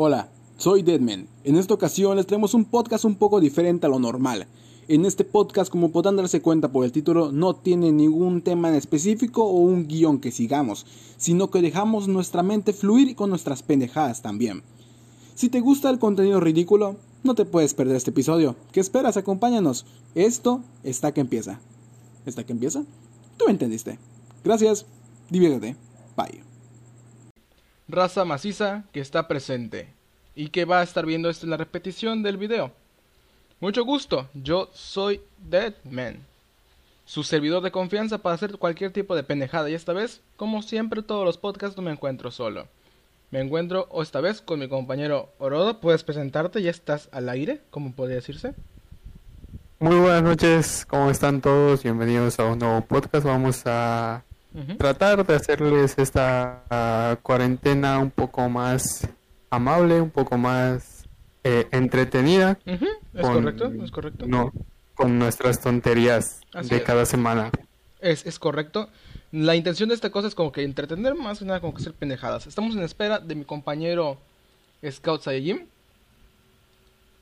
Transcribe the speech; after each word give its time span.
Hola, 0.00 0.28
soy 0.58 0.84
Deadman. 0.84 1.26
En 1.42 1.56
esta 1.56 1.74
ocasión 1.74 2.16
les 2.16 2.26
traemos 2.28 2.54
un 2.54 2.66
podcast 2.66 3.04
un 3.04 3.16
poco 3.16 3.40
diferente 3.40 3.84
a 3.84 3.88
lo 3.88 3.98
normal. 3.98 4.46
En 4.86 5.04
este 5.04 5.24
podcast, 5.24 5.72
como 5.72 5.90
podrán 5.90 6.14
darse 6.14 6.40
cuenta 6.40 6.70
por 6.70 6.84
el 6.84 6.92
título, 6.92 7.32
no 7.32 7.56
tiene 7.56 7.90
ningún 7.90 8.42
tema 8.42 8.68
en 8.68 8.76
específico 8.76 9.42
o 9.42 9.58
un 9.58 9.88
guion 9.88 10.20
que 10.20 10.30
sigamos, 10.30 10.86
sino 11.16 11.50
que 11.50 11.62
dejamos 11.62 12.06
nuestra 12.06 12.44
mente 12.44 12.72
fluir 12.72 13.16
con 13.16 13.30
nuestras 13.30 13.64
pendejadas 13.64 14.22
también. 14.22 14.62
Si 15.34 15.48
te 15.48 15.58
gusta 15.58 15.90
el 15.90 15.98
contenido 15.98 16.38
ridículo, 16.38 16.94
no 17.24 17.34
te 17.34 17.44
puedes 17.44 17.74
perder 17.74 17.96
este 17.96 18.10
episodio. 18.10 18.54
¿Qué 18.70 18.78
esperas? 18.78 19.16
Acompáñanos. 19.16 19.84
Esto 20.14 20.62
está 20.84 21.12
que 21.12 21.22
empieza. 21.22 21.58
¿Está 22.24 22.46
que 22.46 22.52
empieza? 22.52 22.84
Tú 23.36 23.46
me 23.46 23.50
entendiste. 23.50 23.98
Gracias. 24.44 24.86
Diviértete. 25.28 25.74
Bye. 26.16 26.47
Raza 27.88 28.26
maciza 28.26 28.84
que 28.92 29.00
está 29.00 29.28
presente 29.28 29.88
y 30.34 30.50
que 30.50 30.66
va 30.66 30.80
a 30.80 30.82
estar 30.82 31.06
viendo 31.06 31.30
esto 31.30 31.46
en 31.46 31.50
la 31.50 31.56
repetición 31.56 32.22
del 32.22 32.36
video. 32.36 32.70
Mucho 33.60 33.84
gusto, 33.84 34.28
yo 34.34 34.68
soy 34.74 35.22
Deadman, 35.38 36.18
su 37.06 37.22
servidor 37.22 37.62
de 37.62 37.70
confianza 37.70 38.18
para 38.18 38.34
hacer 38.34 38.58
cualquier 38.58 38.92
tipo 38.92 39.16
de 39.16 39.22
pendejada 39.22 39.70
y 39.70 39.74
esta 39.74 39.94
vez, 39.94 40.20
como 40.36 40.60
siempre 40.62 41.02
todos 41.02 41.24
los 41.24 41.38
podcasts 41.38 41.76
no 41.78 41.82
me 41.82 41.90
encuentro 41.90 42.30
solo. 42.30 42.68
Me 43.30 43.40
encuentro 43.40 43.88
esta 44.00 44.20
vez 44.20 44.42
con 44.42 44.60
mi 44.60 44.68
compañero 44.68 45.30
Orodo, 45.38 45.80
puedes 45.80 46.04
presentarte, 46.04 46.62
ya 46.62 46.70
estás 46.70 47.08
al 47.10 47.30
aire, 47.30 47.62
como 47.70 47.92
podría 47.92 48.16
decirse. 48.16 48.54
Muy 49.80 49.96
buenas 49.96 50.22
noches, 50.22 50.86
¿cómo 50.86 51.10
están 51.10 51.40
todos? 51.40 51.82
Bienvenidos 51.82 52.38
a 52.38 52.44
un 52.44 52.58
nuevo 52.58 52.82
podcast. 52.82 53.24
Vamos 53.24 53.62
a 53.64 54.24
Tratar 54.78 55.24
de 55.26 55.34
hacerles 55.36 55.94
esta 55.98 56.62
ah, 56.70 57.16
cuarentena 57.22 57.98
un 57.98 58.10
poco 58.10 58.48
más 58.48 59.06
amable, 59.50 60.00
un 60.00 60.10
poco 60.10 60.36
más 60.36 61.04
eh, 61.44 61.66
entretenida. 61.70 62.58
¿Es 62.66 62.80
con- 63.20 63.34
correcto? 63.34 63.72
¿Es 63.84 63.90
correcto? 63.90 64.26
No, 64.26 64.52
con 64.94 65.18
nuestras 65.18 65.60
tonterías 65.60 66.40
Así 66.52 66.70
de 66.70 66.76
es. 66.78 66.82
cada 66.82 67.06
semana. 67.06 67.50
Es, 68.00 68.26
es 68.26 68.38
correcto. 68.38 68.88
La 69.30 69.54
intención 69.54 69.88
de 69.90 69.94
esta 69.94 70.10
cosa 70.10 70.26
es 70.28 70.34
como 70.34 70.50
que 70.52 70.62
entretener 70.64 71.14
más 71.14 71.38
que 71.38 71.44
nada 71.44 71.60
como 71.60 71.74
que 71.74 71.82
hacer 71.82 71.92
pendejadas. 71.92 72.46
Estamos 72.46 72.74
en 72.74 72.82
espera 72.82 73.18
de 73.18 73.34
mi 73.34 73.44
compañero 73.44 74.18
Scout 74.88 75.22
Saiyajin 75.22 75.68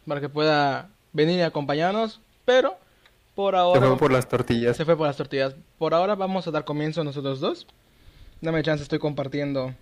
para 0.07 0.21
que 0.21 0.29
pueda 0.29 0.89
venir 1.13 1.39
y 1.39 1.43
acompañarnos, 1.43 2.21
pero 2.45 2.77
por 3.37 3.53
Se 3.53 3.59
ahora 3.59 3.87
fue 3.89 3.99
por 3.99 4.13
las 4.13 4.29
tortillas. 4.29 4.77
se 4.77 4.85
fue 4.85 4.97
por 4.97 5.07
las 5.07 5.17
tortillas. 5.17 5.55
Por 5.79 5.95
ahora 5.95 6.17
vamos 6.17 6.49
a 6.49 6.51
dar 6.51 6.65
comienzo 6.65 7.05
nosotros 7.05 7.39
dos. 7.39 7.67
Dame 8.41 8.63
chance, 8.63 8.83
estoy 8.83 8.99
compartiendo. 8.99 9.75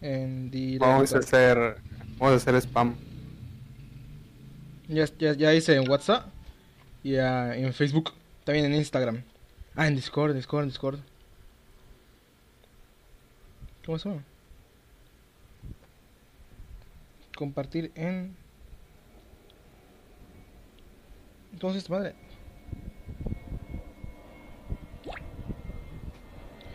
En 0.00 0.50
directo. 0.50 0.86
Vamos 0.86 1.14
a 1.14 1.18
hacer, 1.18 1.76
vamos 2.18 2.32
a 2.32 2.36
hacer 2.36 2.54
spam. 2.56 2.96
Ya, 4.88 5.04
ya, 5.18 5.34
ya 5.34 5.54
hice 5.54 5.76
en 5.76 5.88
WhatsApp 5.88 6.26
y 7.04 7.16
ah, 7.16 7.54
en 7.54 7.72
Facebook, 7.74 8.12
también 8.44 8.64
en 8.64 8.74
Instagram. 8.74 9.22
Ah, 9.76 9.86
en 9.86 9.94
Discord, 9.94 10.34
Discord, 10.34 10.64
Discord. 10.64 10.98
¿Cómo 13.84 13.98
se 13.98 14.08
llama? 14.08 14.22
Compartir 17.40 17.90
en... 17.94 18.36
Entonces, 21.54 21.88
madre. 21.88 22.14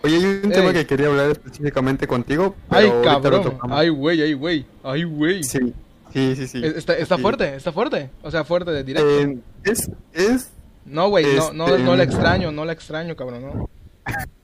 Oye, 0.03 0.15
hay 0.15 0.25
un 0.25 0.45
Ey. 0.45 0.51
tema 0.51 0.73
que 0.73 0.87
quería 0.87 1.05
hablar 1.05 1.29
específicamente 1.29 2.07
contigo. 2.07 2.55
¡Ay, 2.69 2.91
pero 3.21 3.37
lo 3.43 3.43
cabrón! 3.59 3.59
¡Ay, 3.69 3.89
güey, 3.89 4.23
ay, 4.23 4.33
güey! 4.33 4.65
¡Ay, 4.81 5.03
güey! 5.03 5.43
Sí, 5.43 5.71
sí, 6.11 6.35
sí. 6.35 6.47
sí. 6.47 6.61
Está, 6.65 6.95
está 6.97 7.17
Sí. 7.17 7.21
fuerte, 7.21 7.55
está 7.55 7.71
fuerte. 7.71 8.09
O 8.23 8.31
sea, 8.31 8.43
fuerte 8.43 8.71
de 8.71 8.83
directo. 8.83 9.07
Eh, 9.21 9.37
es, 9.65 9.91
es 10.13 10.51
no, 10.83 11.09
güey, 11.09 11.27
no, 11.35 11.53
no, 11.53 11.67
este- 11.67 11.83
no 11.83 11.95
la 11.95 12.03
extraño, 12.03 12.51
no 12.51 12.65
la 12.65 12.73
extraño, 12.73 13.15
cabrón, 13.15 13.43
no. 13.43 13.69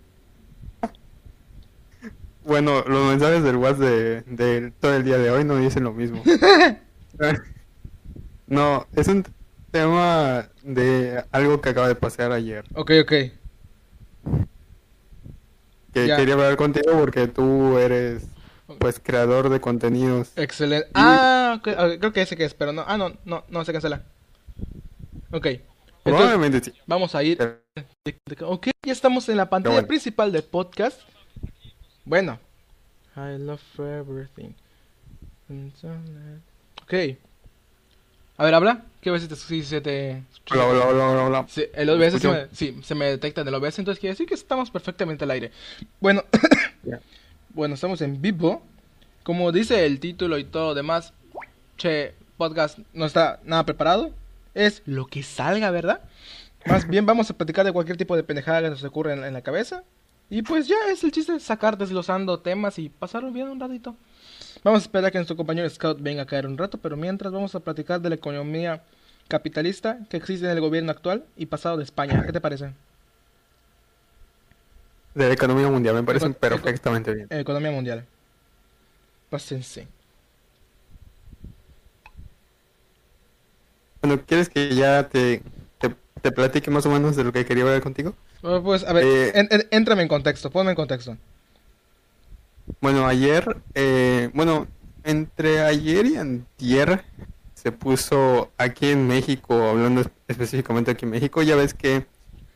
Bueno, 2.43 2.83
los 2.87 3.07
mensajes 3.07 3.43
del 3.43 3.57
WhatsApp 3.57 3.81
de, 3.81 4.21
de 4.21 4.71
todo 4.71 4.95
el 4.95 5.03
día 5.03 5.17
de 5.17 5.29
hoy 5.29 5.43
no 5.43 5.57
dicen 5.57 5.83
lo 5.83 5.93
mismo. 5.93 6.23
no, 8.47 8.87
es 8.95 9.07
un 9.07 9.25
tema 9.71 10.49
de 10.63 11.23
algo 11.31 11.61
que 11.61 11.69
acaba 11.69 11.87
de 11.87 11.95
pasar 11.95 12.31
ayer. 12.31 12.65
Ok, 12.73 12.91
ok. 13.03 13.13
Que 15.93 16.07
Ya. 16.07 16.15
quería 16.15 16.35
hablar 16.35 16.55
contigo 16.55 16.93
porque 16.97 17.27
tú 17.27 17.77
eres, 17.77 18.23
pues, 18.79 18.99
creador 18.99 19.49
de 19.49 19.59
contenidos. 19.59 20.31
Excelente. 20.35 20.87
Ah, 20.93 21.55
ok, 21.59 21.67
ok, 21.67 21.99
creo 21.99 22.13
que 22.13 22.21
ese 22.21 22.37
que 22.37 22.45
es, 22.45 22.53
pero 22.53 22.71
no. 22.71 22.83
Ah, 22.87 22.97
no, 22.97 23.13
no, 23.25 23.43
no 23.49 23.65
se 23.65 23.73
cancela. 23.73 24.03
Ok. 25.31 25.45
Entonces, 25.45 25.61
Probablemente 26.03 26.71
sí. 26.71 26.77
vamos 26.87 27.13
a 27.13 27.23
ir. 27.23 27.37
Ok, 28.41 28.67
ya 28.85 28.93
estamos 28.93 29.27
en 29.29 29.37
la 29.37 29.49
pantalla 29.49 29.75
bueno. 29.75 29.87
principal 29.87 30.31
del 30.31 30.43
podcast. 30.43 30.99
Bueno. 32.05 32.39
I 33.15 33.37
love 33.37 33.61
everything. 33.79 34.53
Ok. 36.83 36.93
A 38.37 38.45
ver, 38.45 38.53
habla. 38.53 38.83
¿Qué 39.01 39.19
si 39.19 39.27
te- 39.27 39.35
si 39.35 39.63
se 39.63 39.81
te... 39.81 40.23
Hola, 40.51 40.65
hola, 40.65 40.87
hola, 40.87 41.09
hola, 41.09 41.23
hola. 41.25 41.45
Sí, 41.49 41.65
el 41.73 41.89
OBS 41.89 42.19
se 42.21 42.27
me, 42.27 42.47
sí, 42.53 42.79
se 42.83 42.95
me 42.95 43.05
detecta 43.05 43.41
en 43.41 43.47
el 43.47 43.53
OBS, 43.55 43.79
entonces 43.79 43.99
quiere 43.99 44.13
decir 44.13 44.27
que 44.27 44.33
estamos 44.35 44.71
perfectamente 44.71 45.23
al 45.25 45.31
aire. 45.31 45.51
Bueno, 45.99 46.23
bueno, 47.49 47.75
estamos 47.75 48.01
en 48.01 48.21
vivo. 48.21 48.63
Como 49.23 49.51
dice 49.51 49.85
el 49.85 49.99
título 49.99 50.37
y 50.37 50.43
todo 50.43 50.69
lo 50.69 50.73
demás, 50.75 51.13
che, 51.77 52.13
podcast 52.37 52.79
no 52.93 53.05
está 53.05 53.39
nada 53.43 53.65
preparado. 53.65 54.11
Es 54.53 54.81
lo 54.85 55.05
que 55.07 55.23
salga, 55.23 55.69
¿verdad? 55.71 56.01
Más 56.65 56.87
bien 56.87 57.05
vamos 57.05 57.29
a 57.29 57.33
platicar 57.35 57.65
de 57.65 57.71
cualquier 57.71 57.97
tipo 57.97 58.15
de 58.15 58.23
pendejada 58.23 58.61
que 58.61 58.69
nos 58.69 58.83
ocurra 58.83 59.13
en, 59.13 59.23
en 59.23 59.33
la 59.33 59.41
cabeza. 59.41 59.83
Y 60.31 60.41
pues 60.43 60.67
ya 60.67 60.77
es 60.89 61.03
el 61.03 61.11
chiste, 61.11 61.39
sacar 61.39 61.77
desglosando 61.77 62.39
temas 62.39 62.79
y 62.79 62.89
pasarlo 62.89 63.31
bien 63.31 63.49
un 63.49 63.59
ratito. 63.59 63.95
Vamos 64.63 64.81
a 64.81 64.83
esperar 64.83 65.07
a 65.07 65.11
que 65.11 65.19
nuestro 65.19 65.37
compañero 65.37 65.69
Scout 65.69 66.01
venga 66.01 66.23
a 66.23 66.27
caer 66.27 66.47
un 66.47 66.57
rato, 66.57 66.79
pero 66.79 66.97
mientras 66.97 67.33
vamos 67.33 67.55
a 67.55 67.61
platicar 67.61 68.01
de 68.01 68.09
la 68.09 68.15
economía 68.15 68.83
capitalista 69.27 69.99
que 70.09 70.17
existe 70.17 70.45
en 70.45 70.53
el 70.53 70.61
gobierno 70.61 70.91
actual 70.91 71.25
y 71.37 71.47
pasado 71.47 71.77
de 71.77 71.83
España. 71.85 72.23
¿Qué 72.25 72.33
te 72.33 72.41
parece? 72.41 72.73
De 75.13 75.25
la 75.27 75.33
economía 75.33 75.69
mundial, 75.69 75.95
me 75.95 76.03
parecen 76.03 76.33
Eco- 76.33 76.39
perfectamente 76.39 77.13
bien. 77.13 77.29
Economía 77.29 77.71
mundial. 77.71 78.05
Pásense. 79.29 79.87
Bueno, 84.01 84.23
¿quieres 84.25 84.49
que 84.49 84.75
ya 84.75 85.07
te, 85.09 85.43
te, 85.79 85.95
te 86.21 86.31
platique 86.31 86.71
más 86.71 86.85
o 86.85 86.89
menos 86.91 87.15
de 87.15 87.23
lo 87.23 87.31
que 87.31 87.45
quería 87.45 87.63
hablar 87.63 87.81
contigo? 87.81 88.15
Pues, 88.41 88.83
a 88.83 88.93
ver, 88.93 89.03
Eh, 89.05 89.31
en- 89.35 89.47
en- 89.51 90.07
contexto, 90.07 90.49
ponme 90.49 90.71
en 90.71 90.75
contexto. 90.75 91.15
Bueno, 92.79 93.05
ayer, 93.05 93.57
eh, 93.75 94.29
bueno, 94.33 94.67
entre 95.03 95.59
ayer 95.61 96.05
y 96.05 96.17
antier 96.17 97.03
se 97.53 97.71
puso 97.71 98.51
aquí 98.57 98.87
en 98.89 99.07
México, 99.07 99.69
hablando 99.69 100.01
es- 100.01 100.09
específicamente 100.27 100.91
aquí 100.91 101.05
en 101.05 101.11
México, 101.11 101.41
ya 101.43 101.55
ves 101.55 101.73
que, 101.73 102.05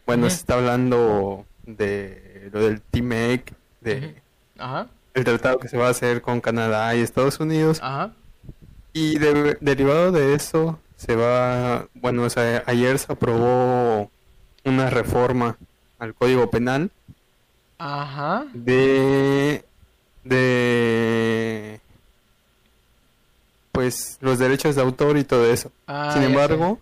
bueno, 0.07 0.29
se 0.29 0.38
está 0.38 0.56
hablando 0.56 1.45
de 1.66 2.50
lo 2.51 2.62
del 2.62 2.81
TMEC, 2.81 3.53
de. 3.81 4.16
Ajá, 4.57 4.88
el 5.13 5.24
tratado 5.24 5.59
que 5.59 5.68
se 5.68 5.78
va 5.78 5.88
a 5.88 5.91
hacer 5.91 6.22
con 6.22 6.41
Canadá 6.41 6.95
y 6.95 7.01
Estados 7.01 7.40
Unidos, 7.40 7.79
ajá. 7.81 8.13
y 8.94 9.19
de- 9.19 9.57
derivado 9.62 10.12
de 10.12 10.34
eso 10.34 10.79
se 10.95 11.16
va, 11.16 11.88
bueno, 11.94 12.24
o 12.24 12.29
sea, 12.29 12.63
ayer 12.66 12.97
se 12.97 13.12
aprobó 13.12 14.09
una 14.63 14.90
reforma 14.90 15.57
al 16.00 16.13
Código 16.13 16.50
Penal 16.50 16.91
Ajá. 17.78 18.45
de 18.53 19.63
de 20.24 21.80
pues 23.71 24.18
los 24.21 24.39
derechos 24.39 24.75
de 24.75 24.81
autor 24.81 25.18
y 25.18 25.24
todo 25.24 25.45
eso. 25.51 25.71
Ah, 25.88 26.12
Sin 26.13 26.24
embargo, 26.24 26.80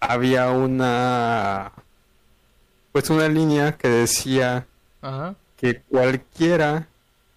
había 0.00 0.50
una 0.50 1.72
pues 2.92 3.08
una 3.10 3.28
línea 3.28 3.76
que 3.76 3.88
decía. 3.88 4.66
Ajá. 5.02 5.34
que 5.56 5.80
cualquiera 5.82 6.86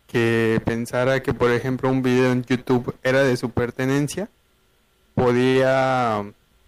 que 0.07 0.61
pensara 0.65 1.21
que 1.23 1.33
por 1.33 1.51
ejemplo 1.51 1.89
un 1.89 2.01
video 2.01 2.31
en 2.31 2.43
YouTube 2.43 2.93
era 3.03 3.23
de 3.23 3.35
su 3.37 3.49
pertenencia 3.51 4.27
podía 5.15 6.23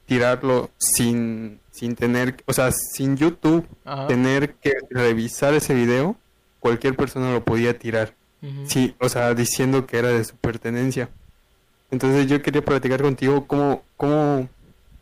tirarlo 0.05 0.69
sin 0.77 1.59
sin 1.77 1.95
tener, 1.95 2.35
o 2.45 2.53
sea, 2.53 2.71
sin 2.71 3.17
YouTube 3.17 3.65
Ajá. 3.83 4.07
tener 4.07 4.53
que 4.55 4.73
revisar 4.89 5.53
ese 5.53 5.73
video, 5.73 6.15
cualquier 6.59 6.95
persona 6.95 7.31
lo 7.33 7.43
podía 7.43 7.77
tirar. 7.77 8.13
Sí, 8.67 8.95
o 8.99 9.09
sea, 9.09 9.33
diciendo 9.33 9.87
que 9.87 9.97
era 9.97 10.09
de 10.09 10.23
su 10.23 10.35
pertenencia. 10.35 11.09
Entonces 11.89 12.27
yo 12.27 12.41
quería 12.43 12.63
platicar 12.63 13.01
contigo 13.01 13.47
cómo, 13.47 13.83
cómo, 13.97 14.47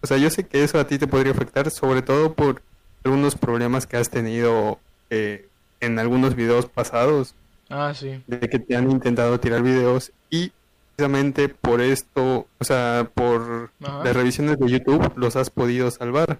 o 0.02 0.08
sea, 0.08 0.16
yo 0.18 0.30
sé 0.30 0.46
que 0.48 0.64
eso 0.64 0.80
a 0.80 0.88
ti 0.88 0.98
te 0.98 1.08
podría 1.08 1.34
afectar, 1.34 1.70
sobre 1.70 2.02
todo 2.02 2.34
por 2.34 2.62
algunos 3.04 3.36
problemas 3.36 3.86
que 3.86 3.98
has 3.98 4.10
tenido 4.10 4.80
eh, 5.10 5.48
en 5.82 6.00
algunos 6.00 6.36
videos 6.36 6.68
pasados 6.68 7.36
Ah, 7.70 7.94
sí. 7.94 8.22
de 8.28 8.40
que 8.50 8.60
te 8.60 8.76
han 8.78 8.90
intentado 8.90 9.38
tirar 9.42 9.62
videos 9.62 10.12
y 10.30 10.52
precisamente 10.96 11.50
por 11.50 11.82
esto, 11.82 12.48
o 12.60 12.64
sea, 12.64 13.10
por 13.14 13.72
Ajá. 13.82 14.04
las 14.04 14.16
revisiones 14.16 14.60
de 14.60 14.70
YouTube 14.70 15.14
los 15.16 15.36
has 15.36 15.50
podido 15.50 15.90
salvar. 15.92 16.40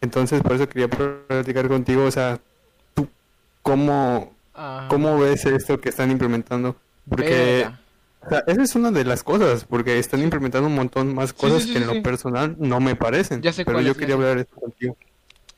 Entonces, 0.00 0.42
por 0.42 0.52
eso 0.52 0.68
quería 0.68 0.88
platicar 0.88 1.68
contigo, 1.68 2.04
o 2.04 2.10
sea, 2.10 2.38
tú 2.94 3.08
cómo, 3.62 4.32
cómo 4.88 5.18
ves 5.18 5.44
esto 5.46 5.80
que 5.80 5.88
están 5.88 6.10
implementando, 6.10 6.76
porque 7.08 7.66
o 8.20 8.28
sea, 8.28 8.42
esa 8.46 8.62
es 8.62 8.74
una 8.74 8.90
de 8.90 9.04
las 9.04 9.22
cosas, 9.22 9.64
porque 9.64 9.98
están 9.98 10.22
implementando 10.22 10.68
un 10.68 10.74
montón 10.74 11.14
más 11.14 11.32
cosas 11.32 11.64
sí, 11.64 11.72
que 11.72 11.78
en 11.78 11.86
lo 11.86 12.02
personal 12.02 12.56
no 12.58 12.80
me 12.80 12.96
parecen. 12.96 13.42
Ya 13.42 13.52
sé 13.52 13.64
pero 13.64 13.80
yo 13.80 13.94
quería 13.94 14.14
hablar 14.14 14.38
esto 14.38 14.56
contigo. 14.56 14.96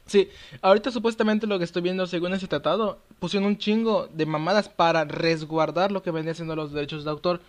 Sí, 0.06 0.28
ahorita 0.62 0.92
supuestamente 0.92 1.46
lo 1.46 1.58
que 1.58 1.64
estoy 1.64 1.82
viendo 1.82 2.06
según 2.06 2.32
ese 2.32 2.46
tratado, 2.46 3.00
pusieron 3.18 3.48
un 3.48 3.58
chingo 3.58 4.08
de 4.12 4.24
mamadas 4.24 4.68
para 4.68 5.04
resguardar 5.04 5.90
lo 5.90 6.02
que 6.02 6.12
venía 6.12 6.34
siendo 6.34 6.54
los 6.54 6.72
derechos 6.72 7.04
de 7.04 7.10
autor. 7.10 7.40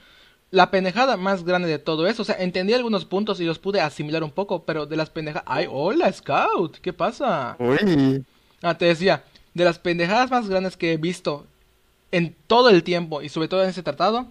La 0.50 0.71
pendejada 0.71 1.18
más 1.18 1.44
grande 1.44 1.68
de 1.68 1.77
todo 1.77 2.07
eso, 2.07 2.21
o 2.21 2.25
sea, 2.25 2.36
entendí 2.39 2.74
algunos 2.74 3.06
puntos 3.06 3.39
y 3.39 3.45
los 3.45 3.59
pude 3.59 3.81
asimilar 3.81 4.24
un 4.24 4.31
poco, 4.31 4.63
pero 4.63 4.86
de 4.86 4.95
las 4.95 5.09
pendejadas... 5.09 5.44
¡Ay, 5.45 5.68
hola, 5.69 6.12
Scout! 6.12 6.77
¿Qué 6.77 6.94
pasa? 6.94 7.56
Uy, 7.59 8.24
Ah, 8.63 8.75
te 8.75 8.86
decía, 8.86 9.24
de 9.54 9.65
las 9.65 9.77
pendejadas 9.77 10.31
más 10.31 10.50
grandes 10.50 10.77
que 10.77 10.94
he 10.94 10.98
visto 10.98 11.45
en 12.12 12.36
todo 12.48 12.69
el 12.69 12.83
tiempo 12.83 13.21
y 13.21 13.30
sobre 13.30 13.50
todo 13.50 13.63
en 13.63 13.69
ese 13.69 13.83
tratado, 13.83 14.27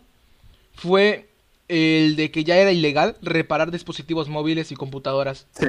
fue 0.75 1.28
el 1.69 2.17
de 2.17 2.31
que 2.31 2.44
ya 2.44 2.56
era 2.56 2.73
ilegal 2.73 3.17
reparar 3.23 3.70
dispositivos 3.70 4.28
móviles 4.28 4.73
y 4.73 4.75
computadoras. 4.75 5.46
sí. 5.52 5.67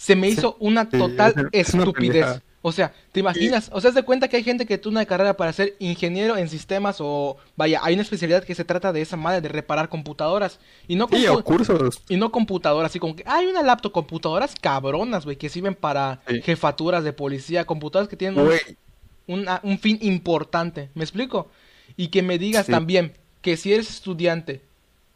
Se 0.00 0.16
me 0.16 0.28
hizo 0.30 0.56
una 0.60 0.88
Sí, 0.90 0.96
total 0.98 1.50
es 1.52 1.74
una 1.74 1.82
estupidez. 1.82 2.40
O 2.62 2.72
sea, 2.72 2.92
¿te 3.12 3.20
imaginas? 3.20 3.70
O 3.72 3.80
sea, 3.82 3.90
de 3.90 4.02
cuenta 4.02 4.28
que 4.28 4.36
hay 4.38 4.42
gente 4.42 4.64
que 4.64 4.78
tuvo 4.78 4.92
una 4.92 5.04
carrera 5.04 5.34
para 5.36 5.52
ser 5.52 5.76
ingeniero 5.78 6.38
en 6.38 6.48
sistemas 6.48 6.96
o... 7.00 7.36
Vaya, 7.56 7.80
hay 7.82 7.92
una 7.94 8.02
especialidad 8.02 8.42
que 8.44 8.54
se 8.54 8.64
trata 8.64 8.94
de 8.94 9.02
esa 9.02 9.16
madre, 9.18 9.42
de 9.42 9.48
reparar 9.50 9.90
computadoras. 9.90 10.58
Y 10.88 10.96
no, 10.96 11.06
Sí, 11.12 11.26
o 11.26 11.44
cursos. 11.44 12.02
y 12.08 12.16
no 12.16 12.32
computadoras, 12.32 12.90
así 12.90 12.98
como 12.98 13.14
que 13.14 13.24
hay 13.26 13.44
una 13.46 13.62
laptop, 13.62 13.92
computadoras 13.92 14.54
cabronas, 14.58 15.24
güey, 15.26 15.36
que 15.36 15.50
sirven 15.50 15.74
para 15.74 16.20
Sí. 16.28 16.40
jefaturas 16.42 17.04
de 17.04 17.12
policía, 17.12 17.66
computadoras 17.66 18.08
que 18.08 18.16
tienen 18.16 18.40
un, 18.40 18.50
una- 19.26 19.60
un 19.62 19.78
fin 19.78 19.98
importante, 20.00 20.88
¿me 20.94 21.04
explico? 21.04 21.48
Y 21.98 22.08
que 22.08 22.22
me 22.22 22.38
digas 22.38 22.66
también 22.66 23.12
que 23.42 23.56
si 23.58 23.72
eres 23.74 23.90
estudiante 23.90 24.60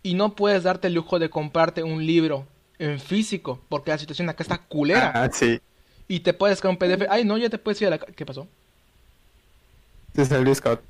y 0.03 0.15
no 0.15 0.35
puedes 0.35 0.63
darte 0.63 0.89
el 0.89 0.95
lujo 0.95 1.19
de 1.19 1.31
comprarte 1.31 1.83
un 1.83 2.07
libro 2.07 2.47
en 2.79 3.01
físico, 3.01 3.61
porque 3.69 3.91
la 3.91 3.99
situación 3.99 4.29
acá 4.29 4.43
está 4.43 4.59
culera, 4.59 5.13
ah, 5.15 5.31
sí. 5.33 5.61
y 6.09 6.21
te 6.21 6.33
puedes 6.33 6.57
descargar 6.57 6.73
un 6.73 6.79
PDF, 6.79 7.07
ay, 7.11 7.25
no, 7.25 7.39
ya 7.39 7.49
te 7.49 7.59
puedes 7.59 7.81
ir 7.81 7.89
a 7.89 7.91
la... 7.91 7.99
¿Qué 7.99 8.27
pasó? 8.27 8.49
Se 10.15 10.25
salió 10.25 10.55
Scout. 10.55 10.81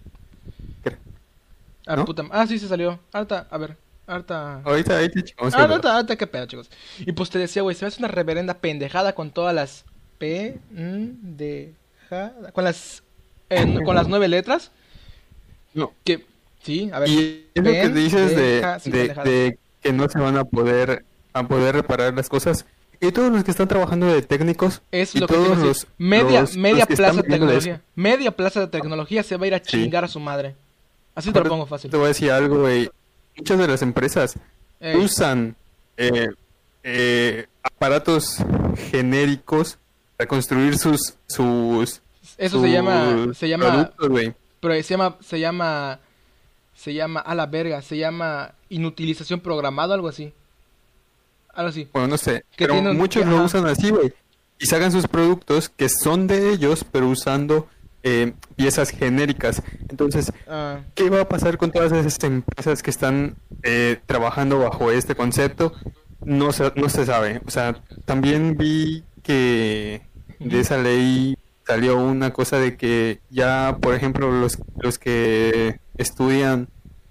Ah, 1.86 1.96
¿No? 1.96 2.04
puta... 2.04 2.24
Ah, 2.30 2.46
sí, 2.46 2.58
se 2.58 2.68
salió. 2.68 2.98
Harta, 3.12 3.46
a 3.50 3.58
ver, 3.58 3.76
harta... 4.06 4.62
Ahorita, 4.64 4.96
ahorita, 4.96 5.22
chicos. 5.22 5.54
Ah, 5.54 5.66
no, 5.66 5.74
ahorita, 5.74 5.94
ahorita, 5.94 6.16
qué 6.16 6.26
pedo, 6.26 6.46
chicos. 6.46 6.70
Y 7.00 7.12
pues 7.12 7.28
te 7.30 7.38
decía, 7.38 7.62
güey, 7.62 7.76
se 7.76 7.84
me 7.84 7.88
hace 7.88 7.98
una 7.98 8.08
reverenda 8.08 8.54
pendejada 8.54 9.14
con 9.14 9.30
todas 9.30 9.54
las 9.54 9.84
P, 10.18 10.58
N, 10.74 11.16
D, 11.20 11.74
J, 12.08 12.52
con 12.52 12.64
las, 12.64 13.02
con 13.84 13.94
las 13.94 14.08
nueve 14.08 14.28
letras. 14.28 14.70
No. 15.74 15.92
Que, 16.04 16.24
sí, 16.62 16.90
a 16.92 17.00
ver. 17.00 17.08
Y 17.08 17.46
es 17.54 17.64
lo 17.64 17.70
que 17.70 17.88
dices 17.90 18.36
de, 18.36 18.60
de 19.24 19.58
que 19.82 19.92
no 19.92 20.08
se 20.08 20.18
van 20.18 20.38
a 20.38 20.44
poder 20.44 21.04
a 21.34 21.42
poder 21.46 21.74
reparar 21.74 22.14
las 22.14 22.28
cosas. 22.28 22.64
Y 23.00 23.10
todos 23.12 23.30
los 23.30 23.44
que 23.44 23.50
están 23.50 23.68
trabajando 23.68 24.06
de 24.06 24.22
técnicos 24.22 24.80
Es 24.90 25.14
y 25.14 25.18
lo 25.18 25.26
que 25.26 25.34
todos 25.34 25.58
los 25.58 25.86
Media, 25.98 26.40
los- 26.42 26.56
media 26.56 26.78
los 26.80 26.88
que 26.88 26.96
plaza 26.96 27.22
de 27.22 27.28
tecnología. 27.28 27.82
Media 27.96 28.30
plaza 28.30 28.60
de 28.60 28.66
tecnología 28.68 29.22
se 29.22 29.36
va 29.36 29.44
a 29.44 29.46
ir 29.48 29.54
a 29.54 29.58
Sí. 29.58 29.64
chingar 29.64 30.04
a 30.04 30.08
su 30.08 30.20
madre. 30.20 30.54
Así 31.14 31.30
te 31.32 31.40
lo 31.40 31.48
pongo 31.48 31.66
fácil. 31.66 31.90
Te 31.90 31.96
voy 31.96 32.06
a 32.06 32.08
decir 32.08 32.30
algo, 32.30 32.60
güey. 32.60 32.90
Muchas 33.36 33.58
de 33.58 33.68
las 33.68 33.82
empresas 33.82 34.34
usan 34.96 35.56
eh, 35.96 36.28
eh, 36.82 37.46
aparatos 37.62 38.36
genéricos 38.90 39.78
para 40.16 40.28
construir 40.28 40.78
sus 40.78 41.14
sus 41.26 42.00
eso 42.38 42.60
se 42.60 42.70
llama, 42.70 43.32
se 43.34 43.48
llama, 43.48 43.92
productos, 43.96 44.34
pero 44.60 44.74
se 44.74 44.82
llama, 44.94 45.16
se 45.20 45.38
llama, 45.40 46.00
se 46.74 46.94
llama, 46.94 47.20
a 47.20 47.34
la 47.34 47.46
verga, 47.46 47.80
se 47.82 47.96
llama 47.96 48.52
inutilización 48.70 49.40
programada, 49.40 49.94
algo 49.94 50.08
así. 50.08 50.32
Algo 51.54 51.68
así. 51.70 51.88
Bueno, 51.92 52.08
no 52.08 52.16
sé, 52.18 52.44
Que 52.56 52.64
pero 52.66 52.74
tienen- 52.74 52.96
muchos 52.96 53.24
lo 53.26 53.42
usan 53.44 53.66
así, 53.66 53.90
güey. 53.90 54.12
Y 54.58 54.66
sacan 54.66 54.92
sus 54.92 55.06
productos 55.08 55.68
que 55.68 55.88
son 55.88 56.26
de 56.26 56.50
ellos, 56.50 56.84
pero 56.90 57.08
usando 57.08 57.68
eh, 58.06 58.34
piezas 58.56 58.90
genéricas. 58.90 59.62
Entonces, 59.88 60.30
Ah, 60.46 60.80
¿qué 60.94 61.08
va 61.10 61.22
a 61.22 61.28
pasar 61.28 61.56
con 61.56 61.70
todas 61.72 61.90
esas 61.92 62.22
empresas 62.22 62.82
que 62.82 62.90
están 62.90 63.36
eh, 63.62 63.98
trabajando 64.06 64.58
bajo 64.58 64.90
este 64.90 65.14
concepto? 65.14 65.72
No 66.22 66.52
se, 66.52 66.70
no 66.76 66.88
se 66.90 67.06
sabe. 67.06 67.40
O 67.46 67.50
sea, 67.50 67.82
también 68.04 68.56
vi 68.58 69.04
que 69.22 70.02
de 70.38 70.60
esa 70.60 70.76
ley 70.76 71.36
salió 71.66 71.96
una 71.98 72.30
cosa 72.32 72.58
de 72.58 72.76
que 72.76 73.20
ya, 73.30 73.78
por 73.80 73.94
ejemplo, 73.94 74.30
los, 74.30 74.58
los 74.78 74.98
que 74.98 75.80
estudian 75.96 76.68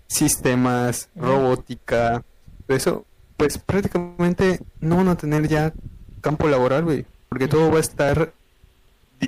sistemas, 0.08 1.10
robótica, 1.16 2.24
eso, 2.68 3.06
pues 3.44 3.58
prácticamente 3.58 4.62
no 4.80 4.96
van 4.96 5.10
a 5.10 5.18
tener 5.18 5.50
ya 5.50 5.74
campo 6.22 6.48
laboral, 6.48 6.86
güey, 6.86 7.06
porque 7.28 7.50
todo 7.50 7.70
va 7.70 7.78
a 7.78 7.82
estar 7.82 8.32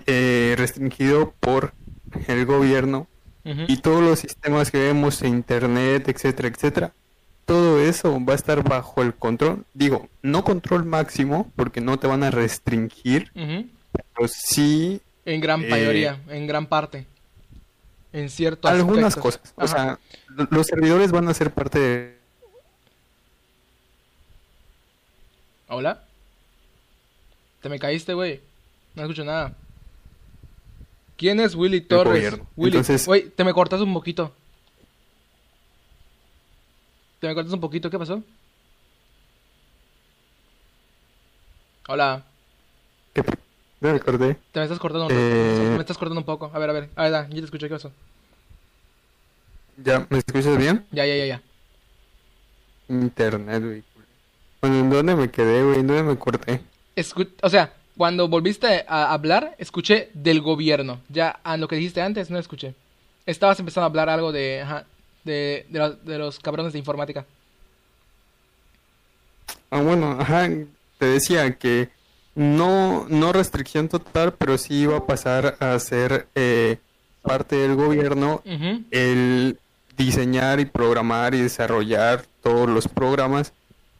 eh, 0.06 0.56
restringido 0.58 1.34
por 1.42 1.74
el 2.28 2.46
gobierno 2.46 3.08
y 3.68 3.78
todos 3.78 4.02
los 4.02 4.20
sistemas 4.20 4.72
que 4.72 4.80
vemos 4.80 5.22
en 5.22 5.34
internet, 5.36 6.08
etcétera, 6.08 6.48
etcétera, 6.48 6.94
todo 7.46 7.80
eso 7.82 8.24
va 8.26 8.32
a 8.34 8.36
estar 8.38 8.64
bajo 8.64 9.04
el 9.04 9.14
control. 9.14 9.66
Digo, 9.74 10.08
no 10.24 10.44
control 10.46 10.86
máximo, 10.86 11.52
porque 11.58 11.80
no 11.82 12.00
te 12.00 12.08
van 12.08 12.24
a 12.24 12.32
restringir, 12.32 13.32
pero 13.34 14.28
sí 14.30 15.02
En 15.26 15.42
gran 15.42 15.62
Eh, 15.64 15.70
mayoría, 15.70 16.22
en 16.30 16.48
gran 16.48 16.68
parte. 16.68 17.06
En 18.14 18.30
ciertos 18.30 18.72
algunas 18.72 19.18
aspectos. 19.18 19.42
cosas. 19.54 19.54
O 19.58 19.68
sea, 19.68 20.00
lo- 20.30 20.48
los 20.50 20.68
servidores 20.68 21.12
van 21.12 21.28
a 21.28 21.34
ser 21.34 21.52
parte 21.52 21.80
de... 21.80 22.15
¿Hola? 25.68 26.04
Te 27.62 27.70
me 27.70 27.80
caíste, 27.80 28.14
güey. 28.14 28.42
No 28.96 29.02
escucho 29.04 29.24
nada. 29.26 29.54
¿Quién 31.18 31.40
es 31.40 31.56
Willy 31.56 31.82
Torres? 31.82 32.34
Willy, 32.56 32.78
Entonces- 32.78 33.06
güey, 33.06 33.30
te 33.30 33.44
me 33.44 33.54
cortas 33.54 33.82
un 33.82 33.94
poquito. 33.94 34.32
Te 37.20 37.28
me 37.28 37.34
cortas 37.34 37.54
un 37.54 37.60
poquito, 37.62 37.90
¿qué 37.90 37.98
pasó? 37.98 38.22
Hola, 41.88 42.24
¿Qué? 43.14 43.24
No 43.80 43.92
me 43.92 43.98
acordé. 43.98 44.38
te 44.52 44.60
me 44.60 44.66
estás 44.66 44.80
cortando 44.80 45.06
un 45.06 45.12
Eh. 45.14 45.74
Me 45.76 45.80
estás 45.80 45.98
cortando 45.98 46.20
un 46.20 46.26
poco. 46.26 46.50
A 46.54 46.60
ver, 46.60 46.70
a 46.70 46.74
ver. 46.74 46.90
A 46.96 47.04
ver, 47.04 47.12
da, 47.12 47.28
yo 47.30 47.36
te 47.40 47.46
escucho, 47.46 47.68
¿qué 47.68 47.76
pasó? 47.76 47.92
¿Ya 49.78 50.06
me 50.10 50.18
escuchas 50.18 50.58
bien? 50.58 50.86
Ya, 50.92 51.06
ya, 51.06 51.16
ya, 51.16 51.26
ya. 51.26 51.42
Internet, 52.90 53.64
güey. 53.64 53.84
Bueno, 54.66 54.80
¿en 54.80 54.90
dónde 54.90 55.16
me 55.16 55.30
quedé, 55.30 55.64
güey? 55.64 55.80
¿En 55.82 55.86
dónde 55.88 56.02
me 56.02 56.18
corté? 56.18 56.60
Escu- 56.96 57.30
o 57.44 57.50
sea, 57.52 57.72
cuando 57.96 58.28
volviste 58.28 58.84
a 58.88 59.14
hablar, 59.14 59.54
escuché 59.60 60.10
del 60.16 60.42
gobierno. 60.42 61.00
Ya 61.10 61.40
a 61.44 61.56
lo 61.58 61.68
que 61.68 61.76
dijiste 61.76 62.02
antes, 62.02 62.32
no 62.32 62.40
escuché. 62.40 62.74
Estabas 63.28 63.60
empezando 63.60 63.84
a 63.84 63.90
hablar 63.90 64.10
algo 64.10 64.32
de, 64.32 64.62
ajá, 64.64 64.86
de, 65.24 65.68
de, 65.70 65.78
los, 65.80 66.04
de 66.04 66.18
los 66.18 66.40
cabrones 66.40 66.74
de 66.74 66.80
informática. 66.80 67.26
Ah, 69.70 69.82
bueno, 69.82 70.18
ajá, 70.20 70.50
te 70.98 71.06
decía 71.06 71.54
que 71.60 71.90
no, 72.34 73.06
no 73.08 73.34
restricción 73.34 73.88
total, 73.88 74.34
pero 74.34 74.58
sí 74.58 74.80
iba 74.82 74.98
a 74.98 75.06
pasar 75.06 75.58
a 75.60 75.78
ser 75.78 76.26
eh, 76.34 76.78
parte 77.22 77.56
del 77.56 77.76
gobierno 77.76 78.42
el 78.90 79.60
diseñar 79.96 80.60
y 80.60 80.66
programar 80.66 81.36
y 81.36 81.42
desarrollar 81.42 82.26
todos 82.42 82.68
los 82.68 82.88
programas 82.88 83.54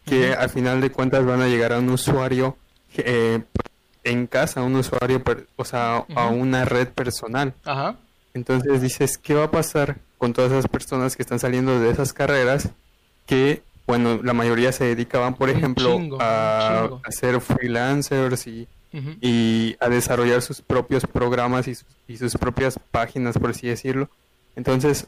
que 0.06 0.34
al 0.34 0.50
final 0.50 0.82
de 0.82 0.92
cuentas 0.92 1.26
van 1.26 1.42
a 1.42 1.48
llegar 1.48 1.74
a 1.74 1.80
un 1.80 1.90
usuario 1.90 2.58
eh, 2.98 3.42
en 4.04 4.28
casa, 4.28 4.60
a 4.62 4.64
un 4.64 4.76
usuario, 4.76 5.24
per- 5.24 5.48
o 5.56 5.66
sea, 5.66 6.06
a 6.16 6.28
una 6.28 6.64
red 6.66 6.88
personal. 6.90 7.54
Ajá. 7.66 7.96
Entonces 8.34 8.82
dices, 8.82 9.18
¿qué 9.18 9.34
va 9.34 9.46
a 9.46 9.52
pasar 9.52 9.98
con 10.18 10.34
todas 10.34 10.52
esas 10.52 10.68
personas 10.68 11.16
que 11.16 11.22
están 11.24 11.40
saliendo 11.40 11.80
de 11.80 11.90
esas 11.90 12.14
carreras 12.14 12.70
que, 13.26 13.64
bueno, 13.88 14.20
la 14.24 14.34
mayoría 14.34 14.72
se 14.72 14.86
dedicaban, 14.86 15.36
por 15.36 15.50
Un 15.50 15.56
ejemplo, 15.58 15.96
chingo, 15.98 16.18
a, 16.22 16.90
ser 17.10 17.40
freelancers 17.42 18.46
y, 18.48 18.68
y 19.22 19.76
a 19.80 19.90
desarrollar 19.90 20.42
sus 20.42 20.62
propios 20.62 21.06
programas 21.06 21.68
y 21.68 21.76
sus, 21.76 21.86
y 22.08 22.18
sus 22.18 22.36
propias 22.36 22.80
páginas, 22.92 23.38
por 23.38 23.50
así 23.50 23.68
decirlo? 23.68 24.10
Entonces, 24.56 25.08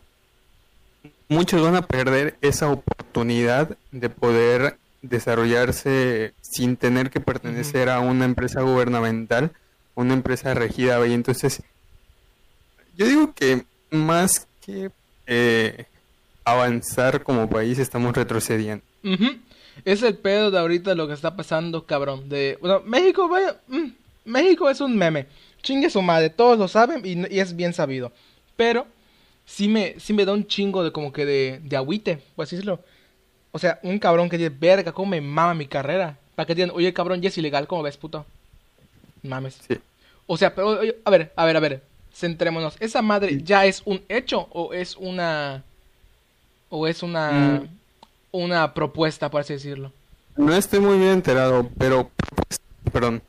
muchos 1.29 1.61
van 1.61 1.75
a 1.75 1.81
perder 1.85 2.35
esa 2.41 2.69
oportunidad 2.69 3.77
de 3.91 4.09
poder 4.09 4.77
desarrollarse 5.09 6.33
sin 6.41 6.77
tener 6.77 7.09
que 7.09 7.19
pertenecer 7.19 7.89
a 7.89 7.99
una 7.99 8.25
empresa 8.25 8.61
gubernamental, 8.61 9.51
una 9.95 10.13
empresa 10.13 10.53
regida, 10.53 11.05
y 11.07 11.13
entonces 11.13 11.63
yo 12.95 13.05
digo 13.05 13.33
que 13.33 13.65
más 13.91 14.47
que 14.65 14.91
eh, 15.27 15.85
avanzar 16.43 17.23
como 17.23 17.49
país 17.49 17.77
estamos 17.79 18.15
retrocediendo. 18.15 18.83
Es 19.85 20.01
el 20.01 20.17
pedo 20.17 20.49
de 20.49 20.59
ahorita 20.59 20.95
lo 20.95 21.07
que 21.07 21.13
está 21.13 21.35
pasando, 21.35 21.85
cabrón. 21.85 22.27
De, 22.29 22.57
bueno, 22.59 22.81
México, 22.85 23.27
vaya, 23.29 23.59
mm, 23.67 23.87
México 24.25 24.69
es 24.69 24.81
un 24.81 24.97
meme. 24.97 25.27
Chingue 25.61 25.89
su 25.89 26.01
madre, 26.01 26.29
todos 26.29 26.57
lo 26.57 26.67
saben 26.67 27.05
y, 27.05 27.35
y 27.35 27.39
es 27.39 27.55
bien 27.55 27.73
sabido. 27.73 28.11
Pero 28.55 28.87
sí 29.45 29.67
me, 29.67 29.99
sí 29.99 30.13
me 30.13 30.25
da 30.25 30.33
un 30.33 30.47
chingo 30.47 30.83
de 30.83 30.91
como 30.91 31.13
que 31.13 31.25
de, 31.25 31.61
de 31.63 31.77
agüite, 31.77 32.19
por 32.35 32.43
así 32.43 32.55
decirlo. 32.55 32.79
O 33.57 33.59
sea, 33.59 33.79
un 33.81 33.97
cabrón 33.97 34.29
que 34.29 34.37
dice, 34.37 34.51
verga, 34.51 34.91
cómo 34.91 35.09
me 35.09 35.19
mama 35.19 35.55
mi 35.55 35.65
carrera. 35.65 36.15
Para 36.35 36.45
que 36.45 36.53
digan, 36.53 36.69
oye, 36.75 36.93
cabrón, 36.93 37.23
ya 37.23 37.29
es 37.29 37.37
ilegal, 37.39 37.65
¿cómo 37.65 37.81
ves, 37.81 37.97
puto? 37.97 38.23
Mames. 39.23 39.57
Sí. 39.67 39.79
O 40.27 40.37
sea, 40.37 40.53
pero, 40.53 40.79
oye, 40.79 40.95
a 41.03 41.09
ver, 41.09 41.33
a 41.35 41.43
ver, 41.43 41.57
a 41.57 41.59
ver. 41.59 41.81
Centrémonos. 42.13 42.75
¿Esa 42.79 43.01
madre 43.01 43.41
ya 43.41 43.65
es 43.65 43.81
un 43.85 44.03
hecho 44.09 44.47
o 44.51 44.75
es 44.75 44.95
una. 44.95 45.63
o 46.69 46.85
es 46.85 47.01
una. 47.01 47.31
Mm. 47.31 47.69
una 48.31 48.75
propuesta, 48.75 49.31
por 49.31 49.41
así 49.41 49.53
decirlo? 49.53 49.91
No 50.35 50.53
estoy 50.53 50.79
muy 50.79 50.99
bien 50.99 51.13
enterado, 51.13 51.67
pero 51.79 52.11
perdón, 52.93 53.23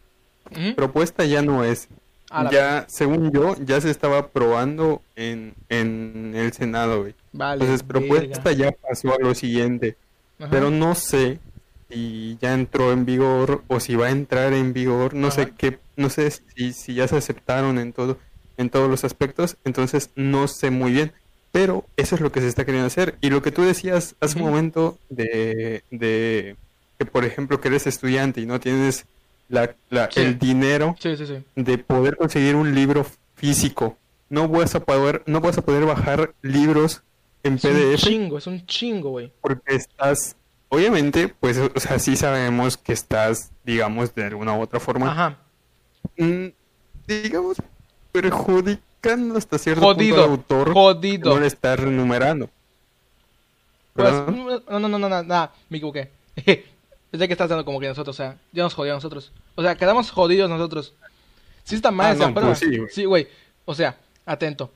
propuesta 0.76 1.24
ya 1.24 1.40
no 1.40 1.64
es. 1.64 1.88
A 2.28 2.44
la 2.44 2.50
Ya, 2.50 2.84
según 2.86 3.32
yo, 3.32 3.56
ya 3.64 3.80
se 3.80 3.90
estaba 3.90 4.28
probando 4.28 5.00
en, 5.16 5.54
en 5.70 6.34
el 6.36 6.52
Senado, 6.52 7.00
güey. 7.00 7.14
Vale. 7.32 7.64
Entonces, 7.64 7.82
propuesta 7.82 8.42
verga. 8.42 8.66
ya 8.66 8.72
pasó 8.72 9.14
a 9.14 9.18
lo 9.18 9.34
siguiente. 9.34 9.96
Ajá. 10.38 10.50
Pero 10.50 10.70
no 10.70 10.94
sé 10.94 11.38
si 11.90 12.36
ya 12.40 12.52
entró 12.54 12.92
en 12.92 13.04
vigor 13.04 13.62
o 13.68 13.80
si 13.80 13.96
va 13.96 14.06
a 14.06 14.10
entrar 14.10 14.52
en 14.52 14.72
vigor. 14.72 15.14
No 15.14 15.30
sé 15.30 15.52
qué, 15.56 15.78
no 15.96 16.10
sé 16.10 16.30
si, 16.30 16.72
si 16.72 16.94
ya 16.94 17.08
se 17.08 17.16
aceptaron 17.16 17.78
en 17.78 17.92
todo, 17.92 18.18
en 18.56 18.70
todos 18.70 18.88
los 18.90 19.04
aspectos. 19.04 19.56
Entonces, 19.64 20.10
no 20.14 20.48
sé 20.48 20.70
muy 20.70 20.92
bien. 20.92 21.12
Pero 21.50 21.86
eso 21.96 22.14
es 22.14 22.20
lo 22.20 22.30
que 22.30 22.40
se 22.40 22.48
está 22.48 22.64
queriendo 22.66 22.86
hacer. 22.88 23.16
Y 23.22 23.30
lo 23.30 23.40
que 23.42 23.52
tú 23.52 23.62
decías 23.62 24.14
hace 24.20 24.38
un 24.38 24.44
momento 24.44 24.98
de, 25.08 25.82
de 25.90 26.56
que, 26.98 27.06
por 27.06 27.24
ejemplo, 27.24 27.60
que 27.60 27.68
eres 27.68 27.86
estudiante 27.86 28.40
y 28.42 28.46
no 28.46 28.60
tienes 28.60 29.06
la, 29.48 29.74
la- 29.88 30.10
Sí. 30.10 30.20
el 30.20 30.38
dinero 30.38 30.94
Sí, 31.00 31.16
sí, 31.16 31.26
sí. 31.26 31.42
de 31.56 31.78
poder 31.78 32.16
conseguir 32.16 32.54
un 32.54 32.74
libro 32.74 33.06
físico. 33.36 33.96
No 34.28 34.46
vas 34.46 34.74
a 34.74 34.80
poder, 34.80 35.22
no 35.24 35.40
vas 35.40 35.56
a 35.56 35.62
poder 35.62 35.86
bajar 35.86 36.34
libros 36.42 37.02
en 37.42 37.54
Es 37.54 37.64
un 37.64 37.70
PDF 37.72 38.00
chingo, 38.02 38.38
es 38.38 38.46
un 38.46 38.66
chingo, 38.66 39.10
güey. 39.10 39.32
porque 39.40 39.74
estás, 39.76 40.36
obviamente, 40.68 41.28
pues, 41.28 41.58
o 41.58 41.80
sea, 41.80 41.98
sí 41.98 42.16
sabemos 42.16 42.76
que 42.76 42.92
estás, 42.92 43.50
digamos, 43.64 44.14
de 44.14 44.24
alguna 44.24 44.54
u 44.56 44.60
otra 44.62 44.80
forma, 44.80 45.12
Ajá. 45.12 45.38
mm, 46.16 46.46
digamos, 47.06 47.56
perjudicando 48.12 49.38
hasta 49.38 49.58
cierto 49.58 49.82
Jodido. 49.82 50.16
punto 50.16 50.24
al 50.24 50.30
autor 50.30 50.72
Jodido. 50.72 51.34
no 51.34 51.40
le 51.40 51.46
está 51.46 51.76
renumerando. 51.76 52.50
Pues, 53.94 54.12
no, 54.12 54.60
no, 54.70 54.78
no, 54.80 54.88
no, 54.88 54.98
no, 54.98 55.08
nada, 55.08 55.52
me 55.68 55.78
equivoqué. 55.78 56.10
Es 57.10 57.18
de 57.20 57.26
que 57.26 57.32
estás 57.32 57.48
dando 57.48 57.64
como 57.64 57.80
que 57.80 57.88
nosotros, 57.88 58.14
o 58.14 58.22
sea, 58.22 58.36
ya 58.52 58.62
nos 58.64 58.74
jodieron 58.74 58.98
nosotros. 58.98 59.32
O 59.54 59.62
sea, 59.62 59.76
quedamos 59.76 60.10
jodidos 60.10 60.50
nosotros. 60.50 60.92
Sí 61.64 61.74
está 61.74 61.90
mal 61.90 62.08
Ah, 62.08 62.12
esa 62.12 62.30
no, 62.30 62.34
pues 62.34 62.58
sí, 62.58 62.76
güey. 62.76 62.88
Sí, 62.92 63.04
güey. 63.06 63.28
O 63.64 63.74
sea, 63.74 63.96
atento. 64.26 64.70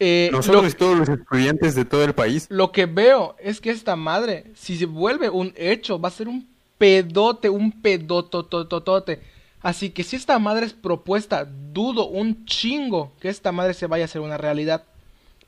Eh, 0.00 0.28
Nosotros 0.32 0.62
lo, 0.62 0.68
y 0.68 0.72
todos 0.72 0.96
los 0.98 1.08
estudiantes 1.08 1.74
de 1.74 1.84
todo 1.84 2.04
el 2.04 2.14
país. 2.14 2.46
lo 2.50 2.70
que 2.70 2.86
veo 2.86 3.34
es 3.40 3.60
que 3.60 3.70
esta 3.70 3.96
madre, 3.96 4.44
si 4.54 4.76
se 4.76 4.86
vuelve 4.86 5.28
un 5.28 5.52
hecho, 5.56 6.00
va 6.00 6.08
a 6.08 6.12
ser 6.12 6.28
un 6.28 6.46
pedote, 6.78 7.50
un 7.50 7.72
pedotototote. 7.72 9.20
Así 9.60 9.90
que 9.90 10.04
si 10.04 10.14
esta 10.14 10.38
madre 10.38 10.66
es 10.66 10.72
propuesta, 10.72 11.44
dudo 11.44 12.06
un 12.06 12.44
chingo 12.46 13.12
que 13.20 13.28
esta 13.28 13.50
madre 13.50 13.74
se 13.74 13.88
vaya 13.88 14.04
a 14.04 14.06
hacer 14.06 14.20
una 14.20 14.36
realidad. 14.38 14.84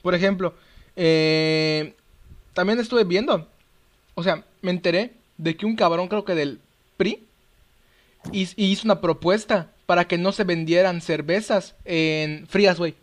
Por 0.03 0.15
ejemplo, 0.17 0.55
eh, 0.97 1.95
también 2.53 2.81
estuve 2.81 3.05
viendo, 3.05 3.47
o 4.15 4.23
sea, 4.25 4.45
me 4.63 4.73
enteré 4.73 5.13
de 5.39 5.57
que 5.57 5.65
un 5.67 5.77
cabrón, 5.77 6.09
creo 6.09 6.25
que 6.25 6.35
del 6.35 6.59
PRI, 6.97 7.23
hiz- 8.33 8.55
hizo 8.57 8.87
una 8.87 9.01
propuesta 9.01 9.71
para 9.87 10.07
que 10.09 10.19
no 10.19 10.33
se 10.33 10.43
vendieran 10.45 11.01
cervezas 11.01 11.77
en 11.85 12.47
frías, 12.49 12.79
güey. 12.79 12.95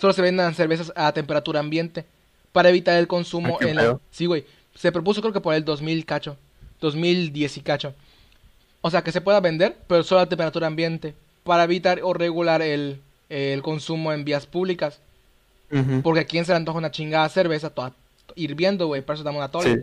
Solo 0.00 0.12
se 0.14 0.22
vendan 0.22 0.54
cervezas 0.54 0.92
a 0.96 1.12
temperatura 1.12 1.60
ambiente 1.60 2.06
para 2.52 2.70
evitar 2.70 2.98
el 2.98 3.06
consumo 3.06 3.58
Ah, 3.60 3.66
en 3.66 3.76
la... 3.76 3.98
Sí, 4.10 4.26
güey. 4.26 4.46
Se 4.74 4.92
propuso 4.92 5.20
creo 5.20 5.32
que 5.32 5.40
por 5.40 5.54
el 5.54 5.64
2000 5.64 6.06
cacho. 6.06 6.36
2010 6.80 7.58
y 7.58 7.60
cacho. 7.60 7.94
O 8.80 8.90
sea, 8.90 9.02
que 9.02 9.12
se 9.12 9.20
pueda 9.20 9.40
vender, 9.40 9.76
pero 9.86 10.02
solo 10.02 10.22
a 10.22 10.26
temperatura 10.26 10.66
ambiente. 10.66 11.14
Para 11.44 11.64
evitar 11.64 12.00
o 12.02 12.14
regular 12.14 12.62
el, 12.62 13.00
el 13.28 13.60
consumo 13.60 14.12
en 14.12 14.24
vías 14.24 14.46
públicas. 14.46 15.00
Porque 16.02 16.20
a 16.20 16.24
quién 16.24 16.44
se 16.44 16.52
le 16.52 16.56
antoja 16.56 16.78
una 16.78 16.90
chingada 16.90 17.28
cerveza 17.28 17.70
toda 17.70 17.92
hirviendo, 18.34 18.86
güey. 18.86 19.02
Para 19.02 19.14
eso 19.14 19.24
damos 19.24 19.38
una 19.38 19.50
tole. 19.50 19.74
Sí. 19.74 19.80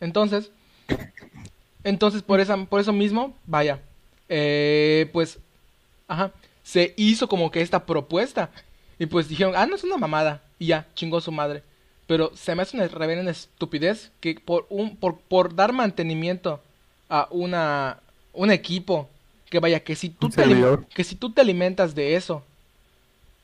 Entonces, 0.00 0.50
entonces 1.84 2.22
por 2.22 2.40
esa, 2.40 2.56
por 2.64 2.80
eso 2.80 2.92
mismo, 2.92 3.36
vaya, 3.46 3.80
eh, 4.28 5.08
pues, 5.12 5.38
ajá, 6.08 6.32
se 6.62 6.94
hizo 6.96 7.28
como 7.28 7.50
que 7.50 7.60
esta 7.60 7.84
propuesta 7.84 8.50
y 9.02 9.06
pues 9.06 9.28
dijeron, 9.28 9.54
ah, 9.56 9.66
no 9.66 9.74
es 9.74 9.82
una 9.82 9.96
mamada 9.96 10.42
y 10.60 10.66
ya, 10.66 10.86
chingó 10.94 11.20
su 11.20 11.32
madre. 11.32 11.64
Pero 12.06 12.30
se 12.36 12.54
me 12.54 12.62
hace 12.62 12.76
una 12.76 12.86
reverenda 12.86 13.32
estupidez 13.32 14.12
que 14.20 14.36
por 14.36 14.64
un, 14.70 14.94
por, 14.96 15.18
por 15.18 15.56
dar 15.56 15.72
mantenimiento 15.72 16.60
a 17.08 17.26
una, 17.32 17.98
un 18.32 18.52
equipo 18.52 19.08
que 19.50 19.58
vaya, 19.58 19.80
que 19.80 19.96
si 19.96 20.08
tú 20.08 20.30
te, 20.30 20.44
que 20.94 21.02
si 21.02 21.16
tú 21.16 21.32
te 21.32 21.40
alimentas 21.40 21.96
de 21.96 22.14
eso, 22.14 22.44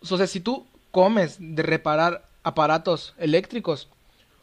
o 0.01 0.17
sea, 0.17 0.29
si 0.29 0.39
tú 0.39 0.65
comes 0.93 1.39
de 1.41 1.65
reparar 1.65 2.25
aparatos 2.45 3.15
eléctricos, 3.19 3.89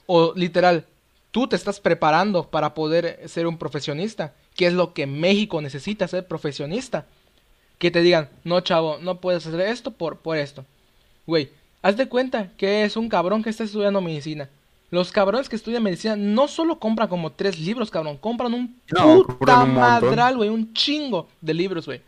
o 0.07 0.33
literal, 0.35 0.83
tú 1.31 1.47
te 1.47 1.55
estás 1.55 1.79
preparando 1.79 2.49
para 2.49 2.73
poder 2.73 3.21
ser 3.29 3.47
un 3.47 3.57
profesionista, 3.57 4.33
que 4.53 4.67
es 4.67 4.73
lo 4.73 4.93
que 4.93 5.07
México 5.07 5.61
necesita, 5.61 6.09
ser 6.09 6.27
profesionista. 6.27 7.05
Que 7.77 7.89
te 7.89 8.01
digan, 8.01 8.27
no 8.43 8.59
chavo, 8.59 8.97
no 9.01 9.21
puedes 9.21 9.47
hacer 9.47 9.61
esto 9.61 9.91
por, 9.91 10.17
por 10.17 10.35
esto. 10.35 10.65
Güey, 11.25 11.49
haz 11.81 11.97
de 11.97 12.07
cuenta 12.07 12.51
que 12.57 12.83
es 12.83 12.97
un 12.97 13.09
cabrón 13.09 13.43
que 13.43 13.49
está 13.49 13.63
estudiando 13.63 14.01
medicina. 14.01 14.49
Los 14.91 15.11
cabrones 15.11 15.49
que 15.49 15.55
estudian 15.55 15.83
medicina 15.83 16.15
no 16.15 16.47
solo 16.47 16.79
compran 16.79 17.09
como 17.09 17.31
tres 17.31 17.59
libros, 17.59 17.89
cabrón, 17.89 18.17
compran 18.17 18.53
un 18.53 18.79
No, 18.91 19.23
puta 19.23 19.63
un 19.63 19.73
madral, 19.73 20.37
güey, 20.37 20.49
un 20.49 20.73
chingo 20.73 21.27
de 21.41 21.53
libros, 21.53 21.85
güey. 21.85 22.01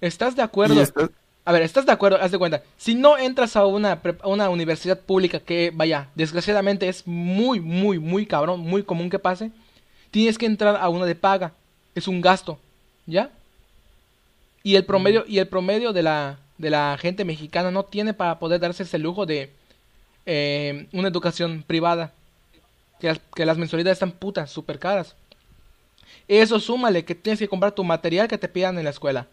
¿Estás 0.00 0.34
de 0.34 0.42
acuerdo? 0.42 0.82
A 1.44 1.52
ver, 1.52 1.62
¿estás 1.62 1.86
de 1.86 1.92
acuerdo? 1.92 2.18
Haz 2.20 2.30
de 2.30 2.38
cuenta. 2.38 2.62
Si 2.76 2.94
no 2.94 3.16
entras 3.16 3.56
a 3.56 3.64
una, 3.64 4.00
a 4.22 4.28
una 4.28 4.50
universidad 4.50 5.00
pública 5.00 5.40
que, 5.40 5.72
vaya, 5.74 6.08
desgraciadamente 6.14 6.88
es 6.88 7.06
muy, 7.06 7.60
muy, 7.60 7.98
muy 7.98 8.26
cabrón, 8.26 8.60
muy 8.60 8.82
común 8.82 9.08
que 9.08 9.18
pase, 9.18 9.50
tienes 10.10 10.36
que 10.36 10.46
entrar 10.46 10.76
a 10.76 10.88
una 10.88 11.06
de 11.06 11.14
paga. 11.14 11.52
Es 11.94 12.06
un 12.06 12.20
gasto, 12.20 12.58
¿ya? 13.06 13.30
Y 14.62 14.76
el 14.76 14.84
promedio, 14.84 15.24
y 15.26 15.38
el 15.38 15.48
promedio 15.48 15.92
de 15.92 16.02
la, 16.02 16.38
de 16.60 16.70
la 16.70 16.98
gente 17.00 17.24
mexicana 17.24 17.70
no 17.70 17.84
tiene 17.84 18.12
para 18.12 18.38
poder 18.38 18.60
darse 18.60 18.82
ese 18.82 18.98
lujo 18.98 19.24
de 19.24 19.50
eh, 20.26 20.86
una 20.92 21.08
educación 21.08 21.64
privada. 21.66 22.12
Que 22.98 23.46
las, 23.46 23.56
mensualidades 23.56 23.96
están 23.96 24.12
putas, 24.12 24.50
súper 24.50 24.78
caras. 24.78 25.16
Eso 26.28 26.60
súmale 26.60 27.04
que 27.06 27.14
tienes 27.14 27.38
que 27.38 27.48
comprar 27.48 27.72
tu 27.72 27.82
material 27.82 28.28
que 28.28 28.36
te 28.36 28.46
pidan 28.46 28.76
en 28.76 28.84
la 28.84 28.90
escuela. 28.90 29.26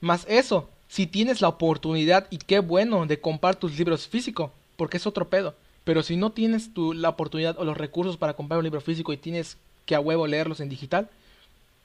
Más 0.00 0.26
eso, 0.28 0.68
si 0.88 1.06
tienes 1.06 1.40
la 1.40 1.48
oportunidad, 1.48 2.26
y 2.30 2.38
qué 2.38 2.58
bueno, 2.58 3.06
de 3.06 3.20
comprar 3.20 3.54
tus 3.54 3.78
libros 3.78 4.08
físicos, 4.08 4.50
porque 4.76 4.96
es 4.96 5.06
otro 5.06 5.28
pedo. 5.28 5.54
Pero 5.84 6.02
si 6.02 6.16
no 6.16 6.30
tienes 6.30 6.74
tu, 6.74 6.94
la 6.94 7.10
oportunidad 7.10 7.56
o 7.58 7.64
los 7.64 7.78
recursos 7.78 8.16
para 8.16 8.34
comprar 8.34 8.58
un 8.58 8.64
libro 8.64 8.80
físico 8.80 9.12
y 9.12 9.18
tienes 9.18 9.56
que 9.86 9.94
a 9.94 10.00
huevo 10.00 10.26
leerlos 10.26 10.58
en 10.58 10.68
digital, 10.68 11.08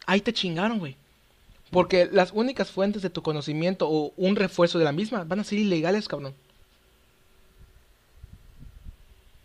ahí 0.07 0.21
te 0.21 0.33
chingaron, 0.33 0.79
güey. 0.79 0.95
Porque 1.75 2.09
las 2.09 2.31
únicas 2.31 2.71
fuentes 2.71 3.01
de 3.01 3.09
tu 3.09 3.21
conocimiento 3.21 3.89
o 3.89 4.13
un 4.15 4.37
refuerzo 4.37 4.79
de 4.79 4.85
la 4.85 4.93
misma 4.93 5.25
van 5.25 5.41
a 5.41 5.43
ser 5.43 5.59
ilegales, 5.59 6.07
cabrón. 6.07 6.33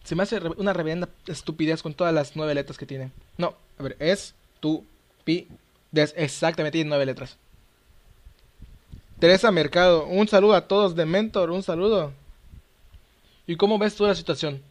Se 0.05 0.15
me 0.15 0.23
hace 0.23 0.39
una 0.57 0.73
reverenda 0.73 1.09
estupidez 1.27 1.83
con 1.83 1.93
todas 1.93 2.15
las 2.15 2.37
nueve 2.37 2.55
letras 2.55 2.79
que 2.79 2.87
tiene. 2.87 3.11
No, 3.37 3.57
a 3.79 3.83
ver, 3.83 3.97
es 3.99 4.33
tu 4.61 4.85
pi 5.25 5.49
des 5.91 6.15
exactamente 6.17 6.79
tiene 6.79 6.89
nueve 6.91 7.05
letras. 7.05 7.37
Teresa 9.19 9.51
Mercado, 9.51 10.07
un 10.07 10.29
saludo 10.29 10.55
a 10.55 10.69
todos 10.69 10.95
de 10.95 11.07
Mentor, 11.07 11.51
un 11.51 11.65
saludo. 11.65 12.13
¿Y 13.45 13.57
cómo 13.57 13.77
ves 13.77 13.97
tú 13.97 14.07
la 14.07 14.15
situación? 14.15 14.63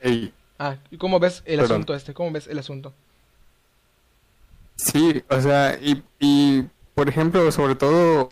Ey, 0.00 0.32
Ah, 0.58 0.76
¿y 0.90 0.96
cómo 0.96 1.20
ves 1.20 1.42
el 1.44 1.58
Perdón. 1.58 1.72
asunto 1.72 1.94
este? 1.94 2.14
¿Cómo 2.14 2.30
ves 2.30 2.46
el 2.46 2.58
asunto? 2.58 2.94
Sí, 4.76 5.22
o 5.28 5.40
sea, 5.40 5.78
y, 5.80 6.02
y 6.18 6.64
por 6.94 7.08
ejemplo, 7.08 7.50
sobre 7.52 7.74
todo 7.74 8.30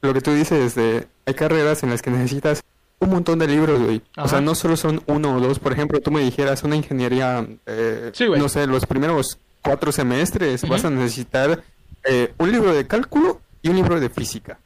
lo 0.00 0.14
que 0.14 0.20
tú 0.20 0.32
dices 0.32 0.74
de 0.74 1.08
hay 1.26 1.34
carreras 1.34 1.82
en 1.82 1.90
las 1.90 2.02
que 2.02 2.10
necesitas 2.10 2.62
un 3.00 3.10
montón 3.10 3.38
de 3.38 3.46
libros, 3.46 3.82
güey. 3.82 4.02
O 4.16 4.28
sea, 4.28 4.40
no 4.40 4.54
solo 4.54 4.76
son 4.76 5.02
uno 5.06 5.36
o 5.36 5.40
dos. 5.40 5.58
Por 5.58 5.72
ejemplo, 5.72 6.00
tú 6.00 6.10
me 6.10 6.20
dijeras 6.22 6.62
una 6.62 6.76
ingeniería, 6.76 7.46
eh, 7.66 8.10
Sí, 8.14 8.26
no 8.28 8.48
sé, 8.48 8.66
los 8.66 8.86
primeros 8.86 9.38
cuatro 9.62 9.92
semestres 9.92 10.66
vas 10.68 10.84
a 10.84 10.90
necesitar 10.90 11.62
eh, 12.04 12.32
un 12.38 12.52
libro 12.52 12.74
de 12.74 12.86
cálculo 12.86 13.40
y 13.62 13.68
un 13.68 13.76
libro 13.76 13.98
de 13.98 14.10
física. 14.10 14.58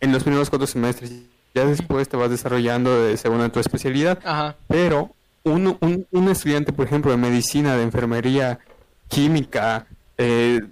En 0.00 0.12
los 0.12 0.22
primeros 0.22 0.50
cuatro 0.50 0.66
semestres, 0.66 1.12
ya 1.54 1.64
después 1.64 2.08
te 2.08 2.16
vas 2.16 2.30
desarrollando 2.30 3.02
de, 3.02 3.16
según 3.16 3.48
tu 3.50 3.60
especialidad. 3.60 4.18
Ajá. 4.24 4.56
Pero 4.68 5.14
un, 5.44 5.76
un, 5.80 6.06
un 6.10 6.28
estudiante, 6.28 6.72
por 6.72 6.86
ejemplo, 6.86 7.10
de 7.10 7.16
medicina, 7.16 7.76
de 7.76 7.82
enfermería, 7.82 8.58
química, 9.12 9.86
eh, 10.16 10.62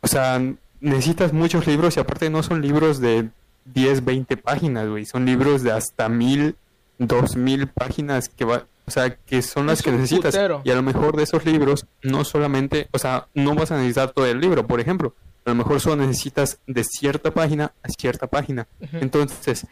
o 0.00 0.08
sea, 0.08 0.42
necesitas 0.80 1.32
muchos 1.32 1.66
libros 1.66 1.96
y 1.96 2.00
aparte 2.00 2.28
no 2.28 2.42
son 2.42 2.60
libros 2.60 3.00
de 3.00 3.28
10, 3.66 4.04
20 4.04 4.36
páginas, 4.36 4.88
güey, 4.88 5.06
son 5.06 5.24
libros 5.24 5.62
de 5.62 5.70
hasta 5.70 6.08
mil, 6.08 6.56
dos 6.98 7.36
mil 7.36 7.68
páginas 7.68 8.28
que 8.28 8.44
va, 8.44 8.66
o 8.84 8.90
sea, 8.90 9.14
que 9.14 9.42
son 9.42 9.68
las 9.68 9.78
Es 9.78 9.84
que 9.84 9.92
necesitas. 9.92 10.34
putero. 10.34 10.60
Y 10.64 10.70
a 10.70 10.74
lo 10.74 10.82
mejor 10.82 11.16
de 11.16 11.22
esos 11.22 11.44
libros, 11.44 11.86
no 12.02 12.24
solamente, 12.24 12.88
o 12.90 12.98
sea, 12.98 13.28
no 13.34 13.54
vas 13.54 13.70
a 13.70 13.76
necesitar 13.76 14.10
todo 14.10 14.26
el 14.26 14.40
libro, 14.40 14.66
por 14.66 14.80
ejemplo, 14.80 15.14
a 15.44 15.50
lo 15.50 15.54
mejor 15.54 15.80
solo 15.80 16.04
necesitas 16.04 16.58
de 16.66 16.82
cierta 16.82 17.32
página 17.32 17.72
a 17.84 17.88
cierta 17.88 18.26
página. 18.26 18.66
Entonces, 18.92 19.64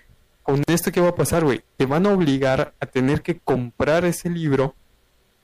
con 0.45 0.63
esto, 0.69 0.93
¿qué 0.93 1.01
va 1.01 1.09
a 1.09 1.15
pasar, 1.17 1.43
güey? 1.43 1.63
Te 1.77 1.87
van 1.87 2.07
a 2.07 2.13
obligar 2.13 2.75
a 2.79 2.87
tener 2.87 3.23
que 3.23 3.41
comprar 3.41 4.05
ese 4.05 4.31
libro. 4.31 4.77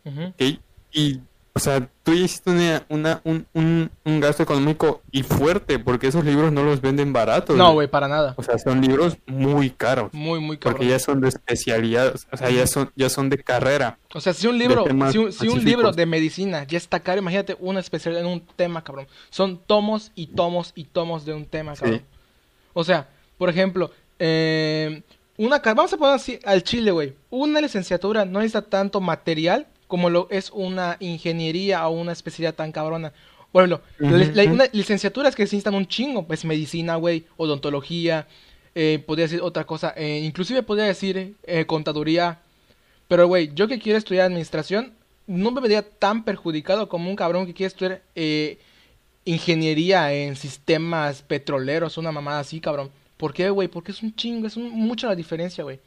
¿ok? 0.04 0.60
Y, 0.92 1.20
o 1.52 1.59
sea, 1.59 1.88
tú 2.04 2.14
ya 2.14 2.21
hiciste 2.21 2.50
una, 2.50 2.85
una- 2.88 3.21
un, 3.25 3.47
un- 3.54 3.90
un 4.04 4.21
gasto 4.21 4.42
económico 4.42 5.02
y 5.11 5.23
fuerte, 5.25 5.78
porque 5.78 6.07
esos 6.07 6.25
libros 6.25 6.52
no 6.52 6.62
los 6.62 6.80
venden 6.80 7.12
baratos. 7.12 7.57
No, 7.57 7.73
güey, 7.73 7.88
para 7.88 8.07
nada. 8.09 8.35
O 8.37 8.42
sea, 8.42 8.57
son 8.59 8.80
libros 8.80 9.16
muy 9.26 9.71
caros. 9.71 10.12
Muy, 10.14 10.38
muy 10.40 10.57
Porque 10.59 10.75
cabrón. 10.78 10.88
ya 10.90 10.99
son 11.00 11.21
de 11.21 11.28
especialidad, 11.28 12.14
o 12.33 12.37
sea, 12.37 12.50
ya 12.50 12.66
son, 12.66 12.90
ya 12.95 13.09
son 13.11 13.28
de 13.30 13.38
carrera. 13.38 13.99
O 14.14 14.21
sea, 14.21 14.33
si 14.33 14.47
un 14.47 14.59
libro, 14.59 14.85
si 14.87 14.90
un, 14.92 15.11
si 15.12 15.19
un 15.19 15.28
específicos. 15.28 15.64
libro 15.64 15.92
de 15.92 16.07
medicina 16.07 16.64
ya 16.64 16.78
está 16.78 17.00
caro, 17.00 17.19
imagínate 17.21 17.57
una 17.61 17.80
especialidad 17.80 18.23
en 18.25 18.28
un 18.30 18.40
tema, 18.57 18.83
cabrón. 18.85 19.07
Son 19.30 19.59
tomos 19.59 20.12
y 20.14 20.28
tomos 20.28 20.73
y 20.75 20.85
tomos 20.85 21.25
de 21.25 21.35
un 21.35 21.47
tema, 21.47 21.75
Sí. 21.75 21.80
cabrón. 21.83 22.02
O 22.73 22.85
sea, 22.85 23.09
por 23.38 23.50
ejemplo, 23.50 23.90
eh, 24.19 25.02
una 25.37 25.59
vamos 25.59 25.92
a 25.92 25.97
poner 25.97 26.14
así 26.14 26.38
al 26.45 26.62
chile, 26.62 26.90
güey. 26.90 27.14
Una 27.30 27.61
licenciatura 27.61 28.25
no 28.25 28.38
necesita 28.38 28.62
tanto 28.62 29.00
material 29.00 29.66
como 29.90 30.09
lo 30.09 30.26
es 30.30 30.50
una 30.54 30.97
ingeniería 31.00 31.87
o 31.87 31.90
una 31.90 32.12
especialidad 32.12 32.54
tan 32.54 32.73
cabrona. 32.73 33.12
Por 33.52 33.64
ejemplo, 33.64 33.82
la- 33.99 34.16
Ujú, 34.25 34.32
la- 34.37 34.42
ujú. 34.44 34.52
una 34.54 34.64
licenciatura 34.73 35.28
es 35.28 35.37
que 35.37 35.42
necesitan 35.42 35.75
un 35.75 35.87
chingo, 35.87 36.26
pues 36.26 36.47
medicina, 36.47 36.97
güey, 36.97 37.26
odontología, 37.37 38.26
eh, 38.75 39.02
podría 39.06 39.25
decir 39.26 39.42
otra 39.42 39.64
cosa, 39.66 39.92
eh, 39.97 40.20
inclusive 40.25 40.62
podría 40.62 40.87
decir 40.87 41.35
eh, 41.44 41.66
contaduría, 41.66 42.38
pero, 43.09 43.26
güey, 43.26 43.50
yo 43.54 43.66
que 43.68 43.78
quiero 43.80 43.99
estudiar 43.99 44.26
administración, 44.26 44.94
no 45.26 45.50
me 45.50 45.61
vería 45.61 45.82
tan 45.82 46.25
perjudicado 46.25 46.88
como 46.88 47.11
un 47.11 47.16
cabrón 47.16 47.44
que 47.47 47.52
quiere 47.54 47.66
estudiar 47.68 48.02
eh, 48.14 48.59
ingeniería 49.25 50.12
en 50.12 50.37
sistemas 50.37 51.23
petroleros, 51.23 51.99
una 51.99 52.12
mamada 52.12 52.40
así, 52.40 52.61
cabrón. 52.61 52.90
¿Por 53.16 53.35
qué, 53.35 53.50
güey? 53.50 53.68
Porque 53.68 53.92
es 53.92 54.02
un 54.02 54.14
chingo, 54.14 54.47
es 54.47 54.56
un- 54.56 54.70
mucha 54.70 55.06
la 55.09 55.14
diferencia, 55.14 55.62
güey. 55.64 55.78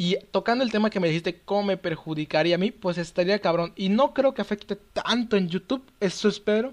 Y 0.00 0.16
tocando 0.30 0.64
el 0.64 0.72
tema 0.72 0.88
que 0.88 0.98
me 0.98 1.08
dijiste, 1.08 1.42
¿cómo 1.44 1.62
me 1.62 1.76
perjudicaría 1.76 2.54
a 2.54 2.58
mí? 2.58 2.70
Pues 2.70 2.96
estaría 2.96 3.38
cabrón. 3.38 3.74
Y 3.76 3.90
no 3.90 4.14
creo 4.14 4.32
que 4.32 4.40
afecte 4.40 4.74
tanto 4.74 5.36
en 5.36 5.50
YouTube, 5.50 5.82
eso 6.00 6.26
espero. 6.26 6.72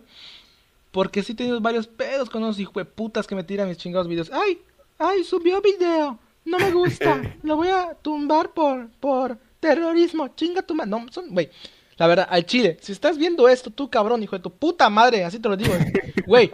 Porque 0.93 1.21
sí 1.21 1.33
he 1.33 1.35
tenido 1.35 1.59
varios 1.59 1.87
pedos 1.87 2.29
con 2.29 2.41
unos 2.41 2.57
hijueputas 2.57 3.27
que 3.27 3.35
me 3.35 3.43
tiran 3.43 3.67
mis 3.67 3.79
chingados 3.79 4.07
videos. 4.07 4.31
¡Ay! 4.31 4.61
¡Ay! 4.97 5.25
Subió 5.25 5.61
video. 5.61 6.17
No 6.45 6.57
me 6.57 6.71
gusta. 6.71 7.21
Lo 7.43 7.57
voy 7.57 7.67
a 7.67 7.95
tumbar 8.01 8.53
por, 8.53 8.87
por 8.91 9.37
terrorismo. 9.59 10.29
Chinga 10.29 10.61
tu 10.61 10.73
madre. 10.73 10.91
No, 10.91 11.05
son, 11.11 11.31
güey. 11.31 11.49
La 11.97 12.07
verdad, 12.07 12.29
al 12.29 12.45
chile, 12.45 12.77
si 12.79 12.93
estás 12.93 13.17
viendo 13.17 13.49
esto, 13.49 13.69
tú 13.71 13.89
cabrón, 13.89 14.23
hijo 14.23 14.37
de 14.37 14.43
tu 14.43 14.51
puta 14.51 14.89
madre, 14.89 15.25
así 15.25 15.37
te 15.39 15.49
lo 15.49 15.57
digo. 15.57 15.73
Güey, 16.25 16.49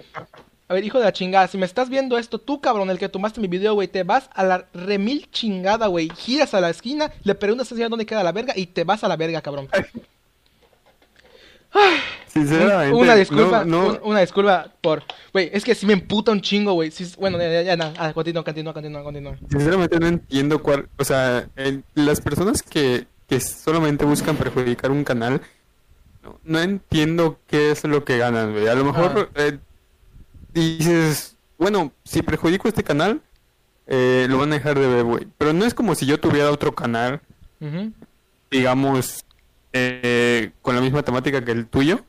a 0.68 0.74
ver, 0.74 0.84
hijo 0.84 0.98
de 0.98 1.06
la 1.06 1.14
chingada, 1.14 1.48
si 1.48 1.58
me 1.58 1.66
estás 1.66 1.90
viendo 1.90 2.18
esto, 2.18 2.40
tú 2.40 2.60
cabrón, 2.62 2.90
el 2.90 2.98
que 3.00 3.10
tomaste 3.10 3.42
mi 3.42 3.48
video, 3.48 3.74
güey, 3.74 3.88
te 3.88 4.04
vas 4.04 4.30
a 4.34 4.44
la 4.44 4.66
remil 4.74 5.30
chingada, 5.32 5.88
güey. 5.88 6.10
Giras 6.18 6.54
a 6.54 6.62
la 6.62 6.70
esquina, 6.70 7.12
le 7.24 7.36
preguntas 7.36 7.72
al 7.72 7.78
señor 7.78 7.90
dónde 7.90 8.06
queda 8.06 8.24
la 8.24 8.32
verga 8.32 8.54
y 8.56 8.66
te 8.68 8.84
vas 8.84 9.04
a 9.04 9.08
la 9.08 9.18
verga, 9.18 9.42
cabrón. 9.42 9.68
Sinceramente, 12.28 12.96
Una 12.96 13.16
disculpa, 13.16 13.64
no, 13.66 13.84
no- 13.84 13.88
un- 13.90 14.00
una 14.12 14.20
disculpa 14.22 14.72
por... 14.82 15.04
Güey, 15.34 15.50
es 15.54 15.64
que 15.64 15.76
si 15.76 15.86
me 15.86 15.94
emputa 15.94 16.32
un 16.32 16.42
chingo, 16.42 16.74
güey. 16.74 16.92
Sí, 16.92 17.12
bueno, 17.20 17.38
ya, 17.40 17.52
ya, 17.52 17.62
ya, 17.64 17.76
nada. 17.76 17.94
Ah, 17.98 18.14
continúa, 18.14 18.44
continúa, 18.44 18.74
continúa, 18.74 19.04
continúa. 19.04 19.38
sinceramente 19.50 20.00
no 20.00 20.08
entiendo 20.08 20.62
cuál, 20.62 20.88
o 20.98 21.04
sea, 21.04 21.48
el- 21.56 21.84
las 21.96 22.22
personas 22.22 22.62
que, 22.64 23.06
que 23.28 23.40
solamente 23.40 24.06
buscan 24.06 24.36
perjudicar 24.36 24.92
un 24.92 25.04
canal, 25.04 25.42
no, 26.24 26.40
no 26.44 26.60
entiendo 26.60 27.40
qué 27.48 27.72
es 27.72 27.84
lo 27.84 28.04
que 28.04 28.18
ganan, 28.18 28.52
güey. 28.54 28.68
A 28.68 28.76
lo 28.76 28.86
mejor 28.86 29.30
eh, 29.36 29.58
dices, 30.54 31.38
bueno, 31.58 31.92
si 32.04 32.22
perjudico 32.22 32.68
este 32.68 32.84
canal, 32.84 33.22
eh, 33.88 34.28
lo 34.30 34.38
van 34.38 34.52
a 34.52 34.56
dejar 34.56 34.80
de 34.80 34.88
ver, 34.88 35.04
güey. 35.04 35.28
Pero 35.38 35.54
no 35.54 35.66
es 35.66 35.74
como 35.74 35.96
si 35.96 36.06
yo 36.06 36.20
tuviera 36.20 36.52
otro 36.52 36.74
canal, 36.74 37.22
digamos, 38.52 39.26
eh, 39.74 40.52
con 40.62 40.76
la 40.76 40.82
misma 40.82 41.04
temática 41.04 41.44
que 41.44 41.52
el 41.52 41.68
tuyo. 41.68 42.04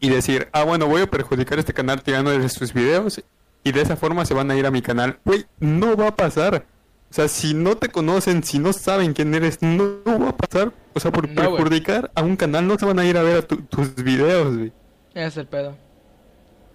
y 0.00 0.10
decir, 0.10 0.48
ah, 0.52 0.64
bueno, 0.64 0.86
voy 0.86 1.00
a 1.02 1.06
perjudicar 1.10 1.58
este 1.58 1.72
canal 1.72 2.02
tirándoles 2.02 2.52
sus 2.52 2.74
videos 2.74 3.22
y 3.62 3.72
de 3.72 3.80
esa 3.80 3.96
forma 3.96 4.26
se 4.26 4.34
van 4.34 4.50
a 4.50 4.56
ir 4.56 4.66
a 4.66 4.70
mi 4.70 4.82
canal. 4.82 5.18
Güey, 5.24 5.46
no 5.60 5.96
va 5.96 6.08
a 6.08 6.16
pasar. 6.16 6.66
O 7.10 7.14
sea, 7.14 7.28
si 7.28 7.54
no 7.54 7.76
te 7.76 7.88
conocen, 7.88 8.42
si 8.42 8.58
no 8.58 8.72
saben 8.74 9.14
quién 9.14 9.34
eres, 9.34 9.62
no, 9.62 9.98
no 10.04 10.18
va 10.18 10.28
a 10.30 10.36
pasar. 10.36 10.72
O 10.94 11.00
sea, 11.00 11.10
por 11.10 11.28
No, 11.28 11.34
perjudicar 11.56 12.10
a 12.14 12.22
un 12.22 12.36
canal 12.36 12.66
no 12.66 12.76
se 12.78 12.84
van 12.84 12.98
a 12.98 13.06
ir 13.06 13.16
a 13.16 13.22
ver 13.22 13.38
a 13.38 13.42
tu- 13.42 13.62
tus 13.62 13.94
videos, 13.94 14.56
güey. 14.56 14.72
Es 15.14 15.36
el 15.38 15.46
pedo. 15.46 15.76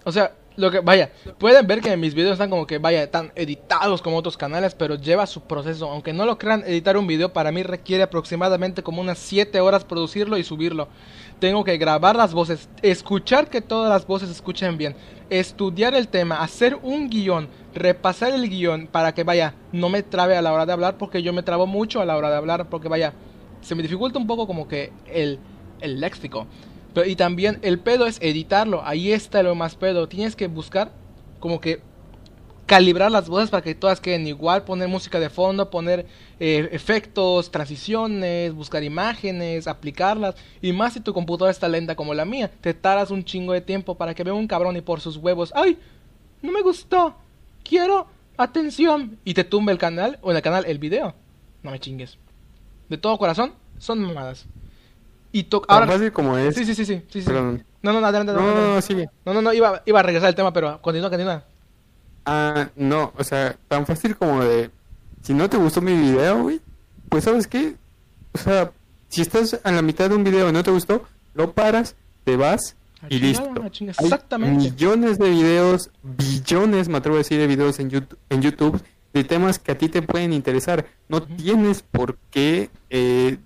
O 0.06 0.12
sea, 0.12 0.34
lo 0.60 0.72
que, 0.72 0.80
vaya, 0.82 1.12
pueden 1.38 1.66
ver 1.68 1.80
que 1.80 1.96
mis 1.96 2.14
videos 2.14 2.34
están 2.34 2.50
como 2.50 2.68
que, 2.68 2.80
vaya, 2.80 3.10
tan 3.10 3.32
editados 3.36 4.02
como 4.02 4.18
otros 4.18 4.36
canales, 4.36 4.76
pero 4.76 4.96
lleva 4.96 5.26
su 5.26 5.42
proceso. 5.42 5.90
Aunque 5.90 6.12
no 6.12 6.26
lo 6.26 6.38
crean, 6.38 6.64
editar 6.66 6.98
un 6.98 7.08
video 7.08 7.32
para 7.32 7.52
mí 7.52 7.64
requiere 7.64 8.04
aproximadamente 8.04 8.84
como 8.84 9.02
unas 9.02 9.20
7 9.20 9.62
horas 9.62 9.86
producirlo 9.86 10.38
y 10.38 10.44
subirlo. 10.44 10.90
Tengo 11.40 11.64
que 11.64 11.78
grabar 11.78 12.18
las 12.18 12.34
voces, 12.34 12.68
escuchar 12.82 13.50
que 13.50 13.62
todas 13.62 13.90
las 13.90 14.06
voces 14.06 14.30
escuchen 14.30 14.78
bien, 14.78 14.96
estudiar 15.30 15.96
el 15.96 16.10
tema, 16.10 16.42
hacer 16.42 16.78
un 16.84 17.10
guion, 17.10 17.48
repasar 17.74 18.34
el 18.34 18.50
guion 18.50 18.88
para 18.88 19.14
que, 19.14 19.24
vaya, 19.24 19.54
no 19.72 19.88
me 19.88 20.04
trabe 20.04 20.36
a 20.36 20.42
la 20.42 20.52
hora 20.52 20.66
de 20.66 20.74
hablar, 20.74 20.98
porque 20.98 21.24
yo 21.24 21.32
me 21.32 21.44
trabo 21.44 21.68
mucho 21.68 22.02
a 22.02 22.06
la 22.06 22.18
hora 22.18 22.30
de 22.30 22.36
hablar, 22.36 22.68
porque, 22.70 22.90
vaya, 22.90 23.14
se 23.62 23.76
me 23.76 23.82
dificulta 23.82 24.20
un 24.20 24.28
poco 24.28 24.46
como 24.46 24.68
que 24.68 24.92
el, 25.08 25.40
el 25.80 26.02
léxico. 26.02 26.48
Y 27.06 27.16
también 27.16 27.60
el 27.62 27.80
pedo 27.80 28.06
es 28.06 28.18
editarlo. 28.22 28.82
Ahí 28.84 29.12
está 29.12 29.44
lo 29.44 29.56
más 29.56 29.76
pedo. 29.76 30.08
Tienes 30.08 30.36
que 30.36 30.48
buscar 30.48 30.92
como 31.40 31.62
que 31.62 31.82
calibrar 32.66 33.12
las 33.12 33.28
voces 33.28 33.50
para 33.50 33.64
que 33.64 33.74
todas 33.74 34.00
queden 34.00 34.28
igual. 34.28 34.64
Poner 34.64 34.88
música 34.88 35.20
de 35.20 35.30
fondo, 35.30 35.70
poner 35.70 36.06
eh, 36.40 36.70
efectos, 36.72 37.50
transiciones, 37.50 38.54
buscar 38.54 38.84
imágenes, 38.84 39.68
aplicarlas. 39.68 40.36
Y 40.62 40.72
más 40.72 40.94
si 40.94 41.00
tu 41.00 41.14
computadora 41.14 41.52
está 41.52 41.68
lenta 41.68 41.96
como 41.96 42.14
la 42.14 42.26
mía. 42.26 42.52
Te 42.62 42.74
taras 42.74 43.12
un 43.12 43.24
chingo 43.24 43.54
de 43.54 43.62
tiempo 43.62 43.96
para 43.96 44.14
que 44.14 44.24
vea 44.24 44.34
un 44.34 44.48
cabrón 44.48 44.76
y 44.78 44.82
por 44.82 45.02
sus 45.02 45.18
huevos. 45.18 45.52
¡Ay! 45.56 45.80
No 46.42 46.52
me 46.52 46.62
gustó. 46.62 47.16
Quiero 47.64 48.08
atención. 48.38 49.18
Y 49.26 49.34
te 49.34 49.44
tumbe 49.44 49.72
el 49.72 49.78
canal 49.78 50.20
o 50.22 50.32
en 50.32 50.38
el 50.38 50.44
canal 50.44 50.66
el 50.66 50.78
video. 50.78 51.16
No 51.64 51.72
me 51.72 51.80
chingues. 51.80 52.18
De 52.88 52.98
todo 52.98 53.18
corazón, 53.18 53.54
son 53.78 54.00
mamadas. 54.00 54.48
Y 55.32 55.44
to- 55.44 55.62
Tan 55.62 55.78
ahora 55.84 55.92
fácil 55.94 56.12
como 56.12 56.38
es. 56.38 56.56
Sí, 56.56 56.66
sí, 56.66 56.74
sí, 56.76 56.86
sí, 56.86 57.04
sí, 57.10 57.22
sí. 57.22 57.26
Perdón. 57.28 57.64
No, 57.82 57.94
no, 57.94 58.02
no, 58.02 58.08
adelante, 58.08 58.34
No, 58.34 58.40
adelante. 58.40 58.62
no, 58.68 58.76
no, 58.76 58.82
sigue. 58.82 59.10
No, 59.26 59.34
no, 59.34 59.42
no, 59.42 59.54
iba, 59.54 59.82
iba 59.86 60.00
a 60.00 60.04
regresar 60.04 60.28
al 60.30 60.36
tema, 60.36 60.52
pero 60.52 60.82
continúa, 60.82 61.10
continúa. 61.10 61.44
Ah, 62.26 62.70
no, 62.76 63.14
o 63.18 63.24
sea, 63.24 63.56
tan 63.68 63.86
fácil 63.86 64.16
como 64.16 64.44
de, 64.44 64.70
si 65.22 65.34
no 65.34 65.50
te 65.50 65.58
gustó 65.58 65.82
mi 65.82 65.94
video, 65.96 66.44
güey, 66.44 66.62
pues 67.10 67.24
sabes 67.24 67.48
qué, 67.48 67.76
o 68.34 68.38
sea, 68.38 68.72
si 69.08 69.22
estás 69.22 69.60
a 69.64 69.72
la 69.72 69.82
mitad 69.82 70.10
de 70.10 70.16
un 70.16 70.24
video 70.24 70.50
y 70.50 70.52
no 70.52 70.62
te 70.64 70.72
gustó, 70.72 71.04
lo 71.34 71.54
paras, 71.54 71.96
te 72.26 72.36
vas 72.36 72.76
y 73.08 73.20
chingada, 73.20 73.70
listo. 73.70 73.94
Hay 73.98 74.06
Exactamente. 74.06 74.64
millones 74.66 75.18
de 75.18 75.30
videos, 75.30 75.90
billones, 76.04 76.90
me 76.90 76.98
atrevo 76.98 77.16
a 77.16 77.20
decir, 77.20 77.40
de 77.40 77.48
videos 77.48 77.80
en 77.80 77.90
YouTube, 77.90 78.18
en 78.30 78.42
YouTube 78.42 78.84
de 79.14 79.24
temas 79.24 79.58
que 79.58 79.72
a 79.72 79.78
ti 79.78 79.88
te 79.90 80.02
pueden 80.04 80.34
interesar. 80.34 80.86
No 81.08 81.24
tienes 81.24 81.82
por 81.82 82.18
qué 82.30 82.70
eh, 82.92 83.38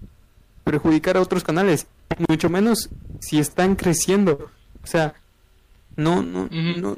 perjudicar 0.64 1.18
a 1.18 1.22
otros 1.22 1.44
canales, 1.44 1.88
mucho 2.30 2.50
menos 2.50 2.90
si 3.20 3.40
están 3.40 3.76
creciendo. 3.76 4.50
O 4.84 4.88
sea, 4.88 5.14
no, 5.96 6.22
no, 6.24 6.48
no, 6.52 6.98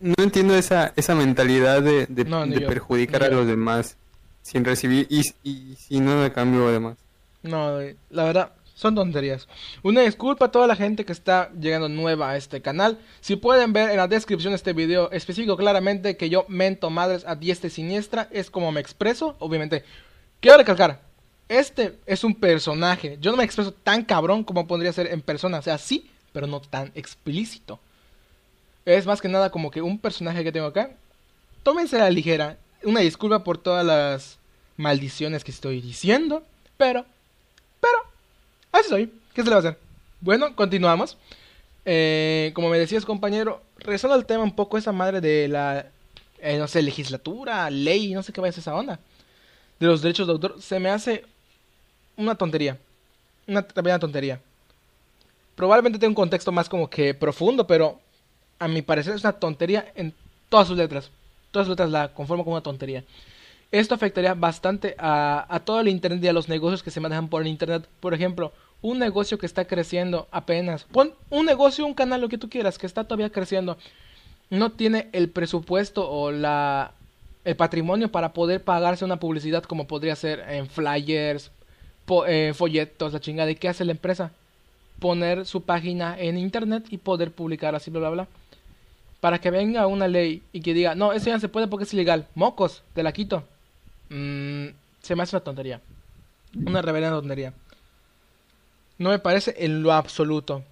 no 0.00 0.14
entiendo 0.18 0.54
esa, 0.56 0.92
esa 0.96 1.14
mentalidad 1.14 1.82
de, 1.82 2.06
de- 2.06 2.24
No, 2.24 2.44
perjudicar 2.66 3.24
a 3.24 3.28
los 3.28 3.46
demás 3.46 3.96
sin 4.42 4.64
recibir 4.64 5.06
y, 5.10 5.22
y 5.42 5.74
sin 5.76 6.04
nada 6.04 6.32
cambio 6.32 6.68
además. 6.68 6.96
No, 7.42 7.78
la 8.10 8.24
verdad, 8.24 8.52
son 8.74 8.94
tonterías. 8.94 9.48
Una 9.82 10.02
disculpa 10.02 10.46
a 10.46 10.50
toda 10.50 10.66
la 10.66 10.76
gente 10.76 11.04
que 11.04 11.12
está 11.12 11.50
llegando 11.58 11.88
nueva 11.88 12.30
a 12.30 12.36
este 12.36 12.60
canal. 12.62 12.98
Si 13.20 13.36
pueden 13.36 13.72
ver 13.72 13.90
en 13.90 13.96
la 13.98 14.08
descripción 14.08 14.52
de 14.52 14.56
este 14.56 14.72
video, 14.72 15.10
especifico 15.12 15.56
claramente 15.56 16.16
que 16.16 16.28
yo 16.30 16.44
mento 16.48 16.90
madres 16.90 17.24
a 17.26 17.36
diestra 17.36 17.68
y 17.68 17.70
siniestra. 17.70 18.28
Es 18.30 18.50
como 18.50 18.72
me 18.72 18.80
expreso, 18.80 19.36
obviamente. 19.38 19.84
Quiero 20.40 20.58
recalcar, 20.58 21.00
este 21.48 21.98
es 22.06 22.24
un 22.24 22.34
personaje. 22.34 23.18
Yo 23.20 23.30
no 23.30 23.36
me 23.36 23.44
expreso 23.44 23.72
tan 23.72 24.04
cabrón 24.04 24.44
como 24.44 24.66
podría 24.66 24.92
ser 24.92 25.08
en 25.08 25.20
persona. 25.20 25.58
O 25.58 25.62
sea, 25.62 25.78
sí, 25.78 26.10
pero 26.32 26.46
no 26.46 26.60
tan 26.60 26.90
explícito. 26.94 27.78
Es 28.84 29.06
más 29.06 29.20
que 29.20 29.28
nada 29.28 29.50
como 29.50 29.70
que 29.70 29.82
un 29.82 29.98
personaje 29.98 30.44
que 30.44 30.52
tengo 30.52 30.66
acá. 30.66 30.90
Tómense 31.62 31.98
la 31.98 32.10
ligera. 32.10 32.58
Una 32.82 33.00
disculpa 33.00 33.44
por 33.44 33.58
todas 33.58 33.84
las 33.84 34.38
maldiciones 34.76 35.44
que 35.44 35.50
estoy 35.50 35.80
diciendo. 35.80 36.42
Pero, 36.76 37.04
pero, 37.80 37.98
así 38.72 38.88
soy. 38.88 39.12
¿Qué 39.32 39.42
se 39.42 39.48
le 39.48 39.50
va 39.50 39.56
a 39.56 39.60
hacer? 39.60 39.78
Bueno, 40.20 40.54
continuamos. 40.56 41.16
Eh, 41.84 42.52
como 42.54 42.70
me 42.70 42.78
decías, 42.78 43.04
compañero, 43.04 43.62
regresando 43.78 44.14
al 44.14 44.26
tema 44.26 44.42
un 44.42 44.56
poco, 44.56 44.78
esa 44.78 44.92
madre 44.92 45.20
de 45.20 45.48
la, 45.48 45.86
eh, 46.38 46.58
no 46.58 46.66
sé, 46.66 46.82
legislatura, 46.82 47.68
ley, 47.70 48.14
no 48.14 48.22
sé 48.22 48.32
qué 48.32 48.40
vaya 48.40 48.50
a 48.50 48.52
ser 48.52 48.62
esa 48.62 48.74
onda, 48.74 49.00
de 49.78 49.86
los 49.86 50.00
derechos 50.00 50.26
de 50.26 50.32
autor, 50.32 50.62
se 50.62 50.80
me 50.80 50.88
hace 50.88 51.24
una 52.16 52.34
tontería. 52.34 52.78
Una 53.46 53.62
tremenda 53.62 53.98
tontería. 53.98 54.40
Probablemente 55.54 55.98
tenga 55.98 56.10
un 56.10 56.14
contexto 56.14 56.52
más 56.52 56.68
como 56.68 56.88
que 56.88 57.14
profundo, 57.14 57.66
pero 57.66 58.00
a 58.58 58.68
mi 58.68 58.82
parecer 58.82 59.14
es 59.14 59.22
una 59.22 59.32
tontería 59.34 59.92
en 59.94 60.14
todas 60.48 60.68
sus 60.68 60.76
letras. 60.76 61.10
Todas 61.50 61.66
sus 61.66 61.72
letras 61.72 61.90
la 61.90 62.08
conformo 62.12 62.44
como 62.44 62.56
una 62.56 62.62
tontería. 62.62 63.04
Esto 63.70 63.94
afectaría 63.94 64.34
bastante 64.34 64.94
a, 64.98 65.46
a 65.48 65.60
todo 65.60 65.80
el 65.80 65.88
internet 65.88 66.22
y 66.22 66.28
a 66.28 66.32
los 66.32 66.48
negocios 66.48 66.82
que 66.82 66.90
se 66.90 67.00
manejan 67.00 67.28
por 67.28 67.42
el 67.42 67.48
internet. 67.48 67.88
Por 68.00 68.14
ejemplo, 68.14 68.52
un 68.82 68.98
negocio 68.98 69.38
que 69.38 69.46
está 69.46 69.64
creciendo 69.64 70.28
apenas. 70.30 70.84
Pon 70.84 71.14
un 71.30 71.46
negocio, 71.46 71.86
un 71.86 71.94
canal, 71.94 72.20
lo 72.20 72.28
que 72.28 72.38
tú 72.38 72.48
quieras, 72.48 72.78
que 72.78 72.86
está 72.86 73.04
todavía 73.04 73.30
creciendo. 73.30 73.78
No 74.50 74.72
tiene 74.72 75.08
el 75.12 75.30
presupuesto 75.30 76.08
o 76.08 76.30
la 76.30 76.92
el 77.44 77.56
patrimonio 77.56 78.10
para 78.10 78.32
poder 78.32 78.62
pagarse 78.62 79.04
una 79.04 79.20
publicidad 79.20 79.64
como 79.64 79.86
podría 79.86 80.16
ser 80.16 80.40
en 80.48 80.66
flyers, 80.66 81.50
eh, 82.26 82.52
folletos, 82.54 83.12
la 83.12 83.20
chingada. 83.20 83.50
¿Y 83.50 83.56
qué 83.56 83.68
hace 83.68 83.84
la 83.84 83.92
empresa? 83.92 84.32
Poner 84.98 85.46
su 85.46 85.62
página 85.62 86.18
en 86.18 86.38
internet 86.38 86.86
y 86.90 86.98
poder 86.98 87.32
publicar 87.32 87.74
así, 87.74 87.90
bla, 87.90 88.00
bla, 88.00 88.10
bla. 88.10 88.28
Para 89.20 89.40
que 89.40 89.50
venga 89.50 89.86
una 89.86 90.08
ley 90.08 90.42
y 90.52 90.60
que 90.60 90.74
diga, 90.74 90.94
no, 90.94 91.12
eso 91.12 91.26
ya 91.26 91.40
se 91.40 91.48
puede 91.48 91.66
porque 91.66 91.84
es 91.84 91.94
ilegal. 91.94 92.26
Mocos, 92.34 92.82
te 92.94 93.02
la 93.02 93.12
quito. 93.12 93.44
Mm, 94.10 94.68
se 95.00 95.16
me 95.16 95.22
hace 95.22 95.36
una 95.36 95.44
tontería. 95.44 95.80
Una 96.54 96.82
reverenda 96.82 97.18
tontería. 97.18 97.52
No 98.98 99.10
me 99.10 99.18
parece 99.18 99.54
en 99.58 99.82
lo 99.82 99.92
absoluto. 99.92 100.62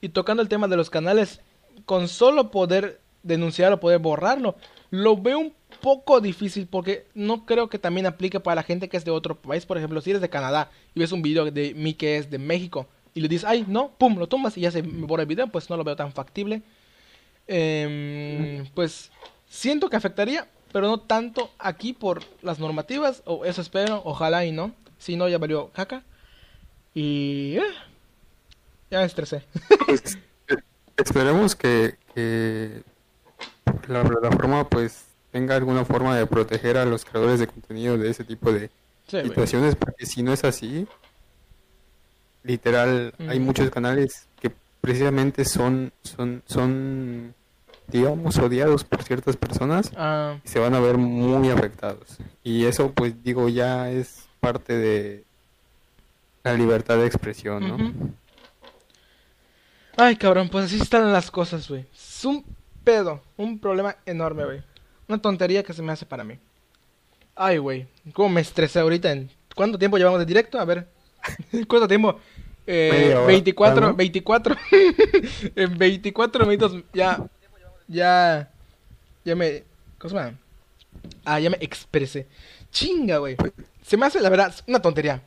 Y 0.00 0.10
tocando 0.10 0.42
el 0.42 0.48
tema 0.48 0.68
de 0.68 0.76
los 0.76 0.90
canales, 0.90 1.40
con 1.84 2.08
solo 2.08 2.50
poder 2.50 3.00
denunciar 3.22 3.72
o 3.72 3.80
poder 3.80 3.98
borrarlo, 3.98 4.56
lo 4.90 5.16
veo 5.16 5.38
un 5.38 5.52
poco 5.80 6.20
difícil 6.20 6.66
porque 6.66 7.06
no 7.14 7.46
creo 7.46 7.68
que 7.68 7.78
también 7.78 8.06
aplique 8.06 8.40
para 8.40 8.56
la 8.56 8.62
gente 8.62 8.88
que 8.88 8.96
es 8.96 9.04
de 9.04 9.10
otro 9.10 9.36
país. 9.36 9.66
Por 9.66 9.78
ejemplo, 9.78 10.00
si 10.00 10.10
eres 10.10 10.22
de 10.22 10.30
Canadá 10.30 10.70
y 10.94 11.00
ves 11.00 11.12
un 11.12 11.22
video 11.22 11.50
de 11.50 11.74
mí 11.74 11.94
que 11.94 12.16
es 12.16 12.30
de 12.30 12.38
México 12.38 12.86
y 13.14 13.20
le 13.20 13.28
dices, 13.28 13.44
ay, 13.48 13.64
no, 13.68 13.90
pum, 13.98 14.16
lo 14.18 14.26
tomas 14.26 14.56
y 14.56 14.62
ya 14.62 14.70
se 14.70 14.82
me 14.82 15.06
borra 15.06 15.22
el 15.22 15.28
video, 15.28 15.46
pues 15.48 15.68
no 15.68 15.76
lo 15.76 15.84
veo 15.84 15.96
tan 15.96 16.12
factible. 16.12 16.62
Em, 17.46 18.66
pues 18.74 19.10
siento 19.48 19.90
que 19.90 19.96
afectaría, 19.96 20.48
pero 20.72 20.86
no 20.86 21.00
tanto 21.00 21.50
aquí 21.58 21.92
por 21.92 22.22
las 22.40 22.58
normativas, 22.58 23.22
o 23.26 23.44
eso 23.44 23.60
espero, 23.60 24.00
ojalá 24.04 24.44
y 24.46 24.52
no. 24.52 24.72
Si 24.98 25.16
no, 25.16 25.28
ya 25.28 25.38
valió 25.38 25.70
caca. 25.72 26.04
Y 26.94 27.56
eh, 27.56 27.62
ya 28.90 29.00
me 29.00 29.04
estresé. 29.04 29.42
Pues, 29.86 30.16
eh, 30.48 30.56
esperemos 30.96 31.54
que, 31.56 31.96
que 32.14 32.82
la 33.88 34.04
plataforma 34.04 34.68
pues 34.68 35.11
tenga 35.32 35.56
alguna 35.56 35.84
forma 35.84 36.16
de 36.16 36.26
proteger 36.26 36.76
a 36.76 36.84
los 36.84 37.04
creadores 37.04 37.40
de 37.40 37.46
contenido 37.46 37.96
de 37.98 38.10
ese 38.10 38.22
tipo 38.22 38.52
de 38.52 38.70
situaciones, 39.08 39.74
porque 39.74 40.06
si 40.06 40.22
no 40.22 40.32
es 40.32 40.44
así, 40.44 40.86
literal, 42.44 43.14
hay 43.28 43.40
muchos 43.40 43.70
canales 43.70 44.26
que 44.38 44.52
precisamente 44.80 45.44
son, 45.46 45.90
son, 46.02 46.42
son, 46.46 47.34
digamos, 47.88 48.36
odiados 48.38 48.84
por 48.84 49.02
ciertas 49.02 49.36
personas 49.36 49.90
ah. 49.96 50.36
y 50.44 50.48
se 50.48 50.58
van 50.58 50.74
a 50.74 50.80
ver 50.80 50.98
muy 50.98 51.48
afectados. 51.50 52.18
Y 52.44 52.66
eso, 52.66 52.92
pues 52.92 53.22
digo, 53.24 53.48
ya 53.48 53.90
es 53.90 54.26
parte 54.38 54.76
de 54.76 55.24
la 56.44 56.54
libertad 56.54 56.98
de 56.98 57.06
expresión, 57.06 57.68
¿no? 57.68 58.12
Ay, 59.96 60.16
cabrón, 60.16 60.50
pues 60.50 60.66
así 60.66 60.80
están 60.80 61.10
las 61.12 61.30
cosas, 61.30 61.68
güey. 61.68 61.86
Es 61.94 62.24
un 62.24 62.44
pedo, 62.84 63.22
un 63.36 63.58
problema 63.58 63.96
enorme, 64.04 64.44
güey. 64.44 64.71
Una 65.12 65.20
tontería 65.20 65.62
que 65.62 65.74
se 65.74 65.82
me 65.82 65.92
hace 65.92 66.06
para 66.06 66.24
mí. 66.24 66.38
Ay, 67.36 67.58
güey, 67.58 67.86
cómo 68.14 68.30
me 68.30 68.40
estresé 68.40 68.78
ahorita. 68.78 69.12
En... 69.12 69.28
¿Cuánto 69.54 69.78
tiempo 69.78 69.98
llevamos 69.98 70.18
de 70.20 70.24
directo? 70.24 70.58
A 70.58 70.64
ver, 70.64 70.88
¿cuánto 71.68 71.86
tiempo? 71.86 72.18
Eh, 72.66 73.14
24, 73.26 73.92
24. 73.92 74.56
en 75.54 75.76
24 75.76 76.46
minutos 76.46 76.82
ya, 76.94 77.22
ya, 77.88 78.50
ya 79.22 79.36
me, 79.36 79.64
¿cómo 79.98 80.08
se 80.08 80.16
llama? 80.16 80.38
Ah, 81.26 81.38
ya 81.38 81.50
me 81.50 81.58
expresé. 81.60 82.26
Chinga, 82.70 83.18
güey. 83.18 83.36
Se 83.82 83.98
me 83.98 84.06
hace, 84.06 84.18
la 84.18 84.30
verdad, 84.30 84.54
una 84.66 84.80
tontería. 84.80 85.20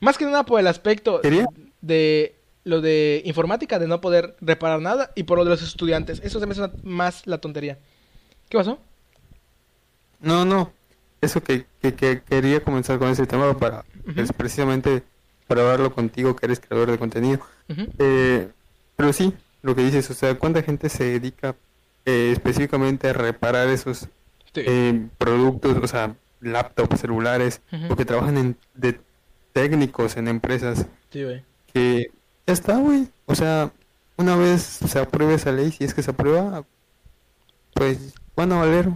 Más 0.00 0.16
que 0.16 0.24
nada 0.24 0.46
por 0.46 0.60
el 0.60 0.66
aspecto 0.66 1.20
de 1.82 2.36
lo 2.64 2.80
de 2.80 3.20
informática, 3.26 3.78
de 3.78 3.86
no 3.86 4.00
poder 4.00 4.34
reparar 4.40 4.80
nada, 4.80 5.12
y 5.14 5.24
por 5.24 5.36
lo 5.36 5.44
de 5.44 5.50
los 5.50 5.60
estudiantes. 5.60 6.22
Eso 6.24 6.40
se 6.40 6.46
me 6.46 6.52
hace 6.52 6.70
más 6.84 7.26
la 7.26 7.36
tontería. 7.36 7.78
¿Qué 8.48 8.56
pasó? 8.56 8.78
No, 10.20 10.44
no. 10.44 10.72
Eso 11.20 11.42
que, 11.42 11.66
que, 11.80 11.94
quería 11.94 12.62
comenzar 12.62 12.98
con 12.98 13.08
ese 13.08 13.26
tema 13.26 13.56
para, 13.56 13.84
es 14.16 14.32
precisamente 14.32 15.02
para 15.46 15.62
hablarlo 15.62 15.94
contigo, 15.94 16.36
que 16.36 16.46
eres 16.46 16.60
creador 16.60 16.90
de 16.90 16.98
contenido. 16.98 17.40
Eh, 17.98 18.48
pero 18.96 19.12
sí, 19.12 19.32
lo 19.62 19.74
que 19.74 19.82
dices, 19.82 20.08
o 20.10 20.14
sea, 20.14 20.34
¿cuánta 20.36 20.62
gente 20.62 20.88
se 20.88 21.04
dedica 21.04 21.56
eh, 22.04 22.30
específicamente 22.32 23.08
a 23.08 23.12
reparar 23.12 23.68
esos 23.68 24.08
eh, 24.54 25.08
productos, 25.18 25.76
o 25.82 25.86
sea, 25.86 26.16
laptops, 26.40 27.00
celulares, 27.00 27.60
porque 27.88 28.04
trabajan 28.04 28.38
en, 28.38 28.56
de 28.74 29.00
técnicos 29.52 30.16
en 30.16 30.28
empresas 30.28 30.86
sí, 31.10 31.24
que 31.72 32.10
ya 32.46 32.52
está, 32.52 32.76
güey. 32.76 33.08
O 33.26 33.34
sea, 33.34 33.72
una 34.16 34.36
vez 34.36 34.62
se 34.62 34.98
apruebe 34.98 35.34
esa 35.34 35.52
ley, 35.52 35.72
si 35.72 35.84
es 35.84 35.94
que 35.94 36.02
se 36.02 36.10
aprueba, 36.10 36.64
pues 37.74 38.14
van 38.36 38.52
a 38.52 38.58
valer. 38.58 38.90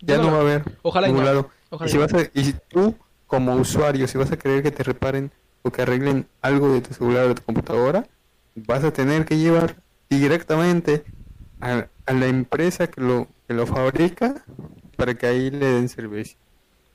Ya 0.00 0.18
no, 0.18 0.30
va 0.30 0.38
a 0.38 0.40
haber. 0.40 0.62
Ojalá 0.82 1.08
ningún 1.08 1.24
lado. 1.24 1.50
y, 1.84 1.88
si 1.88 1.98
vas 1.98 2.12
a, 2.14 2.22
y 2.32 2.44
si 2.44 2.54
tú, 2.68 2.94
como 3.26 3.54
usuario, 3.54 4.06
si 4.06 4.18
vas 4.18 4.32
a 4.32 4.38
querer 4.38 4.62
que 4.62 4.70
te 4.70 4.82
reparen 4.82 5.30
o 5.62 5.70
que 5.70 5.82
arreglen 5.82 6.26
algo 6.42 6.72
de 6.72 6.80
tu 6.80 6.94
celular 6.94 7.24
o 7.24 7.28
de 7.28 7.34
tu 7.34 7.42
computadora, 7.42 8.06
vas 8.54 8.84
a 8.84 8.92
tener 8.92 9.24
que 9.24 9.36
llevar 9.36 9.76
directamente 10.08 11.04
a, 11.60 11.86
a 12.06 12.12
la 12.12 12.26
empresa 12.26 12.86
que 12.86 13.00
lo, 13.00 13.28
que 13.46 13.54
lo 13.54 13.66
fabrica 13.66 14.44
para 14.96 15.14
que 15.14 15.26
ahí 15.26 15.50
le 15.50 15.66
den 15.66 15.88
servicio. 15.88 16.38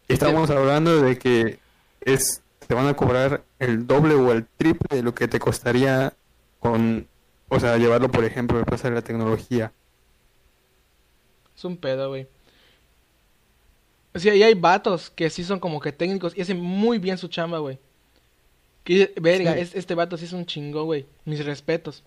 Estamos 0.08 0.50
hablando 0.50 1.02
de 1.02 1.18
que 1.18 1.60
es 2.02 2.42
te 2.68 2.76
van 2.76 2.88
a 2.88 2.94
cobrar 2.94 3.44
el 3.60 3.86
doble 3.86 4.16
o 4.16 4.32
el 4.32 4.46
triple 4.46 4.96
de 4.96 5.04
lo 5.04 5.14
que 5.14 5.28
te 5.28 5.40
costaría 5.40 6.14
con, 6.60 7.06
o 7.50 7.60
sea, 7.60 7.78
llevarlo, 7.78 8.10
por 8.10 8.24
ejemplo, 8.24 8.60
a 8.60 8.64
pasar 8.64 8.94
la 8.94 9.02
tecnología. 9.02 9.74
Es 11.54 11.66
un 11.66 11.76
pedo, 11.76 12.08
güey. 12.08 12.30
O 14.14 14.20
sea, 14.20 14.36
y 14.36 14.44
hay 14.44 14.54
vatos 14.54 15.10
que 15.10 15.30
sí 15.30 15.44
son 15.44 15.60
como 15.60 15.80
que 15.80 15.92
técnicos 15.92 16.34
y 16.36 16.42
hacen 16.42 16.60
muy 16.60 17.00
bien 17.00 17.18
su 17.18 17.28
chamba, 17.28 17.60
güey. 17.60 17.80
Que, 18.84 19.14
verga, 19.22 19.58
este 19.58 19.96
vato 19.96 20.18
sí 20.18 20.26
es 20.26 20.34
un 20.34 20.46
chingo, 20.46 20.84
güey. 20.86 21.06
Mis 21.26 21.46
respetos. 21.46 22.04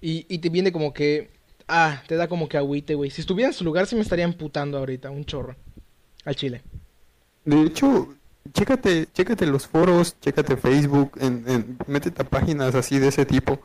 Y, 0.00 0.26
y 0.28 0.38
te 0.38 0.48
viene 0.48 0.72
como 0.72 0.92
que. 0.92 1.30
Ah, 1.68 2.02
te 2.08 2.16
da 2.16 2.26
como 2.28 2.48
que 2.48 2.56
agüite, 2.56 2.94
güey. 2.94 3.10
Si 3.10 3.20
estuviera 3.20 3.48
en 3.48 3.54
su 3.54 3.64
lugar, 3.64 3.86
sí 3.86 3.94
me 3.94 4.02
estaría 4.02 4.24
emputando 4.24 4.78
ahorita, 4.78 5.10
un 5.10 5.24
chorro. 5.24 5.54
Al 6.24 6.34
chile. 6.34 6.62
De 7.44 7.62
hecho, 7.62 8.14
chécate, 8.52 9.08
chécate 9.12 9.46
los 9.46 9.66
foros, 9.66 10.18
chécate 10.20 10.56
Facebook, 10.56 11.12
en, 11.20 11.78
métete 11.86 12.22
a 12.22 12.24
páginas 12.24 12.74
así 12.74 12.98
de 12.98 13.08
ese 13.08 13.24
tipo. 13.24 13.60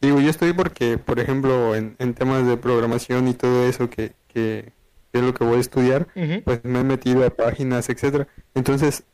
Digo, 0.00 0.20
yo 0.20 0.30
estoy 0.30 0.52
porque, 0.52 0.98
por 0.98 1.20
ejemplo, 1.20 1.76
en, 1.76 1.96
temas 2.14 2.46
de 2.46 2.56
programación 2.56 3.28
y 3.28 3.34
todo 3.34 3.68
eso 3.68 3.88
que, 3.88 4.12
que, 4.28 4.72
es 5.12 5.22
lo 5.22 5.34
que 5.34 5.44
voy 5.44 5.58
a 5.58 5.60
estudiar, 5.60 6.08
pues 6.44 6.64
me 6.64 6.80
he 6.80 6.84
metido 6.84 7.24
a 7.24 7.30
páginas, 7.30 7.88
etcétera. 7.88 8.28
Entonces, 8.54 9.04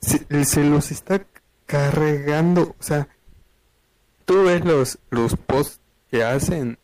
se, 0.00 0.64
los 0.64 0.90
está 0.90 1.26
cargando, 1.66 2.74
o 2.78 2.82
sea, 2.82 3.08
tú 4.24 4.44
ves 4.44 4.64
los, 4.64 4.98
los 5.10 5.36
posts 5.36 5.80
que 6.10 6.24
hacen 6.24 6.78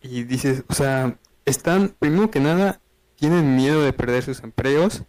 y 0.00 0.24
dices, 0.24 0.64
o 0.68 0.74
sea, 0.74 1.18
están, 1.44 1.94
primero 1.98 2.30
que 2.30 2.40
nada, 2.40 2.80
tienen 3.16 3.56
miedo 3.56 3.82
de 3.82 3.92
perder 3.92 4.22
sus 4.22 4.42
empleos 4.42 5.04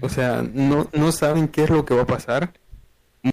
o 0.00 0.08
sea, 0.08 0.42
no, 0.42 0.88
no 0.92 1.12
saben 1.12 1.48
qué 1.48 1.64
es 1.64 1.70
lo 1.70 1.84
que 1.84 1.94
va 1.94 2.02
a 2.02 2.06
pasar. 2.06 2.52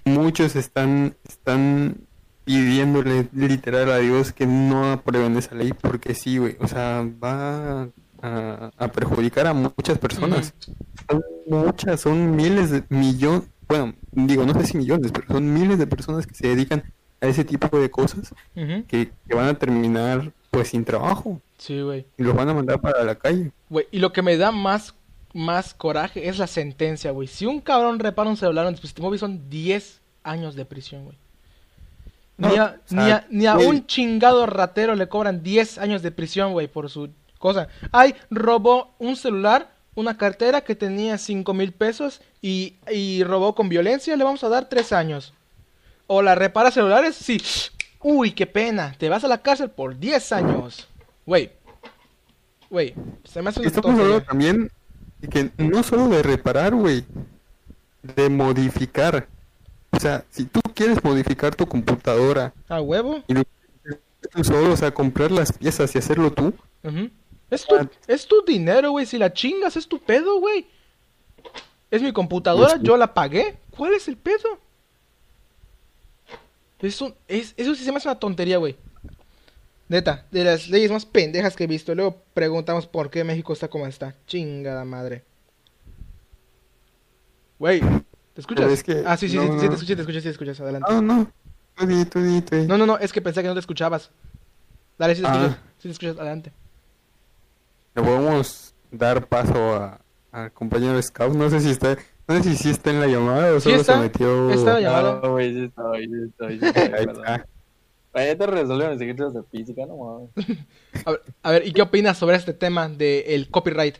Muchos 0.04 0.56
están, 0.56 1.16
están 1.26 2.06
pidiéndole 2.44 3.28
literal 3.32 3.90
a 3.90 3.98
Dios 3.98 4.32
que 4.32 4.46
no 4.46 4.92
aprueben 4.92 5.36
esa 5.36 5.54
ley 5.54 5.72
porque 5.72 6.14
sí, 6.14 6.38
güey. 6.38 6.56
O 6.60 6.68
sea, 6.68 7.08
va 7.22 7.88
a, 8.22 8.88
perjudicar 8.88 9.46
a 9.46 9.54
muchas 9.54 9.98
personas. 9.98 10.54
Son 11.08 11.22
muchas, 11.46 12.00
son 12.00 12.36
miles 12.36 12.70
de 12.70 12.84
millones, 12.88 13.48
bueno, 13.68 13.94
digo, 14.12 14.44
no 14.44 14.54
sé 14.54 14.66
si 14.66 14.76
millones, 14.76 15.12
pero 15.12 15.26
son 15.28 15.52
miles 15.52 15.78
de 15.78 15.86
personas 15.86 16.26
que 16.26 16.34
se 16.34 16.48
dedican 16.48 16.82
a 17.20 17.26
ese 17.26 17.44
tipo 17.44 17.78
de 17.78 17.90
cosas 17.90 18.34
que, 18.54 19.10
que 19.28 19.34
van 19.34 19.46
a 19.48 19.54
terminar 19.54 20.32
pues 20.50 20.68
sin 20.68 20.84
trabajo 20.84 21.40
Sí, 21.58 21.80
güey. 21.80 22.06
y 22.18 22.22
los 22.24 22.34
van 22.34 22.48
a 22.48 22.54
mandar 22.54 22.80
para 22.80 23.04
la 23.04 23.14
calle. 23.14 23.52
Güey, 23.68 23.86
y 23.92 23.98
lo 23.98 24.12
que 24.12 24.22
me 24.22 24.36
da 24.36 24.50
más, 24.50 24.94
más 25.34 25.74
coraje 25.74 26.28
es 26.28 26.38
la 26.38 26.46
sentencia, 26.46 27.10
güey. 27.12 27.28
Si 27.28 27.46
un 27.46 27.60
cabrón 27.60 27.98
repara 28.00 28.28
un 28.30 28.36
celular 28.36 28.66
un 28.66 28.72
dispositivo 28.72 29.06
móvil 29.08 29.20
son 29.20 29.48
10 29.50 30.00
años 30.24 30.54
de 30.56 30.64
prisión, 30.64 31.04
güey. 31.04 31.16
No, 32.38 32.48
ni, 32.48 32.56
a, 32.56 32.64
o 32.64 32.88
sea, 32.88 33.04
ni 33.04 33.10
a- 33.10 33.26
ni 33.30 33.46
a 33.46 33.68
un 33.68 33.86
chingado 33.86 34.46
ratero 34.46 34.94
le 34.94 35.08
cobran 35.08 35.42
10 35.42 35.76
años 35.78 36.00
de 36.02 36.10
prisión, 36.10 36.52
güey, 36.52 36.66
por 36.68 36.88
su 36.88 37.10
cosa. 37.40 37.66
Ay, 37.90 38.14
robó 38.30 38.94
un 39.00 39.16
celular, 39.16 39.72
una 39.96 40.16
cartera 40.16 40.60
que 40.60 40.76
tenía 40.76 41.18
5 41.18 41.52
mil 41.54 41.72
pesos 41.72 42.20
y, 42.40 42.76
y 42.92 43.24
robó 43.24 43.56
con 43.56 43.68
violencia, 43.68 44.14
le 44.16 44.22
vamos 44.22 44.44
a 44.44 44.48
dar 44.48 44.68
3 44.68 44.92
años. 44.92 45.32
O 46.06 46.22
la 46.22 46.36
repara 46.36 46.70
celulares, 46.70 47.16
sí. 47.16 47.40
Uy, 48.02 48.32
qué 48.32 48.46
pena, 48.46 48.94
te 48.98 49.08
vas 49.08 49.24
a 49.24 49.28
la 49.28 49.42
cárcel 49.42 49.70
por 49.70 49.98
10 49.98 50.32
años. 50.32 50.88
Güey. 51.26 51.50
Güey, 52.68 52.94
se 53.24 53.42
me 53.42 53.48
hace 53.50 53.60
tontería. 53.68 53.90
hablando 53.92 54.22
también 54.22 54.70
de 55.20 55.28
que 55.28 55.50
no 55.58 55.82
solo 55.82 56.08
de 56.08 56.22
reparar, 56.22 56.74
güey, 56.74 57.04
de 58.02 58.28
modificar. 58.28 59.26
O 59.90 59.98
sea, 59.98 60.24
si 60.30 60.44
tú 60.44 60.60
quieres 60.74 61.02
modificar 61.02 61.54
tu 61.56 61.66
computadora 61.66 62.52
¿A 62.68 62.80
huevo? 62.80 63.22
y 63.26 63.34
tú 63.34 64.44
solo, 64.44 64.72
o 64.72 64.76
sea, 64.76 64.92
comprar 64.94 65.30
las 65.32 65.52
piezas 65.52 65.94
y 65.94 65.98
hacerlo 65.98 66.32
tú, 66.32 66.54
Ujú. 66.84 67.10
Es 67.50 67.66
tu, 67.66 67.74
es 68.06 68.26
tu 68.26 68.44
dinero, 68.44 68.92
güey. 68.92 69.06
Si 69.06 69.18
la 69.18 69.32
chingas, 69.32 69.76
es 69.76 69.88
tu 69.88 69.98
pedo, 69.98 70.38
güey. 70.40 70.66
Es 71.90 72.00
mi 72.02 72.12
computadora, 72.12 72.70
Pues 72.74 72.82
yo 72.82 72.96
la 72.96 73.12
pagué. 73.12 73.58
¿Cuál 73.76 73.94
es 73.94 74.06
el 74.08 74.16
pedo? 74.16 74.58
Es 76.80 77.00
un- 77.00 77.14
es- 77.28 77.52
eso 77.56 77.74
sí 77.74 77.84
se 77.84 77.90
me 77.90 77.98
hace 77.98 78.08
una 78.08 78.18
tontería, 78.18 78.58
güey. 78.58 78.76
Neta, 79.88 80.24
de 80.30 80.44
las 80.44 80.68
leyes 80.68 80.90
más 80.92 81.04
pendejas 81.04 81.56
que 81.56 81.64
he 81.64 81.66
visto. 81.66 81.94
Luego 81.94 82.22
preguntamos 82.32 82.86
por 82.86 83.10
qué 83.10 83.24
México 83.24 83.52
está 83.52 83.68
como 83.68 83.86
está. 83.88 84.14
Chingada 84.26 84.84
madre. 84.84 85.24
Güey, 87.58 87.80
¿te 87.80 88.40
escuchas? 88.40 88.62
Pero 88.64 88.72
es 88.74 88.82
que- 88.84 89.02
ah, 89.04 89.16
sí, 89.16 89.28
sí, 89.28 89.36
no, 89.36 89.60
sí, 89.60 89.68
te 89.68 89.74
escuché, 89.74 89.96
te 89.96 90.02
escuché, 90.02 90.20
sí, 90.20 90.24
te 90.24 90.30
escuchas. 90.30 90.60
Adelante. 90.60 90.90
no, 90.92 91.02
no, 91.02 91.32
tú 91.76 91.86
di, 91.86 92.04
tú 92.04 92.20
di, 92.22 92.40
tú 92.40 92.56
di. 92.56 92.66
No, 92.66 92.78
no, 92.78 92.86
no, 92.86 92.96
es 92.98 93.12
que 93.12 93.20
pensé 93.20 93.42
que 93.42 93.48
no 93.48 93.54
te 93.54 93.60
escuchabas. 93.60 94.10
Dale, 94.96 95.14
sí 95.16 95.22
te 95.22 95.28
Ah. 95.28 95.32
escuchas. 95.34 95.58
Sí 95.78 95.88
te 95.88 95.90
escuchas, 95.90 96.16
adelante. 96.18 96.52
Le 97.94 98.02
podemos 98.02 98.74
dar 98.90 99.26
paso 99.26 99.74
a- 99.74 100.00
al 100.32 100.52
compañero 100.52 101.00
Scout, 101.02 101.34
no 101.34 101.50
sé 101.50 101.60
si 101.60 101.70
está, 101.70 101.96
no 102.28 102.36
sé 102.36 102.42
si 102.50 102.56
sí 102.56 102.70
está 102.70 102.90
en 102.90 103.00
la 103.00 103.06
llamada 103.08 103.52
o 103.52 103.60
Sí 103.60 103.70
solo 103.70 103.80
está, 103.80 103.94
se 103.94 104.00
metió. 104.00 104.50
está 104.50 104.74
la 104.74 104.80
llamada. 104.80 105.20
No, 105.22 105.30
güey, 105.32 105.52
sí 105.54 105.64
estoy, 105.64 106.06
sí 106.06 106.14
estoy, 106.28 106.58
sí 106.60 106.66
estoy, 106.66 106.82
Ahí 106.82 107.04
está. 107.06 107.46
Ya 108.14 108.36
te 108.36 108.46
resolvieron 108.46 108.90
los 108.90 108.98
secretos 108.98 109.34
de 109.34 109.42
física, 109.44 109.86
no 109.86 109.96
mames. 109.96 110.30
A 111.06 111.10
ver, 111.12 111.20
a 111.42 111.50
ver, 111.52 111.66
¿y 111.66 111.72
qué 111.72 111.82
opinas 111.82 112.18
sobre 112.18 112.36
este 112.36 112.52
tema 112.52 112.88
del 112.88 113.48
copyright? 113.50 113.96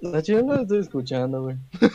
No, 0.00 0.18
yo 0.20 0.42
no 0.42 0.54
lo 0.54 0.62
estoy 0.62 0.78
escuchando, 0.80 1.42
güey. 1.42 1.56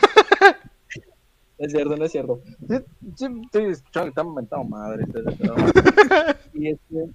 Es 1.60 1.72
cierto, 1.72 1.98
no 1.98 2.06
es 2.06 2.12
cierto. 2.12 2.40
Sí, 2.70 2.76
sí, 3.16 3.26
estoy 3.46 3.66
escuchando 3.72 4.04
que 4.06 4.10
están 4.10 4.34
mentando 4.36 4.64
madre. 4.66 5.06
este, 5.06 5.20
este. 5.30 6.38
Y 6.54 6.68
este. 6.68 7.10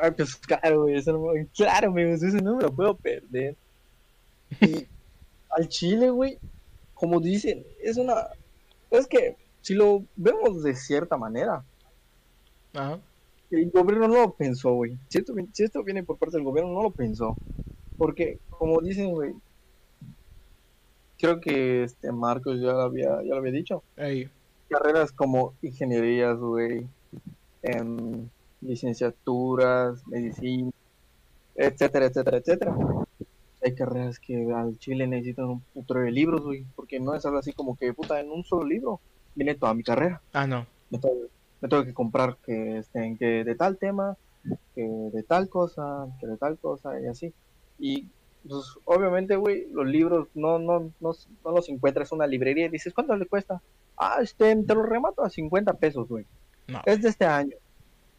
Ay, 0.00 0.10
pues 0.12 0.36
claro, 0.36 0.82
güey. 0.82 0.96
Eso 0.96 1.12
no, 1.12 1.26
claro, 1.56 1.88
amigos, 1.88 2.22
eso 2.22 2.36
no 2.38 2.56
me 2.56 2.62
lo 2.62 2.72
puedo 2.74 2.96
perder. 2.96 3.56
Y 4.60 4.86
al 5.50 5.68
Chile, 5.68 6.10
güey, 6.10 6.38
como 6.94 7.20
dicen, 7.20 7.64
es 7.82 7.96
una. 7.96 8.28
Es 8.90 9.06
que 9.06 9.36
si 9.60 9.74
lo 9.74 10.04
vemos 10.16 10.62
de 10.62 10.74
cierta 10.74 11.16
manera, 11.16 11.64
Ajá. 12.74 13.00
el 13.50 13.70
gobierno 13.70 14.08
no 14.08 14.14
lo 14.14 14.34
pensó, 14.34 14.72
güey. 14.74 14.98
Si 15.08 15.18
esto, 15.18 15.34
vi- 15.34 15.48
si 15.52 15.64
esto 15.64 15.82
viene 15.82 16.02
por 16.04 16.18
parte 16.18 16.36
del 16.36 16.44
gobierno, 16.44 16.72
no 16.72 16.82
lo 16.82 16.90
pensó. 16.90 17.38
Porque, 17.96 18.40
como 18.50 18.80
dicen, 18.80 19.10
güey, 19.10 19.32
creo 21.18 21.40
que 21.40 21.84
este 21.84 22.12
Marcos 22.12 22.60
ya 22.60 22.72
lo 22.72 22.82
había, 22.82 23.22
ya 23.22 23.30
lo 23.30 23.36
había 23.36 23.52
dicho. 23.52 23.82
Ahí. 23.96 24.28
Carreras 24.68 25.12
como 25.12 25.54
ingenierías, 25.62 26.36
güey, 26.38 26.86
licenciaturas, 28.64 30.06
medicina, 30.06 30.70
etcétera, 31.54 32.06
etcétera, 32.06 32.38
etcétera. 32.38 32.76
Hay 33.62 33.74
carreras 33.74 34.18
que 34.18 34.52
al 34.52 34.78
Chile 34.78 35.06
necesitan 35.06 35.46
un 35.46 35.60
putero 35.60 36.00
de 36.00 36.10
libros, 36.10 36.42
güey, 36.42 36.66
porque 36.76 37.00
no 37.00 37.14
es 37.14 37.24
algo 37.24 37.38
así 37.38 37.52
como 37.52 37.76
que, 37.76 37.92
puta, 37.94 38.20
en 38.20 38.30
un 38.30 38.44
solo 38.44 38.64
libro 38.66 39.00
viene 39.34 39.54
toda 39.54 39.74
mi 39.74 39.82
carrera 39.82 40.20
Ah, 40.32 40.46
no. 40.46 40.66
me 40.90 40.98
tengo, 40.98 41.14
me 41.60 41.68
tengo 41.68 41.84
que 41.84 41.94
comprar 41.94 42.36
que 42.44 42.78
estén 42.78 43.16
que 43.16 43.42
de 43.44 43.54
tal 43.54 43.78
tema, 43.78 44.16
que 44.74 44.82
de 44.82 45.22
tal 45.22 45.48
cosa, 45.48 46.06
que 46.20 46.26
de 46.26 46.36
tal 46.36 46.58
cosa 46.58 47.00
y 47.00 47.06
así. 47.06 47.32
Y 47.78 48.06
pues 48.46 48.64
obviamente, 48.84 49.36
güey, 49.36 49.66
los 49.72 49.86
libros 49.86 50.28
no, 50.34 50.58
no, 50.58 50.90
no, 51.00 51.12
no 51.44 51.50
los 51.50 51.68
encuentras 51.70 52.12
en 52.12 52.16
una 52.16 52.26
librería 52.26 52.66
y 52.66 52.70
dices, 52.70 52.92
¿cuánto 52.92 53.16
le 53.16 53.26
cuesta? 53.26 53.62
Ah, 53.96 54.18
este, 54.20 54.54
te 54.56 54.74
lo 54.74 54.82
remato 54.82 55.22
a 55.22 55.30
50 55.30 55.72
pesos, 55.74 56.06
güey. 56.08 56.26
No. 56.68 56.82
Es 56.84 57.00
de 57.00 57.08
este 57.08 57.24
año. 57.24 57.56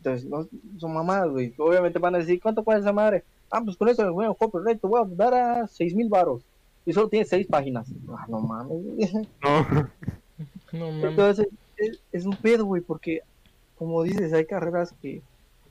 Entonces, 0.06 0.30
no, 0.30 0.48
son 0.80 0.94
mamadas, 0.94 1.30
güey. 1.32 1.54
Obviamente 1.58 2.00
van 2.00 2.16
a 2.16 2.20
decir, 2.20 2.40
¿cuánto 2.42 2.64
cuesta 2.64 2.82
esa 2.82 2.94
madre? 2.94 3.24
Ah, 3.50 3.62
pues 3.64 3.76
con 3.78 3.90
eso, 3.90 4.12
güey, 4.14 4.30
copyright, 4.38 4.80
te 4.80 4.88
voy 4.88 5.02
a 5.02 5.06
dar 5.16 5.34
a 5.34 5.68
6 5.68 5.96
mil 5.96 6.10
baros. 6.10 6.44
Y 6.86 6.94
solo 6.94 7.10
tiene 7.10 7.26
6 7.26 7.48
páginas. 7.48 7.88
Ah, 8.10 8.26
no 8.30 8.40
mames. 8.40 8.78
güey. 8.84 9.28
No, 9.44 9.90
No 10.74 10.92
mames. 10.92 11.04
Entonces, 11.06 11.48
es, 11.78 12.00
es 12.12 12.26
un 12.26 12.36
pedo, 12.36 12.66
güey, 12.66 12.82
porque, 12.82 13.22
como 13.78 14.04
dices, 14.04 14.32
hay 14.34 14.46
carreras 14.46 14.94
que, 15.02 15.22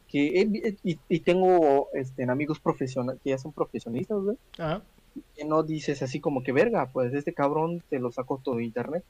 que 0.08 0.76
y, 0.82 0.98
y 1.08 1.20
tengo 1.20 1.88
este, 1.94 2.24
amigos 2.24 2.58
profesionales 2.60 3.20
que 3.22 3.30
ya 3.30 3.38
son 3.38 3.52
profesionistas, 3.52 4.18
güey, 4.18 4.36
Ajá. 4.58 4.82
que 5.36 5.44
no 5.44 5.62
dices 5.62 6.02
así 6.02 6.20
como 6.20 6.42
que, 6.42 6.52
verga, 6.52 6.90
pues 6.92 7.14
este 7.14 7.32
cabrón 7.32 7.82
te 7.88 7.98
lo 8.00 8.10
sacó 8.10 8.40
todo 8.42 8.56
de 8.56 8.64
internet. 8.64 9.04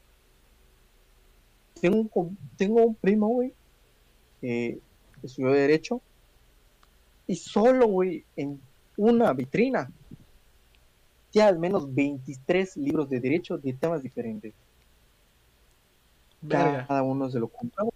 Tengo 1.81 2.31
tengo 2.57 2.85
un 2.85 2.95
primo, 2.95 3.29
güey, 3.29 3.53
que 4.41 4.79
estudió 5.27 5.51
Derecho, 5.53 6.01
y 7.27 7.37
solo, 7.37 7.87
güey, 7.87 8.25
en 8.37 8.61
una 8.97 9.33
vitrina, 9.33 9.91
tiene 11.31 11.49
al 11.49 11.59
menos 11.59 11.93
23 11.93 12.77
libros 12.77 13.09
de 13.09 13.21
Derecho 13.21 13.59
de 13.59 13.73
temas 13.73 14.03
diferentes 14.03 14.55
Verga. 16.41 16.87
cada 16.87 17.03
uno 17.03 17.31
se 17.31 17.39
lo 17.39 17.49
compró. 17.49 17.93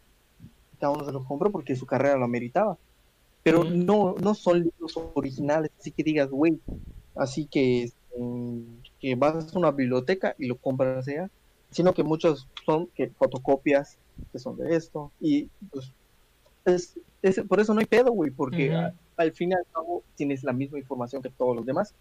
Cada 0.81 0.93
uno 0.93 1.05
se 1.05 1.12
lo 1.12 1.25
compró 1.25 1.51
porque 1.53 1.77
su 1.77 1.87
carrera 1.87 2.17
lo 2.17 2.29
meritaba. 2.29 2.79
Pero 3.43 3.64
no, 3.64 4.14
no 4.21 4.35
son 4.35 4.64
libros 4.64 4.95
originales, 5.14 5.71
así 5.79 5.93
que 5.93 6.03
digas, 6.03 6.29
güey, 6.29 6.61
así 7.14 7.47
que, 7.47 7.85
este, 7.85 7.99
que 8.99 9.14
vas 9.14 9.55
a 9.55 9.59
una 9.59 9.71
biblioteca 9.71 10.35
y 10.38 10.47
lo 10.47 10.59
compras 10.59 11.07
allá, 11.09 11.31
sino 11.71 11.95
que 11.95 12.03
muchos 12.03 12.49
son 12.67 12.88
que 12.95 13.11
fotocopias 13.11 13.99
que 14.33 14.38
son 14.38 14.57
de 14.57 14.75
esto. 14.77 15.12
Y 15.21 15.51
pues, 15.71 15.93
es, 16.64 16.99
es- 17.23 17.40
por 17.42 17.61
eso 17.61 17.75
no 17.75 17.81
hay 17.81 17.87
pedo, 17.87 18.12
güey, 18.12 18.31
porque 18.31 18.73
a- 18.75 18.94
al 19.16 19.33
fin 19.33 19.51
y 19.51 19.55
al 19.55 19.66
cabo 19.73 20.03
tienes 20.14 20.44
la 20.44 20.53
misma 20.53 20.79
información 20.79 21.23
que 21.23 21.31
todos 21.31 21.57
los 21.57 21.66
demás. 21.66 21.94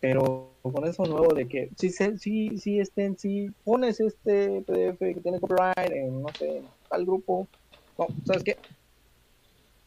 Pero 0.00 0.54
con 0.62 0.86
eso 0.86 1.04
nuevo 1.04 1.34
de 1.34 1.46
que 1.46 1.70
si 1.76 1.90
se, 1.90 2.16
si, 2.18 2.56
si 2.56 2.80
estén, 2.80 3.18
si 3.18 3.50
pones 3.64 4.00
este 4.00 4.62
PDF 4.62 4.98
que 5.14 5.20
tiene 5.20 5.38
copyright 5.40 5.92
en 5.92 6.22
no 6.22 6.28
sé, 6.38 6.62
tal 6.88 7.04
grupo, 7.04 7.46
no, 7.98 8.06
¿sabes 8.24 8.42
qué? 8.42 8.56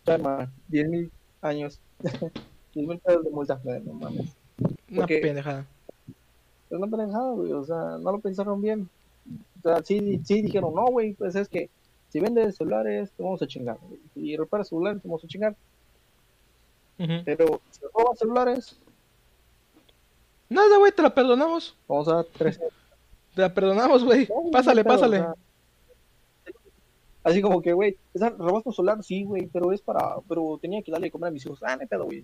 Toma, 0.04 0.52
10 0.68 0.88
mil 0.88 1.12
años, 1.42 1.80
10 2.76 2.88
mil 2.88 3.00
pesos 3.00 3.24
de 3.24 3.30
multa, 3.32 3.60
no 3.86 3.94
mames. 3.94 4.36
Una 4.92 5.08
pendejada. 5.22 5.66
Es 6.70 6.78
una 6.78 6.88
pendejada, 6.88 7.32
güey, 7.32 7.52
o 7.54 7.64
sea, 7.64 7.98
no 8.00 8.12
lo 8.12 8.20
pensaron 8.20 8.62
bien. 8.62 8.88
O 9.60 9.62
sea, 9.64 9.82
sí, 9.84 10.20
sí 10.26 10.42
dijeron, 10.44 10.76
no, 10.76 10.86
güey, 10.88 11.14
pues 11.14 11.36
es 11.36 11.48
que 11.48 11.70
si 12.14 12.20
vendes 12.20 12.56
celulares, 12.56 13.12
te 13.12 13.24
vamos 13.24 13.42
a 13.42 13.48
chingar. 13.48 13.78
Si 14.14 14.38
reparas 14.38 14.70
celulares, 14.70 15.02
te 15.02 15.08
vamos 15.08 15.24
a 15.24 15.28
chingar. 15.28 15.56
Pero 17.26 17.60
si 17.72 17.82
robas 17.92 18.20
celulares, 18.20 18.80
Nada, 20.48 20.78
güey, 20.78 20.92
te 20.92 21.02
la 21.02 21.12
perdonamos. 21.14 21.76
vamos 21.88 22.08
a 22.08 22.16
dar 22.18 22.26
tres 22.38 22.60
Te 23.34 23.42
la 23.42 23.52
perdonamos, 23.52 24.04
güey. 24.04 24.28
No, 24.28 24.52
Pásale, 24.52 24.84
no 24.84 24.88
pásale. 24.90 25.26
así 27.24 27.42
como 27.42 27.60
que, 27.64 27.74
güey, 27.74 27.98
robaste 28.38 28.70
un 28.70 28.76
solar, 28.76 29.04
sí, 29.04 29.24
güey, 29.24 29.48
pero 29.48 29.72
es 29.72 29.82
para, 29.82 30.18
pero 30.30 30.60
tenía 30.62 30.84
que 30.84 30.92
darle 30.92 31.08
de 31.08 31.12
comer 31.12 31.30
a 31.30 31.32
mis 31.32 31.44
hijos. 31.44 31.60
Ah, 31.64 31.80
pedo, 31.90 32.06
güey. 32.06 32.24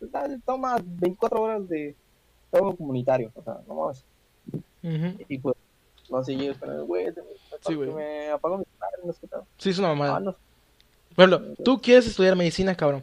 Dale, 0.00 0.38
Toma 0.46 0.78
24 0.82 1.42
horas 1.42 1.68
de 1.68 1.94
trabajo 2.50 2.76
comunitario, 2.76 3.30
o 3.34 3.42
sea, 3.42 3.60
no. 3.68 3.74
Ujú. 3.84 5.24
Y 5.28 5.38
pues, 5.38 5.56
no 6.10 6.24
sé, 6.24 6.36
yo 6.36 6.54
güey, 6.86 7.12
Sí, 7.66 7.74
güey. 7.74 7.90
me 7.90 8.28
apagó 8.30 8.58
mi 8.58 8.64
celular, 8.64 8.90
no 9.04 9.12
sé 9.12 9.18
qué 9.20 9.26
pedo. 9.28 9.46
Sí, 9.58 9.70
es 9.70 9.78
una 9.78 9.90
Ah, 9.90 9.94
mamada. 9.94 10.20
no 10.20 10.36
Por 11.14 11.28
ejemplo, 11.28 11.54
tú 11.64 11.80
quieres 11.80 12.06
estudiar 12.06 12.36
medicina, 12.36 12.74
cabrón. 12.74 13.02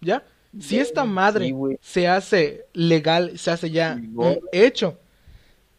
¿Ya? 0.00 0.22
Si 0.60 0.78
esta 0.78 1.04
madre 1.04 1.46
Sí, 1.46 1.54
se 1.80 2.08
hace 2.08 2.66
legal, 2.74 3.38
se 3.38 3.50
hace 3.50 3.70
ya 3.70 3.96
Sí, 3.96 4.10
un 4.14 4.38
hecho, 4.52 4.98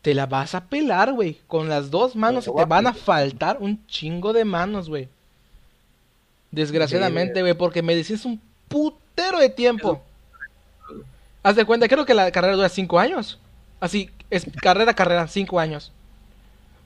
te 0.02 0.14
la 0.14 0.26
vas 0.26 0.56
a 0.56 0.66
pelar, 0.66 1.14
güey. 1.14 1.40
Con 1.48 1.70
las 1.70 1.92
dos 1.92 2.16
manos 2.16 2.46
se 2.46 2.52
te 2.52 2.66
van 2.66 2.88
a 2.88 2.94
faltar 2.94 3.58
un 3.60 3.86
chingo 3.88 4.34
de 4.34 4.44
manos, 4.46 4.90
güey. 4.90 5.08
Desgraciadamente, 6.52 7.42
güey, 7.42 7.54
porque 7.54 7.82
medicina 7.82 8.18
es 8.18 8.26
un 8.26 8.40
putero 8.68 9.40
de 9.40 9.50
tiempo. 9.50 10.02
Haz 11.42 11.56
de 11.56 11.66
cuenta, 11.66 11.88
creo 11.88 12.06
que 12.06 12.14
la 12.14 12.32
carrera 12.32 12.56
dura 12.56 12.70
cinco 12.70 13.00
años. 13.00 13.40
Así, 13.80 14.10
es 14.30 14.46
carrera, 14.62 14.94
carrera, 14.94 15.28
cinco 15.28 15.60
años. 15.60 15.92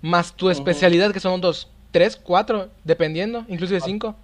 Más 0.08 0.34
tu 0.34 0.50
especialidad, 0.50 1.12
que 1.12 1.20
son 1.20 1.42
dos, 1.42 1.68
tres, 1.92 2.16
cuatro, 2.16 2.70
dependiendo, 2.84 3.46
inclusive 3.50 3.82
cinco. 3.82 4.16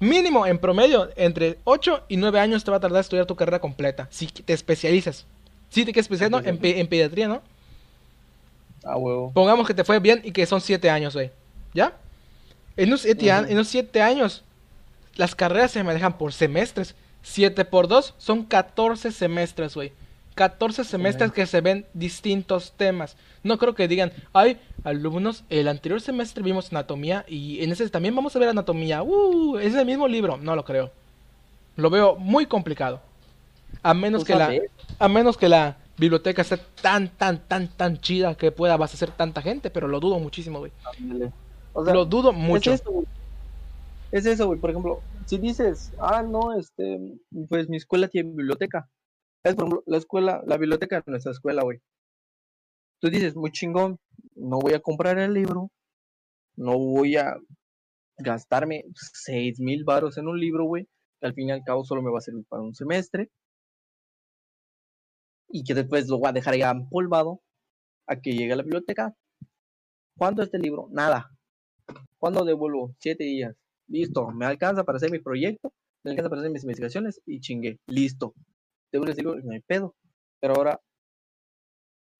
Mínimo, 0.00 0.46
en 0.46 0.58
promedio, 0.58 1.08
entre 1.16 1.58
8 1.64 2.04
y 2.08 2.16
9 2.16 2.38
años 2.40 2.62
te 2.64 2.70
va 2.70 2.76
a 2.76 2.80
tardar 2.80 3.00
estudiar 3.00 3.24
tu 3.26 3.36
carrera 3.36 3.58
completa. 3.60 4.06
Si 4.10 4.26
te 4.26 4.52
especializas. 4.52 5.24
Si 5.70 5.84
te 5.84 5.92
quieres 5.92 6.04
especializar 6.10 6.46
en, 6.46 6.58
pe- 6.58 6.78
en 6.80 6.86
pediatría, 6.88 7.28
¿no? 7.28 7.40
Ah, 8.84 8.96
huevo. 8.96 9.30
Pongamos 9.32 9.66
que 9.66 9.72
te 9.72 9.84
fue 9.84 9.98
bien 10.00 10.20
y 10.24 10.32
que 10.32 10.44
son 10.46 10.60
7 10.60 10.90
años, 10.90 11.14
güey. 11.14 11.30
¿Ya? 11.72 11.96
En 12.76 12.88
unos 12.88 13.00
7 13.02 13.30
Ujú. 13.32 13.44
en 13.46 13.52
unos 13.52 13.68
siete 13.68 14.02
años, 14.02 14.42
las 15.14 15.34
carreras 15.34 15.70
se 15.70 15.82
manejan 15.84 16.18
por 16.18 16.32
semestres. 16.32 16.94
7 17.22 17.64
por 17.64 17.88
2 17.88 18.14
son 18.18 18.44
14 18.44 19.10
semestres, 19.12 19.74
güey. 19.74 19.92
14 20.34 20.84
semestres 20.84 21.32
que 21.32 21.46
se 21.46 21.60
ven 21.60 21.86
distintos 21.94 22.72
temas. 22.76 23.16
No 23.42 23.58
creo 23.58 23.74
que 23.74 23.88
digan, 23.88 24.12
ay, 24.32 24.58
alumnos, 24.82 25.44
el 25.48 25.68
anterior 25.68 26.00
semestre 26.00 26.42
vimos 26.42 26.70
anatomía 26.70 27.24
y 27.28 27.62
en 27.62 27.72
ese 27.72 27.88
también 27.88 28.14
vamos 28.14 28.34
a 28.34 28.38
ver 28.38 28.48
anatomía. 28.48 29.02
Uh, 29.02 29.58
es 29.58 29.74
el 29.74 29.86
mismo 29.86 30.08
libro. 30.08 30.36
No 30.36 30.56
lo 30.56 30.64
creo. 30.64 30.90
Lo 31.76 31.90
veo 31.90 32.16
muy 32.16 32.46
complicado. 32.46 33.00
A 33.82 33.94
menos 33.94 34.24
Pues 34.24 34.32
que 34.32 34.38
la, 34.38 34.60
a 34.98 35.08
menos 35.08 35.36
que 35.36 35.48
la 35.48 35.76
biblioteca 35.96 36.42
esté 36.42 36.58
tan, 36.80 37.08
tan, 37.08 37.38
tan, 37.46 37.68
tan 37.68 38.00
chida 38.00 38.34
que 38.34 38.50
pueda 38.50 38.74
abastecer 38.74 39.10
tanta 39.10 39.42
gente, 39.42 39.70
pero 39.70 39.88
lo 39.88 40.00
dudo 40.00 40.18
muchísimo, 40.18 40.58
güey. 40.58 40.72
Ándale. 40.98 41.32
O 41.72 41.84
sea, 41.84 41.94
Lo 41.94 42.04
dudo 42.04 42.32
mucho. 42.32 42.72
Es 42.72 42.80
eso, 42.80 42.90
güey. 42.90 43.06
Es 44.12 44.26
eso, 44.26 44.46
güey. 44.46 44.60
Por 44.60 44.70
ejemplo, 44.70 45.00
si 45.26 45.38
dices, 45.38 45.92
ah, 45.98 46.22
no, 46.22 46.56
este, 46.58 47.00
pues 47.48 47.68
mi 47.68 47.76
escuela 47.76 48.08
tiene 48.08 48.30
biblioteca. 48.30 48.88
Es, 49.44 49.54
por 49.54 49.64
ejemplo, 49.64 49.82
la 49.86 49.98
escuela, 49.98 50.42
la 50.46 50.56
biblioteca 50.56 50.96
de 50.96 51.10
nuestra 51.10 51.32
escuela, 51.32 51.62
güey. 51.62 51.78
Tú 53.00 53.10
dices, 53.10 53.36
muy 53.36 53.50
chingón, 53.52 53.98
no 54.34 54.58
voy 54.58 54.72
a 54.72 54.80
comprar 54.80 55.18
el 55.18 55.34
libro, 55.34 55.70
no 56.56 56.78
voy 56.78 57.16
a 57.16 57.36
gastarme 58.16 58.84
seis 58.94 59.60
mil 59.60 59.84
varos 59.84 60.16
en 60.16 60.28
un 60.28 60.40
libro, 60.40 60.64
güey, 60.64 60.88
que 61.20 61.26
al 61.26 61.34
fin 61.34 61.48
y 61.48 61.52
al 61.52 61.62
cabo 61.62 61.84
solo 61.84 62.02
me 62.02 62.10
va 62.10 62.18
a 62.18 62.22
servir 62.22 62.44
para 62.48 62.62
un 62.62 62.74
semestre. 62.74 63.30
Y 65.48 65.62
que 65.62 65.74
después 65.74 66.08
lo 66.08 66.18
voy 66.18 66.30
a 66.30 66.32
dejar 66.32 66.56
ya 66.56 66.70
empolvado 66.70 67.40
a 68.06 68.16
que 68.16 68.32
llegue 68.32 68.54
a 68.54 68.56
la 68.56 68.62
biblioteca. 68.62 69.14
¿Cuánto 70.16 70.42
es 70.42 70.46
este 70.46 70.58
libro? 70.58 70.88
Nada. 70.90 71.30
¿Cuándo 72.18 72.44
devuelvo? 72.44 72.94
Siete 72.98 73.24
días. 73.24 73.54
Listo. 73.88 74.30
Me 74.30 74.46
alcanza 74.46 74.84
para 74.84 74.96
hacer 74.96 75.10
mi 75.10 75.18
proyecto, 75.18 75.72
me 76.02 76.12
alcanza 76.12 76.30
para 76.30 76.40
hacer 76.40 76.50
mis 76.50 76.62
investigaciones 76.62 77.20
y 77.26 77.40
chingué. 77.40 77.78
Listo. 77.86 78.34
No 79.00 79.52
hay 79.52 79.60
pedo. 79.60 79.94
Pero 80.40 80.54
ahora, 80.56 80.80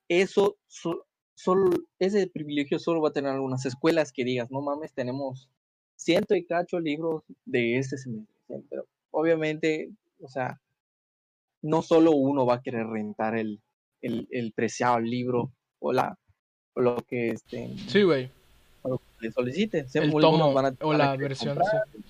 eso, 0.09 0.57
so- 0.67 1.07
solo, 1.35 1.71
ese 1.99 2.27
privilegio 2.29 2.79
solo 2.79 3.01
va 3.01 3.09
a 3.09 3.13
tener 3.13 3.31
algunas 3.33 3.65
escuelas 3.67 4.13
que 4.13 4.25
digas, 4.25 4.51
no 4.51 4.61
mames, 4.61 4.93
tenemos 4.93 5.49
ciento 5.97 6.35
y 6.35 6.45
cacho 6.45 6.79
libros 6.81 7.23
de 7.45 7.79
este 7.79 7.97
semestre. 7.99 8.35
Pero 8.71 8.87
obviamente, 9.11 9.91
o 10.21 10.29
sea, 10.29 10.61
no 11.63 11.83
solo 11.83 12.13
uno 12.13 12.45
va 12.47 12.55
a 12.57 12.63
querer 12.63 12.87
rentar 12.87 13.37
el, 13.37 13.61
el, 14.03 14.29
el 14.31 14.53
preciado 14.53 15.01
libro 15.01 15.53
o 15.81 15.93
la 15.93 16.19
o 16.77 16.81
lo 16.81 16.97
que 17.03 17.29
este 17.31 17.71
Sí, 17.89 18.03
güey. 18.03 18.29
le 19.21 19.31
solicite. 19.31 19.87
El 19.95 20.11
tomo 20.11 20.53
van 20.53 20.67
a- 20.67 20.77
o 20.81 20.93
la 20.93 21.17
versión, 21.17 21.57
comprar. 21.57 21.85
sí. 21.93 22.05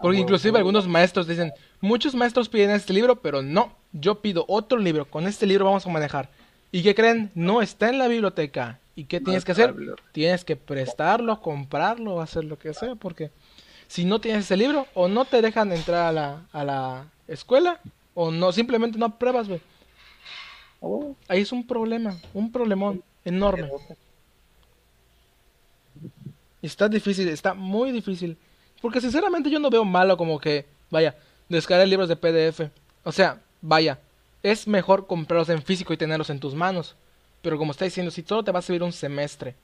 Porque 0.00 0.18
inclusive 0.18 0.58
algunos 0.58 0.86
maestros 0.86 1.26
dicen, 1.26 1.52
muchos 1.80 2.14
maestros 2.14 2.48
piden 2.48 2.70
este 2.70 2.92
libro, 2.92 3.16
pero 3.16 3.42
no, 3.42 3.74
yo 3.92 4.20
pido 4.20 4.44
otro 4.48 4.78
libro, 4.78 5.06
con 5.06 5.26
este 5.26 5.46
libro 5.46 5.64
vamos 5.64 5.86
a 5.86 5.90
manejar. 5.90 6.30
¿Y 6.70 6.82
qué 6.82 6.94
creen? 6.94 7.30
No 7.34 7.62
está 7.62 7.88
en 7.88 7.98
la 7.98 8.08
biblioteca. 8.08 8.78
¿Y 8.94 9.04
qué 9.04 9.20
tienes 9.20 9.44
que 9.44 9.52
hacer? 9.52 9.74
Tienes 10.12 10.44
que 10.44 10.56
prestarlo, 10.56 11.40
comprarlo, 11.40 12.20
hacer 12.20 12.44
lo 12.44 12.58
que 12.58 12.74
sea, 12.74 12.94
porque 12.94 13.30
si 13.88 14.04
no 14.04 14.20
tienes 14.20 14.44
ese 14.44 14.56
libro, 14.56 14.86
o 14.94 15.08
no 15.08 15.24
te 15.24 15.42
dejan 15.42 15.72
entrar 15.72 16.06
a 16.06 16.12
la, 16.12 16.46
a 16.52 16.64
la 16.64 17.10
escuela, 17.28 17.80
o 18.14 18.30
no, 18.30 18.52
simplemente 18.52 18.98
no 18.98 19.06
apruebas, 19.06 19.48
güey. 19.48 19.60
Ah. 20.82 21.12
Ahí 21.28 21.42
es 21.42 21.52
un 21.52 21.66
problema, 21.66 22.16
un 22.34 22.50
problemón 22.52 23.02
enorme. 23.24 23.70
Está 26.62 26.88
difícil, 26.88 27.28
está 27.28 27.54
muy 27.54 27.92
difícil. 27.92 28.36
Porque 28.80 29.00
sinceramente 29.00 29.50
yo 29.50 29.58
no 29.58 29.70
veo 29.70 29.84
malo 29.84 30.16
como 30.16 30.38
que, 30.38 30.66
vaya, 30.90 31.16
descargar 31.48 31.88
libros 31.88 32.08
de 32.08 32.16
PDF. 32.16 32.70
O 33.04 33.12
sea, 33.12 33.40
vaya, 33.60 33.98
es 34.42 34.66
mejor 34.66 35.06
comprarlos 35.06 35.48
en 35.48 35.62
físico 35.62 35.92
y 35.92 35.96
tenerlos 35.96 36.30
en 36.30 36.40
tus 36.40 36.54
manos. 36.54 36.96
Pero 37.42 37.58
como 37.58 37.72
está 37.72 37.84
diciendo, 37.84 38.10
si 38.10 38.22
solo 38.22 38.44
te 38.44 38.52
va 38.52 38.58
a 38.58 38.62
servir 38.62 38.82
un 38.82 38.92
semestre, 38.92 39.54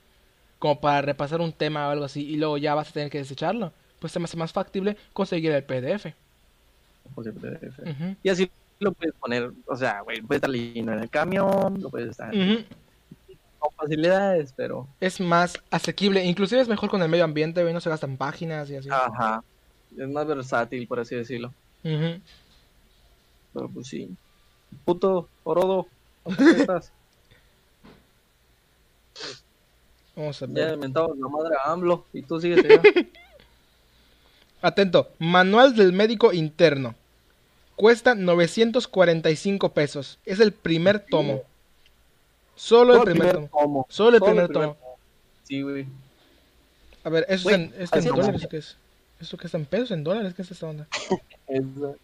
como 0.58 0.80
para 0.80 1.02
repasar 1.02 1.40
un 1.40 1.52
tema 1.52 1.88
o 1.88 1.90
algo 1.90 2.04
así, 2.04 2.24
y 2.24 2.36
luego 2.36 2.56
ya 2.56 2.74
vas 2.74 2.90
a 2.90 2.92
tener 2.92 3.10
que 3.10 3.18
desecharlo, 3.18 3.72
pues 3.98 4.12
se 4.12 4.18
me 4.18 4.24
hace 4.24 4.36
más 4.36 4.52
factible 4.52 4.96
conseguir 5.12 5.52
el 5.52 5.64
PDF. 5.64 6.06
Pues 7.14 7.28
PDF. 7.28 7.80
Y 8.22 8.28
así 8.28 8.50
lo 8.78 8.92
puedes 8.92 9.14
poner, 9.14 9.50
o 9.66 9.76
sea, 9.76 10.00
güey, 10.00 10.20
puedes 10.20 10.38
estar 10.38 10.50
leyendo 10.50 10.92
en 10.92 11.00
el 11.00 11.10
camión, 11.10 11.80
lo 11.80 11.90
puedes 11.90 12.10
estar. 12.10 12.32
Con 13.62 13.72
facilidades, 13.76 14.52
pero 14.56 14.86
Es 15.00 15.20
más 15.20 15.54
asequible, 15.70 16.24
inclusive 16.24 16.60
es 16.60 16.68
mejor 16.68 16.90
con 16.90 17.00
el 17.02 17.08
medio 17.08 17.24
ambiente, 17.24 17.62
güey, 17.62 17.72
no 17.72 17.80
se 17.80 17.90
gastan 17.90 18.16
páginas 18.16 18.68
y 18.70 18.76
así. 18.76 18.88
ajá, 18.90 19.42
es 19.96 20.08
más 20.08 20.26
versátil, 20.26 20.86
por 20.86 21.00
así 21.00 21.14
decirlo. 21.16 21.52
Ujú. 21.84 22.20
Pero 23.54 23.68
pues 23.68 23.86
sí. 23.88 24.08
Puto, 24.84 25.28
Orodo, 25.44 25.86
¿dónde 26.24 26.50
estás? 26.60 26.92
Vamos 30.14 30.42
a 30.42 30.46
ya 30.46 30.52
ver. 30.52 30.74
inventamos 30.74 31.16
la 31.18 31.28
madre 31.28 31.54
a 31.64 31.72
AMLO 31.72 32.04
y 32.12 32.22
tú 32.22 32.40
sigues 32.40 32.64
allá. 32.64 32.82
Atento, 34.62 35.10
manual 35.18 35.74
del 35.74 35.92
médico 35.92 36.32
interno. 36.32 36.94
Cuesta 37.76 38.14
945 38.14 39.72
pesos. 39.72 40.18
Es 40.24 40.38
el 40.40 40.52
primer 40.52 41.00
tomo. 41.00 41.42
Solo 42.54 42.96
el 42.96 43.02
primer 43.02 43.32
tomo. 43.32 43.48
tomo. 43.48 43.86
Solo 43.88 44.16
el 44.16 44.20
Solo 44.20 44.32
primer 44.32 44.52
tomo. 44.52 44.76
Sí, 45.44 45.62
güey. 45.62 45.86
A 47.04 47.08
ver, 47.10 47.26
¿eso 47.28 47.44
Güey, 47.44 47.54
es 47.56 47.60
en, 47.72 47.82
esto 47.82 47.98
en 47.98 48.04
dólares 48.04 48.46
qué 48.48 48.56
es? 48.58 48.76
¿Esto 49.20 49.36
qué 49.36 49.46
está 49.46 49.58
en 49.58 49.66
pesos? 49.66 49.90
¿En 49.90 50.04
dólares? 50.04 50.34
¿Qué 50.34 50.42
es 50.42 50.50
esta 50.50 50.66
onda? 50.68 50.86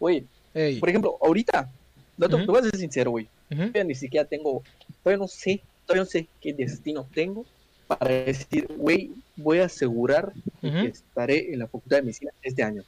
Güey, 0.00 0.26
Ey. 0.52 0.80
por 0.80 0.88
ejemplo, 0.88 1.16
ahorita, 1.22 1.70
no 2.18 2.28
te, 2.28 2.36
voy 2.44 2.58
a 2.58 2.62
ser 2.62 2.76
sincero, 2.76 3.12
güey. 3.12 3.28
Todavía 3.48 3.84
ni 3.84 3.94
siquiera 3.94 4.26
tengo, 4.26 4.62
todavía 5.02 5.22
no 5.22 5.28
sé, 5.28 5.62
todavía 5.86 6.02
no 6.02 6.10
sé 6.10 6.26
qué 6.40 6.52
destino 6.52 7.06
tengo 7.14 7.46
para 7.86 8.10
decir, 8.10 8.66
güey, 8.76 9.12
voy 9.36 9.60
a 9.60 9.66
asegurar 9.66 10.32
que 10.60 10.86
estaré 10.86 11.52
en 11.52 11.60
la 11.60 11.66
facultad 11.66 11.98
de 11.98 12.02
medicina 12.02 12.32
este 12.42 12.62
año. 12.62 12.82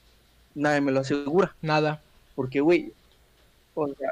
Nadie 0.53 0.81
me 0.81 0.91
lo 0.91 0.99
asegura, 0.99 1.55
Nada. 1.61 2.01
porque, 2.35 2.59
güey, 2.59 2.91
o 3.73 3.87
sea, 3.87 4.11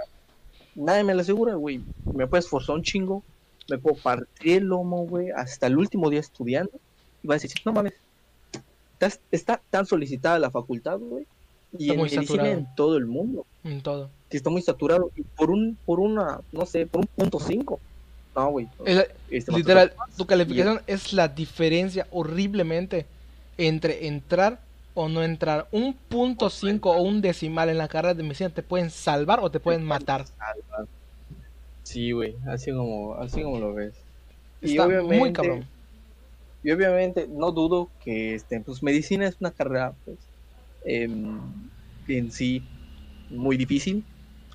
nadie 0.76 1.04
me 1.04 1.14
lo 1.16 1.22
asegura, 1.22 1.56
güey. 1.56 1.82
Me 2.14 2.28
puedo 2.28 2.40
esforzar 2.40 2.76
un 2.76 2.84
chingo, 2.84 3.24
me 3.70 3.78
puedo 3.78 3.96
partir 3.98 4.58
el 4.58 4.66
lomo, 4.66 5.06
güey, 5.08 5.32
hasta 5.32 5.68
el 5.68 5.78
último 5.78 6.10
día 6.10 6.20
estudiando, 6.20 6.72
y 7.24 7.28
va 7.28 7.36
a 7.36 7.38
decir, 7.38 7.52
no 7.66 7.74
mames, 7.74 7.94
está, 9.00 9.20
está 9.32 9.62
tan 9.70 9.86
solicitada 9.86 10.40
la 10.40 10.52
facultad, 10.52 11.00
güey, 11.00 11.26
y 11.78 11.84
Está 11.84 11.94
en 11.94 12.00
muy 12.00 12.10
medicina 12.10 12.50
en 12.52 12.68
todo 12.76 12.96
el 12.98 13.06
mundo 13.06 13.46
En 13.64 13.82
todo. 13.82 14.10
que 14.30 14.38
está 14.38 14.50
muy 14.50 14.62
saturado. 14.62 15.12
Y 15.16 15.24
por 15.24 15.50
un 15.52 15.78
por 15.86 16.00
una 16.00 16.40
no 16.54 16.66
sé 16.66 16.86
por 16.88 17.02
un 17.02 17.08
punto 17.08 17.40
cinco. 17.40 17.80
No 18.36 18.50
güey. 18.52 18.68
Es- 18.86 19.08
este 19.30 19.52
literal, 19.52 19.92
tu 20.18 20.26
calificación 20.26 20.82
es 20.88 21.12
la 21.12 21.28
diferencia 21.28 22.08
horriblemente 22.12 23.06
entre 23.58 24.08
entrar 24.08 24.62
o 24.96 25.08
no 25.10 25.24
entrar. 25.24 25.68
Un 25.72 25.94
punto 25.94 26.50
cinco 26.50 26.92
o 26.92 27.02
un 27.04 27.22
decimal 27.22 27.70
en 27.70 27.78
la 27.78 27.88
carrera 27.88 28.14
de 28.16 28.24
medicina 28.24 28.50
te 28.50 28.64
pueden 28.64 28.90
salvar 28.90 29.40
o 29.42 29.52
te 29.52 29.60
pueden 29.60 29.84
matar. 29.84 30.26
sí 31.84 32.12
güey 32.12 32.36
así 32.48 32.72
como 32.72 33.14
así 33.16 33.44
como 33.44 33.60
lo 33.60 33.74
ves 33.74 33.94
y 34.62 34.72
Está 34.72 34.88
muy 34.88 34.96
obviamente 34.98 35.34
cabrón. 35.34 35.66
y 36.64 36.72
obviamente 36.72 37.28
no 37.28 37.52
dudo 37.52 37.90
que 38.04 38.34
este 38.36 38.60
pues 38.62 38.82
medicina 38.82 39.28
es 39.28 39.38
una 39.40 39.52
carrera 39.52 39.94
pues 40.04 40.18
em, 40.84 41.40
en 42.08 42.32
sí 42.32 42.64
muy 43.30 43.58
difícil 43.58 44.04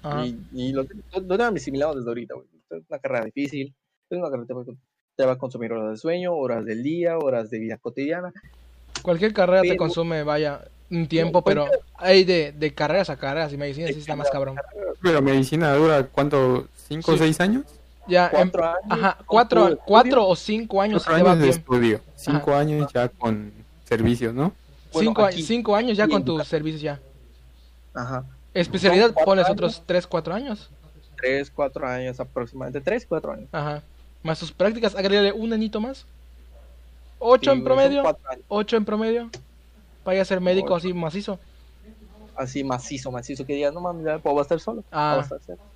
Ajá. 0.02 0.26
y, 0.26 0.36
y 0.52 0.72
lo, 0.72 0.82
lo, 0.82 1.20
lo 1.20 1.38
tengo 1.38 1.56
asimilado 1.56 1.94
desde 1.94 2.08
ahorita 2.08 2.34
güey 2.34 2.46
es 2.70 2.82
una 2.88 2.98
carrera 2.98 3.24
difícil 3.26 3.74
es 4.08 4.18
una 4.18 4.30
carrera 4.30 4.46
que 4.64 4.72
te 5.16 5.24
va 5.26 5.32
a 5.32 5.38
consumir 5.38 5.72
horas 5.72 5.90
de 5.90 5.96
sueño 5.98 6.34
horas 6.34 6.64
del 6.64 6.82
día 6.82 7.16
horas 7.18 7.50
de 7.50 7.58
vida 7.60 7.76
cotidiana 7.78 8.32
Cualquier 9.02 9.32
carrera 9.32 9.62
te 9.62 9.76
consume, 9.76 10.22
vaya, 10.22 10.62
un 10.90 11.06
tiempo, 11.06 11.42
pero 11.42 11.66
hay 11.96 12.24
de, 12.24 12.52
de 12.52 12.74
carreras 12.74 13.10
a 13.10 13.16
carreras 13.16 13.52
y 13.52 13.56
medicina 13.56 13.88
sí 13.88 14.00
está 14.00 14.16
más 14.16 14.28
cabrón. 14.30 14.56
Pero 15.02 15.22
medicina 15.22 15.72
dura, 15.74 16.04
¿cuánto? 16.06 16.66
¿Cinco 16.88 17.12
o 17.12 17.14
Sí. 17.14 17.20
seis 17.20 17.40
años? 17.40 17.64
Ya, 18.08 18.26
em- 18.26 18.50
Cuatro 18.50 18.64
años. 18.64 18.80
ajá, 18.88 19.18
cuatro, 19.26 19.78
cuatro 19.86 20.26
o 20.28 20.34
cinco 20.34 20.82
años 20.82 21.04
Cuatro 21.04 21.26
años 21.28 21.38
de 21.38 21.44
bien. 21.46 21.58
estudio. 21.58 22.00
Cinco 22.16 22.54
años 22.54 22.92
ya 22.92 23.08
con 23.08 23.52
servicios, 23.84 24.34
¿no? 24.34 24.52
Bueno, 24.92 25.10
cinco, 25.10 25.24
aquí- 25.24 25.42
cinco 25.42 25.76
años 25.76 25.96
ya 25.96 26.08
con 26.08 26.16
en 26.18 26.24
tu 26.24 26.32
Yucatán. 26.32 26.50
servicio 26.50 26.80
ya. 26.80 27.00
Ajá. 27.94 28.24
Especialidad 28.52 29.14
pones 29.24 29.44
años. 29.44 29.52
otros 29.54 29.82
tres, 29.86 30.06
cuatro 30.06 30.34
años. 30.34 30.68
Tres, 31.16 31.50
cuatro 31.54 31.86
años 31.86 32.18
aproximadamente. 32.18 32.80
Tres, 32.80 33.06
cuatro 33.08 33.32
años. 33.32 33.48
Ajá. 33.52 33.82
Más 34.24 34.38
tus 34.40 34.50
prácticas, 34.52 34.96
agrégale 34.96 35.32
un 35.32 35.52
añito 35.52 35.80
más. 35.80 36.04
Ocho 37.20 37.50
Sí, 37.52 37.58
en 37.58 37.62
güey, 37.62 37.68
son 37.68 37.76
promedio. 37.76 38.02
cuatro 38.02 38.30
años. 38.30 38.44
Ocho 38.48 38.76
en 38.76 38.84
promedio. 38.84 39.30
Vaya 40.04 40.22
a 40.22 40.24
ser 40.24 40.40
médico 40.40 40.74
así 40.74 40.92
macizo. 40.92 41.38
Así 42.36 42.64
macizo, 42.64 43.12
macizo. 43.12 43.44
Que 43.46 43.54
digas, 43.54 43.72
no 43.72 43.80
mames, 43.80 44.04
ya 44.04 44.18
puedo 44.18 44.40
estar 44.40 44.58
solo. 44.58 44.82
Ah. 44.90 45.12
Puedo 45.20 45.36
estar 45.36 45.56
solo. 45.56 45.70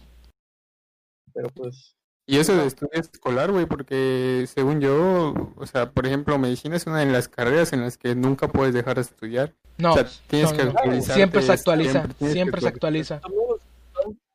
Pero 1.32 1.48
pues. 1.50 1.94
Y 2.26 2.38
eso 2.38 2.56
de 2.56 2.66
estudio 2.66 2.92
escolar, 2.94 3.52
güey, 3.52 3.66
porque 3.66 4.46
según 4.48 4.80
yo, 4.80 5.34
o 5.56 5.66
sea, 5.66 5.90
por 5.90 6.06
ejemplo, 6.06 6.38
medicina 6.38 6.74
es 6.76 6.86
una 6.86 7.00
de 7.00 7.12
las 7.12 7.28
carreras 7.28 7.74
en 7.74 7.82
las 7.82 7.98
que 7.98 8.14
nunca 8.14 8.48
puedes 8.48 8.72
dejar 8.72 8.94
de 8.94 9.02
estudiar. 9.02 9.52
No, 9.76 9.92
o 9.92 9.94
sea, 9.94 10.08
tienes 10.28 10.50
no, 10.52 10.56
que 10.56 10.64
no. 10.64 10.70
actualizarte. 10.70 11.14
siempre 11.14 11.42
se 11.42 11.52
actualiza, 11.52 12.08
siempre 12.18 12.60
se 12.62 12.68
actualiza. 12.68 13.20
Tomemos, 13.20 13.60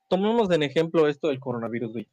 tomemos 0.07 0.51
en 0.51 0.61
ejemplo 0.63 1.07
esto 1.07 1.29
del 1.29 1.39
coronavirus, 1.39 1.93
güey. 1.93 2.07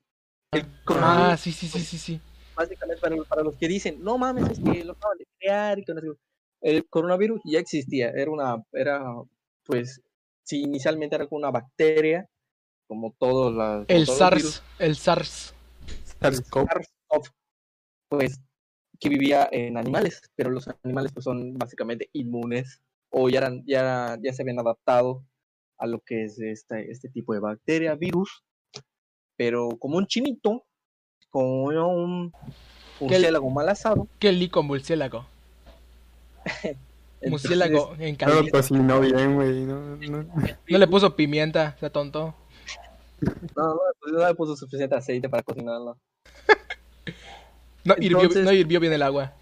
El 0.53 0.65
Ah, 0.87 1.37
sí, 1.39 1.53
sí, 1.53 1.69
sí, 1.69 1.81
sí, 1.81 1.99
sí. 1.99 2.21
Básicamente, 2.57 3.01
para, 3.01 3.17
para 3.25 3.43
los 3.43 3.55
que 3.57 3.69
dicen, 3.69 4.03
no 4.03 4.19
mames, 4.19 4.51
es 4.51 4.59
que 4.59 4.85
lo 4.85 4.93
acaban 4.93 5.19
de 5.19 5.27
crear 5.39 5.79
y 5.79 5.85
que 5.85 5.95
no 5.95 6.01
sé 6.01 6.07
qué". 6.09 6.19
El 6.63 6.89
coronavirus 6.89 7.41
ya 7.45 7.61
existía. 7.61 8.11
Era 8.11 8.31
una. 8.31 8.65
Era, 8.73 9.05
pues. 9.65 10.01
Sí, 10.43 10.63
inicialmente 10.63 11.17
era 11.17 11.27
una 11.31 11.51
bacteria. 11.51 12.29
Como 12.89 13.15
todos 13.19 13.55
las. 13.55 13.87
como 13.87 13.99
El 13.99 14.07
todos 14.07 14.21
los 14.21 14.31
virus. 14.31 14.55
SARS, 14.55 14.81
el 14.81 14.97
SARS. 14.97 15.55
SARS-CoV. 16.21 16.67
SARS-CoV, 16.67 17.33
pues 18.09 18.41
que 18.99 19.09
vivía 19.09 19.49
en 19.53 19.77
animales, 19.77 20.21
pero 20.35 20.51
los 20.51 20.69
animales 20.83 21.13
pues 21.13 21.25
son 21.25 21.55
básicamente 21.55 22.09
inmunes 22.13 22.81
o 23.11 23.29
ya 23.29 23.39
eran 23.39 23.63
ya 23.67 24.17
ya 24.23 24.33
se 24.33 24.43
habían 24.43 24.59
adaptado 24.59 25.25
a 25.79 25.87
lo 25.87 26.01
que 26.01 26.25
es 26.25 26.39
este 26.41 26.91
este 26.91 27.09
tipo 27.09 27.35
de 27.35 27.41
bacteria, 27.41 27.95
virus, 27.95 28.45
pero 29.37 29.69
como 29.79 29.99
un 29.99 30.07
chinito, 30.07 30.67
como 31.37 31.65
un 31.65 32.33
murciélago 32.99 33.51
mal 33.51 33.69
asado, 33.69 34.09
Qué 34.19 34.33
lico 34.33 34.63
murciélago. 34.63 35.27
Murciélago 37.27 37.95
en 37.99 38.17
No 38.21 38.41
lo 38.41 38.49
cocinó 38.51 39.01
bien, 39.01 39.35
güey. 39.35 39.65
No, 39.65 39.97
no. 39.97 40.25
No 40.69 40.79
le 40.79 40.87
puso 40.87 41.15
pimienta, 41.15 41.77
se 41.79 41.91
tonto. 41.91 42.35
no, 43.21 43.35
no, 43.75 43.79
pues 44.01 44.13
no 44.15 44.27
le 44.27 44.35
puso 44.35 44.57
suficiente 44.57 44.95
aceite 44.95 45.29
para 45.29 45.43
cocinarlo. 45.43 45.99
No 47.85 47.95
hirvió, 47.99 48.21
Entonces- 48.21 48.45
no 48.45 48.53
hirvió 48.53 48.81
bien 48.81 48.93
el 48.95 49.03
agua. 49.03 49.35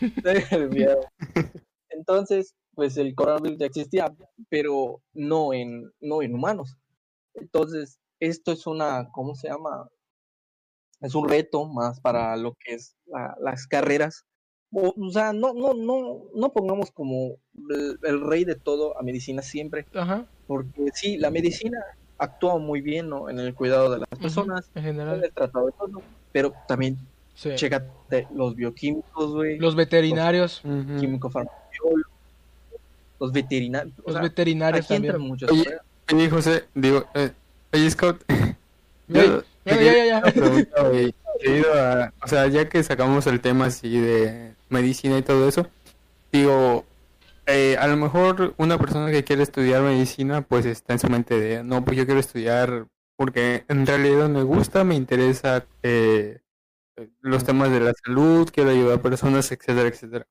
Entonces, 1.90 2.54
pues 2.74 2.96
el 2.98 3.14
coronavirus 3.16 3.58
ya 3.58 3.66
existía, 3.66 4.14
pero 4.48 5.00
no 5.14 5.52
en, 5.54 5.90
no 6.00 6.22
en 6.22 6.34
humanos. 6.34 6.76
Entonces, 7.34 7.98
esto 8.20 8.52
es 8.52 8.66
una, 8.66 9.08
¿cómo 9.10 9.34
se 9.34 9.48
llama? 9.48 9.88
Es 11.00 11.14
un 11.14 11.28
reto 11.28 11.66
más 11.66 12.00
para 12.00 12.36
lo 12.36 12.54
que 12.54 12.74
es 12.74 12.94
la- 13.06 13.36
las 13.40 13.66
carreras. 13.66 14.24
O, 14.72 14.92
o 14.98 15.10
sea, 15.10 15.32
no, 15.32 15.52
no, 15.54 15.74
no, 15.74 16.22
no 16.34 16.52
pongamos 16.52 16.90
como 16.90 17.36
el, 17.70 17.98
el 18.02 18.20
rey 18.26 18.44
de 18.44 18.56
todo 18.56 18.98
a 18.98 19.02
medicina 19.02 19.40
siempre, 19.42 19.86
Ajá. 19.94 20.24
porque 20.46 20.90
sí, 20.94 21.16
la 21.18 21.30
medicina 21.30 21.78
actúa 22.18 22.58
muy 22.58 22.80
bien, 22.80 23.08
¿no? 23.08 23.28
En 23.30 23.38
el 23.38 23.54
cuidado 23.54 23.90
de 23.90 23.98
las 24.00 24.08
personas, 24.18 24.70
En 24.74 24.78
en 24.84 24.84
general. 24.94 25.22
el 25.24 25.32
tratado 25.32 25.66
de 25.66 25.72
todo, 25.72 26.02
pero 26.32 26.52
también 26.66 26.98
Sí. 27.34 27.50
chécate 27.54 28.26
los 28.34 28.56
bioquímicos, 28.56 29.32
güey 29.34 29.58
Los 29.58 29.76
veterinarios. 29.76 30.62
Químico 30.62 31.28
farmacobiólogo, 31.30 32.10
los 33.20 33.32
veterinarios. 33.32 33.94
o 34.00 34.02
Los 34.06 34.12
sea, 34.14 34.22
veterinarios 34.22 34.88
también. 34.88 35.18
muchas 35.20 35.50
Oye. 35.50 35.64
Oye, 36.12 36.30
José, 36.30 36.64
digo, 36.74 37.04
eh, 37.14 37.32
oye. 37.72 37.86
Güey, 39.08 39.26
yo 39.28 39.42
ya, 39.66 39.76
ya, 39.80 40.04
ya, 40.06 40.18
a- 41.74 42.12
o 42.22 42.28
sea, 42.28 42.46
ya 42.48 42.68
que 42.68 42.82
sacamos 42.82 43.26
el 43.26 43.40
tema 43.40 43.66
así 43.66 43.98
de 44.00 44.54
medicina 44.68 45.18
y 45.18 45.22
todo 45.22 45.48
eso, 45.48 45.66
digo, 46.32 46.84
eh, 47.46 47.76
a 47.78 47.86
lo 47.88 47.96
mejor 47.96 48.54
una 48.58 48.78
persona 48.78 49.10
que 49.10 49.24
quiere 49.24 49.42
estudiar 49.44 49.82
medicina, 49.82 50.42
pues 50.42 50.66
está 50.66 50.94
en 50.94 50.98
su 51.00 51.08
mente 51.10 51.38
de, 51.40 51.64
no, 51.64 51.84
pues 51.84 51.96
yo 51.96 52.06
quiero 52.06 52.20
estudiar 52.20 52.86
porque 53.16 53.64
en 53.68 53.86
realidad 53.86 54.28
me 54.28 54.42
gusta, 54.44 54.84
me 54.84 54.94
interesa 54.96 55.66
eh, 55.82 56.40
los 57.20 57.44
temas 57.44 57.70
de 57.70 57.80
la 57.80 57.92
salud, 58.04 58.50
quiero 58.52 58.70
ayudar 58.70 58.98
a 58.98 59.02
personas, 59.02 59.50
etcétera, 59.52 59.88
etcétera. 59.88 60.26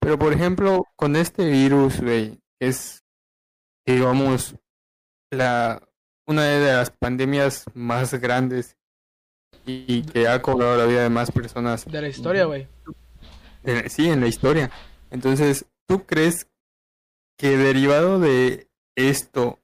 Pero, 0.00 0.18
por 0.18 0.32
ejemplo, 0.32 0.86
con 0.96 1.16
este 1.16 1.50
virus, 1.50 2.00
güey, 2.00 2.40
es, 2.60 3.04
digamos, 3.86 4.56
la, 5.30 5.82
una 6.26 6.44
de 6.44 6.72
las 6.72 6.90
pandemias 6.90 7.64
más 7.74 8.12
grandes 8.14 8.76
y, 9.64 10.02
que 10.02 10.28
ha 10.28 10.42
cobrado 10.42 10.76
la 10.76 10.84
vida 10.84 11.02
de 11.02 11.10
más 11.10 11.30
personas, 11.30 11.84
De 11.86 12.00
la 12.00 12.08
historia, 12.08 12.44
güey. 12.44 12.68
sí, 13.88 14.08
en 14.08 14.20
la 14.20 14.28
historia. 14.28 14.70
Entonces, 15.10 15.66
¿tú 15.86 16.04
crees 16.04 16.46
que 17.36 17.56
derivado 17.56 18.20
de 18.20 18.68
esto, 18.94 19.58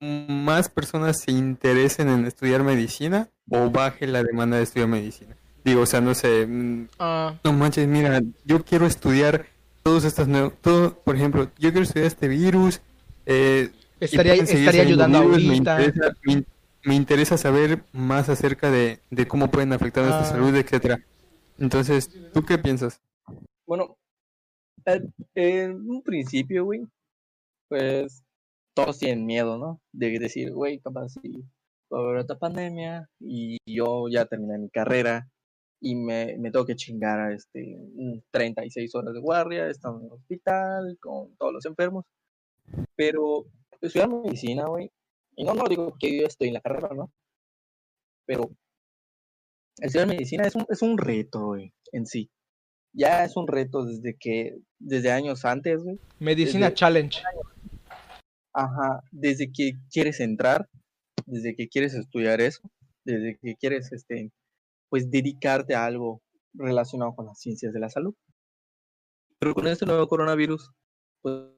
más 0.00 0.68
personas 0.68 1.20
se 1.20 1.30
interesen 1.32 2.08
en 2.08 2.26
estudiar 2.26 2.64
medicina 2.64 3.28
o 3.50 3.70
baje 3.70 4.06
la 4.06 4.22
demanda 4.22 4.56
de 4.56 4.64
estudiar 4.64 4.88
medicina? 4.88 5.36
Digo, 5.64 5.82
o 5.82 5.86
sea, 5.86 6.00
no 6.00 6.14
sé, 6.14 6.46
mm, 6.46 6.88
Ah, 6.98 7.34
no 7.44 7.52
manches, 7.52 7.86
mira, 7.86 8.20
yo 8.44 8.64
quiero 8.64 8.86
estudiar 8.86 9.46
todas 9.82 10.04
estas 10.04 10.26
nuevas, 10.26 10.52
todo, 10.60 10.94
por 10.94 11.14
ejemplo, 11.16 11.44
yo 11.58 11.70
quiero 11.70 11.82
estudiar 11.82 12.06
este 12.06 12.28
virus, 12.28 12.80
eh, 13.26 13.70
estaría, 14.04 14.82
ayudando 14.82 15.20
virus, 15.28 15.44
ahorita. 15.44 15.76
Me 15.76 15.84
interesa, 15.84 16.16
me 16.24 16.32
in- 16.32 16.46
me 16.84 16.94
interesa 16.96 17.38
saber 17.38 17.84
más 17.92 18.28
acerca 18.28 18.70
de, 18.70 19.00
de 19.10 19.28
cómo 19.28 19.50
pueden 19.50 19.72
afectar 19.72 20.02
nuestra 20.04 20.26
Ah. 20.26 20.30
salud, 20.30 20.54
etcétera. 20.56 20.98
Entonces, 21.58 22.10
¿tú 22.32 22.42
qué 22.44 22.58
piensas? 22.58 23.00
Bueno, 23.66 23.96
al- 24.84 25.12
en 25.34 25.88
un 25.88 26.02
principio, 26.02 26.64
güey, 26.64 26.84
pues 27.68 28.22
todos 28.74 28.98
tienen 28.98 29.24
miedo, 29.26 29.58
¿no? 29.58 29.80
De 29.92 30.18
decir, 30.18 30.52
güey, 30.52 30.80
capaz 30.80 31.10
si 31.10 31.44
va 31.92 31.98
a 31.98 32.02
haber 32.02 32.16
otra 32.18 32.38
pandemia 32.38 33.08
y 33.20 33.58
yo 33.66 34.08
ya 34.08 34.24
terminé 34.24 34.58
mi 34.58 34.68
carrera 34.70 35.28
y 35.80 35.94
me, 35.94 36.36
me 36.38 36.50
tengo 36.50 36.64
que 36.66 36.74
chingar 36.76 37.20
a 37.20 37.32
este, 37.34 37.76
un 37.94 38.24
36 38.30 38.94
horas 38.94 39.14
de 39.14 39.20
guardia, 39.20 39.68
estar 39.68 39.92
en 39.94 40.06
el 40.06 40.12
hospital 40.12 40.96
con 41.00 41.34
todos 41.36 41.52
los 41.52 41.64
enfermos. 41.66 42.04
Pero 42.96 43.44
estudiar 43.82 44.08
medicina, 44.08 44.66
güey, 44.66 44.90
y 45.36 45.44
no, 45.44 45.54
no 45.54 45.64
digo 45.68 45.94
que 45.98 46.20
yo 46.20 46.26
estoy 46.26 46.48
en 46.48 46.54
la 46.54 46.60
carrera, 46.60 46.90
¿no? 46.94 47.12
Pero 48.26 48.50
estudiar 49.78 50.08
medicina 50.08 50.46
es 50.46 50.54
un, 50.54 50.66
es 50.68 50.82
un 50.82 50.98
reto, 50.98 51.46
güey, 51.46 51.72
en 51.92 52.06
sí. 52.06 52.30
Ya 52.94 53.24
es 53.24 53.36
un 53.36 53.46
reto 53.48 53.84
desde 53.84 54.16
que, 54.18 54.58
desde 54.78 55.10
años 55.10 55.44
antes, 55.44 55.82
güey. 55.82 55.98
Medicina 56.18 56.66
desde- 56.66 56.74
Challenge. 56.76 57.22
Ajá, 58.54 59.02
desde 59.10 59.50
que 59.50 59.72
quieres 59.90 60.20
entrar, 60.20 60.68
desde 61.24 61.54
que 61.56 61.68
quieres 61.68 61.94
estudiar 61.94 62.40
eso, 62.42 62.60
desde 63.04 63.38
que 63.38 63.56
quieres, 63.56 63.90
este, 63.92 64.30
pues 64.90 65.10
dedicarte 65.10 65.74
a 65.74 65.86
algo 65.86 66.20
relacionado 66.52 67.14
con 67.14 67.24
las 67.26 67.40
ciencias 67.40 67.72
de 67.72 67.80
la 67.80 67.88
salud. 67.88 68.14
Pero 69.38 69.54
con 69.54 69.66
este 69.66 69.86
nuevo 69.86 70.06
coronavirus, 70.06 70.70
pues 71.22 71.48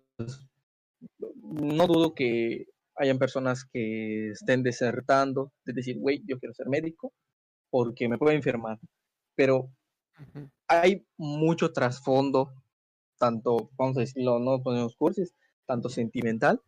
no 1.55 1.86
dudo 1.86 2.14
que 2.14 2.66
hayan 2.96 3.18
personas 3.18 3.64
que 3.64 4.30
estén 4.30 4.62
desertando, 4.62 5.52
de 5.64 5.72
decir, 5.72 5.98
güey, 5.98 6.22
yo 6.26 6.38
quiero 6.38 6.55
ser 6.55 6.68
médico 6.68 7.12
porque 7.70 8.09
me 8.09 8.18
puedo 8.18 8.32
enfermar. 8.32 8.78
Pero 9.34 9.70
hay 10.68 11.07
mucho 11.16 11.72
trasfondo, 11.72 12.52
tanto, 13.18 13.70
vamos 13.76 13.96
a 13.96 14.00
decirlo, 14.00 14.38
no 14.38 14.62
ponemos 14.62 14.96
cursos, 14.96 15.34
tanto 15.66 15.88
sentimental 15.88 16.61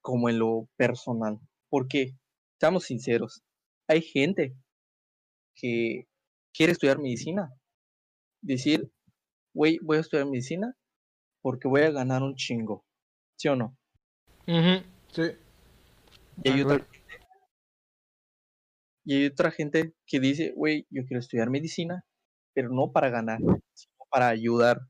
como 0.00 0.28
en 0.28 0.38
lo 0.38 0.68
personal. 0.76 1.38
Porque, 1.68 2.16
seamos 2.58 2.84
sinceros, 2.84 3.42
hay 3.88 4.02
gente 4.02 4.56
que 5.54 6.06
quiere 6.54 6.72
estudiar 6.72 6.98
medicina. 6.98 7.52
Decir, 8.40 8.90
güey, 9.52 9.78
voy 9.82 9.98
a 9.98 10.00
estudiar 10.00 10.26
medicina 10.26 10.76
porque 11.42 11.68
voy 11.68 11.82
a 11.82 11.90
ganar 11.90 12.22
un 12.22 12.34
chingo. 12.34 12.84
¿Sí 13.36 13.48
o 13.48 13.56
no? 13.56 13.76
Ujú, 14.46 14.84
Sí. 15.12 15.22
Y 16.44 16.48
hay, 16.50 16.62
otra, 16.62 16.86
y 19.04 19.14
hay 19.14 19.26
otra 19.26 19.50
gente 19.50 19.94
que 20.06 20.20
dice, 20.20 20.52
güey, 20.54 20.86
yo 20.90 21.04
quiero 21.04 21.20
estudiar 21.20 21.48
medicina, 21.50 22.04
pero 22.54 22.70
no 22.70 22.92
para 22.92 23.08
ganar, 23.10 23.38
sino 23.40 23.94
para 24.10 24.28
ayudar. 24.28 24.80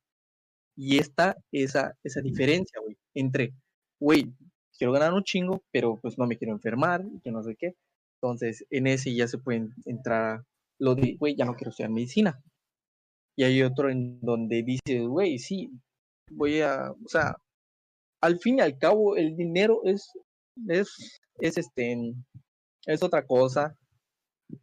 Y 0.76 0.98
esta, 0.98 1.36
esa, 1.52 1.96
esa 2.02 2.20
diferencia, 2.20 2.80
güey, 2.80 2.96
entre, 3.14 3.54
güey, 4.00 4.32
quiero 4.78 4.92
ganar 4.92 5.14
un 5.14 5.22
chingo, 5.24 5.62
pero 5.72 5.98
pues 6.00 6.18
no 6.18 6.26
me 6.26 6.36
quiero 6.36 6.52
enfermar 6.54 7.04
y 7.04 7.20
que 7.20 7.30
no 7.30 7.42
sé 7.42 7.56
qué. 7.56 7.74
Entonces, 8.20 8.66
en 8.70 8.86
ese 8.88 9.14
ya 9.14 9.28
se 9.28 9.38
pueden 9.38 9.74
entrar 9.84 10.44
lo 10.78 10.94
de, 10.94 11.16
güey, 11.18 11.36
ya 11.36 11.44
no 11.44 11.54
quiero 11.54 11.70
estudiar 11.70 11.90
medicina. 11.90 12.42
Y 13.36 13.44
hay 13.44 13.62
otro 13.62 13.90
en 13.90 14.20
donde 14.20 14.62
dices, 14.62 15.06
güey, 15.06 15.38
sí, 15.38 15.70
voy 16.30 16.60
a, 16.62 16.90
o 16.90 17.08
sea, 17.08 17.36
al 18.20 18.38
fin 18.38 18.58
y 18.58 18.62
al 18.62 18.78
cabo 18.78 19.16
el 19.16 19.36
dinero 19.36 19.80
es, 19.84 20.10
es, 20.68 21.20
es 21.40 21.58
este, 21.58 22.14
es 22.86 23.02
otra 23.02 23.26
cosa 23.26 23.76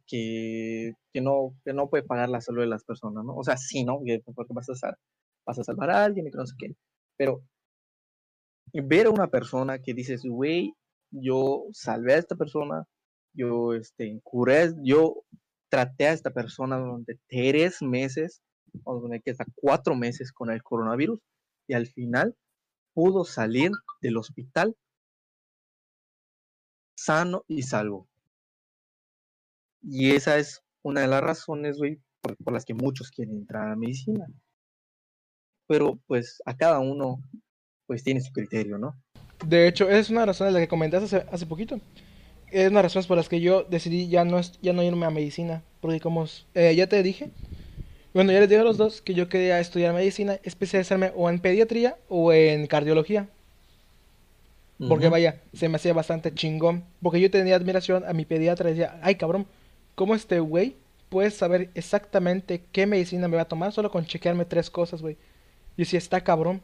que, 0.06 0.92
que 1.12 1.20
no, 1.20 1.54
que 1.64 1.72
no 1.72 1.88
puede 1.88 2.02
pagar 2.04 2.28
la 2.28 2.40
salud 2.40 2.62
de 2.62 2.68
las 2.68 2.84
personas, 2.84 3.24
¿no? 3.24 3.36
O 3.36 3.44
sea, 3.44 3.56
sí, 3.56 3.84
¿no? 3.84 4.00
Porque 4.34 4.54
vas 4.54 4.68
a, 4.70 4.74
sal- 4.74 4.96
vas 5.46 5.58
a 5.58 5.64
salvar 5.64 5.90
a 5.90 6.04
alguien 6.04 6.26
y 6.26 6.30
que 6.30 6.36
no 6.38 6.46
sé 6.46 6.54
qué. 6.58 6.74
Pero 7.16 7.42
ver 8.72 9.06
a 9.06 9.10
una 9.10 9.28
persona 9.28 9.78
que 9.78 9.94
dices, 9.94 10.22
güey, 10.24 10.74
yo 11.10 11.64
salvé 11.72 12.14
a 12.14 12.18
esta 12.18 12.34
persona, 12.36 12.84
yo 13.32 13.74
este, 13.74 14.20
curé, 14.22 14.72
yo 14.82 15.22
traté 15.70 16.08
a 16.08 16.12
esta 16.12 16.30
persona 16.30 16.78
durante 16.78 17.18
tres 17.28 17.82
meses, 17.82 18.42
vamos 18.84 19.10
a 19.12 19.18
que 19.18 19.30
hasta 19.30 19.46
cuatro 19.54 19.94
meses 19.94 20.32
con 20.32 20.50
el 20.50 20.62
coronavirus, 20.62 21.20
y 21.68 21.74
al 21.74 21.86
final 21.86 22.34
pudo 22.94 23.24
salir 23.24 23.72
del 24.00 24.16
hospital 24.16 24.76
sano 26.96 27.44
y 27.48 27.62
salvo. 27.62 28.08
Y 29.82 30.12
esa 30.12 30.38
es 30.38 30.62
una 30.82 31.02
de 31.02 31.08
las 31.08 31.22
razones, 31.22 31.76
güey, 31.76 32.00
por, 32.20 32.52
las 32.52 32.64
que 32.64 32.74
muchos 32.74 33.10
quieren 33.10 33.36
entrar 33.36 33.66
a 33.66 33.70
la 33.70 33.76
medicina. 33.76 34.26
Pero 35.66 35.98
pues 36.06 36.42
a 36.46 36.56
cada 36.56 36.78
uno, 36.78 37.22
pues 37.86 38.02
tiene 38.02 38.20
su 38.20 38.32
criterio, 38.32 38.78
¿no? 38.78 38.94
De 39.44 39.68
hecho, 39.68 39.90
es 39.90 40.08
una 40.10 40.24
razón 40.24 40.46
de 40.46 40.52
la 40.54 40.60
que 40.60 40.68
comentaste 40.68 41.16
hace, 41.16 41.28
hace 41.30 41.46
poquito. 41.46 41.80
Es 42.50 42.70
una 42.70 42.82
razones 42.82 43.06
por 43.06 43.16
las 43.16 43.28
que 43.28 43.40
yo 43.40 43.64
decidí 43.64 44.08
ya 44.08 44.24
no, 44.24 44.40
ya 44.62 44.72
no 44.72 44.82
irme 44.82 45.06
a 45.06 45.10
medicina. 45.10 45.62
Porque 45.80 46.00
como 46.00 46.26
eh, 46.54 46.74
ya 46.74 46.86
te 46.86 47.02
dije, 47.02 47.30
bueno, 48.14 48.32
ya 48.32 48.40
les 48.40 48.48
dije 48.48 48.60
a 48.60 48.64
los 48.64 48.76
dos 48.76 49.02
que 49.02 49.12
yo 49.12 49.28
quería 49.28 49.58
estudiar 49.58 49.92
medicina, 49.92 50.38
especializarme 50.44 51.12
o 51.16 51.28
en 51.28 51.40
pediatría 51.40 51.96
o 52.08 52.32
en 52.32 52.66
cardiología. 52.68 53.28
Porque 54.88 55.08
vaya, 55.08 55.40
se 55.52 55.68
me 55.68 55.76
hacía 55.76 55.92
bastante 55.92 56.32
chingón. 56.34 56.84
Porque 57.02 57.20
yo 57.20 57.30
tenía 57.30 57.56
admiración 57.56 58.04
a 58.04 58.12
mi 58.12 58.24
pediatra 58.24 58.70
y 58.70 58.74
decía, 58.74 58.98
ay 59.02 59.16
cabrón, 59.16 59.46
¿cómo 59.94 60.14
este 60.14 60.40
güey 60.40 60.76
puede 61.08 61.30
saber 61.30 61.70
exactamente 61.74 62.62
qué 62.72 62.86
medicina 62.86 63.28
me 63.28 63.36
va 63.36 63.42
a 63.42 63.48
tomar 63.48 63.72
solo 63.72 63.90
con 63.90 64.06
chequearme 64.06 64.44
tres 64.44 64.70
cosas, 64.70 65.02
güey? 65.02 65.16
Y 65.76 65.82
decía, 65.82 65.98
está 65.98 66.22
cabrón. 66.22 66.62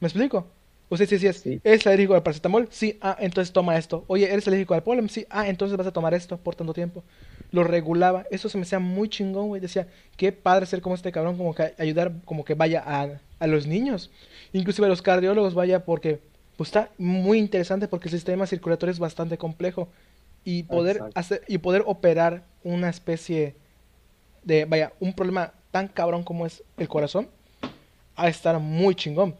¿Me 0.00 0.08
explico? 0.08 0.46
Usted 0.90 1.06
sí, 1.06 1.18
sí 1.18 1.26
es, 1.26 1.36
Sí. 1.38 1.60
¿eres 1.64 1.86
alérgico 1.86 2.14
al 2.14 2.22
paracetamol? 2.22 2.68
Sí, 2.70 2.98
ah, 3.02 3.16
entonces 3.20 3.52
toma 3.52 3.76
esto. 3.76 4.04
Oye, 4.06 4.32
¿eres 4.32 4.46
alérgico 4.48 4.74
al 4.74 4.82
polen? 4.82 5.08
Sí, 5.08 5.26
ah, 5.28 5.46
entonces 5.48 5.76
vas 5.76 5.86
a 5.86 5.92
tomar 5.92 6.14
esto 6.14 6.38
por 6.38 6.54
tanto 6.54 6.72
tiempo. 6.72 7.04
Lo 7.50 7.62
regulaba, 7.64 8.24
eso 8.30 8.48
se 8.48 8.56
me 8.56 8.62
hacía 8.62 8.78
muy 8.78 9.08
chingón, 9.08 9.48
güey. 9.48 9.60
Decía, 9.60 9.86
qué 10.16 10.32
padre 10.32 10.66
ser 10.66 10.80
como 10.80 10.94
este 10.94 11.12
cabrón, 11.12 11.36
como 11.36 11.54
que 11.54 11.74
ayudar, 11.78 12.12
como 12.24 12.44
que 12.44 12.54
vaya 12.54 12.82
a, 12.86 13.08
a 13.38 13.46
los 13.46 13.66
niños. 13.66 14.10
Inclusive 14.52 14.86
a 14.86 14.90
los 14.90 15.02
cardiólogos, 15.02 15.54
vaya, 15.54 15.84
porque 15.84 16.20
pues 16.56 16.68
está 16.68 16.90
muy 16.98 17.38
interesante 17.38 17.86
porque 17.86 18.08
el 18.08 18.14
sistema 18.14 18.46
circulatorio 18.46 18.92
es 18.92 18.98
bastante 18.98 19.36
complejo. 19.38 19.88
Y 20.44 20.62
poder 20.62 20.96
Exacto. 20.96 21.20
hacer, 21.20 21.42
y 21.48 21.58
poder 21.58 21.82
operar 21.84 22.44
una 22.64 22.88
especie 22.88 23.54
de, 24.42 24.64
vaya, 24.64 24.92
un 25.00 25.12
problema 25.12 25.52
tan 25.70 25.88
cabrón 25.88 26.24
como 26.24 26.46
es 26.46 26.62
el 26.78 26.88
corazón, 26.88 27.28
a 28.16 28.28
estar 28.28 28.58
muy 28.58 28.94
chingón. 28.94 29.34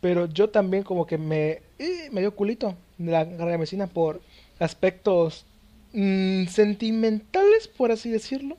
Pero 0.00 0.26
yo 0.26 0.50
también 0.50 0.82
como 0.82 1.06
que 1.06 1.18
me, 1.18 1.62
eh, 1.78 2.08
me 2.12 2.20
dio 2.20 2.34
culito 2.34 2.76
la 2.98 3.24
carrera 3.24 3.52
de 3.52 3.58
medicina 3.58 3.86
por 3.86 4.20
aspectos 4.58 5.44
mm, 5.92 6.46
sentimentales, 6.46 7.68
por 7.68 7.90
así 7.90 8.10
decirlo. 8.10 8.56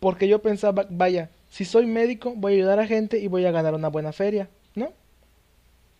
Porque 0.00 0.28
yo 0.28 0.40
pensaba, 0.40 0.86
vaya, 0.90 1.30
si 1.50 1.64
soy 1.64 1.86
médico, 1.86 2.34
voy 2.36 2.52
a 2.52 2.56
ayudar 2.56 2.80
a 2.80 2.86
gente 2.86 3.18
y 3.18 3.28
voy 3.28 3.44
a 3.44 3.50
ganar 3.50 3.74
una 3.74 3.88
buena 3.88 4.12
feria, 4.12 4.48
¿no? 4.74 4.92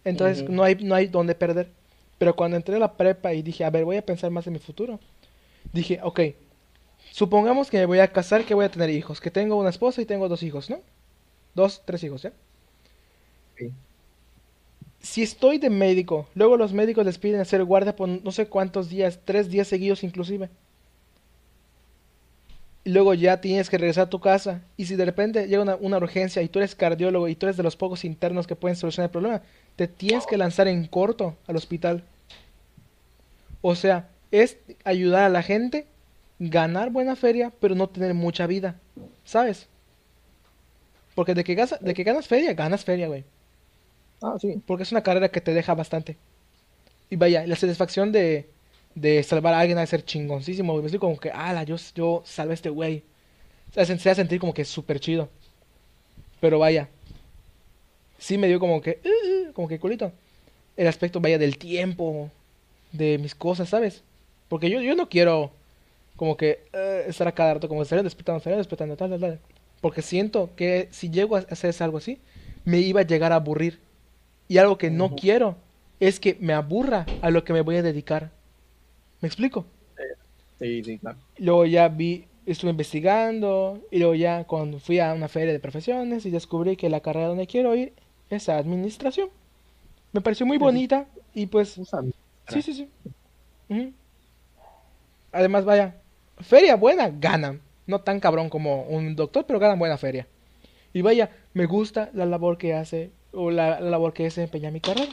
Entonces 0.05 0.45
Ujú. 0.45 0.53
no 0.53 0.63
hay, 0.63 0.77
no 0.77 0.95
hay 0.95 1.07
donde 1.07 1.35
perder. 1.35 1.71
Pero 2.19 2.37
cuando 2.37 2.57
entré 2.57 2.77
a 2.77 2.79
la 2.79 2.97
prepa 2.97 3.35
y 3.35 3.43
dije, 3.43 3.65
a 3.65 3.71
ver, 3.71 3.85
voy 3.85 3.97
a 3.97 4.07
pensar 4.07 4.31
más 4.31 4.47
en 4.47 4.55
mi 4.55 4.59
futuro. 4.59 5.01
Dije, 5.73 6.01
ok, 6.03 6.21
supongamos 7.11 7.71
que 7.71 7.79
me 7.79 7.87
voy 7.87 7.99
a 7.99 8.09
casar, 8.13 8.45
que 8.45 8.55
voy 8.55 8.65
a 8.65 8.71
tener 8.71 8.91
hijos, 8.91 9.21
que 9.21 9.31
tengo 9.31 9.57
una 9.57 9.71
esposa 9.71 10.01
y 10.01 10.07
tengo 10.07 10.29
dos 10.29 10.43
hijos, 10.43 10.71
¿no? 10.71 10.81
Dos, 11.55 11.83
tres 11.85 12.05
hijos, 12.05 12.23
¿ya? 12.23 12.31
Sí. 12.31 12.37
Si 15.07 15.23
estoy 15.23 15.59
de 15.59 15.71
médico, 15.71 16.29
luego 16.35 16.57
los 16.57 16.73
médicos 16.73 17.07
les 17.07 17.17
piden 17.17 17.41
hacer 17.41 17.63
guardia 17.63 17.95
por 17.95 18.09
no 18.09 18.33
sé 18.33 18.49
cuántos 18.49 18.91
días, 18.91 19.21
tres 19.25 19.49
días 19.49 19.69
seguidos 19.69 20.03
inclusive. 20.03 20.51
Y 22.83 22.91
luego 22.91 23.15
ya 23.15 23.41
tienes 23.41 23.71
que 23.71 23.79
regresar 23.79 24.09
a 24.09 24.11
tu 24.11 24.19
casa. 24.19 24.63
Y 24.77 24.87
si 24.87 24.97
de 24.97 25.05
repente 25.05 25.47
llega 25.47 25.77
una, 25.81 25.97
urgencia 25.97 26.43
y 26.43 26.49
tú 26.49 26.59
eres 26.59 26.75
cardiólogo 26.75 27.29
y 27.29 27.37
tú 27.37 27.47
eres 27.47 27.57
de 27.57 27.63
los 27.63 27.77
pocos 27.77 28.05
internos 28.05 28.49
que 28.49 28.57
pueden 28.57 28.75
solucionar 28.75 29.09
el 29.09 29.13
problema, 29.13 29.43
te 29.77 29.87
tienes 29.87 30.27
que 30.27 30.37
lanzar 30.37 30.67
en 30.67 30.85
corto 30.89 31.37
al 31.47 31.55
hospital. 31.55 32.03
O 33.63 33.77
sea, 33.77 34.09
es 34.33 34.57
ayudar 34.83 35.23
a 35.23 35.29
la 35.29 35.45
gente, 35.45 35.87
ganar 36.41 36.91
buena 36.91 37.15
feria, 37.15 37.53
pero 37.61 37.77
no 37.77 37.89
tener 37.89 38.13
mucha 38.13 38.49
vida. 38.49 38.75
¿Sabes? 39.25 39.69
Porque 41.15 41.35
de 41.35 41.45
que, 41.45 41.55
de 41.55 41.95
que 41.95 42.03
ganas 42.03 42.27
feria, 42.27 42.55
ganas 42.55 42.85
feria, 42.85 43.07
güey. 43.07 43.25
Ah, 44.27 44.37
sí. 44.41 44.61
Porque 44.67 44.83
es 44.83 44.93
una 44.93 45.03
carrera 45.03 45.29
que 45.31 45.41
te 45.41 45.55
deja 45.55 45.75
bastante. 45.75 46.17
Y 47.11 47.17
vaya, 47.17 47.47
la 47.47 47.57
satisfacción 47.57 48.13
de, 48.13 48.49
de 48.95 49.23
salvar 49.23 49.55
a 49.55 49.61
alguien 49.61 49.79
ha 49.79 49.83
de 49.83 49.87
ser 49.89 50.05
chingoncísimo. 50.05 50.77
Me 50.79 50.87
estoy 50.87 51.01
como 51.01 51.19
que, 51.19 51.31
ala, 51.31 51.65
yo, 51.65 51.77
yo 51.95 52.23
salvé 52.27 52.53
a 52.53 52.55
este 52.55 52.71
güey. 52.71 53.05
Se 53.75 53.81
hace, 53.83 53.99
se 53.99 54.11
hace 54.11 54.23
sentir 54.23 54.41
como 54.41 54.55
que 54.55 54.65
súper 54.65 55.01
chido. 55.01 55.31
Pero 56.41 56.59
vaya, 56.59 56.89
sí 58.19 58.39
me 58.39 58.49
dio 58.49 58.61
como 58.61 58.81
que, 58.81 59.01
"Uh, 59.05 59.49
uh", 59.51 59.53
como 59.53 59.69
que 59.69 59.79
culito. 59.79 60.13
El 60.77 60.87
aspecto, 60.89 61.21
vaya, 61.21 61.39
del 61.39 61.59
tiempo, 61.59 62.31
de 62.93 63.19
mis 63.19 63.35
cosas, 63.37 63.69
¿sabes? 63.71 64.03
Porque 64.49 64.71
yo, 64.71 64.81
yo 64.83 64.97
no 64.97 65.09
quiero 65.09 65.53
como 66.17 66.37
que 66.37 66.61
eh, 66.75 67.05
estar 67.09 67.29
a 67.29 67.33
cada 67.35 67.55
rato, 67.55 67.69
como 67.69 67.83
estar 67.83 68.03
despertando, 68.03 68.39
estar 68.39 68.57
despertando, 68.57 68.97
tal, 68.97 69.11
tal, 69.11 69.21
tal. 69.21 69.41
Porque 69.83 70.03
siento 70.03 70.51
que 70.57 70.89
si 70.93 71.11
llego 71.11 71.37
a 71.37 71.41
hacer 71.41 71.75
algo 71.83 71.99
así, 71.99 72.21
me 72.65 72.79
iba 72.81 73.01
a 73.03 73.07
llegar 73.07 73.33
a 73.33 73.37
aburrir. 73.37 73.81
Y 74.49 74.59
algo 74.59 74.79
que 74.79 74.91
no 74.91 75.17
quiero 75.17 75.57
es 76.01 76.21
que 76.21 76.37
me 76.41 76.53
aburra 76.53 77.07
a 77.23 77.31
lo 77.31 77.45
que 77.45 77.53
me 77.53 77.63
voy 77.63 77.77
a 77.77 77.83
dedicar. 77.83 78.31
¿Me 79.21 79.27
explico? 79.29 79.67
Sí, 80.59 80.83
sí, 80.85 80.99
claro. 80.99 81.19
Luego 81.39 81.67
ya 81.67 81.89
vi, 81.89 82.27
estuve 82.47 82.71
investigando, 82.71 83.81
y 83.91 83.99
luego 83.99 84.15
ya 84.15 84.45
cuando 84.45 84.79
fui 84.79 85.01
a 85.01 85.13
una 85.13 85.29
feria 85.29 85.53
de 85.53 85.61
profesiones 85.61 86.25
y 86.27 86.31
descubrí 86.31 86.77
que 86.77 86.89
la 86.89 87.01
carrera 87.01 87.29
donde 87.29 87.47
quiero 87.47 87.75
ir 87.75 87.93
es 88.31 88.49
administración. 88.49 89.29
Me 90.13 90.21
pareció 90.21 90.47
muy 90.47 90.59
bonita 90.59 91.07
y 91.35 91.47
pues 91.47 91.79
Sí, 92.49 92.63
sí, 92.63 92.73
sí. 93.69 93.93
Además, 95.33 95.65
vaya, 95.65 95.97
feria 96.39 96.77
buena, 96.77 97.11
ganan. 97.11 97.61
No 97.87 98.01
tan 98.01 98.21
cabrón 98.21 98.49
como 98.49 98.83
un 98.85 99.15
doctor, 99.15 99.45
pero 99.47 99.59
ganan 99.59 99.79
buena 99.79 99.99
feria. 99.99 100.27
Y 100.93 101.03
vaya, 101.03 101.31
me 101.53 101.67
gusta 101.67 102.11
la 102.15 102.25
labor 102.27 102.57
que 102.59 102.75
hace, 102.75 103.11
o 103.37 103.51
la, 103.51 103.81
la 103.81 103.91
labor 103.91 104.13
que 104.13 104.25
desempeña 104.25 104.71
mi 104.71 104.81
carrera. 104.81 105.13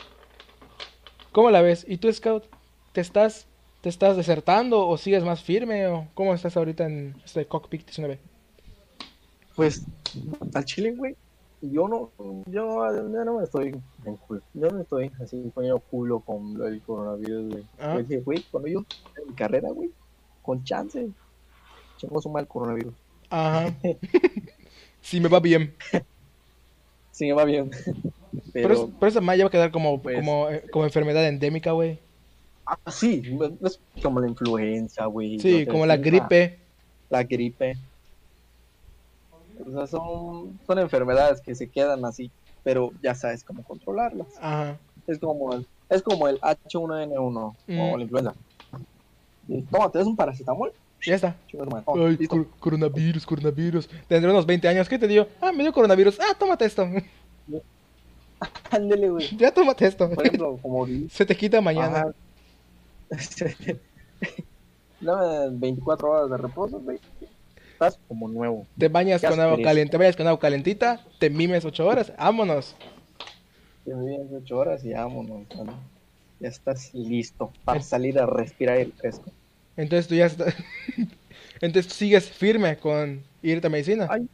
¿Cómo 1.32 1.51
la 1.51 1.61
ves? 1.61 1.86
¿Y 1.88 1.97
tú, 1.97 2.11
Scout? 2.11 2.45
¿Te 2.91 3.01
estás, 3.01 3.47
te 3.82 3.89
estás 3.89 4.15
desertando 4.15 4.88
o 4.88 4.97
sigues 4.97 5.24
más 5.24 5.41
firme? 5.41 5.88
¿O 5.88 6.07
cómo 6.13 6.34
estás 6.34 6.55
ahorita 6.57 6.86
en 6.86 7.15
este 7.26 7.45
cockpit 7.45 7.86
19? 7.86 8.19
Pues, 9.55 9.84
al 10.53 10.65
chile, 10.65 10.93
güey, 10.95 11.15
yo 11.61 11.88
no, 11.88 12.11
yo, 12.45 13.11
yo 13.11 13.26
no 13.26 13.38
me 13.38 13.43
estoy 13.43 13.76
en 14.05 14.15
culo. 14.17 14.41
Yo 14.53 14.69
no 14.69 14.82
estoy 14.82 15.11
así 15.21 15.51
poniendo 15.53 15.80
culo 15.80 16.19
con 16.19 16.55
del 16.55 16.82
coronavirus, 16.82 17.51
güey. 17.51 17.63
Ah. 17.80 17.93
Yo 17.95 18.03
dije, 18.03 18.21
güey, 18.21 18.43
cuando 18.51 18.69
yo 18.69 18.86
en 19.17 19.28
mi 19.28 19.34
carrera, 19.34 19.69
güey, 19.69 19.89
con 20.41 20.63
chance, 20.63 21.09
chingos 21.97 22.26
un 22.26 22.34
mal 22.34 22.47
coronavirus. 22.47 22.93
Ajá. 23.30 23.74
sí, 25.01 25.19
me 25.19 25.30
va 25.30 25.39
bien. 25.39 25.74
Sí, 27.11 27.28
me 27.28 27.34
va 27.34 27.45
bien. 27.45 27.71
Pero, 28.54 28.68
Pero, 28.70 28.91
pero 28.99 29.10
esa 29.10 29.20
madre 29.22 29.39
ya 29.39 29.43
va 29.45 29.47
a 29.47 29.51
quedar 29.51 29.72
como, 29.72 30.01
pues- 30.01 30.16
como, 30.20 30.47
eh, 30.49 30.64
como 30.72 30.86
enfermedad 30.86 31.28
endémica, 31.28 31.72
güey. 31.72 31.99
ah, 32.66 32.78
sí, 32.91 33.22
es 33.64 33.80
como 34.01 34.20
la 34.22 34.28
influenza, 34.30 35.06
güey. 35.08 35.39
Sí, 35.39 35.66
como 35.66 35.86
la 35.86 35.97
gripe. 35.97 36.60
La 37.10 37.24
gripe. 37.24 37.76
O 39.68 39.72
sea, 39.72 39.88
son, 39.88 40.60
son 40.66 40.80
enfermedades 40.80 41.41
que 41.41 41.56
se 41.56 41.68
quedan 41.70 42.04
así, 42.06 42.32
pero 42.64 42.91
ya 43.01 43.14
sabes 43.16 43.43
cómo 43.43 43.64
controlarlas. 43.64 44.28
Ajá. 44.39 44.78
Es 45.08 45.20
como 45.20 45.54
el, 45.54 45.68
es 45.89 46.01
como 46.01 46.28
el 46.28 46.39
H1N1 46.41 47.56
Mm. 47.68 47.80
o 47.80 47.97
la 47.97 48.04
influenza. 48.04 48.34
Tómate, 49.72 49.99
es 49.99 50.08
un 50.08 50.16
paracetamol. 50.16 50.72
Ya 51.06 51.16
está. 51.16 51.36
Oh, 51.86 52.06
Ay, 52.06 52.28
cor- 52.28 52.47
coronavirus, 52.60 53.26
coronavirus. 53.26 53.89
Tendré 54.08 54.32
unos 54.32 54.45
20 54.45 54.68
años. 54.70 54.88
¿Qué 54.88 54.97
te 54.97 55.08
dio? 55.08 55.28
Ah, 55.41 55.51
me 55.51 55.64
dio 55.64 55.74
coronavirus. 55.74 56.18
Ah, 56.22 56.34
tómate 56.39 56.64
esto. 56.66 56.88
Ándele, 58.71 59.09
güey. 59.09 59.38
Ya 59.38 59.51
tómate 59.53 59.86
esto. 59.86 60.09
Por 60.09 60.25
ejemplo, 60.25 60.57
como 60.61 60.88
Se 61.09 61.25
te 61.25 61.36
quita 61.36 61.61
mañana. 61.61 62.13
Dame 65.01 65.49
24 65.51 66.09
horas 66.09 66.29
de 66.29 66.38
reposo, 66.38 66.79
güey. 66.79 66.99
Estás 67.73 67.99
como 68.07 68.27
nuevo. 68.27 68.65
Te 68.77 68.88
bañas 68.88 69.21
con 69.21 69.39
agua 69.39 69.57
caliente, 69.61 69.91
te 69.91 69.97
bañas 69.97 70.15
con 70.15 70.27
agua 70.27 70.39
calentita, 70.39 71.05
te 71.19 71.29
mimes 71.29 71.65
ocho 71.65 71.86
horas, 71.86 72.13
vámonos. 72.17 72.75
Te 73.84 73.93
vienes 73.93 74.27
8 74.31 74.57
horas 74.57 74.86
y 74.86 74.93
vámonos. 74.93 75.45
¿no? 75.55 75.73
Ya 76.39 76.47
estás 76.47 76.93
listo 76.93 77.51
para 77.65 77.81
salir 77.81 78.17
a 78.19 78.25
respirar 78.25 78.77
el 78.77 78.93
fresco. 78.93 79.31
Entonces 79.75 80.07
tú 80.07 80.15
ya 80.15 80.27
estás... 80.27 80.55
Entonces 81.61 81.88
tú 81.88 81.95
sigues 81.95 82.29
firme 82.29 82.77
con 82.77 83.23
irte 83.41 83.67
a 83.67 83.69
medicina. 83.69 84.07
Ay. 84.09 84.27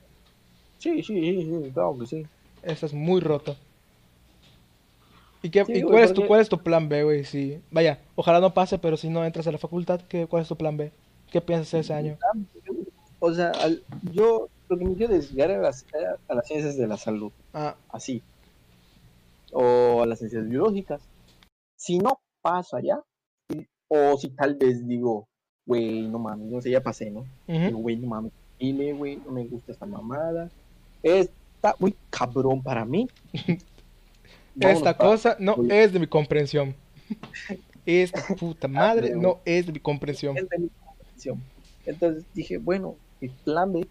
Sí, 0.78 1.04
sí, 1.04 1.14
sí, 1.20 1.44
sí, 1.44 1.72
claro 1.74 1.98
que 2.00 2.06
sí. 2.06 2.26
Estás 2.64 2.94
muy 2.94 3.22
roto. 3.22 3.56
¿Y, 5.42 5.50
qué, 5.50 5.66
Sí, 5.66 5.74
y 5.74 5.82
güey, 5.82 5.94
cuál, 5.94 6.04
es 6.04 6.14
tu, 6.14 6.26
cuál 6.28 6.42
es 6.42 6.50
tu 6.50 6.58
plan 6.60 6.90
B, 6.90 7.04
güey? 7.04 7.24
Si, 7.24 7.62
vaya, 7.72 8.00
ojalá 8.16 8.40
no 8.40 8.54
pase, 8.54 8.78
pero 8.78 8.98
si 8.98 9.10
no 9.10 9.24
entras 9.26 9.48
a 9.48 9.52
la 9.52 9.58
facultad, 9.58 10.02
¿qué, 10.10 10.28
¿cuál 10.28 10.44
es 10.44 10.48
tu 10.50 10.56
plan 10.58 10.76
B? 10.78 10.92
¿Qué 11.32 11.42
piensas 11.42 11.68
hacer 11.68 11.82
ese 11.82 11.94
año? 11.94 12.18
O 13.20 13.34
sea, 13.34 13.52
al- 13.52 13.84
yo 14.12 14.50
lo 14.68 14.78
que 14.78 14.86
me 14.86 14.96
quiero 14.96 15.14
desviar 15.14 15.52
a 15.52 15.58
las, 15.60 15.86
a 16.28 16.34
las 16.36 16.48
ciencias 16.48 16.78
de 16.78 16.88
la 16.88 16.98
salud, 16.98 17.32
Ah, 17.54 17.76
así. 17.90 18.22
O 19.52 20.02
a 20.02 20.06
las 20.06 20.20
ciencias 20.20 20.48
biológicas. 20.48 21.02
Si 21.76 21.98
no 22.00 22.20
paso 22.42 22.76
allá, 22.78 23.02
o 23.88 24.18
si 24.18 24.30
tal 24.30 24.56
vez 24.56 24.88
digo, 24.88 25.28
güey, 25.66 26.08
no 26.08 26.20
mames, 26.20 26.48
no 26.48 26.62
sé, 26.62 26.70
ya 26.72 26.82
pasé, 26.82 27.10
¿no? 27.10 27.22
ujú. 27.22 27.66
Digo, 27.66 27.78
güey, 27.80 27.98
no 27.98 28.08
mames, 28.08 28.32
dile, 28.60 28.94
güey, 28.94 29.18
no 29.18 29.32
me 29.32 29.46
gusta 29.46 29.72
esta 29.72 29.86
mamada. 29.86 30.50
Está 31.02 31.76
muy 31.80 31.96
cabrón 32.10 32.62
para 32.62 32.86
mí. 32.86 33.08
Esta 34.60 34.96
cosa 34.98 35.36
no 35.40 35.56
es 35.70 35.94
de 35.94 36.00
mi 36.00 36.08
comprensión. 36.08 36.76
Esta 37.86 38.22
puta 38.36 38.68
madre 38.68 39.10
güey. 39.10 39.22
no 39.22 39.40
es 39.46 39.66
de 39.66 39.72
mi 39.74 39.80
comprensión. 39.80 40.38
es 40.38 40.48
de 40.50 40.58
mi 40.60 40.70
comprensión. 40.70 41.42
Entonces 41.86 42.24
dije, 42.34 42.58
bueno, 42.58 42.96
mi 43.20 43.30
plan 43.30 43.74
B 43.74 43.88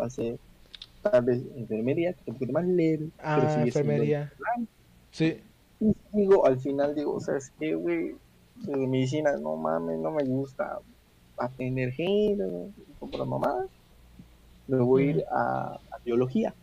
va 0.00 0.06
a 0.06 0.10
ser 0.10 0.38
tal 1.02 1.24
vez 1.24 1.42
enfermería, 1.56 2.12
que 2.12 2.20
es 2.22 2.28
un 2.28 2.34
poquito 2.34 2.52
más 2.52 2.64
leve. 2.66 3.08
pero 3.16 3.42
Ah, 3.48 3.62
enfermería. 3.62 4.32
el. 4.56 4.68
Sí, 5.10 5.40
Y 5.80 5.92
digo, 6.12 6.46
al 6.46 6.58
final 6.60 6.94
digo, 6.94 7.20
¿sabes 7.20 7.52
qué, 7.58 7.74
güey? 7.74 8.14
De 8.54 8.76
medicina, 8.86 9.36
no 9.36 9.56
mames, 9.56 9.98
no 9.98 10.12
me 10.12 10.24
gusta 10.24 10.78
atender 11.36 11.92
gente, 11.92 12.42
las 13.18 13.26
mamadas. 13.26 13.66
Me 14.68 14.78
voy 14.78 15.02
a 15.02 15.10
ir 15.10 15.24
a, 15.30 15.74
a 15.90 15.98
biología. 16.04 16.54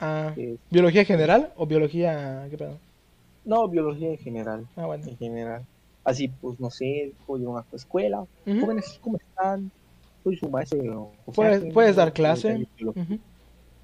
ah, 0.00 0.32
que 0.34 0.54
es- 0.54 0.58
¿biología 0.70 1.04
general 1.04 1.52
o 1.56 1.66
biología... 1.66 2.46
qué 2.50 2.58
pedo? 2.58 2.78
No, 3.44 3.68
biología 3.68 4.10
en 4.10 4.18
general. 4.18 4.66
Ah, 4.76 4.86
bueno. 4.86 5.06
En 5.06 5.16
general. 5.16 5.64
Así, 6.04 6.28
pues, 6.28 6.60
no 6.60 6.70
sé, 6.70 7.12
voy 7.26 7.44
a 7.44 7.48
una 7.48 7.64
escuela. 7.72 8.24
Jóvenes, 8.44 8.98
¿cómo 9.00 9.16
están? 9.16 9.70
Soy 10.22 10.36
su 10.36 10.48
maestro. 10.48 11.12
Puedes- 11.34 11.96
dar 11.96 12.12
clase. 12.12 12.66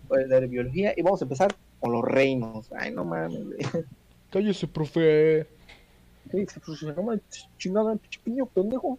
Puedes 0.08 0.28
dar 0.28 0.46
biología. 0.48 0.92
Y 0.96 1.02
vamos 1.02 1.20
a 1.22 1.24
empezar 1.24 1.54
con 1.80 1.92
los 1.92 2.02
reinos. 2.04 2.70
Ay, 2.72 2.92
no 2.92 3.04
mames. 3.04 3.38
Cállese, 4.30 4.66
profe. 4.66 5.46
¿Qué 6.30 6.36
dice? 6.38 6.60
Pues, 6.64 6.82
no 6.82 7.02
mames, 7.02 7.20
chingada, 7.58 7.96
piño, 8.22 8.46
pendejo. 8.46 8.98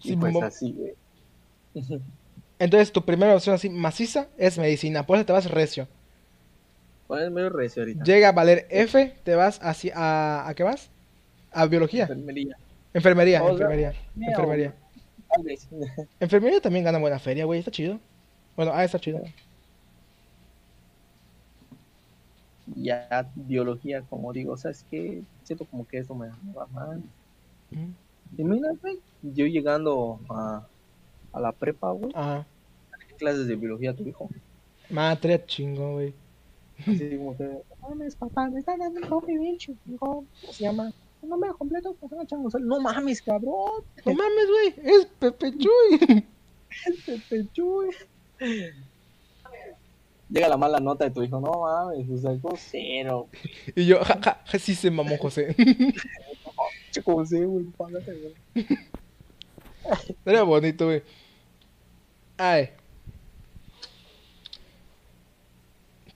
Sí, 0.00 0.12
y 0.12 0.16
pues 0.16 0.36
así, 0.42 0.72
güey. 0.72 0.94
Entonces 2.58 2.92
tu 2.92 3.02
primera 3.04 3.34
opción 3.34 3.54
así 3.54 3.68
maciza 3.68 4.28
es 4.38 4.58
medicina, 4.58 5.06
por 5.06 5.16
eso 5.16 5.26
te 5.26 5.32
vas 5.32 5.50
recio. 5.50 5.88
Medio 7.30 7.50
recio 7.50 7.82
ahorita. 7.82 8.04
Llega 8.04 8.28
a 8.28 8.32
valer 8.32 8.66
F, 8.70 9.14
te 9.22 9.34
vas 9.34 9.60
así 9.62 9.90
a... 9.94 10.48
¿A 10.48 10.54
qué 10.54 10.62
vas? 10.62 10.90
A 11.52 11.66
biología. 11.66 12.02
Enfermería. 12.02 12.56
Enfermería, 12.92 13.42
O 13.42 13.46
sea, 13.46 13.52
enfermería, 13.66 13.94
enfermería. 14.20 14.74
Enfermería 16.20 16.60
también 16.60 16.84
gana 16.84 16.98
buena 16.98 17.18
feria, 17.18 17.44
güey, 17.44 17.58
está 17.58 17.70
chido. 17.70 17.98
Bueno, 18.56 18.72
ah, 18.72 18.84
está 18.84 19.00
chido. 19.00 19.20
ya 22.76 23.30
biología, 23.34 24.02
como 24.02 24.32
digo, 24.32 24.56
¿sabes 24.56 24.84
qué? 24.90 25.22
Siento 25.44 25.64
como 25.66 25.86
que 25.86 25.98
eso 25.98 26.14
me, 26.14 26.28
me 26.28 26.52
va 26.54 26.66
mal. 26.68 27.02
Y 27.70 28.44
mira, 28.44 28.70
güey, 28.80 28.98
yo 29.22 29.46
llegando 29.46 30.20
a, 30.28 30.66
a 31.32 31.40
la 31.40 31.52
prepa, 31.52 31.90
güey, 31.90 32.12
Ajá. 32.14 32.46
¿qué 33.08 33.14
clases 33.14 33.46
de 33.46 33.56
biología 33.56 33.94
tu 33.94 34.04
hijo? 34.04 34.28
Madre 34.90 35.44
chingo, 35.46 35.94
güey. 35.94 36.14
Así 36.86 37.16
como 37.16 37.36
que, 37.36 37.44
no 37.44 37.88
mames, 37.88 38.16
papá, 38.16 38.48
me 38.50 38.60
está 38.60 38.76
dando 38.76 39.00
un 39.16 39.26
bien 39.26 39.56
chingón. 39.56 39.96
¿Cómo 39.96 40.52
se 40.52 40.64
llama? 40.64 40.92
Un 41.22 41.28
nombre 41.30 41.50
completo, 41.56 41.96
pues 41.98 42.12
una 42.12 42.26
changos. 42.26 42.54
No 42.54 42.80
mames, 42.80 43.22
cabrón. 43.22 43.84
No 44.04 44.14
mames, 44.14 44.46
güey, 44.48 44.94
es 44.94 45.06
Pepe 45.18 45.52
Chuy. 45.56 46.26
Pepe 47.06 47.48
Chuy. 47.52 47.90
Llega 50.28 50.48
la 50.48 50.56
mala 50.56 50.80
nota 50.80 51.04
de 51.04 51.10
tu 51.10 51.22
hijo, 51.22 51.40
no 51.40 51.60
mames, 51.60 52.08
o 52.10 52.18
sea, 52.18 52.38
como 52.40 52.56
cero. 52.56 53.28
Y 53.74 53.86
yo, 53.86 54.04
ja, 54.04 54.18
ja, 54.22 54.42
ja, 54.44 54.58
sí 54.58 54.74
se 54.74 54.90
mamó 54.90 55.16
José. 55.18 55.54
Chico, 56.90 57.24
sí, 57.24 57.42
güey, 57.42 57.64
págate, 57.76 58.12
güey. 58.54 58.66
Era 60.24 60.42
bonito, 60.42 60.86
güey. 60.86 61.02
Ay. 62.36 62.70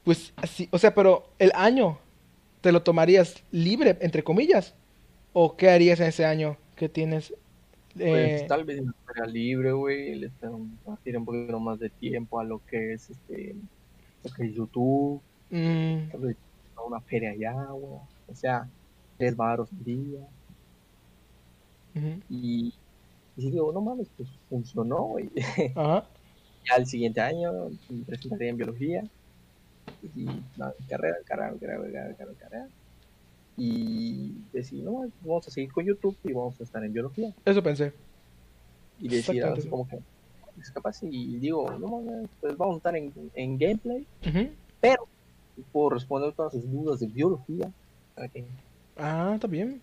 Pues 0.08 0.32
así, 0.36 0.70
o 0.72 0.78
sea, 0.78 0.94
pero 0.94 1.28
el 1.38 1.52
año, 1.54 1.98
¿te 2.62 2.72
lo 2.72 2.82
tomarías 2.82 3.44
libre, 3.50 3.98
entre 4.00 4.24
comillas? 4.24 4.74
¿O 5.34 5.54
qué 5.54 5.68
harías 5.68 6.00
en 6.00 6.06
ese 6.06 6.24
año 6.24 6.56
que 6.76 6.88
tienes? 6.88 7.34
Pues 7.92 8.40
eh, 8.40 8.46
tal 8.48 8.64
vez 8.64 8.80
la 9.14 9.26
libre, 9.26 9.72
güey, 9.72 10.14
le 10.14 10.30
partir 10.86 11.18
un 11.18 11.26
poquito 11.26 11.60
más 11.60 11.78
de 11.78 11.90
tiempo 11.90 12.40
a 12.40 12.44
lo 12.44 12.64
que 12.64 12.94
es 12.94 13.10
este 13.10 13.54
lo 14.24 14.32
que 14.32 14.46
es 14.46 14.54
YouTube, 14.54 15.20
mm, 15.50 16.08
tal 16.10 16.20
vez 16.20 16.36
a 16.74 16.82
una 16.84 17.02
feria 17.02 17.32
allá, 17.32 17.66
güey. 17.66 18.00
O 18.28 18.34
sea, 18.34 18.66
tres 19.18 19.36
baros 19.36 19.68
al 19.70 19.84
día. 19.84 20.20
Y, 22.30 22.72
y 23.36 23.50
digo, 23.50 23.70
no 23.74 23.82
mames, 23.82 24.08
pues 24.16 24.30
funcionó, 24.48 25.02
güey. 25.02 25.28
Ajá. 25.74 26.06
Ya 26.70 26.76
el 26.76 26.86
siguiente 26.86 27.20
año 27.20 27.50
me 27.88 28.04
presentaré 28.04 28.48
en 28.48 28.56
biología. 28.58 29.04
Y 30.14 30.24
no, 30.56 30.72
carrera, 30.88 31.16
carrera, 31.24 31.54
carrera, 31.60 32.14
carrera, 32.16 32.32
carrera. 32.38 32.68
Y 33.56 34.34
decir, 34.52 34.84
no, 34.84 35.00
pues 35.00 35.12
vamos 35.24 35.48
a 35.48 35.50
seguir 35.50 35.72
con 35.72 35.84
YouTube 35.84 36.16
y 36.24 36.32
vamos 36.32 36.60
a 36.60 36.64
estar 36.64 36.84
en 36.84 36.92
biología. 36.92 37.34
Eso 37.44 37.62
pensé. 37.62 37.92
Y 39.00 39.08
decir 39.08 39.44
así 39.44 39.68
como 39.68 39.88
que, 39.88 39.98
es 40.60 40.70
capaz, 40.70 41.02
y 41.02 41.36
digo, 41.38 41.70
no 41.78 42.02
pues 42.40 42.56
vamos 42.56 42.74
a 42.74 42.76
estar 42.78 42.96
en, 42.96 43.12
en 43.34 43.58
gameplay, 43.58 44.06
pero 44.80 45.06
puedo 45.72 45.90
responder 45.90 46.32
todas 46.32 46.52
sus 46.52 46.70
dudas 46.70 47.00
de 47.00 47.06
biología. 47.06 47.70
Ah, 48.96 49.32
está 49.34 49.46
bien. 49.46 49.80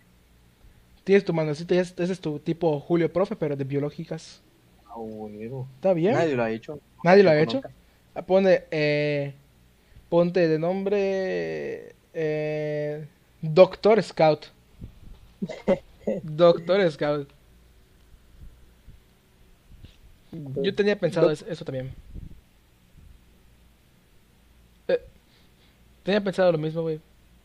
Tienes 1.03 1.24
tu 1.24 1.34
manecita, 1.34 1.76
ese 1.76 2.03
es 2.03 2.20
tu 2.20 2.39
tipo 2.39 2.80
Julio 2.80 3.12
Profe, 3.12 3.36
pero 3.36 3.56
de 3.56 3.64
biológicas. 3.64 4.41
ah, 4.88 4.95
bueno. 4.97 5.68
Está 5.76 5.93
bien. 5.93 6.14
Nadie 6.14 6.36
lo 6.36 6.43
ha 6.43 6.51
hecho. 6.51 6.80
Nadie 7.03 7.24
lo 7.24 7.30
ha 7.30 7.39
hecho. 7.39 7.62
Ah, 8.14 8.22
Pone, 8.26 8.64
eh, 8.72 9.34
ponte 10.16 10.47
de 10.47 10.57
nombre 10.57 11.93
eh, 12.13 13.05
Doctor 13.41 14.01
Scout. 14.01 14.45
Doctor 16.24 16.89
Scout. 16.89 17.28
Yo 20.63 20.74
tenía 20.74 20.97
pensado 20.97 21.30
es- 21.32 21.41
eso 21.41 21.66
también. 21.66 21.93
Eh, 24.88 25.01
tenía 26.03 26.24
pensado 26.24 26.53
lo 26.53 26.57
mismo, 26.59 26.82
güey. 26.82 27.01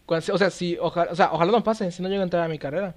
O 0.06 0.20
sea, 0.38 0.50
si, 0.50 0.76
ojalá, 0.78 1.10
o 1.10 1.16
sea, 1.16 1.32
ojalá 1.32 1.50
no 1.50 1.64
pase, 1.64 1.90
si 1.90 2.00
no 2.04 2.08
llego 2.08 2.20
a 2.20 2.24
entrar 2.24 2.44
a 2.44 2.48
mi 2.48 2.58
carrera. 2.60 2.94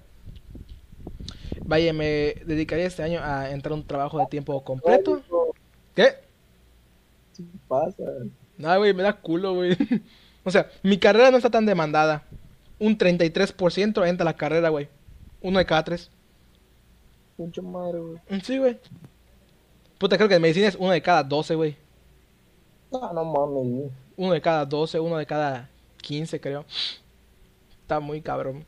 Vaya, 1.66 1.94
me 1.94 2.36
dedicaría 2.46 2.86
este 2.86 3.02
año 3.02 3.22
a 3.24 3.50
entrar 3.50 3.72
a 3.72 3.76
un 3.76 3.88
trabajo 3.88 4.20
de 4.20 4.28
tiempo 4.28 4.64
completo. 4.64 5.20
¿Qué? 5.96 6.10
¿Qué 7.36 7.44
pasa? 7.68 8.04
No, 8.64 8.78
güey, 8.78 8.94
me 8.94 9.04
da 9.04 9.14
culo, 9.14 9.54
güey. 9.54 9.78
O 10.46 10.52
sea, 10.52 10.70
mi 10.82 10.98
carrera 10.98 11.32
no 11.32 11.38
está 11.38 11.50
tan 11.50 11.66
demandada. 11.66 12.24
Un 12.78 12.98
33% 12.98 14.06
entra 14.06 14.24
a 14.24 14.26
la 14.26 14.36
carrera, 14.36 14.68
güey. 14.68 14.90
Uno 15.42 15.58
de 15.58 15.66
cada 15.66 15.86
tres. 15.86 16.12
Mucha 17.38 17.62
madre, 17.62 18.00
güey. 18.00 18.18
Mm, 18.28 18.42
Sí, 18.42 18.58
güey. 18.58 18.78
Puta, 19.98 20.18
creo 20.18 20.28
que 20.28 20.36
en 20.36 20.42
medicina 20.42 20.68
es 20.68 20.76
uno 20.76 20.92
de 20.92 21.02
cada 21.02 21.24
12, 21.24 21.56
güey. 21.56 21.78
No, 22.92 23.14
no 23.14 23.24
mames, 23.24 23.72
güey. 23.74 23.92
Uno 24.18 24.34
de 24.34 24.42
cada 24.42 24.66
12, 24.66 25.00
uno 25.00 25.16
de 25.18 25.26
cada 25.26 25.70
15, 26.02 26.42
creo. 26.42 26.66
Está 27.82 28.02
muy 28.02 28.22
cabrón. 28.22 28.66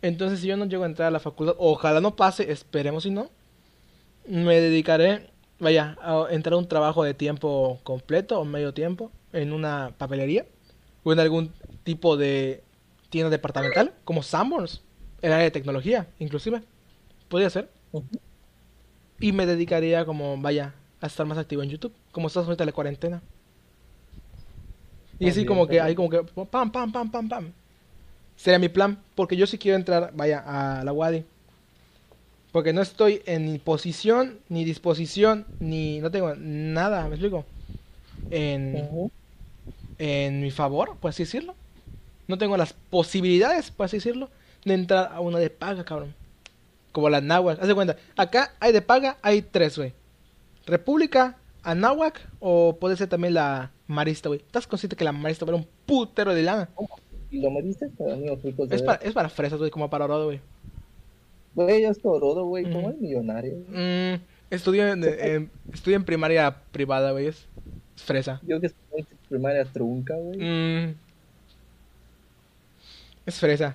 Entonces, 0.00 0.40
si 0.40 0.46
yo 0.46 0.56
no 0.56 0.64
llego 0.64 0.84
a 0.84 0.86
entrar 0.86 1.08
a 1.08 1.10
la 1.10 1.20
facultad, 1.20 1.54
ojalá 1.58 2.00
no 2.00 2.16
pase, 2.16 2.50
esperemos 2.50 3.02
si 3.02 3.10
no. 3.10 3.28
Me 4.26 4.58
dedicaré, 4.60 5.28
vaya, 5.64 5.96
a 6.00 6.26
entrar 6.30 6.54
a 6.54 6.58
un 6.58 6.68
trabajo 6.68 7.02
de 7.04 7.14
tiempo 7.14 7.80
completo 7.82 8.40
o 8.40 8.44
medio 8.44 8.72
tiempo 8.74 9.10
en 9.32 9.52
una 9.52 9.92
papelería. 9.98 10.46
o 11.02 11.12
en 11.12 11.20
algún 11.20 11.52
tipo 11.82 12.16
de 12.16 12.62
tienda 13.10 13.30
departamental, 13.30 13.92
como 14.04 14.22
Sanborns, 14.22 14.82
el 15.22 15.32
área 15.32 15.44
de 15.44 15.50
tecnología, 15.50 16.06
inclusive. 16.18 16.62
Podría 17.28 17.50
ser. 17.50 17.68
Y 19.20 19.32
me 19.32 19.46
dedicaría 19.46 20.04
como, 20.04 20.36
vaya, 20.40 20.74
a 21.00 21.06
estar 21.06 21.26
más 21.26 21.38
activo 21.38 21.62
en 21.62 21.70
YouTube, 21.70 21.92
como 22.12 22.28
estás 22.28 22.44
ahorita 22.44 22.64
en 22.64 22.66
la 22.66 22.72
cuarentena. 22.72 23.22
Y 25.18 25.28
así 25.28 25.44
También, 25.44 25.46
como 25.46 25.66
que, 25.68 25.80
ahí 25.80 25.94
como 25.94 26.10
que, 26.10 26.22
pam, 26.50 26.70
pam, 26.72 26.90
pam, 26.92 27.10
pam, 27.10 27.28
pam. 27.28 27.52
Sería 28.36 28.58
mi 28.58 28.68
plan, 28.68 28.98
porque 29.14 29.36
yo 29.36 29.46
sí 29.46 29.58
quiero 29.58 29.76
entrar, 29.76 30.12
vaya, 30.14 30.42
a 30.44 30.84
la 30.84 30.92
Wadi. 30.92 31.24
Porque 32.54 32.72
no 32.72 32.82
estoy 32.82 33.20
en 33.26 33.46
ni 33.46 33.58
posición, 33.58 34.38
ni 34.48 34.64
disposición, 34.64 35.44
ni, 35.58 35.98
no 35.98 36.12
tengo 36.12 36.36
nada, 36.36 37.02
¿me 37.08 37.16
explico? 37.16 37.44
En, 38.30 39.10
en 39.98 40.40
mi 40.40 40.52
favor, 40.52 40.96
por 40.98 41.08
así 41.08 41.24
decirlo. 41.24 41.56
No 42.28 42.38
tengo 42.38 42.56
las 42.56 42.72
posibilidades, 42.72 43.72
por 43.72 43.86
así 43.86 43.96
decirlo, 43.96 44.30
de 44.64 44.74
entrar 44.74 45.10
a 45.12 45.18
una 45.18 45.40
de 45.40 45.50
paga, 45.50 45.84
cabrón. 45.84 46.14
Como 46.92 47.10
la 47.10 47.20
Náhuac. 47.20 47.60
Haz 47.60 47.66
de 47.66 47.74
cuenta, 47.74 47.96
acá 48.16 48.54
hay 48.60 48.70
de 48.70 48.82
paga, 48.82 49.18
hay 49.20 49.42
tres, 49.42 49.76
güey. 49.76 49.92
República, 50.64 51.36
Anáhuac 51.64 52.20
o 52.38 52.76
puede 52.78 52.96
ser 52.96 53.08
también 53.08 53.34
la 53.34 53.72
Marista, 53.88 54.28
güey. 54.28 54.42
¿Estás 54.46 54.68
consciente 54.68 54.94
que 54.94 55.02
la 55.02 55.10
Marista 55.10 55.44
vale 55.44 55.58
un 55.58 55.66
putero 55.86 56.32
de 56.32 56.44
lana? 56.44 56.68
Y 57.32 57.40
lo 57.40 57.50
metiste 57.50 57.88
para 57.88 58.12
amigos 58.12 58.40
ricos. 58.44 58.68
de 58.68 58.76
Es 58.76 58.82
para, 58.82 59.02
es 59.02 59.12
para 59.12 59.28
fresas, 59.28 59.58
güey, 59.58 59.72
como 59.72 59.90
para 59.90 60.04
oro, 60.04 60.26
güey. 60.26 60.40
Güey, 61.54 61.82
ya 61.82 61.90
es 61.90 62.00
todo, 62.00 62.44
güey. 62.46 62.64
¿Cómo 62.64 62.80
Ujú. 62.80 62.90
es 62.90 63.00
millonario? 63.00 63.56
Mm, 63.68 64.14
estudio, 64.50 64.88
en, 64.88 65.50
estudio 65.72 65.96
en 65.96 66.04
primaria 66.04 66.62
privada, 66.72 67.12
güey. 67.12 67.28
Es, 67.28 67.46
es 67.96 68.02
fresa. 68.02 68.40
Yo 68.42 68.60
que 68.60 68.66
estoy 68.66 69.00
en 69.00 69.06
primaria 69.28 69.64
trunca, 69.64 70.14
güey. 70.16 70.38
Mm, 70.40 70.94
es 73.26 73.38
fresa. 73.38 73.72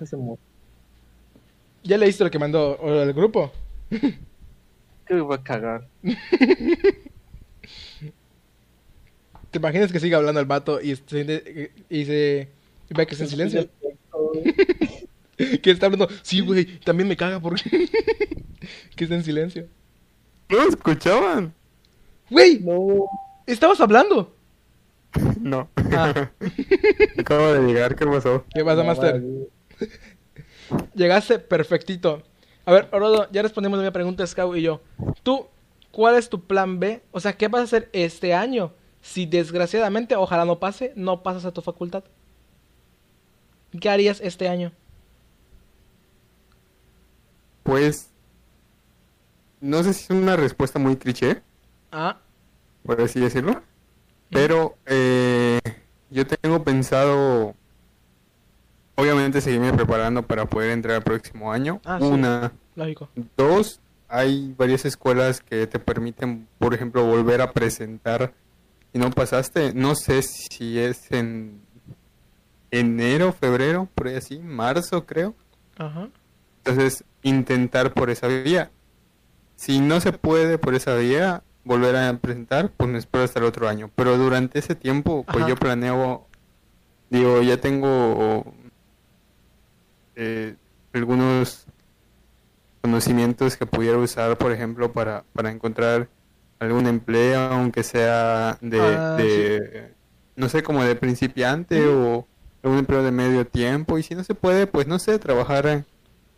¿Ya 1.82 1.96
leíste 1.96 2.24
lo 2.24 2.30
que 2.30 2.38
mandó 2.38 2.78
el 3.02 3.12
grupo? 3.14 3.50
que 3.90 5.14
me 5.14 5.22
va 5.22 5.36
a 5.36 5.42
cagar. 5.42 5.88
¿Te 9.50 9.58
imaginas 9.58 9.90
que 9.90 9.98
siga 9.98 10.18
hablando 10.18 10.40
el 10.40 10.46
vato 10.46 10.80
y 10.80 10.94
se, 10.94 11.72
y 11.88 12.04
se 12.04 12.48
ve 12.90 13.06
que 13.06 13.14
está 13.14 13.24
en 13.24 13.30
silencio? 13.30 13.68
Que 15.62 15.70
está 15.70 15.86
hablando, 15.86 16.08
sí, 16.22 16.40
güey, 16.40 16.80
también 16.80 17.08
me 17.08 17.16
caga 17.16 17.40
porque 17.40 17.62
que 18.96 19.04
está 19.04 19.16
en 19.16 19.24
silencio. 19.24 19.68
¿No 20.48 20.62
escuchaban? 20.68 21.54
Güey, 22.28 22.60
No. 22.60 23.06
estabas 23.46 23.80
hablando. 23.80 24.34
No. 25.40 25.68
Ah. 25.92 26.30
Acabo 27.18 27.52
de 27.52 27.66
llegar, 27.66 27.96
¿qué 27.96 28.06
pasó? 28.06 28.44
¿Qué 28.54 28.64
pasa, 28.64 28.82
no, 28.82 28.84
Master? 28.84 29.22
Llegaste 30.94 31.38
perfectito. 31.38 32.22
A 32.64 32.72
ver, 32.72 32.88
Orodo, 32.92 33.28
ya 33.32 33.42
respondimos 33.42 33.80
a 33.80 33.82
mi 33.82 33.90
pregunta, 33.90 34.24
Scout 34.26 34.56
y 34.56 34.62
yo. 34.62 34.80
Tú, 35.22 35.48
¿cuál 35.90 36.16
es 36.16 36.28
tu 36.28 36.44
plan 36.44 36.78
B? 36.78 37.02
O 37.10 37.18
sea, 37.18 37.32
¿qué 37.32 37.48
vas 37.48 37.62
a 37.62 37.64
hacer 37.64 37.88
este 37.92 38.34
año? 38.34 38.72
Si 39.00 39.26
desgraciadamente, 39.26 40.14
ojalá 40.14 40.44
no 40.44 40.60
pase, 40.60 40.92
no 40.94 41.22
pasas 41.22 41.44
a 41.46 41.52
tu 41.52 41.62
facultad. 41.62 42.04
¿Qué 43.80 43.88
harías 43.88 44.20
este 44.20 44.48
año? 44.48 44.72
Pues. 47.70 48.10
No 49.60 49.84
sé 49.84 49.94
si 49.94 50.04
es 50.04 50.10
una 50.10 50.34
respuesta 50.34 50.80
muy 50.80 50.96
cliché, 50.96 51.40
Ah, 51.92 52.18
por 52.82 53.00
así 53.00 53.20
decirlo. 53.20 53.62
Pero 54.28 54.76
eh, 54.86 55.60
yo 56.10 56.26
tengo 56.26 56.64
pensado. 56.64 57.54
Obviamente 58.96 59.40
seguirme 59.40 59.72
preparando 59.72 60.26
para 60.26 60.46
poder 60.46 60.70
entrar 60.70 60.96
el 60.96 61.02
próximo 61.04 61.52
año. 61.52 61.80
Ah, 61.84 61.98
sí. 62.00 62.06
Una. 62.06 62.52
lógico. 62.74 63.08
Dos, 63.36 63.80
hay 64.08 64.52
varias 64.58 64.84
escuelas 64.84 65.40
que 65.40 65.68
te 65.68 65.78
permiten, 65.78 66.48
por 66.58 66.74
ejemplo, 66.74 67.04
volver 67.04 67.40
a 67.40 67.52
presentar 67.52 68.34
y 68.92 68.98
no 68.98 69.10
pasaste. 69.10 69.74
No 69.74 69.94
sé 69.94 70.22
si 70.22 70.76
es 70.80 71.08
en 71.12 71.60
enero, 72.72 73.32
febrero, 73.32 73.88
por 73.94 74.08
ahí 74.08 74.16
así, 74.16 74.40
marzo 74.40 75.06
creo. 75.06 75.36
Ajá. 75.78 76.08
Entonces, 76.64 77.04
intentar 77.22 77.92
por 77.94 78.10
esa 78.10 78.28
vía. 78.28 78.70
Si 79.56 79.80
no 79.80 80.00
se 80.00 80.12
puede 80.12 80.58
por 80.58 80.74
esa 80.74 80.94
vía 80.94 81.42
volver 81.64 81.96
a 81.96 82.16
presentar, 82.18 82.70
pues 82.76 82.90
me 82.90 82.98
espero 82.98 83.24
hasta 83.24 83.38
el 83.40 83.44
otro 83.44 83.68
año. 83.68 83.90
Pero 83.94 84.16
durante 84.16 84.58
ese 84.58 84.74
tiempo, 84.74 85.24
pues 85.24 85.38
Ajá. 85.38 85.48
yo 85.48 85.56
planeo, 85.56 86.26
digo, 87.10 87.42
ya 87.42 87.58
tengo 87.58 88.54
eh, 90.16 90.56
algunos 90.92 91.66
conocimientos 92.82 93.56
que 93.56 93.66
pudiera 93.66 93.98
usar, 93.98 94.36
por 94.38 94.52
ejemplo, 94.52 94.92
para, 94.92 95.24
para 95.32 95.50
encontrar 95.50 96.08
algún 96.58 96.86
empleo, 96.86 97.40
aunque 97.40 97.82
sea 97.82 98.58
de, 98.60 98.80
Ah, 98.80 99.16
de 99.16 99.94
no 100.36 100.48
sé, 100.48 100.62
como 100.62 100.82
de 100.84 100.96
principiante 100.96 101.86
o 101.86 102.26
algún 102.62 102.78
empleo 102.80 103.02
de 103.02 103.12
medio 103.12 103.46
tiempo. 103.46 103.98
Y 103.98 104.02
si 104.02 104.14
no 104.14 104.24
se 104.24 104.34
puede, 104.34 104.66
pues 104.66 104.86
no 104.86 104.98
sé, 104.98 105.18
trabajar 105.18 105.66
en, 105.66 105.86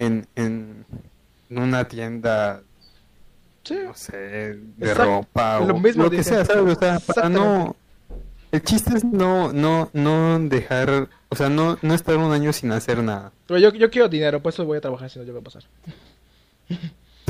en, 0.07 0.27
en 0.37 0.85
una 1.51 1.87
tienda, 1.89 2.63
Sí. 3.65 3.77
no 3.85 3.95
sé, 3.95 4.17
de 4.17 4.57
Exacto, 4.81 5.05
ropa 5.05 5.61
lo 5.61 5.75
o 5.75 5.81
mismo 5.81 6.05
lo 6.05 6.11
que 6.11 6.25
sea, 6.25 6.45
¿sabes? 6.45 6.77
O 6.77 6.79
sea, 6.79 6.99
para 6.99 7.29
no... 7.29 7.77
El 8.51 8.63
chiste 8.63 8.95
es 8.97 9.05
no, 9.05 9.53
no, 9.53 9.89
no 9.95 10.39
dejar, 10.41 11.09
o 11.31 11.37
sea, 11.37 11.49
no, 11.49 11.79
no 11.81 11.95
estar 11.95 12.17
un 12.19 12.33
año 12.33 12.53
sin 12.53 12.71
hacer 12.73 13.03
nada. 13.03 13.33
Pero 13.47 13.59
yo, 13.61 13.73
yo 13.73 13.91
quiero 13.91 14.09
dinero, 14.09 14.43
por 14.43 14.53
eso 14.53 14.65
voy 14.67 14.77
a 14.79 14.81
trabajar, 14.83 15.09
si 15.09 15.19
no, 15.19 15.25
yo 15.25 15.33
voy 15.33 15.41
a 15.41 15.45
pasar. 15.45 15.63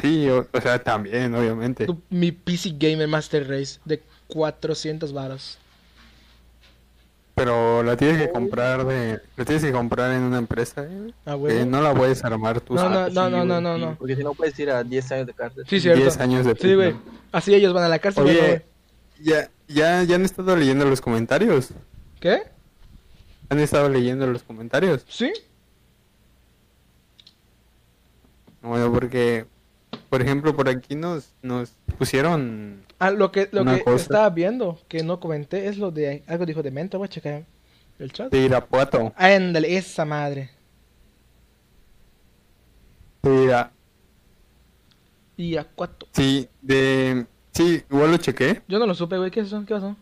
Sí, 0.00 0.28
o, 0.28 0.48
o 0.52 0.60
sea, 0.60 0.82
también, 0.82 1.32
obviamente. 1.32 1.86
Mi 2.10 2.32
PC 2.32 2.74
Gamer 2.76 3.06
Master 3.06 3.48
Race 3.48 3.78
de 3.84 4.02
400 4.26 5.12
varos. 5.12 5.58
Pero 7.34 7.82
la 7.82 7.96
tienes 7.96 8.18
que 8.18 8.30
comprar 8.30 8.84
de, 8.84 9.20
la 9.36 9.44
tienes 9.44 9.64
que 9.64 9.72
comprar 9.72 10.12
en 10.12 10.22
una 10.22 10.36
empresa, 10.38 10.84
¿eh? 10.84 11.12
Ah, 11.24 11.30
Que 11.32 11.36
huevo. 11.36 11.70
no 11.70 11.80
la 11.80 11.94
puedes 11.94 12.22
armar 12.24 12.60
tú. 12.60 12.74
No, 12.74 12.82
solo. 12.82 13.08
no, 13.08 13.30
no, 13.30 13.30
no, 13.30 13.44
no, 13.44 13.60
no, 13.60 13.78
no. 13.78 13.94
Porque 13.96 14.16
si 14.16 14.22
no 14.22 14.34
puedes 14.34 14.58
ir 14.58 14.70
a 14.70 14.84
10 14.84 15.12
años 15.12 15.26
de 15.26 15.32
cárcel. 15.34 15.64
Sí, 15.66 15.80
cierto. 15.80 16.00
10 16.02 16.20
años 16.20 16.44
de 16.44 16.54
Sí, 16.56 16.74
güey. 16.74 16.94
Así 17.32 17.54
ellos 17.54 17.72
van 17.72 17.84
a 17.84 17.88
la 17.88 17.98
cárcel. 17.98 18.24
Oye, 18.24 18.64
no. 19.18 19.24
Ya, 19.24 19.50
ya, 19.66 20.02
ya 20.02 20.14
han 20.16 20.24
estado 20.24 20.54
leyendo 20.56 20.84
los 20.84 21.00
comentarios. 21.00 21.70
¿Qué? 22.20 22.42
Han 23.48 23.60
estado 23.60 23.88
leyendo 23.88 24.26
los 24.26 24.42
comentarios. 24.42 25.04
¿Sí? 25.08 25.32
Bueno, 28.60 28.92
porque, 28.92 29.46
por 30.08 30.22
ejemplo, 30.22 30.54
por 30.54 30.68
aquí 30.68 30.94
nos, 30.94 31.32
nos 31.42 31.70
pusieron 31.98 32.84
Ah, 33.04 33.10
lo 33.10 33.32
que, 33.32 33.48
lo 33.50 33.64
que 33.64 33.82
estaba 33.96 34.30
viendo, 34.30 34.78
que 34.86 35.02
no 35.02 35.18
comenté, 35.18 35.66
es 35.66 35.76
lo 35.76 35.90
de 35.90 36.22
algo 36.28 36.46
dijo 36.46 36.62
de 36.62 36.70
Menta, 36.70 36.98
voy 36.98 37.06
a 37.06 37.08
checar 37.08 37.44
el 37.98 38.12
chat. 38.12 38.30
de 38.30 38.38
Irapuato. 38.38 39.12
Ándale, 39.16 39.76
esa 39.76 40.04
madre. 40.04 40.50
De 43.22 43.44
Ira- 43.44 43.72
Y 45.36 45.56
a 45.56 45.64
cuatro. 45.64 46.08
sí, 46.12 46.48
de, 46.60 47.26
sí, 47.52 47.82
igual 47.90 48.12
lo 48.12 48.16
chequé. 48.18 48.62
Yo 48.68 48.78
no 48.78 48.86
lo 48.86 48.94
supe, 48.94 49.18
güey. 49.18 49.32
¿Qué 49.32 49.40
es 49.40 49.46
eso? 49.48 49.64
¿Qué 49.66 49.74
pasó? 49.74 49.96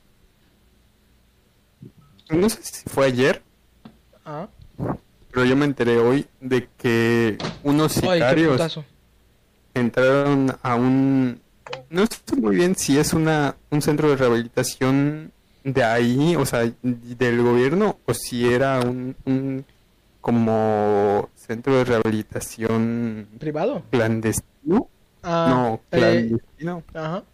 No 2.28 2.48
sé 2.50 2.62
si 2.62 2.88
fue 2.88 3.06
ayer, 3.06 3.42
Ah. 4.26 4.46
pero 5.32 5.46
yo 5.46 5.56
me 5.56 5.64
enteré 5.64 5.96
hoy 5.98 6.26
de 6.40 6.68
que 6.76 7.38
unos 7.62 7.92
sicarios 7.92 8.78
entraron 9.74 10.54
a 10.62 10.74
un 10.74 11.40
no 11.90 12.06
sé 12.06 12.36
muy 12.36 12.56
bien 12.56 12.76
si 12.76 12.98
es 12.98 13.12
una 13.12 13.56
un 13.70 13.82
centro 13.82 14.08
de 14.10 14.16
rehabilitación 14.16 15.32
de 15.64 15.84
ahí, 15.84 16.36
o 16.36 16.46
sea, 16.46 16.70
del 16.82 17.42
gobierno 17.42 17.98
o 18.06 18.14
si 18.14 18.46
era 18.48 18.80
un, 18.80 19.14
un 19.26 19.64
como 20.20 21.28
centro 21.34 21.76
de 21.76 21.84
rehabilitación 21.84 23.28
¿Privado? 23.38 23.82
clandestino, 23.90 24.88
Ah. 25.22 25.46
no, 25.50 25.80
eh, 25.90 25.98
clandestino. 25.98 26.82
ajá. 26.94 27.24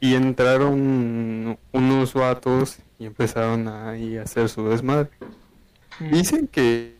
Y 0.00 0.14
entraron 0.14 1.56
unos 1.72 2.12
vatos 2.12 2.78
y 2.98 3.06
empezaron 3.06 3.68
ahí 3.68 4.18
a 4.18 4.22
hacer 4.24 4.50
su 4.50 4.68
desmadre. 4.68 5.08
Mm. 5.98 6.10
Dicen 6.10 6.46
que, 6.48 6.94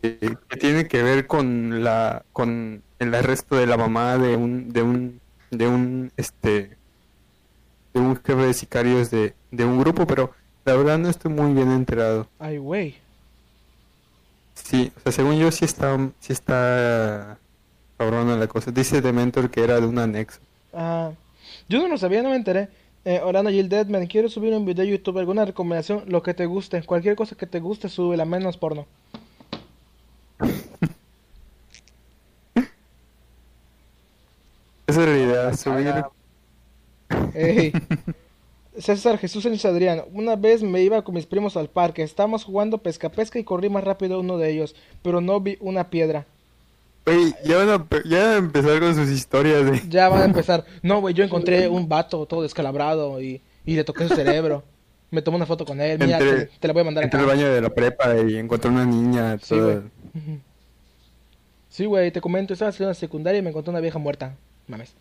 que 0.49 0.57
tiene 0.57 0.87
que 0.87 1.03
ver 1.03 1.27
con 1.27 1.83
la 1.83 2.23
con 2.33 2.81
el 2.97 3.13
arresto 3.13 3.55
de 3.55 3.67
la 3.67 3.77
mamá 3.77 4.17
de 4.17 4.35
un 4.35 4.69
de 4.73 4.81
un 4.81 5.21
de 5.51 5.67
un 5.67 6.11
este 6.17 6.77
de 7.93 7.99
un 7.99 8.15
jefe 8.15 8.41
de 8.41 8.53
sicarios 8.53 9.09
de, 9.11 9.33
de 9.51 9.65
un 9.65 9.79
grupo, 9.79 10.05
pero 10.05 10.31
la 10.65 10.75
verdad 10.75 10.97
no 10.97 11.09
estoy 11.09 11.31
muy 11.31 11.53
bien 11.53 11.71
enterado. 11.71 12.27
Ay, 12.39 12.57
güey. 12.57 12.95
Sí, 14.53 14.91
o 14.97 14.99
sea, 15.01 15.11
según 15.11 15.37
yo 15.37 15.51
sí 15.51 15.65
está 15.65 15.97
sí 16.19 16.33
está 16.33 17.37
cabrona 17.97 18.37
la 18.37 18.47
cosa. 18.47 18.71
Dice 18.71 19.01
Dementor 19.01 19.49
que 19.49 19.63
era 19.63 19.79
de 19.79 19.87
un 19.87 19.97
anexo. 19.99 20.39
Ah, 20.73 21.11
yo 21.69 21.79
no 21.79 21.87
lo 21.87 21.97
sabía, 21.97 22.21
no 22.21 22.29
me 22.29 22.35
enteré. 22.35 22.69
Eh, 23.05 23.21
Orlando 23.23 23.49
Jill 23.49 23.69
Deadman, 23.69 24.05
quiero 24.07 24.27
subir 24.27 24.53
un 24.53 24.65
video 24.65 24.83
a 24.83 24.87
YouTube, 24.89 25.17
alguna 25.17 25.45
recomendación, 25.45 26.03
lo 26.07 26.21
que 26.21 26.33
te 26.33 26.45
guste, 26.45 26.83
cualquier 26.83 27.15
cosa 27.15 27.37
que 27.37 27.47
te 27.47 27.61
guste, 27.61 27.87
súbela, 27.87 28.25
menos 28.25 28.57
porno. 28.57 28.85
Esa 34.87 35.01
es 35.03 35.07
la 35.09 35.17
idea, 35.17 35.53
subir. 35.53 36.05
Ey. 37.33 37.73
César 38.77 39.17
Jesús 39.17 39.41
Sánchez 39.43 39.65
Adrián, 39.65 40.03
una 40.13 40.35
vez 40.35 40.61
me 40.61 40.81
iba 40.83 41.01
con 41.03 41.15
mis 41.15 41.25
primos 41.25 41.57
al 41.57 41.67
parque, 41.67 42.03
estábamos 42.03 42.43
jugando 42.43 42.77
pesca 42.77 43.09
pesca 43.09 43.39
y 43.39 43.43
corrí 43.43 43.69
más 43.69 43.83
rápido 43.83 44.19
uno 44.19 44.37
de 44.37 44.51
ellos, 44.51 44.75
pero 45.01 45.19
no 45.19 45.41
vi 45.41 45.57
una 45.61 45.89
piedra. 45.89 46.25
Güey, 47.05 47.33
ya 47.43 47.57
van 47.57 47.69
a, 47.69 47.83
pe- 47.85 48.03
ya 48.05 48.19
van 48.19 48.33
a 48.33 48.37
empezar 48.37 48.79
con 48.79 48.93
sus 48.93 49.09
historias 49.09 49.65
de. 49.65 49.81
Ya 49.89 50.09
van 50.09 50.21
a 50.21 50.25
empezar. 50.31 50.63
No, 50.83 51.01
güey, 51.01 51.15
yo 51.15 51.23
encontré 51.23 51.67
un 51.67 51.89
vato 51.89 52.25
todo 52.27 52.43
descalabrado 52.43 53.19
y, 53.19 53.41
y 53.65 53.75
le 53.75 53.83
toqué 53.83 54.07
su 54.07 54.13
cerebro. 54.15 54.63
Me 55.09 55.21
tomé 55.23 55.37
una 55.37 55.45
foto 55.47 55.65
con 55.65 55.79
él, 55.81 55.97
mira, 55.99 56.19
te, 56.19 56.45
te 56.59 56.67
la 56.67 56.73
voy 56.73 56.81
a 56.81 56.85
mandar 56.85 57.03
Entré 57.05 57.19
al 57.19 57.25
baño 57.25 57.47
de 57.51 57.61
la 57.61 57.69
prepa 57.69 58.15
y 58.17 58.35
encontré 58.37 58.69
una 58.69 58.85
niña. 58.85 59.39
Sí, 59.41 59.55
güey. 59.57 59.79
Sí, 61.69 61.85
güey, 61.85 62.11
te 62.11 62.21
comento, 62.21 62.53
estaba 62.53 62.71
en 62.77 62.85
la 62.87 62.93
secundaria 62.93 63.39
y 63.39 63.41
me 63.41 63.49
encontré 63.49 63.71
una 63.71 63.79
vieja 63.79 63.97
muerta. 63.99 64.35
Mames. 64.67 64.93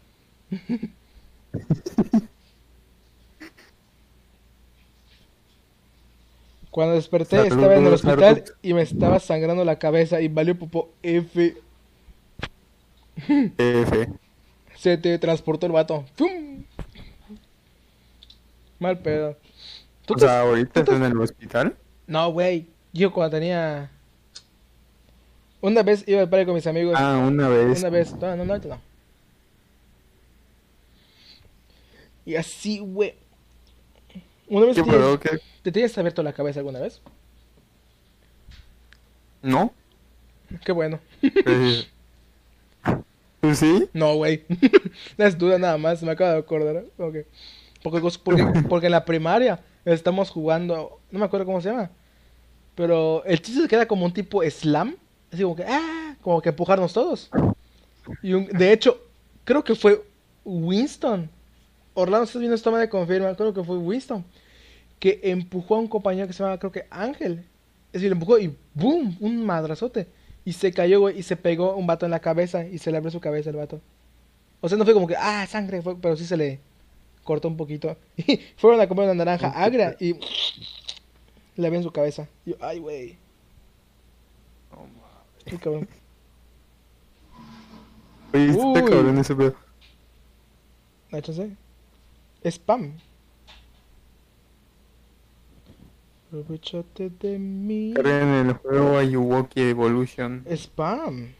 Cuando 6.71 6.95
desperté 6.95 7.47
estaba 7.47 7.75
en 7.77 7.87
el 7.87 7.95
hospital 7.95 8.45
y 8.61 8.75
me 8.75 8.83
estaba 8.83 9.19
sangrando 9.19 9.65
la 9.65 9.79
cabeza 9.79 10.21
y 10.21 10.29
valió 10.29 10.59
popo 10.59 10.91
F. 11.03 11.57
F. 13.57 14.09
Se 14.77 14.99
te 14.99 15.19
transportó 15.19 15.65
el 15.65 15.73
vato. 15.73 16.05
¡Fum! 16.17 16.65
Mal 18.79 18.99
pedo. 18.99 19.37
¿Tú 20.05 20.15
O 20.15 20.19
sea, 20.19 20.41
ahorita 20.41 20.81
estás 20.81 20.97
en 20.97 21.05
el 21.05 21.19
hospital. 21.19 21.77
No, 22.07 22.31
güey. 22.31 22.67
Yo 22.93 23.11
cuando 23.13 23.39
tenía... 23.39 23.91
Una 25.63 25.83
vez 25.83 26.05
iba 26.07 26.21
al 26.21 26.29
parque 26.29 26.45
con 26.45 26.55
mis 26.55 26.67
amigos. 26.67 26.95
Ah, 26.97 27.17
una 27.27 27.49
vez. 27.49 27.81
Una 27.81 27.89
vez. 27.89 28.15
No, 28.15 28.37
no, 28.37 28.45
no, 28.45 28.59
no. 28.59 28.86
Y 32.27 32.35
así, 32.37 32.79
güey. 32.81 33.15
Una 34.49 34.67
vez 34.67 34.77
¿Qué 34.77 34.83
tienes- 34.83 35.01
pedo? 35.01 35.21
¿Qué? 35.21 35.31
¿Te 35.63 35.73
tienes 35.73 35.97
abierto 35.97 36.23
la 36.23 36.33
cabeza 36.35 36.61
alguna 36.61 36.81
vez? 36.81 37.01
¿No? 39.43 39.73
Qué 40.65 40.73
bueno. 40.73 41.01
Eh, 41.23 41.85
¿Tú 43.41 43.55
sí? 43.55 43.89
No, 43.93 44.15
güey. 44.17 44.45
No 45.17 45.25
es 45.25 45.37
duda 45.39 45.59
nada 45.59 45.79
más, 45.79 46.03
me 46.03 46.11
acabo 46.13 46.33
de 46.33 46.39
acordar. 46.39 46.85
Ok. 46.99 47.17
Porque, 47.83 48.01
porque, 48.25 48.45
porque 48.69 48.87
en 48.87 48.93
la 48.93 49.05
primaria 49.05 49.61
estamos 49.85 50.31
jugando, 50.31 51.01
no 51.11 51.19
me 51.19 51.25
acuerdo 51.25 51.47
cómo 51.47 51.61
se 51.61 51.71
llama. 51.71 51.91
Pero 52.75 53.25
el 53.25 53.41
chiste 53.41 53.63
se 53.63 53.69
queda 53.69 53.87
como 53.87 54.05
un 54.05 54.13
tipo 54.13 54.43
slam. 54.49 54.97
Así 55.33 55.43
como 55.43 55.57
que, 55.57 55.65
ah, 55.65 56.17
como 56.23 56.41
que 56.43 56.49
empujarnos 56.51 56.93
todos. 56.93 57.31
Y 58.23 58.33
un- 58.35 58.47
de 58.47 58.73
hecho, 58.73 59.01
creo 59.45 59.63
que 59.65 59.75
fue 59.75 60.03
Winston. 60.45 61.31
Orlando, 61.97 62.25
estás 62.25 62.39
viendo 62.41 62.55
esto, 62.55 62.71
me 62.71 62.89
confirma. 62.89 63.35
Creo 63.35 63.53
que 63.53 63.65
fue 63.65 63.77
Winston. 63.79 64.25
Que 65.01 65.21
empujó 65.25 65.75
a 65.77 65.79
un 65.81 65.89
compañero 65.89 66.27
que 66.27 66.33
se 66.33 66.43
llama, 66.43 66.59
creo 66.59 66.71
que 66.73 66.87
Ángel. 66.91 67.41
Es 67.89 67.95
decir, 67.95 68.09
le 68.11 68.15
empujó 68.15 68.39
y 68.39 68.57
¡boom! 68.75 69.17
Un 69.21 69.45
madrazote. 69.45 70.07
Y 70.45 70.53
se 70.53 70.73
cayó, 70.73 71.01
güey, 71.01 71.19
y 71.19 71.23
se 71.23 71.37
pegó 71.37 71.75
un 71.75 71.87
vato 71.87 72.05
en 72.07 72.13
la 72.13 72.21
cabeza 72.21 72.65
y 72.67 72.79
se 72.79 72.91
le 72.93 72.99
abrió 72.99 73.11
su 73.11 73.21
cabeza 73.21 73.51
el 73.51 73.57
vato. 73.57 73.81
O 74.61 74.69
sea, 74.69 74.79
no 74.79 74.85
fue 74.85 74.95
como 74.95 75.07
que, 75.07 75.17
ah, 75.17 75.45
sangre, 75.47 75.83
fue- 75.83 75.97
pero 75.99 76.17
sí 76.17 76.25
se 76.25 76.37
le 76.37 76.61
cortó 77.25 77.49
un 77.49 77.57
poquito. 77.57 77.97
Y 78.17 78.41
fueron 78.57 78.81
a 78.81 78.87
comer 78.89 79.07
una 79.07 79.15
naranja 79.15 79.49
agria 79.49 79.97
y 79.99 80.15
le 81.57 81.67
abrió 81.67 81.79
en 81.81 81.83
su 81.85 81.91
cabeza. 81.93 82.29
Y 82.45 82.51
yo, 82.51 82.57
ay, 82.61 82.79
güey. 82.79 83.19
Qué 85.45 85.57
cabrón. 85.59 85.89
Oye, 88.35 88.51
está 88.51 88.85
cabrón 88.85 89.19
ese 89.19 89.35
pedo. 89.35 89.55
Échase. 91.13 91.51
Spam. 92.51 92.93
Aprovechate 96.29 97.11
de 97.11 97.39
mí. 97.39 97.93
Carguen 97.95 98.49
el 98.49 98.53
juego 98.55 98.99
Ayuwoki 98.99 99.61
Evolution. 99.61 100.45
Spam. 100.51 101.33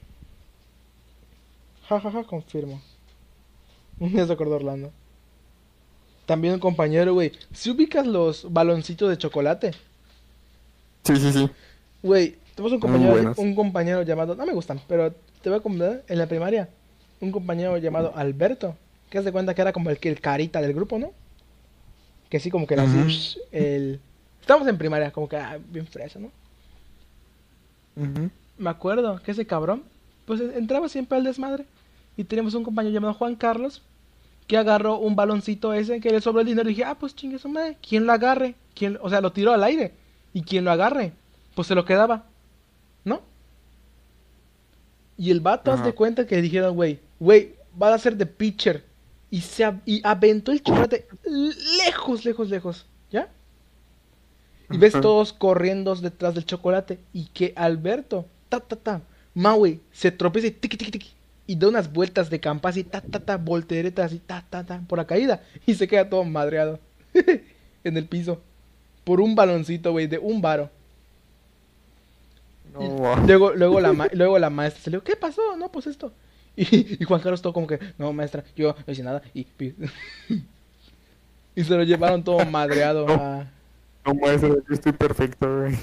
Ja, 1.89 2.01
ja, 2.01 2.11
ja, 2.11 2.25
confirmo. 2.25 2.81
Se 4.01 4.33
acordó 4.33 4.57
Orlando. 4.57 4.93
También 6.27 6.55
un 6.55 6.61
compañero, 6.61 7.15
güey. 7.15 7.33
Si 7.53 7.71
ubicas 7.71 8.07
los 8.07 8.53
baloncitos 8.53 9.09
de 9.09 9.19
chocolate, 9.19 9.71
Sí, 11.05 11.17
sí, 11.17 11.33
sí. 11.33 11.49
güey, 12.03 12.37
tenemos 12.57 12.73
un 12.73 12.81
compañero, 12.81 13.35
un 13.37 13.55
compañero 13.55 14.03
llamado, 14.03 14.35
no 14.35 14.45
me 14.45 14.53
gustan, 14.53 14.81
pero 14.89 15.13
te 15.41 15.49
voy 15.49 15.59
a 15.61 15.63
comentar 15.63 16.03
en 16.09 16.19
la 16.19 16.27
primaria, 16.27 16.69
un 17.21 17.31
compañero 17.31 17.79
llamado 17.79 18.13
Alberto, 18.17 18.77
que 19.11 19.19
hace 19.19 19.33
cuenta 19.33 19.55
que 19.55 19.63
era 19.63 19.73
como 19.73 19.91
el 19.91 19.99
el 20.01 20.21
carita 20.21 20.61
del 20.61 20.75
grupo, 20.75 20.99
¿no? 20.99 21.13
Que 22.29 22.41
sí, 22.41 22.51
como 22.51 22.67
que 22.67 22.75
era 22.75 22.83
así, 22.83 23.39
el... 23.53 24.01
Estamos 24.41 24.67
en 24.69 24.79
primaria, 24.79 25.11
como 25.11 25.29
que 25.29 25.37
ah, 25.37 25.59
bien 25.71 25.87
fresa, 25.87 26.19
¿no? 26.19 26.31
Me 28.59 28.71
acuerdo 28.71 29.21
que 29.23 29.31
ese 29.31 29.47
cabrón, 29.47 29.83
pues 30.25 30.41
entraba 30.41 30.89
siempre 30.89 31.19
al 31.19 31.25
desmadre. 31.25 31.65
Y 32.17 32.25
teníamos 32.25 32.55
un 32.55 32.65
compañero 32.65 32.95
llamado 32.95 33.15
Juan 33.15 33.37
Carlos, 33.37 33.83
que 34.47 34.57
agarró 34.57 34.99
un 34.99 35.17
baloncito 35.17 35.73
ese 35.75 36.01
que 36.01 36.11
le 36.11 36.21
sobró 36.21 36.41
el 36.41 36.47
dinero 36.47 36.69
y 36.69 36.73
dije, 36.73 36.85
ah, 36.85 36.97
pues 36.99 37.15
chingue 37.15 37.39
su 37.39 37.49
madre, 37.49 37.77
¿quién 37.87 38.07
lo 38.07 38.13
agarre? 38.13 38.55
¿Quién, 38.75 38.99
o 39.03 39.11
sea, 39.11 39.21
lo 39.21 39.33
tiró 39.33 39.53
al 39.53 39.65
aire. 39.65 39.93
Y 40.33 40.43
quien 40.43 40.65
lo 40.65 40.71
agarre, 40.71 41.13
pues 41.55 41.69
se 41.69 41.75
lo 41.75 41.85
quedaba. 41.85 42.25
¿No? 43.05 43.21
Y 45.19 45.31
el 45.31 45.41
vato, 45.41 45.73
haz 45.73 45.81
Ajá. 45.81 45.89
de 45.89 45.95
cuenta 45.95 46.27
que 46.27 46.41
dijeron, 46.41 46.75
güey, 46.75 47.01
güey, 47.19 47.55
va 47.81 47.93
a 47.93 47.99
ser 47.99 48.17
de 48.17 48.27
pitcher. 48.27 48.85
Y 49.31 49.41
se 49.41 49.71
y 49.85 50.01
aventó 50.05 50.53
el 50.53 50.63
chocolate 50.63 51.09
lejos, 51.85 52.25
lejos, 52.25 52.49
lejos. 52.49 52.87
¿Ya? 53.11 53.29
Y 54.71 54.79
ves 54.79 54.93
todos 54.93 55.33
corriendo 55.33 55.95
detrás 55.97 56.35
del 56.35 56.45
chocolate. 56.45 56.99
Y 57.13 57.27
que 57.27 57.53
Alberto, 57.57 58.27
ta, 58.49 58.61
ta, 58.61 58.77
ta, 58.77 59.03
Maui, 59.35 59.81
se 59.93 60.11
tropieza 60.11 60.49
y 60.49 60.53
tiqui, 60.53 60.77
tiqui, 60.77 60.91
tiqui. 60.91 61.13
Y 61.49 61.57
da 61.57 61.69
unas 61.69 61.93
vueltas 61.93 62.31
de 62.31 62.41
campa 62.41 62.71
así, 62.71 62.83
ta, 62.83 63.01
ta, 63.01 63.21
ta, 63.21 63.37
volteretas 63.37 64.07
así, 64.07 64.19
ta, 64.19 64.45
ta, 64.49 64.65
ta, 64.65 64.81
por 64.89 64.99
la 64.99 65.07
caída. 65.07 65.43
Y 65.67 65.75
se 65.75 65.87
queda 65.87 66.09
todo 66.09 66.25
madreado 66.25 66.81
en 67.85 67.97
el 67.97 68.07
piso. 68.07 68.41
Por 69.05 69.21
un 69.21 69.35
baloncito, 69.35 69.93
güey, 69.93 70.09
de 70.09 70.19
un 70.19 70.41
varo. 70.43 70.71
No. 72.73 73.17
Luego, 73.27 73.55
luego, 73.55 73.81
la 73.81 74.09
luego 74.13 74.39
la 74.39 74.51
maestra 74.51 74.83
se 74.83 74.91
le 74.91 74.97
dijo, 74.97 75.05
¿qué 75.05 75.17
pasó? 75.17 75.57
No, 75.57 75.71
pues 75.71 75.87
esto. 75.87 76.13
Y, 76.71 77.03
y 77.03 77.05
Juan 77.05 77.21
Carlos 77.21 77.43
todo 77.43 77.53
como 77.53 77.67
que, 77.67 77.79
no, 77.99 78.13
maestra, 78.15 78.43
yo 78.57 78.75
no 78.87 78.93
hice 78.93 79.03
nada. 79.03 79.23
Y, 79.35 79.47
y 81.55 81.65
se 81.65 81.77
lo 81.77 81.83
llevaron 81.83 82.25
todo 82.25 82.45
madreado 82.51 83.07
a... 83.09 83.47
No, 84.07 84.15
maestro, 84.15 84.57
yo 84.67 84.75
estoy 84.75 84.93
perfecto, 84.93 85.61
güey. 85.61 85.75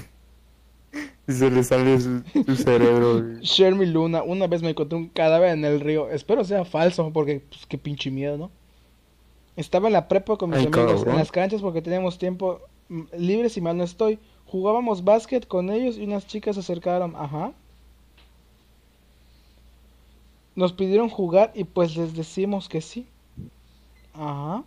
Y 1.26 1.32
se 1.32 1.50
le 1.50 1.62
sale 1.62 2.00
su, 2.00 2.22
su 2.44 2.56
cerebro, 2.56 3.22
güey. 3.22 3.40
Shermy 3.40 3.86
Luna, 3.86 4.22
una 4.22 4.46
vez 4.46 4.62
me 4.62 4.70
encontré 4.70 4.98
un 4.98 5.08
cadáver 5.08 5.50
en 5.50 5.64
el 5.64 5.80
río. 5.80 6.10
Espero 6.10 6.44
sea 6.44 6.64
falso, 6.64 7.10
porque 7.12 7.42
pues 7.48 7.66
qué 7.66 7.78
pinche 7.78 8.10
miedo, 8.10 8.36
¿no? 8.36 8.50
Estaba 9.56 9.86
en 9.86 9.92
la 9.92 10.08
prepa 10.08 10.36
con 10.36 10.50
mis 10.50 10.58
Ay, 10.58 10.66
amigos 10.66 10.92
cabrón. 10.92 11.12
en 11.12 11.18
las 11.18 11.30
canchas 11.30 11.62
porque 11.62 11.82
teníamos 11.82 12.18
tiempo 12.18 12.60
mm, 12.88 13.02
libre, 13.18 13.48
si 13.48 13.60
mal 13.60 13.76
no 13.76 13.84
estoy. 13.84 14.18
Jugábamos 14.46 15.04
básquet 15.04 15.46
con 15.46 15.70
ellos 15.70 15.96
y 15.96 16.04
unas 16.04 16.26
chicas 16.26 16.56
se 16.56 16.60
acercaron. 16.60 17.14
Ajá. 17.16 17.52
Nos 20.56 20.72
pidieron 20.72 21.08
jugar 21.08 21.52
y 21.54 21.64
pues 21.64 21.96
les 21.96 22.14
decimos 22.14 22.68
que 22.68 22.80
sí. 22.80 23.06
Ajá. 24.14 24.62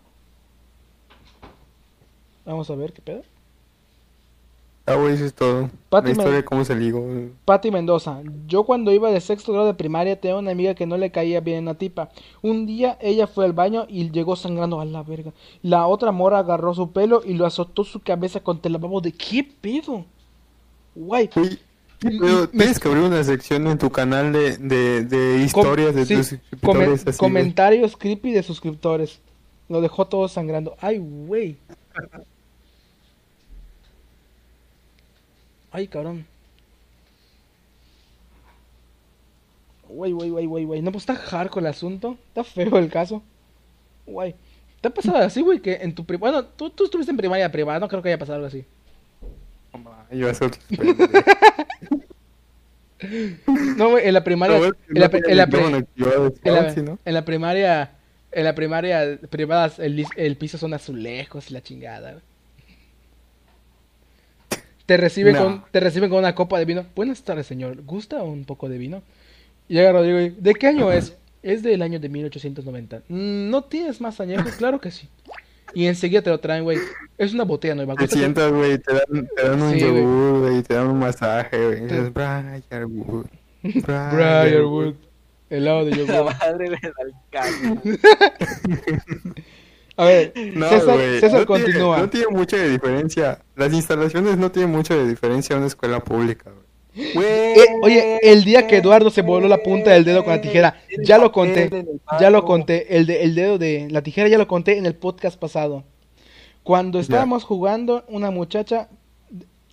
Vamos 2.46 2.70
a 2.70 2.76
ver 2.76 2.94
qué 2.94 3.02
pedo. 3.02 3.24
Ah, 4.90 4.96
güey, 4.96 5.16
eso 5.16 5.26
es 5.26 5.34
todo. 5.34 5.70
Pati 5.90 6.06
La 6.06 6.12
historia 6.14 6.46
cómo 6.46 6.64
se 6.64 6.74
ligó. 6.74 7.06
Patti 7.44 7.72
Mendoza, 7.72 8.22
yo 8.48 8.64
cuando 8.64 8.94
iba 8.94 9.12
de 9.12 9.20
sexto 9.20 9.52
grado 9.52 9.68
de 9.68 9.74
primaria 9.74 10.18
tenía 10.18 10.38
una 10.38 10.52
amiga 10.52 10.76
que 10.76 10.86
no 10.86 10.96
le 10.96 11.12
caía 11.12 11.42
bien 11.42 11.64
una 11.64 11.74
tipa. 11.74 12.10
Un 12.42 12.66
día 12.66 12.98
ella 13.02 13.28
fue 13.28 13.44
al 13.44 13.52
baño 13.52 13.86
y 13.90 14.10
llegó 14.12 14.38
sangrando 14.38 14.80
a 14.80 14.86
la 14.86 15.04
verga. 15.04 15.34
La 15.62 15.88
otra 15.88 16.14
mora 16.14 16.40
agarró 16.40 16.74
su 16.74 16.94
pelo 16.94 17.22
y 17.26 17.34
lo 17.34 17.46
azotó 17.46 17.84
su 17.84 18.00
cabeza 18.00 18.40
contra 18.40 18.70
el 18.70 18.74
lavabo 18.74 19.02
de 19.02 19.12
¿qué 19.12 19.44
pedo? 19.44 20.06
Guay. 20.96 21.30
Tienes 22.00 22.80
que 22.80 22.88
abrir 22.88 23.04
una 23.04 23.24
sección 23.24 23.68
en 23.68 23.78
tu 23.78 23.90
canal 23.90 24.32
de, 24.32 24.58
de, 24.58 25.04
de 25.04 25.40
historias 25.44 25.96
de 25.96 26.06
sí, 26.06 26.16
tus 26.16 26.28
comen- 26.28 26.40
suscriptores. 26.40 27.04
güey. 27.06 27.18
comentarios 27.18 27.98
creepy 27.98 28.32
de 28.34 28.44
suscriptores. 28.44 29.20
Lo 29.70 29.82
dejó 29.82 30.06
todo 30.08 30.28
sangrando. 30.28 30.76
Ay, 30.80 31.00
güey. 31.00 31.58
Ay, 35.72 35.88
cabrón. 35.88 36.26
Güey, 39.90 40.12
güey, 40.12 40.30
güey, 40.30 40.46
güey, 40.46 40.66
güey. 40.66 40.82
No, 40.82 40.92
pues 40.92 41.04
está 41.04 41.16
hardcore 41.16 41.66
el 41.66 41.70
asunto. 41.72 42.18
Está 42.30 42.44
feo 42.44 42.78
el 42.78 42.90
caso. 42.90 43.24
Güey. 44.06 44.36
¿Te 44.82 44.90
ha 44.90 44.94
pasado 44.94 45.18
así, 45.18 45.42
güey? 45.42 45.60
Que 45.62 45.76
en 45.76 45.96
tu 45.96 46.04
Bueno, 46.18 46.46
tú, 46.46 46.70
tú 46.70 46.86
estuviste 46.86 47.12
en 47.12 47.18
primaria 47.18 47.52
privada, 47.52 47.80
no 47.80 47.88
creo 47.88 48.02
que 48.02 48.10
haya 48.10 48.20
pasado 48.20 48.36
algo 48.36 48.48
así. 48.48 48.66
A 49.74 50.34
ser 50.34 50.52
No, 53.78 53.92
güey, 53.92 54.08
en 54.08 54.14
la 54.14 54.24
primaria. 54.24 54.58
En 54.58 54.74
la, 55.00 55.10
primaria. 57.26 57.92
En 58.32 58.44
la 58.44 58.56
primaria 58.56 59.20
privada 59.30 59.72
el, 59.78 60.06
el 60.16 60.36
piso 60.38 60.58
son 60.58 60.74
azulejos 60.74 61.52
y 61.52 61.54
la 61.54 61.62
chingada, 61.62 62.14
güey. 62.14 62.24
Te 64.88 64.98
reciben, 64.98 65.36
No. 65.36 65.44
con, 65.44 65.64
te 65.70 65.80
reciben 65.82 66.10
con 66.10 66.20
una 66.20 66.34
copa 66.34 66.58
de 66.58 66.66
vino. 66.66 66.86
Buenas 66.96 67.22
tardes, 67.24 67.46
señor. 67.46 67.84
¿Gusta 67.84 68.24
un 68.24 68.46
poco 68.46 68.70
de 68.70 68.78
vino? 68.78 69.04
Y 69.68 69.74
llega 69.76 69.92
Rodrigo 69.92 70.20
y 70.22 70.30
¿de 70.30 70.54
qué 70.54 70.68
año 70.68 70.92
es? 70.92 71.16
Es 71.44 71.62
del 71.62 71.82
año 71.82 72.00
de 72.00 72.08
1890. 72.10 73.04
"Mm, 73.10 73.50
¿No 73.50 73.64
tienes 73.66 74.00
más 74.02 74.20
añejos? 74.22 74.54
Claro 74.56 74.80
que 74.80 74.92
sí. 74.92 75.10
Y 75.74 75.86
enseguida 75.88 76.22
te 76.22 76.30
lo 76.30 76.40
traen, 76.40 76.64
güey. 76.64 76.78
Es 77.18 77.34
una 77.34 77.44
botella 77.44 77.76
nueva. 77.76 77.96
Te 77.96 78.02
¿Gusta 78.04 78.16
que- 78.16 78.20
sientas, 78.20 78.52
güey, 78.52 78.78
te 78.80 78.94
dan, 78.94 79.28
te 79.36 79.44
dan 79.48 79.62
un 79.62 79.74
Sí, 79.74 79.80
yogur, 79.80 80.40
güey, 80.40 80.64
te 80.64 80.74
dan 80.74 80.88
un 80.88 81.00
masaje, 81.00 81.66
güey. 81.66 81.88
Te- 81.88 81.96
Dices, 81.96 82.14
Briarwood. 82.14 83.26
Briarwood. 83.64 84.94
Helado 85.50 85.86
de 85.86 85.92
La 85.92 85.98
yogur. 85.98 86.34
madre 86.40 86.70
le 86.70 86.78
da 86.82 86.92
el. 87.02 88.00
A 90.00 90.06
ver, 90.06 90.32
No, 90.54 90.70
César, 90.70 91.40
no 91.40 91.46
continúa. 91.48 91.96
Tiene, 91.96 92.02
no 92.04 92.10
tiene 92.10 92.28
mucha 92.28 92.58
de 92.58 92.70
diferencia. 92.70 93.40
Las 93.56 93.74
instalaciones 93.74 94.38
no 94.38 94.52
tienen 94.52 94.72
mucho 94.72 94.96
de 94.96 95.08
diferencia 95.08 95.56
a 95.56 95.60
una 95.60 95.68
escuela 95.68 96.00
pública, 96.04 96.52
güey. 96.52 96.67
Eh, 96.98 97.66
oye, 97.84 98.20
el 98.24 98.44
día 98.44 98.66
que 98.66 98.78
Eduardo 98.78 99.10
se 99.12 99.22
voló 99.22 99.48
la 99.48 99.62
punta 99.62 99.92
del 99.92 100.04
dedo 100.04 100.24
con 100.24 100.34
la 100.34 100.42
tijera, 100.42 100.82
ya 101.04 101.18
lo 101.18 101.32
conté, 101.32 101.70
ya 102.20 102.30
lo 102.30 102.44
conté, 102.44 102.98
el, 102.98 103.06
de, 103.06 103.24
el 103.24 103.36
dedo 103.36 103.58
de 103.58 103.88
la 103.92 104.02
tijera 104.02 104.28
ya 104.30 104.38
lo 104.38 104.48
conté 104.48 104.78
en 104.78 104.86
el 104.86 104.96
podcast 104.96 105.38
pasado. 105.38 105.84
Cuando 106.64 107.00
estábamos 107.00 107.44
jugando, 107.44 108.04
una 108.10 108.32
muchacha, 108.32 108.90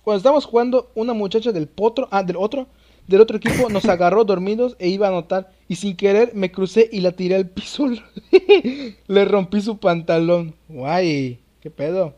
cuando 0.03 0.17
estábamos 0.17 0.45
jugando, 0.45 0.91
una 0.95 1.13
muchacha 1.13 1.51
del 1.51 1.67
potro, 1.67 2.07
ah, 2.11 2.23
del 2.23 2.37
otro, 2.37 2.67
del 3.07 3.21
otro 3.21 3.37
equipo 3.37 3.69
nos 3.69 3.85
agarró 3.85 4.23
dormidos 4.23 4.75
e 4.79 4.87
iba 4.87 5.07
a 5.07 5.09
anotar 5.09 5.51
y 5.67 5.75
sin 5.75 5.95
querer 5.95 6.33
me 6.35 6.51
crucé 6.51 6.89
y 6.91 7.01
la 7.01 7.11
tiré 7.11 7.35
al 7.35 7.49
piso. 7.49 7.87
Le 9.07 9.25
rompí 9.25 9.61
su 9.61 9.77
pantalón. 9.77 10.55
Guay, 10.69 11.39
qué 11.59 11.71
pedo. 11.71 12.13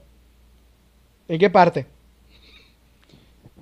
¿En 1.28 1.40
qué 1.40 1.50
parte? 1.50 1.88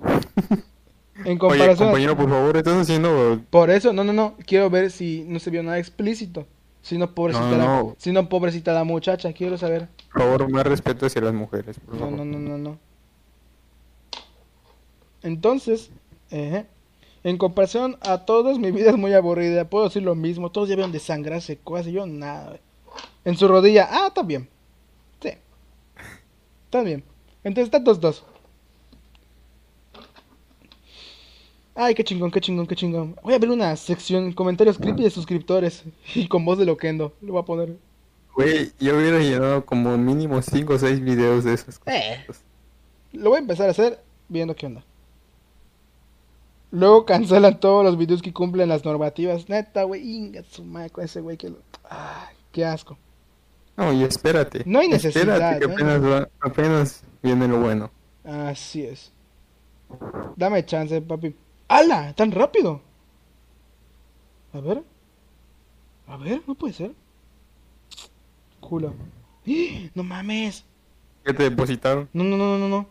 En 1.20 1.26
Oye, 1.28 1.38
comparación. 1.38 1.76
compañero, 1.88 2.16
por 2.16 2.28
favor, 2.28 2.56
estás 2.56 2.76
haciendo... 2.76 3.40
Por 3.50 3.70
eso, 3.70 3.92
no, 3.92 4.04
no, 4.04 4.12
no. 4.12 4.34
Quiero 4.46 4.68
ver 4.70 4.90
si 4.90 5.24
no 5.26 5.38
se 5.38 5.50
vio 5.50 5.62
nada 5.62 5.78
explícito. 5.78 6.46
Si 6.82 6.98
no, 6.98 7.14
pobrecita, 7.14 7.50
No, 7.50 7.56
la, 7.56 7.64
no. 7.64 7.96
si 7.98 8.12
no, 8.12 8.28
pobrecita 8.28 8.72
la 8.72 8.84
muchacha. 8.84 9.32
Quiero 9.32 9.56
saber. 9.58 9.88
Por 10.12 10.22
favor, 10.22 10.48
más 10.50 10.66
respeto 10.66 11.06
hacia 11.06 11.20
las 11.22 11.34
mujeres, 11.34 11.78
por 11.80 11.94
No, 11.94 12.00
favor. 12.00 12.16
no, 12.18 12.24
no, 12.24 12.38
no, 12.38 12.58
no. 12.58 12.78
Entonces, 15.22 15.90
ejé, 16.30 16.66
en 17.24 17.38
comparación 17.38 17.96
a 18.02 18.18
todos, 18.24 18.58
mi 18.58 18.70
vida 18.70 18.90
es 18.90 18.96
muy 18.96 19.12
aburrida. 19.14 19.64
Puedo 19.68 19.86
decir 19.86 20.02
lo 20.02 20.14
mismo. 20.14 20.50
Todos 20.52 20.68
ya 20.68 20.76
vieron 20.76 20.92
desangrarse 20.92 21.56
cosas 21.58 21.88
y 21.88 21.92
yo 21.92 22.06
nada. 22.06 22.58
En 23.24 23.36
su 23.36 23.48
rodilla, 23.48 23.88
ah, 23.90 24.06
está 24.08 24.22
bien. 24.22 24.48
Sí. 25.20 25.30
Está 26.66 26.82
bien. 26.82 27.02
Entonces 27.42 27.66
están 27.66 27.84
dos, 27.84 28.00
dos. 28.00 28.24
Ay, 31.78 31.94
qué 31.94 32.02
chingón, 32.02 32.30
qué 32.30 32.40
chingón, 32.40 32.66
qué 32.66 32.74
chingón. 32.74 33.14
Voy 33.22 33.34
a 33.34 33.38
ver 33.38 33.50
una 33.50 33.76
sección, 33.76 34.32
comentarios 34.32 34.78
creepy 34.78 35.02
de 35.02 35.10
suscriptores. 35.10 35.84
Y 36.14 36.26
con 36.26 36.44
voz 36.44 36.58
de 36.58 36.64
loquendo. 36.64 37.12
Lo 37.20 37.34
voy 37.34 37.42
a 37.42 37.44
poner. 37.44 37.76
Güey, 38.34 38.72
yo 38.80 38.96
hubiera 38.96 39.18
llenado 39.18 39.64
como 39.64 39.96
mínimo 39.98 40.40
5 40.40 40.72
o 40.74 40.78
6 40.78 41.00
videos 41.02 41.44
de 41.44 41.54
esas 41.54 41.78
cosas. 41.78 41.94
Eh. 41.94 42.24
Lo 43.12 43.30
voy 43.30 43.36
a 43.36 43.40
empezar 43.40 43.68
a 43.68 43.70
hacer 43.70 44.02
viendo 44.28 44.54
qué 44.54 44.66
onda. 44.66 44.84
Luego 46.70 47.04
cancelan 47.06 47.60
todos 47.60 47.84
los 47.84 47.96
videos 47.96 48.20
que 48.22 48.32
cumplen 48.32 48.68
las 48.68 48.84
normativas. 48.84 49.48
Neta, 49.48 49.84
güey, 49.84 50.02
inga 50.02 50.42
su 50.50 50.64
con 50.92 51.04
ese 51.04 51.20
güey 51.20 51.36
que 51.36 51.50
lo... 51.50 51.56
Ay, 51.88 52.34
qué 52.52 52.64
asco. 52.64 52.98
No, 53.76 53.92
y 53.92 54.02
espérate. 54.02 54.62
No 54.66 54.80
hay 54.80 54.88
necesidad, 54.88 55.34
Espérate 55.36 55.66
que 55.66 55.72
apenas, 55.72 56.02
va- 56.04 56.28
apenas 56.40 57.02
viene 57.22 57.46
lo 57.48 57.60
bueno. 57.60 57.90
Así 58.24 58.82
es. 58.82 59.12
Dame 60.36 60.64
chance, 60.64 61.00
papi. 61.00 61.34
¡Hala! 61.68 62.12
¿Tan 62.14 62.32
rápido? 62.32 62.82
A 64.52 64.60
ver. 64.60 64.82
A 66.06 66.16
ver, 66.16 66.42
no 66.46 66.54
puede 66.54 66.72
ser. 66.74 66.94
Culo. 68.60 68.94
¡Ah! 69.46 69.90
No 69.94 70.02
mames. 70.02 70.64
¿Qué 71.24 71.32
te 71.32 71.44
depositaron? 71.44 72.08
No, 72.12 72.24
no, 72.24 72.36
no, 72.36 72.58
no, 72.58 72.58
no, 72.58 72.68
no. 72.68 72.88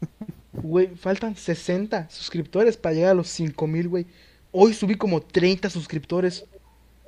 Güey, 0.52 0.88
faltan 0.96 1.36
60 1.36 2.10
suscriptores 2.10 2.76
para 2.76 2.94
llegar 2.94 3.10
a 3.12 3.14
los 3.14 3.28
5000, 3.28 3.88
güey. 3.88 4.06
Hoy 4.50 4.74
subí 4.74 4.96
como 4.96 5.20
30 5.20 5.70
suscriptores. 5.70 6.46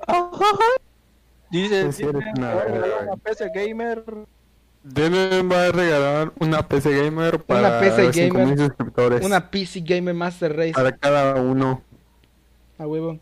Dice, 1.50 1.84
dice, 1.86 2.06
una 2.08 2.20
"Voy 2.54 2.62
a 2.62 2.64
regalar 2.64 2.80
verga, 2.80 3.02
una 3.02 3.16
PC 3.16 3.50
gamer. 3.52 4.04
Deben 4.82 5.50
va 5.50 5.66
a 5.66 5.72
regalar 5.72 6.32
una 6.38 6.66
PC 6.66 7.04
Gamer 7.04 7.42
para 7.42 7.80
PC 7.80 8.12
5000 8.12 8.32
gamer. 8.32 8.58
suscriptores. 8.58 9.24
Una 9.24 9.50
PC 9.50 9.80
Gamer 9.80 10.14
Master 10.14 10.56
Race. 10.56 10.72
Para 10.72 10.96
cada 10.96 11.34
uno. 11.40 11.82
A 12.78 12.86
huevo. 12.86 13.18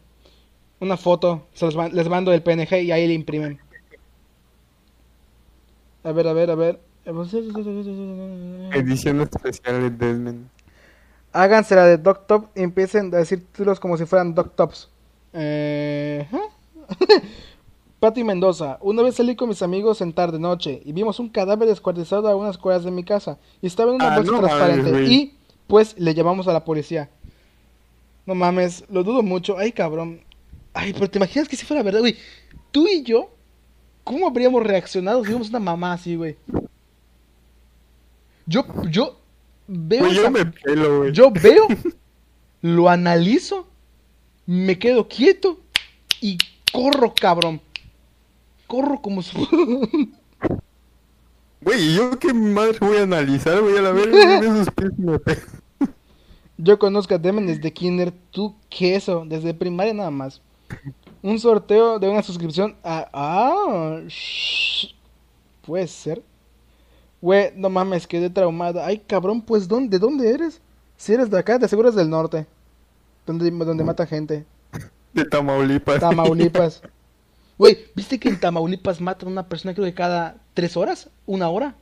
Una 0.78 0.96
foto. 0.96 1.48
Se 1.52 1.64
los 1.64 1.92
les 1.92 2.08
mando 2.08 2.32
el 2.32 2.42
PNG 2.42 2.82
y 2.82 2.92
ahí 2.92 3.08
le 3.08 3.14
imprimen. 3.14 3.58
A 6.04 6.12
ver, 6.12 6.28
a 6.28 6.32
ver, 6.32 6.50
a 6.50 6.54
ver. 6.54 6.80
Edición 8.72 9.20
especial 9.22 9.80
de 9.80 9.90
Desmond. 9.90 10.48
Háganse 11.32 11.74
la 11.74 11.86
de 11.86 11.98
Doc 11.98 12.26
Top 12.26 12.50
y 12.54 12.62
empiecen 12.62 13.12
a 13.14 13.18
decir 13.18 13.44
títulos 13.46 13.80
como 13.80 13.96
si 13.96 14.04
fueran 14.04 14.34
Doc 14.34 14.54
Tops. 14.54 14.90
Eh... 15.32 16.28
Pati 18.00 18.22
Mendoza. 18.22 18.78
Una 18.80 19.02
vez 19.02 19.16
salí 19.16 19.34
con 19.34 19.48
mis 19.48 19.60
amigos 19.62 20.00
en 20.00 20.12
tarde 20.12 20.38
noche 20.38 20.80
y 20.84 20.92
vimos 20.92 21.18
un 21.18 21.28
cadáver 21.28 21.68
descuartizado 21.68 22.28
a 22.28 22.36
unas 22.36 22.56
cuadras 22.58 22.84
de 22.84 22.90
mi 22.92 23.02
casa. 23.04 23.38
Y 23.60 23.66
estaba 23.66 23.90
en 23.90 23.96
una 23.96 24.12
Ah, 24.12 24.16
bolsa 24.16 24.32
no 24.32 24.38
transparente. 24.38 24.90
mames, 24.92 25.10
y 25.10 25.34
pues 25.66 25.94
le 25.98 26.14
llamamos 26.14 26.46
a 26.46 26.52
la 26.52 26.64
policía. 26.64 27.10
No 28.24 28.34
mames, 28.36 28.84
lo 28.90 29.02
dudo 29.02 29.22
mucho. 29.22 29.58
Ay, 29.58 29.72
cabrón. 29.72 30.20
Ay, 30.74 30.92
pero 30.92 31.10
te 31.10 31.18
imaginas 31.18 31.48
que 31.48 31.56
si 31.56 31.66
fuera 31.66 31.82
verdad, 31.82 32.00
güey. 32.00 32.16
Tú 32.70 32.86
y 32.86 33.02
yo, 33.02 33.30
¿cómo 34.04 34.28
habríamos 34.28 34.62
reaccionado 34.62 35.24
si 35.24 35.32
vimos 35.32 35.48
una 35.48 35.58
mamá 35.58 35.94
así, 35.94 36.14
güey? 36.14 36.36
Yo, 38.46 38.64
yo 38.90 39.18
veo 39.66 40.06
esa- 40.06 40.22
yo 40.22 40.30
me 40.30 40.46
pelo, 40.46 40.98
güey. 40.98 41.12
yo 41.12 41.30
veo, 41.42 41.66
lo 42.62 42.88
analizo, 42.88 43.66
me 44.46 44.78
quedo 44.78 45.08
quieto 45.08 45.58
y 46.20 46.38
corro, 46.72 47.12
cabrón. 47.14 47.60
Corro 48.68 49.02
como 49.02 49.22
si 49.22 49.36
Güey, 51.60 51.82
¿y 51.82 51.96
yo 51.96 52.16
qué 52.20 52.32
madre 52.32 52.78
voy 52.80 52.98
a 52.98 53.02
analizar? 53.02 53.60
Voy 53.60 53.76
a 53.76 53.82
la 53.82 53.90
verga, 53.90 54.40
sus 54.42 54.70
pies 54.70 54.96
me. 54.96 55.18
Yo 56.56 56.78
conozco 56.78 57.14
a 57.14 57.18
Demen 57.18 57.46
desde 57.46 57.72
kinder, 57.72 58.12
tú 58.30 58.54
queso, 58.68 59.24
desde 59.26 59.54
primaria 59.54 59.92
nada 59.92 60.12
más. 60.12 60.40
Un 61.20 61.40
sorteo 61.40 61.98
de 61.98 62.08
una 62.08 62.22
suscripción 62.22 62.76
a... 62.84 63.08
Ah, 63.12 64.00
shh, 64.06 64.94
puede 65.62 65.88
ser. 65.88 66.22
Güey, 67.20 67.52
no 67.56 67.68
mames, 67.70 68.06
quedé 68.06 68.30
traumado. 68.30 68.84
Ay, 68.84 68.98
cabrón, 68.98 69.42
pues 69.42 69.66
¿dónde, 69.66 69.98
¿de 69.98 69.98
dónde 69.98 70.30
eres? 70.30 70.60
Si 70.96 71.12
eres 71.12 71.28
de 71.28 71.38
acá, 71.38 71.58
te 71.58 71.64
aseguras 71.64 71.96
del 71.96 72.08
norte. 72.10 72.46
Donde, 73.26 73.50
donde 73.50 73.84
mata 73.84 74.06
gente. 74.06 74.46
De 75.12 75.24
Tamaulipas. 75.24 75.98
Tamaulipas. 75.98 76.82
Güey, 77.58 77.76
¿viste 77.94 78.18
que 78.20 78.28
en 78.28 78.38
Tamaulipas 78.38 79.00
matan 79.00 79.28
a 79.28 79.32
una 79.32 79.48
persona 79.48 79.74
creo 79.74 79.84
que 79.86 79.94
cada 79.94 80.36
tres 80.54 80.76
horas? 80.76 81.10
¿Una 81.26 81.48
hora? 81.48 81.74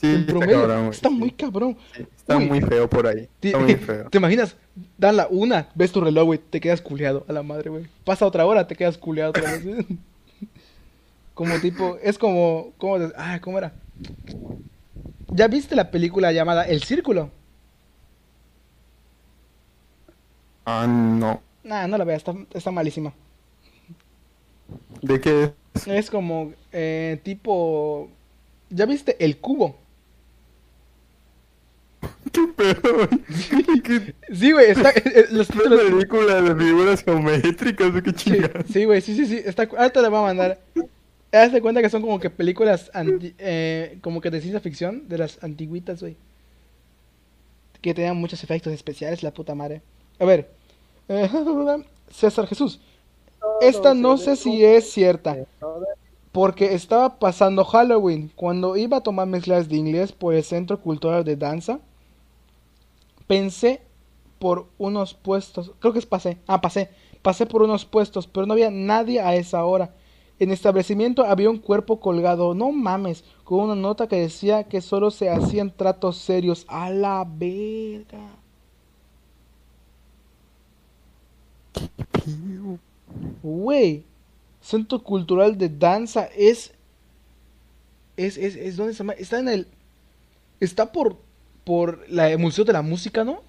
Sí, 0.00 0.06
en 0.06 0.14
está 0.20 0.26
promedio. 0.32 0.60
cabrón, 0.60 0.78
güey. 0.80 0.90
está 0.90 1.10
muy 1.10 1.30
cabrón. 1.32 1.76
Sí, 1.96 2.06
está 2.16 2.36
Uy. 2.36 2.46
muy 2.46 2.60
feo 2.60 2.88
por 2.88 3.06
ahí. 3.06 3.28
Está 3.42 3.58
muy 3.58 3.74
feo. 3.76 4.08
¿Te 4.10 4.18
imaginas? 4.18 4.56
Dan 4.98 5.16
la 5.16 5.26
una, 5.28 5.68
ves 5.74 5.92
tu 5.92 6.00
reloj, 6.00 6.24
güey, 6.26 6.38
te 6.38 6.60
quedas 6.60 6.80
culeado 6.80 7.24
a 7.28 7.32
la 7.32 7.42
madre, 7.42 7.70
güey. 7.70 7.86
Pasa 8.04 8.26
otra 8.26 8.46
hora, 8.46 8.66
te 8.66 8.76
quedas 8.76 8.96
culeado 8.98 9.30
otra 9.30 9.50
vez. 9.52 9.64
como 11.34 11.58
tipo, 11.60 11.96
es 12.02 12.16
como, 12.18 12.72
¿cómo, 12.78 12.98
de- 13.00 13.12
ah, 13.16 13.40
¿cómo 13.40 13.58
era? 13.58 13.72
¿Ya 15.28 15.48
viste 15.48 15.74
la 15.74 15.90
película 15.90 16.30
llamada 16.32 16.62
El 16.64 16.82
Círculo? 16.84 17.30
Ah, 20.64 20.86
no. 20.86 21.40
Nah, 21.64 21.86
no 21.86 21.98
la 21.98 22.04
veas, 22.04 22.18
está, 22.18 22.34
está 22.52 22.70
malísima. 22.70 23.12
¿De 25.04 25.20
qué 25.20 25.52
es? 25.74 25.86
Es 25.86 26.10
como, 26.10 26.52
eh, 26.72 27.20
tipo, 27.22 28.08
¿ya 28.70 28.86
viste 28.86 29.16
El 29.24 29.38
Cubo? 29.38 29.76
¿Qué 32.32 32.40
pedo, 32.56 33.08
Sí, 34.32 34.52
güey, 34.52 34.70
está, 34.70 34.90
eh, 34.90 35.02
eh, 35.04 35.26
una 35.66 35.76
película 35.76 36.40
de 36.42 36.54
figuras 36.64 37.02
geométricas? 37.04 37.94
¿De 37.94 38.02
qué 38.02 38.10
Sí, 38.10 38.16
chingados? 38.16 38.66
sí, 38.72 38.84
güey, 38.84 39.00
sí, 39.00 39.14
sí, 39.14 39.26
sí. 39.26 39.40
Está, 39.44 39.64
ahorita 39.64 40.02
le 40.02 40.08
voy 40.08 40.18
a 40.18 40.22
mandar. 40.22 40.60
Haz 41.32 41.52
de 41.52 41.60
cuenta 41.60 41.82
que 41.82 41.90
son 41.90 42.02
como 42.02 42.20
que 42.20 42.30
películas 42.30 42.90
anti- 42.94 43.34
eh, 43.38 43.98
como 44.02 44.20
que 44.20 44.30
de 44.30 44.40
ciencia 44.40 44.60
ficción, 44.60 45.08
de 45.08 45.18
las 45.18 45.42
antiguitas, 45.42 46.00
güey. 46.00 46.16
Que 47.80 47.92
tenían 47.94 48.16
muchos 48.16 48.42
efectos 48.42 48.72
especiales, 48.72 49.22
la 49.22 49.32
puta 49.34 49.54
madre. 49.54 49.82
A 50.18 50.24
ver, 50.24 50.50
eh, 51.08 51.28
César 52.10 52.46
Jesús. 52.46 52.80
Esta 53.60 53.94
no 53.94 54.16
sé 54.16 54.36
si 54.36 54.64
es 54.64 54.90
cierta, 54.90 55.36
porque 56.32 56.74
estaba 56.74 57.18
pasando 57.18 57.64
Halloween. 57.64 58.30
Cuando 58.34 58.76
iba 58.76 58.98
a 58.98 59.02
tomar 59.02 59.26
mis 59.26 59.44
clases 59.44 59.68
de 59.68 59.76
inglés 59.76 60.12
por 60.12 60.34
el 60.34 60.44
Centro 60.44 60.80
Cultural 60.80 61.24
de 61.24 61.36
Danza, 61.36 61.80
pensé 63.26 63.80
por 64.38 64.66
unos 64.78 65.14
puestos, 65.14 65.72
creo 65.78 65.92
que 65.92 65.98
es 65.98 66.06
pasé, 66.06 66.38
ah, 66.46 66.60
pasé, 66.60 66.90
pasé 67.22 67.46
por 67.46 67.62
unos 67.62 67.84
puestos, 67.84 68.26
pero 68.26 68.46
no 68.46 68.52
había 68.52 68.70
nadie 68.70 69.20
a 69.20 69.34
esa 69.34 69.64
hora. 69.64 69.94
En 70.38 70.48
el 70.48 70.54
establecimiento 70.54 71.24
había 71.24 71.48
un 71.48 71.58
cuerpo 71.58 72.00
colgado, 72.00 72.54
no 72.54 72.72
mames, 72.72 73.24
con 73.44 73.60
una 73.60 73.76
nota 73.76 74.08
que 74.08 74.16
decía 74.16 74.64
que 74.64 74.80
solo 74.80 75.10
se 75.10 75.30
hacían 75.30 75.70
tratos 75.70 76.18
serios. 76.18 76.66
A 76.68 76.90
la 76.90 77.24
verga. 77.26 78.18
Güey, 83.42 84.04
Centro 84.60 85.02
Cultural 85.02 85.56
de 85.58 85.68
Danza 85.68 86.28
es. 86.36 86.72
Es, 88.16 88.36
es, 88.38 88.56
es 88.56 88.76
donde 88.76 88.92
se 88.92 88.98
llama. 88.98 89.12
Está 89.14 89.38
en 89.38 89.48
el. 89.48 89.66
Está 90.60 90.92
por. 90.92 91.16
Por 91.64 92.04
la, 92.10 92.30
el 92.30 92.38
Museo 92.38 92.64
de 92.64 92.74
la 92.74 92.82
Música, 92.82 93.24
¿no? 93.24 93.40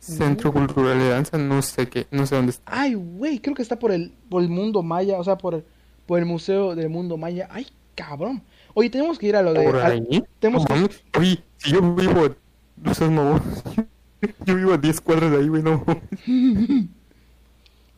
Centro 0.00 0.52
Cultural 0.52 0.98
de 0.98 1.08
Danza, 1.10 1.38
no 1.38 1.62
sé 1.62 1.88
qué, 1.88 2.08
no 2.10 2.26
sé 2.26 2.34
dónde 2.34 2.50
está. 2.50 2.64
Ay, 2.66 2.94
güey, 2.94 3.38
creo 3.38 3.54
que 3.54 3.62
está 3.62 3.78
por 3.78 3.92
el, 3.92 4.12
por 4.28 4.42
el 4.42 4.48
mundo 4.48 4.82
maya, 4.82 5.16
o 5.20 5.22
sea, 5.22 5.38
por 5.38 5.54
el, 5.54 5.64
por 6.06 6.18
el 6.18 6.24
Museo 6.26 6.74
del 6.74 6.88
Mundo 6.88 7.16
Maya. 7.16 7.46
Ay, 7.52 7.68
cabrón. 7.94 8.42
Oye, 8.74 8.90
tenemos 8.90 9.16
que 9.20 9.28
ir 9.28 9.36
a 9.36 9.42
lo 9.42 9.52
de. 9.54 9.62
¿Por 9.64 9.76
al- 9.76 9.92
ahí? 9.92 10.24
tenemos 10.40 10.66
que- 10.66 10.90
Oye, 11.20 11.40
si 11.58 11.70
yo 11.70 11.94
vivo, 11.94 12.34
no 12.76 12.94
seas 12.94 13.10
mamón. 13.10 13.40
Yo 14.46 14.54
vivo 14.54 14.72
a 14.72 14.78
10 14.78 15.00
cuadras 15.00 15.32
de 15.32 15.38
ahí, 15.38 15.48
güey, 15.48 15.62
no. 15.64 15.84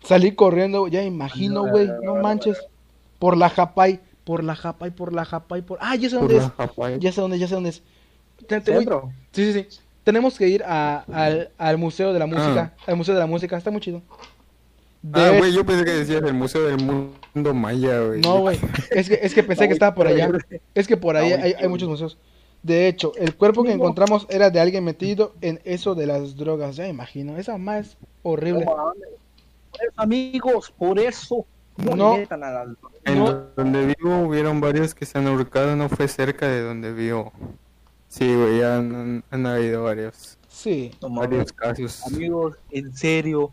salir 0.04 0.36
corriendo, 0.36 0.86
ya 0.88 1.02
imagino, 1.02 1.66
güey, 1.66 1.88
no 2.02 2.16
manches. 2.16 2.58
Por 3.18 3.36
la 3.36 3.48
Japay, 3.50 4.00
por 4.24 4.44
la 4.44 4.54
Japay, 4.54 4.90
por 4.90 5.12
la 5.12 5.24
Japay, 5.24 5.62
por. 5.62 5.78
Ah, 5.80 5.96
ya 5.96 6.08
sé 6.10 6.16
dónde 6.16 6.36
es. 6.36 6.44
Ya 7.00 7.12
sé 7.12 7.20
dónde, 7.20 7.38
ya 7.38 7.48
sé 7.48 7.54
dónde 7.54 7.70
es. 7.70 7.82
Centro. 8.48 9.12
Sí, 9.32 9.52
sí, 9.52 9.64
sí. 9.70 9.78
Tenemos 10.02 10.36
que 10.36 10.48
ir 10.48 10.62
a- 10.64 11.04
al, 11.12 11.50
al 11.56 11.78
Museo 11.78 12.12
de 12.12 12.18
la 12.18 12.26
Música. 12.26 12.74
Al 12.86 12.96
Museo 12.96 13.14
de 13.14 13.20
la 13.20 13.26
Música, 13.26 13.56
está 13.56 13.70
muy 13.70 13.80
chido. 13.80 14.02
De 15.02 15.20
Ah, 15.20 15.34
güey, 15.38 15.52
yo 15.52 15.64
pensé 15.64 15.84
que 15.84 15.90
decías 15.92 16.22
el 16.22 16.34
Museo 16.34 16.62
del 16.66 16.78
Mundo 16.82 17.54
Maya, 17.54 18.00
güey. 18.00 18.20
No, 18.20 18.40
güey. 18.40 18.58
Es 18.90 19.08
que, 19.08 19.18
es 19.22 19.34
que 19.34 19.42
pensé 19.42 19.66
que 19.68 19.74
estaba 19.74 19.94
por 19.94 20.06
allá. 20.06 20.30
Es 20.74 20.86
que 20.86 20.96
por 20.96 21.16
ahí 21.16 21.32
hay, 21.32 21.54
hay 21.58 21.68
muchos 21.68 21.88
museos. 21.88 22.18
De 22.62 22.88
hecho, 22.88 23.12
el 23.16 23.34
cuerpo 23.34 23.62
que 23.64 23.72
encontramos 23.72 24.26
era 24.30 24.48
de 24.50 24.60
alguien 24.60 24.82
metido 24.84 25.34
en 25.42 25.60
eso 25.64 25.94
de 25.94 26.06
las 26.06 26.36
drogas. 26.36 26.76
Ya 26.76 26.88
imagino. 26.88 27.36
Esa 27.36 27.56
más 27.58 27.96
horrible. 28.22 28.64
Por 29.76 29.82
eso, 29.88 29.92
amigos, 29.96 30.74
por 30.76 30.98
eso. 30.98 31.46
No, 31.76 32.14
a 32.14 32.64
En 33.04 33.18
No. 33.18 33.32
donde 33.56 33.86
vivo 33.98 34.20
hubieron 34.20 34.60
varios 34.60 34.94
que 34.94 35.04
se 35.06 35.18
han 35.18 35.26
ahorcado, 35.26 35.74
no 35.74 35.88
fue 35.88 36.06
cerca 36.06 36.46
de 36.48 36.62
donde 36.62 36.92
vivo. 36.92 37.32
Sí, 38.08 38.32
güey, 38.32 38.60
ya 38.60 38.76
han, 38.76 39.24
han 39.30 39.46
habido 39.46 39.82
varios, 39.82 40.38
Sí. 40.48 40.92
no 41.02 41.10
varios 41.10 41.52
casos. 41.52 42.06
Amigos, 42.06 42.56
en 42.70 42.94
serio, 42.96 43.50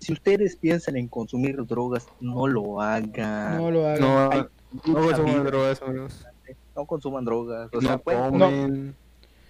si 0.00 0.12
ustedes 0.12 0.56
piensan 0.56 0.96
en 0.96 1.06
consumir 1.06 1.64
drogas, 1.64 2.08
no 2.20 2.48
lo 2.48 2.80
hagan. 2.80 3.56
No 3.58 3.70
lo 3.70 3.86
hagan. 3.86 4.00
No, 4.00 4.30
Hay 4.32 4.38
no 4.40 4.92
mucha 5.00 5.02
consuman 5.16 5.34
vida. 5.34 5.44
drogas, 5.44 5.82
amigos. 5.82 6.26
No 6.74 6.84
consuman 6.86 7.24
drogas. 7.24 7.70
O 7.72 7.80
sea, 7.80 7.92
No 7.92 7.98
pueden- 8.00 8.38
tomen. 8.38 8.94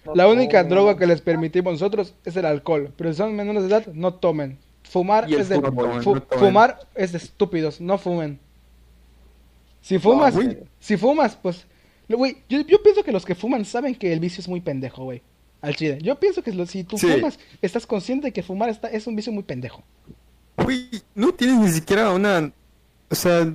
no 0.05 0.15
La 0.15 0.27
única 0.27 0.59
tomen. 0.59 0.69
droga 0.69 0.97
que 0.97 1.07
les 1.07 1.21
permitimos 1.21 1.73
nosotros 1.73 2.13
es 2.23 2.35
el 2.37 2.45
alcohol. 2.45 2.91
Pero 2.95 3.11
si 3.13 3.17
son 3.17 3.35
menores 3.35 3.63
de 3.63 3.69
edad, 3.69 3.87
no 3.93 4.13
tomen. 4.13 4.59
Fumar 4.91 5.31
es 5.31 5.47
de 5.49 5.55
fútbol, 5.55 6.03
fu- 6.03 6.15
no 6.15 6.21
tomen. 6.21 6.45
fumar 6.47 6.79
es 6.95 7.11
de 7.13 7.17
estúpidos, 7.17 7.79
no 7.79 7.97
fumen. 7.97 8.39
Si 9.81 9.97
fumas, 9.99 10.35
si 10.79 10.97
fumas, 10.97 11.35
pues 11.41 11.65
güey, 12.09 12.37
yo, 12.49 12.59
yo 12.61 12.83
pienso 12.83 13.03
que 13.03 13.11
los 13.13 13.25
que 13.25 13.35
fuman 13.35 13.63
saben 13.63 13.95
que 13.95 14.11
el 14.11 14.19
vicio 14.19 14.41
es 14.41 14.47
muy 14.49 14.59
pendejo, 14.59 15.05
güey. 15.05 15.21
Al 15.61 15.75
chile. 15.77 15.97
Yo 16.01 16.19
pienso 16.19 16.41
que 16.43 16.51
lo- 16.51 16.65
si 16.65 16.83
tú 16.83 16.97
Sí. 16.97 17.07
fumas, 17.07 17.39
estás 17.61 17.87
consciente 17.87 18.27
de 18.27 18.33
que 18.33 18.43
fumar 18.43 18.67
está, 18.69 18.89
es 18.89 19.07
un 19.07 19.15
vicio 19.15 19.31
muy 19.31 19.43
pendejo. 19.43 19.81
Güey, 20.57 20.89
no 21.15 21.31
tienes 21.33 21.57
ni 21.59 21.69
siquiera 21.71 22.11
una. 22.11 22.51
O 23.09 23.15
sea, 23.15 23.53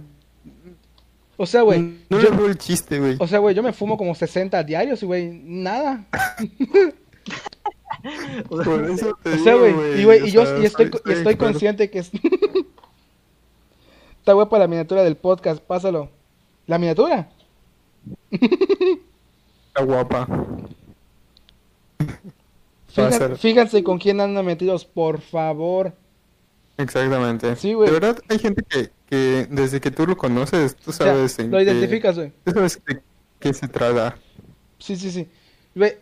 O 1.37 1.45
sea, 1.45 1.61
güey, 1.63 1.81
no 2.09 2.19
yo- 2.19 2.31
le 2.31 2.37
veo 2.37 2.47
el 2.47 2.57
chiste, 2.57 2.99
güey. 2.99 3.17
o 3.19 3.27
sea, 3.27 3.41
güey, 3.41 3.55
yo 3.55 3.63
me 3.63 3.75
fumo 3.75 3.99
como 3.99 4.15
60 4.15 4.65
diarios 4.65 5.03
y 5.03 5.07
güey, 5.07 5.29
nada. 5.45 6.07
O 8.49 8.57
sea, 8.57 8.65
Por 8.65 8.91
eso 8.91 9.19
te 9.23 9.35
O 9.35 9.39
sea, 9.39 9.55
digo, 9.55 9.77
güey, 9.77 10.01
y 10.01 10.05
güey, 10.05 10.23
o 10.23 10.27
y 10.27 10.31
yo 10.31 10.61
y 10.61 10.65
estoy, 10.65 10.91
y 11.05 11.13
estoy 11.13 11.37
consciente 11.37 11.91
que 11.91 12.01
es... 12.01 12.11
Está 14.19 14.33
guapa 14.33 14.59
la 14.59 14.67
miniatura 14.67 15.05
del 15.05 15.17
podcast, 15.17 15.63
pásalo. 15.63 16.11
¿La 16.67 16.79
miniatura? 16.79 17.29
Está 18.31 19.85
guapa. 19.85 20.27
Fíjense, 23.39 23.85
con 23.85 23.99
quién 23.99 24.21
andan 24.21 24.45
metidos, 24.45 24.85
por 24.85 25.21
favor. 25.21 25.95
Exactamente. 26.79 27.57
Sí, 27.57 27.75
güey. 27.75 27.89
De 27.89 27.93
verdad, 27.93 28.19
hay 28.29 28.39
gente 28.39 28.63
que, 28.69 28.91
que 29.09 29.47
desde 29.51 29.81
que 29.81 29.91
tú 29.91 30.07
lo 30.07 30.17
conoces, 30.17 30.77
tú 30.77 30.91
O 30.91 30.93
sea, 30.93 31.07
sabes 31.07 31.39
en 31.39 31.51
lo 31.51 31.61
identificas, 31.61 32.17
güey. 32.17 32.33
Tú 32.45 32.53
sabes 32.53 32.83
de 32.85 33.01
qué 33.39 33.55
se 33.55 33.69
trata. 33.69 34.17
Sí, 34.79 34.97
sí, 34.97 35.11
sí. 35.11 35.29
Güey, 35.75 35.97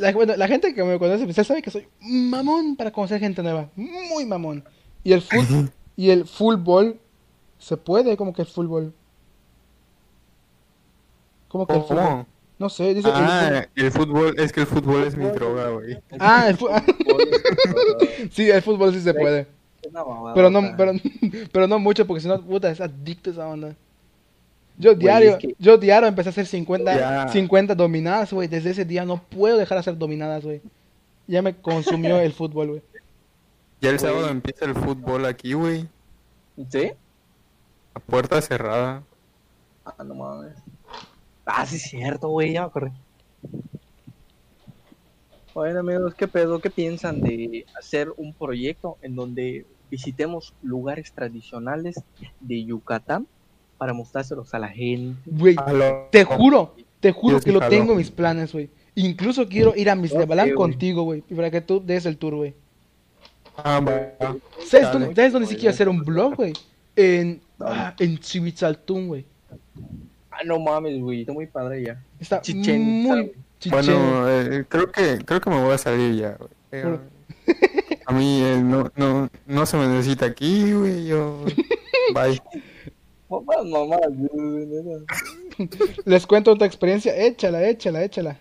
la, 0.00 0.12
bueno, 0.12 0.36
la 0.36 0.48
gente 0.48 0.74
que 0.74 0.82
me 0.82 0.98
conoce, 0.98 1.24
pues 1.24 1.46
sabe 1.46 1.62
que 1.62 1.70
soy 1.70 1.86
mamón 2.00 2.76
para 2.76 2.90
conocer 2.90 3.20
gente 3.20 3.42
nueva. 3.42 3.68
Muy 3.76 4.24
mamón. 4.26 4.64
Y 5.04 5.12
el 5.12 5.22
fútbol, 5.22 5.70
y 5.96 6.10
el 6.10 6.26
fútbol, 6.26 6.98
se 7.58 7.76
puede, 7.76 8.16
como 8.16 8.32
que 8.32 8.42
el 8.42 8.48
fútbol. 8.48 8.92
¿Cómo 11.48 11.66
que 11.66 11.74
el 11.74 11.82
fútbol? 11.82 12.04
¿Cómo? 12.04 12.26
No 12.58 12.68
sé, 12.68 12.94
dice 12.94 13.08
el 13.08 13.14
fútbol. 13.14 13.28
Ah, 13.30 13.68
el 13.74 13.92
fútbol, 13.92 14.34
es 14.38 14.52
que 14.52 14.60
el 14.60 14.66
fútbol 14.66 15.04
es 15.04 15.16
mi 15.16 15.26
droga, 15.26 15.68
güey. 15.70 15.98
Ah, 16.18 16.46
el 16.48 16.56
fútbol. 16.56 16.82
sí, 18.30 18.50
el 18.50 18.62
fútbol 18.62 18.92
sí 18.92 19.00
se 19.00 19.14
puede. 19.14 19.46
Una 19.88 20.04
mamada, 20.04 20.34
Pero 20.34 20.50
no, 20.50 20.76
pero, 20.76 20.92
pero 21.52 21.66
no 21.66 21.78
mucho, 21.78 22.06
porque 22.06 22.20
si 22.20 22.28
no, 22.28 22.40
puta, 22.40 22.70
es 22.70 22.80
adicto 22.80 23.30
esa 23.30 23.48
onda. 23.48 23.74
Yo 24.80 24.94
diario, 24.94 25.32
es 25.32 25.36
que- 25.36 25.54
yo 25.58 25.76
diario 25.78 26.08
empecé 26.08 26.30
a 26.30 26.32
hacer 26.32 26.46
50, 26.46 26.96
Ya. 26.98 27.28
50 27.28 27.74
dominadas, 27.74 28.32
güey. 28.32 28.48
Desde 28.48 28.70
ese 28.70 28.84
día 28.84 29.04
no 29.04 29.22
puedo 29.22 29.58
dejar 29.58 29.76
de 29.76 29.80
hacer 29.80 29.98
dominadas, 29.98 30.42
güey. 30.44 30.62
Ya 31.26 31.42
me 31.42 31.54
consumió 31.54 32.18
el 32.18 32.32
fútbol, 32.32 32.68
güey. 32.68 32.82
Ya 33.80 33.90
el 33.90 33.98
sábado 33.98 34.28
empieza 34.28 34.64
el 34.64 34.74
fútbol 34.74 35.26
aquí, 35.26 35.52
güey. 35.52 35.86
¿Sí? 36.70 36.92
A 37.94 38.00
puerta 38.00 38.40
cerrada. 38.42 39.02
Ah, 39.84 40.02
no 40.04 40.14
mames. 40.14 40.54
Ah, 41.46 41.64
sí 41.66 41.76
es 41.76 41.82
cierto, 41.82 42.28
güey, 42.28 42.52
ya 42.52 42.62
me 42.62 42.66
acordé. 42.66 42.92
Bueno, 45.54 45.80
amigos, 45.80 46.14
¿qué 46.14 46.28
pedo? 46.28 46.60
¿Qué 46.60 46.70
piensan 46.70 47.20
de 47.20 47.66
hacer 47.78 48.12
un 48.16 48.32
proyecto 48.32 48.98
en 49.02 49.16
donde 49.16 49.66
visitemos 49.90 50.54
lugares 50.62 51.12
tradicionales 51.12 52.00
de 52.40 52.64
Yucatán 52.64 53.26
para 53.80 53.94
mostrárselos 53.94 54.52
a 54.52 54.58
la 54.58 54.68
gente? 54.68 55.18
Güey, 55.24 55.56
te 56.10 56.22
juro, 56.24 56.76
te 57.00 57.12
juro 57.12 57.38
Yo 57.38 57.42
que 57.42 57.50
lo 57.50 57.66
tengo 57.66 57.92
en 57.92 57.98
mis 57.98 58.10
planes, 58.10 58.52
güey. 58.52 58.68
Incluso 58.94 59.48
quiero 59.48 59.74
ir 59.74 59.88
a 59.88 59.94
Mis 59.94 60.12
güey. 60.12 60.52
contigo, 60.52 61.04
güey. 61.04 61.24
y 61.30 61.34
Para 61.34 61.50
que 61.50 61.62
tú 61.62 61.82
des 61.82 62.04
el 62.04 62.18
tour, 62.18 62.34
güey. 62.34 62.54
Ah, 63.56 63.80
va. 63.80 64.36
¿Sabes 64.66 64.92
dónde, 64.92 65.14
¿sabes 65.14 65.32
dónde 65.32 65.48
sí 65.48 65.56
quiero 65.56 65.70
hacer 65.70 65.88
un 65.88 66.04
blog, 66.04 66.34
güey? 66.36 66.52
En, 66.94 67.40
ah, 67.58 67.94
en 67.98 68.18
Chivitzaltún, 68.18 69.08
güey. 69.08 69.24
Ah, 70.30 70.44
no 70.44 70.58
mames, 70.58 71.00
güey, 71.00 71.20
está 71.20 71.32
muy 71.32 71.46
padre 71.46 71.82
ya. 71.82 72.04
Está 72.18 72.42
Chichén 72.42 72.82
muy 72.82 73.32
chichén. 73.58 73.72
Bueno, 73.72 74.28
eh, 74.28 74.66
creo 74.68 74.92
que 74.92 75.24
creo 75.24 75.40
que 75.40 75.48
me 75.48 75.62
voy 75.62 75.72
a 75.72 75.78
salir 75.78 76.16
ya, 76.16 76.36
güey. 76.36 76.50
Eh, 76.72 76.98
A 78.04 78.12
mí 78.12 78.42
eh, 78.42 78.60
no, 78.62 78.92
no, 78.96 79.30
no 79.46 79.64
se 79.64 79.78
me 79.78 79.86
necesita 79.88 80.26
aquí, 80.26 80.70
güey. 80.74 81.06
Yo. 81.06 81.46
Bye. 82.14 82.42
Mamá, 83.30 83.62
mamá. 83.64 83.96
Les 86.04 86.26
cuento 86.26 86.52
otra 86.52 86.66
experiencia. 86.66 87.16
Échala, 87.16 87.68
échala, 87.68 88.02
échala. 88.04 88.36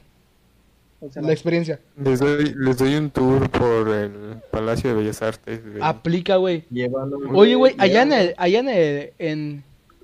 La 1.15 1.31
experiencia. 1.31 1.79
Les 1.95 2.19
doy, 2.19 2.53
les 2.57 2.77
doy 2.77 2.95
un 2.95 3.09
tour 3.09 3.49
por 3.49 3.87
el 3.87 4.41
Palacio 4.51 4.89
de 4.89 4.95
Bellas 4.97 5.21
Artes. 5.21 5.61
güey. 5.63 5.77
Aplica, 5.81 6.35
güey. 6.35 6.65
llévalo, 6.69 7.19
Oye, 7.33 7.55
güey, 7.55 7.73
allá 7.77 8.01
en 8.01 8.11
el, 8.11 8.33
allá 8.37 8.59
en 8.59 8.67
el, 8.69 9.13
en 9.19 9.63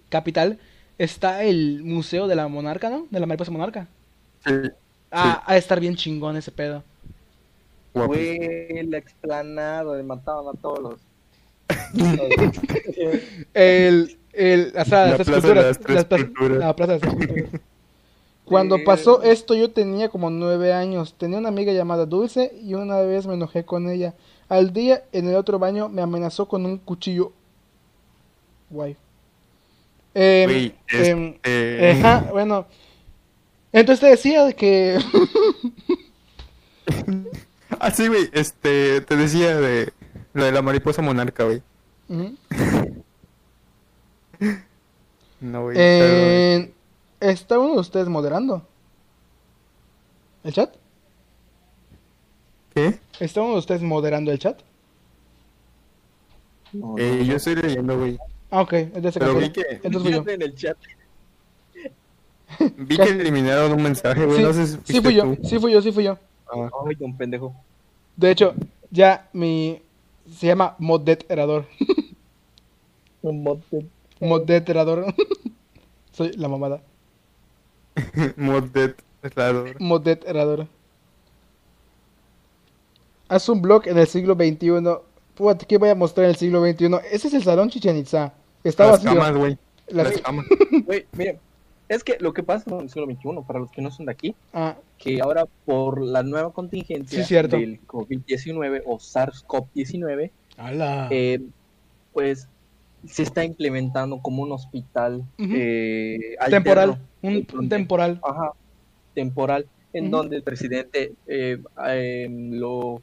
Capital 0.09 0.57
está 0.97 1.43
el 1.43 1.83
Museo 1.83 2.27
de 2.27 2.35
la 2.35 2.47
Monarca, 2.47 2.89
¿no? 2.89 3.07
De 3.09 3.19
la 3.19 3.25
Mariposa 3.25 3.51
Monarca. 3.51 3.87
Sí, 4.45 4.53
Ah, 5.11 5.43
a 5.45 5.55
estar 5.57 5.79
bien 5.79 5.95
chingón 5.95 6.35
ese 6.37 6.51
pedo. 6.51 6.83
guapo. 7.93 8.13
Güey, 8.13 8.83
la 8.87 8.97
explanada, 8.97 9.95
le 9.97 10.03
mataban 10.03 10.55
a 10.55 10.59
todos 10.61 10.79
los. 10.79 10.99
El, 13.53 14.17
El, 14.35 14.71
sala 14.85 15.05
de 15.05 15.11
La 15.11 15.17
las 15.17 15.27
plaza 15.27 15.31
de 15.31 15.37
esculturas. 15.37 15.65
las 15.65 15.79
tres 15.79 15.95
las 15.95 16.05
pla- 16.05 16.17
culturas. 16.25 16.57
la 16.59 16.75
plaza 16.75 16.93
de 16.93 16.99
las 16.99 17.07
esculturas. 17.09 17.61
Cuando 18.45 18.77
pasó 18.85 19.23
esto 19.23 19.55
yo 19.55 19.71
tenía 19.71 20.09
como 20.09 20.29
nueve 20.29 20.71
años. 20.73 21.15
Tenía 21.17 21.39
una 21.39 21.49
amiga 21.49 21.73
llamada 21.73 22.05
Dulce 22.05 22.53
y 22.61 22.75
una 22.75 22.99
vez 23.01 23.25
me 23.25 23.33
enojé 23.33 23.65
con 23.65 23.89
ella. 23.89 24.13
Al 24.49 24.71
día 24.73 25.03
en 25.11 25.27
el 25.27 25.35
otro 25.35 25.57
baño 25.57 25.89
me 25.89 26.01
amenazó 26.03 26.47
con 26.47 26.65
un 26.65 26.77
cuchillo. 26.77 27.31
Guay. 28.69 28.95
Em, 30.13 30.71
este- 30.87 31.91
ajá, 31.91 32.29
bueno. 32.31 32.67
Entonces 33.73 33.99
te 33.99 34.07
decía 34.07 34.45
de 34.45 34.53
que... 34.55 34.99
Ah, 37.79 37.91
sí, 37.91 38.07
güey, 38.07 38.29
este, 38.31 39.01
te 39.01 39.15
decía 39.17 39.57
de 39.59 39.91
lo 40.33 40.45
de 40.45 40.51
la 40.51 40.61
mariposa 40.61 41.01
monarca, 41.01 41.43
güey. 41.45 41.61
No, 45.41 45.63
güey. 45.63 45.75
Eh, 45.77 46.71
¿Está 47.19 47.59
uno 47.59 47.73
de 47.73 47.79
ustedes 47.81 48.07
moderando? 48.07 48.65
¿El 50.43 50.53
chat? 50.53 50.73
¿Qué? 52.73 52.99
¿Está 53.19 53.41
uno 53.41 53.53
de 53.53 53.59
ustedes 53.59 53.81
moderando 53.81 54.31
el 54.31 54.39
chat? 54.39 54.59
No, 56.73 56.95
Eh, 56.97 57.17
no, 57.19 57.23
yo 57.23 57.35
estoy 57.35 57.55
leyendo, 57.55 57.97
güey. 57.97 58.17
Ah, 58.49 58.61
ok. 58.61 58.73
Entonces, 58.73 59.17
Pero 59.17 59.35
vi 59.35 59.49
que, 59.49 59.81
Entonces 59.83 60.11
yo. 60.11 60.23
En 60.31 60.41
el 60.41 60.55
chat. 60.55 60.77
vi 62.77 62.97
que 62.97 63.09
eliminaron 63.09 63.73
un 63.73 63.83
mensaje, 63.83 64.25
güey. 64.25 64.37
Sí, 64.37 64.43
no 64.43 64.53
sé 64.53 64.67
si 64.67 64.77
sí 64.93 65.01
fui 65.01 65.15
yo, 65.15 65.35
sí 65.43 65.59
fui 65.59 65.71
yo, 65.71 65.81
sí 65.81 65.91
fui 65.91 66.03
yo. 66.03 66.17
Ah, 66.47 66.69
Ay, 66.87 66.95
un 66.99 67.17
pendejo. 67.17 67.55
De 68.15 68.31
hecho, 68.31 68.53
ya 68.91 69.29
mi... 69.33 69.81
Se 70.31 70.47
llama 70.47 70.75
moderador. 70.79 71.67
Un 73.21 73.43
mote. 73.43 73.85
Moderador. 74.19 75.05
Soy 76.11 76.31
la 76.33 76.47
mamada. 76.47 76.81
Claro. 79.33 79.65
Moderador. 79.79 80.67
Haz 83.27 83.49
un 83.49 83.61
blog 83.61 83.87
en 83.87 83.97
el 83.97 84.07
siglo 84.07 84.35
XXI. 84.35 84.69
Puta, 85.33 85.65
¿qué 85.65 85.77
voy 85.77 85.89
a 85.89 85.95
mostrar 85.95 86.25
en 86.25 86.29
el 86.31 86.35
siglo 86.35 86.61
XXI? 86.63 86.85
Ese 87.11 87.27
es 87.27 87.33
el 87.33 87.43
salón 87.43 87.69
Chichen 87.69 87.97
Itza. 87.97 88.33
Está 88.63 88.85
Las 88.85 89.03
vacío. 89.03 89.19
camas, 89.19 89.35
güey. 89.37 89.57
Las- 89.87 90.11
Las 90.11 90.21
camas. 90.21 90.45
Güey, 90.85 91.05
miren. 91.13 91.39
Es 91.87 92.03
que 92.03 92.17
lo 92.19 92.33
que 92.33 92.41
pasa 92.43 92.69
en 92.71 92.81
el 92.81 92.89
siglo 92.89 93.05
XXI, 93.07 93.41
para 93.45 93.59
los 93.59 93.69
que 93.71 93.81
no 93.81 93.91
son 93.91 94.07
de 94.07 94.11
aquí, 94.11 94.35
Ah, 94.53 94.75
que 94.97 95.21
ahora 95.21 95.45
por 95.65 96.01
la 96.01 96.23
nueva 96.23 96.51
contingencia 96.51 97.19
Sí, 97.21 97.27
cierto. 97.27 97.57
del 97.57 97.79
COVID-19 97.87 98.81
o 98.85 98.97
SARS-CoV-19, 98.97 100.31
ala. 100.57 101.07
eh, 101.11 101.41
pues 102.13 102.47
se 103.07 103.23
está 103.23 103.43
implementando 103.43 104.19
como 104.19 104.43
un 104.43 104.51
hospital 104.51 105.23
eh, 105.37 106.35
temporal. 106.49 106.99
Un, 107.21 107.69
temporal. 107.69 108.19
ajá, 108.23 108.51
temporal, 109.13 109.67
en 109.93 110.11
donde 110.11 110.37
el 110.37 110.43
presidente 110.43 111.13
eh, 111.27 111.61
eh, 111.87 112.27
lo, 112.29 113.01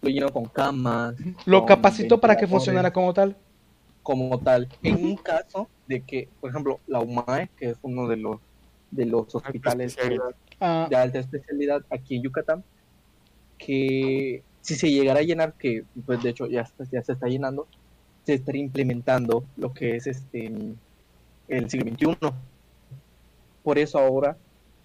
lo 0.00 0.08
llenó 0.08 0.30
con 0.32 0.46
camas, 0.46 1.14
Lo 1.46 1.60
con 1.60 1.68
capacitó 1.68 2.20
para 2.20 2.36
que 2.36 2.46
funcionara 2.46 2.92
como 2.92 3.12
tal. 3.12 3.36
como 4.02 4.38
tal. 4.38 4.68
En 4.82 5.04
un 5.04 5.16
caso 5.16 5.68
de 5.86 6.02
que, 6.02 6.28
por 6.40 6.50
ejemplo, 6.50 6.80
la 6.86 7.00
UMAE, 7.00 7.50
que 7.56 7.70
es 7.70 7.76
uno 7.82 8.08
de 8.08 8.16
los 8.16 8.38
de 8.90 9.06
los 9.06 9.34
hospitales. 9.34 9.96
Ah, 10.62 10.86
de 10.90 10.96
alta 10.96 11.18
especialidad 11.18 11.82
aquí 11.88 12.16
en 12.16 12.22
Yucatán, 12.22 12.62
que 13.56 14.42
si 14.60 14.74
se 14.74 14.90
llegara 14.90 15.20
a 15.20 15.22
llenar, 15.22 15.54
que 15.54 15.84
pues 16.04 16.22
de 16.22 16.30
hecho 16.30 16.46
ya, 16.48 16.68
ya 16.92 17.02
se 17.02 17.12
está 17.12 17.28
llenando, 17.28 17.66
se 18.30 18.36
estaría 18.36 18.62
implementando 18.62 19.44
lo 19.56 19.74
que 19.74 19.96
es 19.96 20.06
este 20.06 20.52
el 21.48 21.68
siglo 21.68 21.90
XXI. 21.90 22.32
Por 23.64 23.76
eso 23.76 23.98
ahora, 23.98 24.36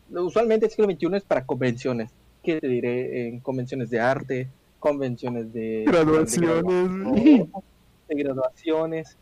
usualmente 0.09 0.65
el 0.65 0.72
siglo 0.72 0.91
XXI 0.91 1.17
es 1.17 1.23
para 1.23 1.45
convenciones, 1.45 2.09
que 2.43 2.59
te 2.59 2.67
diré, 2.67 3.27
en 3.27 3.39
convenciones 3.39 3.91
de 3.91 3.99
arte, 3.99 4.47
convenciones 4.80 5.53
de 5.53 5.84
Graduaciones. 5.85 7.23
de, 7.23 7.47
de 8.07 8.23
graduaciones, 8.23 9.15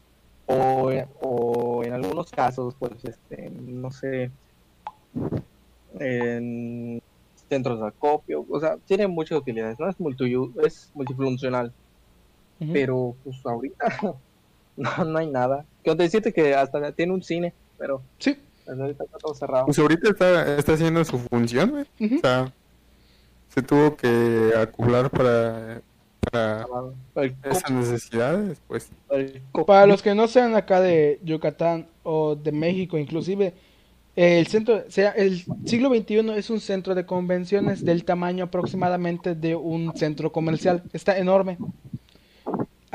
o, 0.46 0.90
o 1.20 1.84
en 1.84 1.92
algunos 1.92 2.32
casos, 2.32 2.76
pues, 2.80 2.94
este, 3.04 3.50
no 3.50 3.92
sé, 3.92 4.32
en 6.00 7.02
centros 7.50 7.82
de 7.82 7.88
acopio, 7.88 8.46
o 8.50 8.60
sea, 8.60 8.78
tiene 8.86 9.06
muchas 9.08 9.38
utilidades, 9.38 9.78
¿no? 9.80 9.90
Es, 9.90 10.00
multi, 10.00 10.34
es 10.66 10.92
multifuncional, 10.94 11.74
pero 12.72 13.16
pues 13.24 13.38
ahorita 13.46 13.86
no, 14.78 15.06
no 15.06 15.18
hay 15.20 15.28
nada. 15.28 15.66
Quiero 15.84 15.96
decirte 15.98 16.32
que 16.34 16.54
hasta 16.56 16.92
tiene 16.94 17.14
un 17.14 17.24
cine, 17.24 17.54
pero 17.78 18.02
Sí. 18.20 18.38
pues, 18.66 18.80
ahorita 18.80 19.04
está 19.04 19.18
todo 19.18 19.34
cerrado. 19.36 19.66
Pues 19.66 19.80
ahorita 19.80 20.10
está, 20.10 20.58
está 20.58 20.74
haciendo 20.74 21.04
su 21.06 21.20
función, 21.20 21.72
güey. 21.72 21.86
ujú. 22.00 22.16
O 22.18 22.20
sea, 22.20 22.54
se 23.50 23.62
tuvo 23.62 23.96
que 23.96 24.52
acoplar 24.58 25.10
para, 25.12 25.82
para 26.32 26.66
co- 26.66 26.94
esas 27.44 27.70
necesidades, 27.72 28.60
pues. 28.68 28.90
Para 29.68 29.86
los 29.86 30.02
que 30.02 30.16
no 30.16 30.28
sean 30.28 30.56
acá 30.56 30.82
de 30.82 31.20
Yucatán 31.24 31.86
o 32.04 32.36
de 32.36 32.52
México, 32.52 32.98
inclusive, 32.98 33.54
el 34.16 34.48
centro, 34.48 34.84
sea, 34.90 35.10
el 35.12 35.44
siglo 35.66 35.90
XXI 35.90 36.32
es 36.38 36.50
un 36.50 36.60
centro 36.60 36.96
de 36.96 37.06
convenciones 37.06 37.84
del 37.86 38.06
tamaño 38.06 38.46
aproximadamente 38.46 39.36
de 39.36 39.56
un 39.56 39.96
centro 39.96 40.32
comercial. 40.32 40.84
Está 40.94 41.18
enorme. 41.18 41.58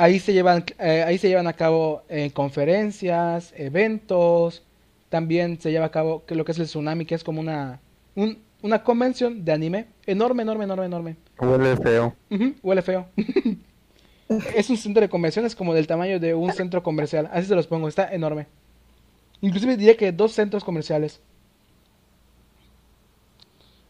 Ahí 0.00 0.20
se 0.20 0.32
llevan, 0.32 0.64
eh, 0.78 1.02
ahí 1.04 1.18
se 1.18 1.28
llevan 1.28 1.48
a 1.48 1.54
cabo 1.54 2.02
eh, 2.08 2.30
conferencias, 2.32 3.52
eventos. 3.56 4.62
También 5.08 5.60
se 5.60 5.72
lleva 5.72 5.86
a 5.86 5.90
cabo 5.90 6.22
lo 6.28 6.44
que 6.44 6.52
es 6.52 6.58
el 6.60 6.66
tsunami, 6.66 7.04
que 7.04 7.16
es 7.16 7.24
como 7.24 7.40
una, 7.40 7.80
un- 8.14 8.38
una 8.62 8.84
convención 8.84 9.44
de 9.44 9.50
anime. 9.52 9.86
Enorme, 10.06 10.42
enorme, 10.44 10.64
enorme, 10.64 10.86
enorme. 10.86 11.16
Huele 11.40 11.76
feo. 11.76 12.14
Huele 12.62 12.82
feo. 12.82 13.06
es 14.54 14.70
un 14.70 14.76
centro 14.76 15.00
de 15.00 15.08
convenciones 15.08 15.56
como 15.56 15.74
del 15.74 15.88
tamaño 15.88 16.20
de 16.20 16.32
un 16.32 16.52
centro 16.52 16.80
comercial. 16.80 17.28
Así 17.32 17.48
se 17.48 17.56
los 17.56 17.66
pongo, 17.66 17.88
está 17.88 18.14
enorme. 18.14 18.46
Inclusive 19.40 19.76
diría 19.76 19.96
que 19.96 20.12
dos 20.12 20.30
centros 20.32 20.62
comerciales. 20.62 21.20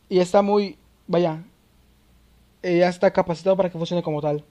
Y 0.08 0.20
está 0.20 0.40
muy, 0.40 0.78
vaya, 1.06 1.42
eh, 2.62 2.78
ya 2.78 2.88
está 2.88 3.10
capacitado 3.12 3.58
para 3.58 3.68
que 3.70 3.76
funcione 3.76 4.02
como 4.02 4.22
tal. 4.22 4.42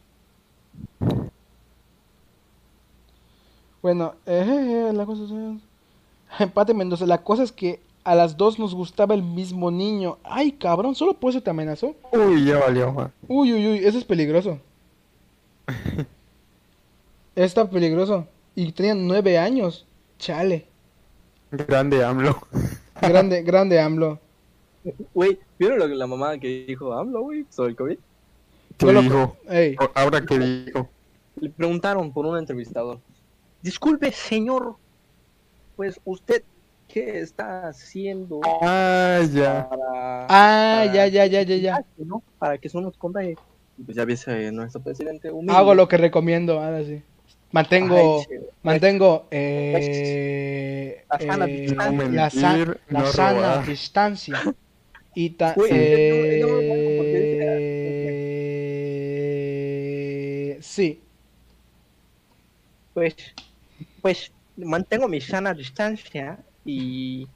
Bueno, 3.88 4.16
eh, 4.26 4.92
la 4.94 5.06
cosa 5.06 5.24
es... 5.24 6.42
Empate 6.42 6.74
Mendoza, 6.74 7.06
la 7.06 7.24
cosa 7.24 7.44
es 7.44 7.54
que 7.54 7.80
a 8.04 8.16
las 8.16 8.36
dos 8.36 8.60
nos 8.60 8.76
gustaba 8.76 9.16
el 9.16 9.24
mismo 9.24 9.72
niño. 9.72 10.18
Ay, 10.26 10.52
cabrón, 10.52 10.94
solo 10.94 11.14
por 11.14 11.30
eso 11.30 11.42
te 11.42 11.52
amenazó. 11.52 11.96
Uy, 12.12 12.44
ya 12.44 12.60
valió, 12.60 12.92
man. 12.92 13.14
Uy, 13.30 13.54
uy, 13.54 13.66
uy, 13.66 13.78
eso 13.78 13.98
es 13.98 14.04
peligroso. 14.04 14.60
Está 17.38 17.70
peligroso. 17.70 18.28
Y 18.56 18.74
tenía 18.74 18.94
nueve 18.94 19.38
años. 19.38 19.86
Chale. 20.20 20.66
Grande 21.52 22.04
AMLO. 22.04 22.42
Grande, 23.02 23.42
grande 23.44 23.80
AMLO. 23.80 24.20
Güey, 25.14 25.40
¿vieron 25.58 25.80
lo 25.80 25.88
que 25.88 25.96
la 25.96 26.08
mamá 26.08 26.38
que 26.38 26.66
dijo 26.68 26.92
AMLO, 26.92 27.22
güey, 27.22 27.46
sobre 27.50 27.70
el 27.70 27.78
COVID? 27.78 27.98
¿Qué 28.80 28.86
No 28.86 29.02
dijo? 29.02 29.38
Ahora 29.96 30.26
que 30.26 30.38
dijo. 30.38 30.90
Le 31.40 31.50
preguntaron 31.52 32.12
por 32.12 32.26
un 32.26 32.38
entrevistador. 32.38 33.00
Disculpe, 33.72 34.12
señor, 34.14 34.78
pues 35.76 36.00
usted, 36.06 36.42
¿qué 36.88 37.20
está 37.20 37.68
haciendo 37.68 38.40
Ah, 38.62 39.20
ya. 39.30 39.68
para, 39.68 40.24
Ah, 40.30 40.84
para- 40.86 40.94
ya, 40.94 41.08
ya, 41.08 41.26
ya, 41.26 41.42
ya, 41.42 41.56
ya. 41.58 41.86
¿no? 41.98 42.24
para 42.40 42.58
que 42.58 42.70
eso 42.70 42.80
no 42.80 42.88
nos 42.88 42.98
contagie? 42.98 43.36
Pues 43.86 43.98
ya 43.98 44.06
ves 44.06 44.26
eh, 44.30 44.52
nuestro 44.54 44.82
presidente 44.82 45.30
humilde. 45.32 45.54
Hago 45.54 45.76
lo 45.76 45.90
que 45.90 45.98
recomiendo. 45.98 46.62
Ahora 46.62 46.82
sí. 46.86 47.02
Mantengo, 47.52 48.20
Ay, 48.20 48.26
sí, 48.30 48.36
güey. 48.38 48.50
mantengo 48.64 49.28
eh, 49.32 51.04
La 51.10 51.20
sana 51.20 51.46
eh, 51.46 51.58
distancia. 51.62 51.92
No 52.08 52.12
la, 52.16 52.30
sa- 52.30 52.54
mentir, 52.56 52.80
la 52.88 53.00
no 53.02 53.06
sana 53.08 53.62
distancia. 53.64 54.56
Y 55.14 55.30
ta- 55.32 55.54
Güey, 55.58 55.72
eh, 55.74 56.40
no, 56.42 56.48
no, 56.48 56.54
no, 56.54 56.62
porque 56.98 57.38
eh, 60.50 60.58
sí. 60.62 61.02
Pues, 62.94 63.16
pues 64.08 64.32
mantengo 64.56 65.10
mi 65.10 65.20
sana 65.20 65.54
distancia 65.54 66.40
y, 66.64 67.28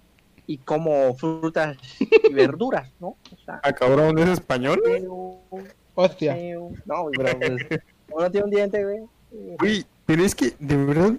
y 0.48 0.57
como 0.60 1.14
frutas 1.15 1.76
y 1.99 2.31
verduras, 2.34 2.89
¿no? 3.02 3.07
O 3.10 3.38
sea, 3.43 3.60
Ah, 3.61 3.73
cabrón, 3.73 4.18
¿es 4.19 4.30
español? 4.30 4.80
pero- 4.81 5.38
Hostia. 5.95 6.34
pero- 6.34 6.72
no, 6.85 7.07
pero 7.18 7.39
pues, 7.39 7.81
como 8.10 8.22
no 8.22 8.31
tiene 8.31 8.45
un 8.45 8.52
diente, 8.52 8.84
güey. 8.85 8.99
Uy, 9.61 9.85
pero 10.06 10.23
es 10.23 10.34
que, 10.34 10.53
de 10.60 10.77
verdad. 10.77 11.14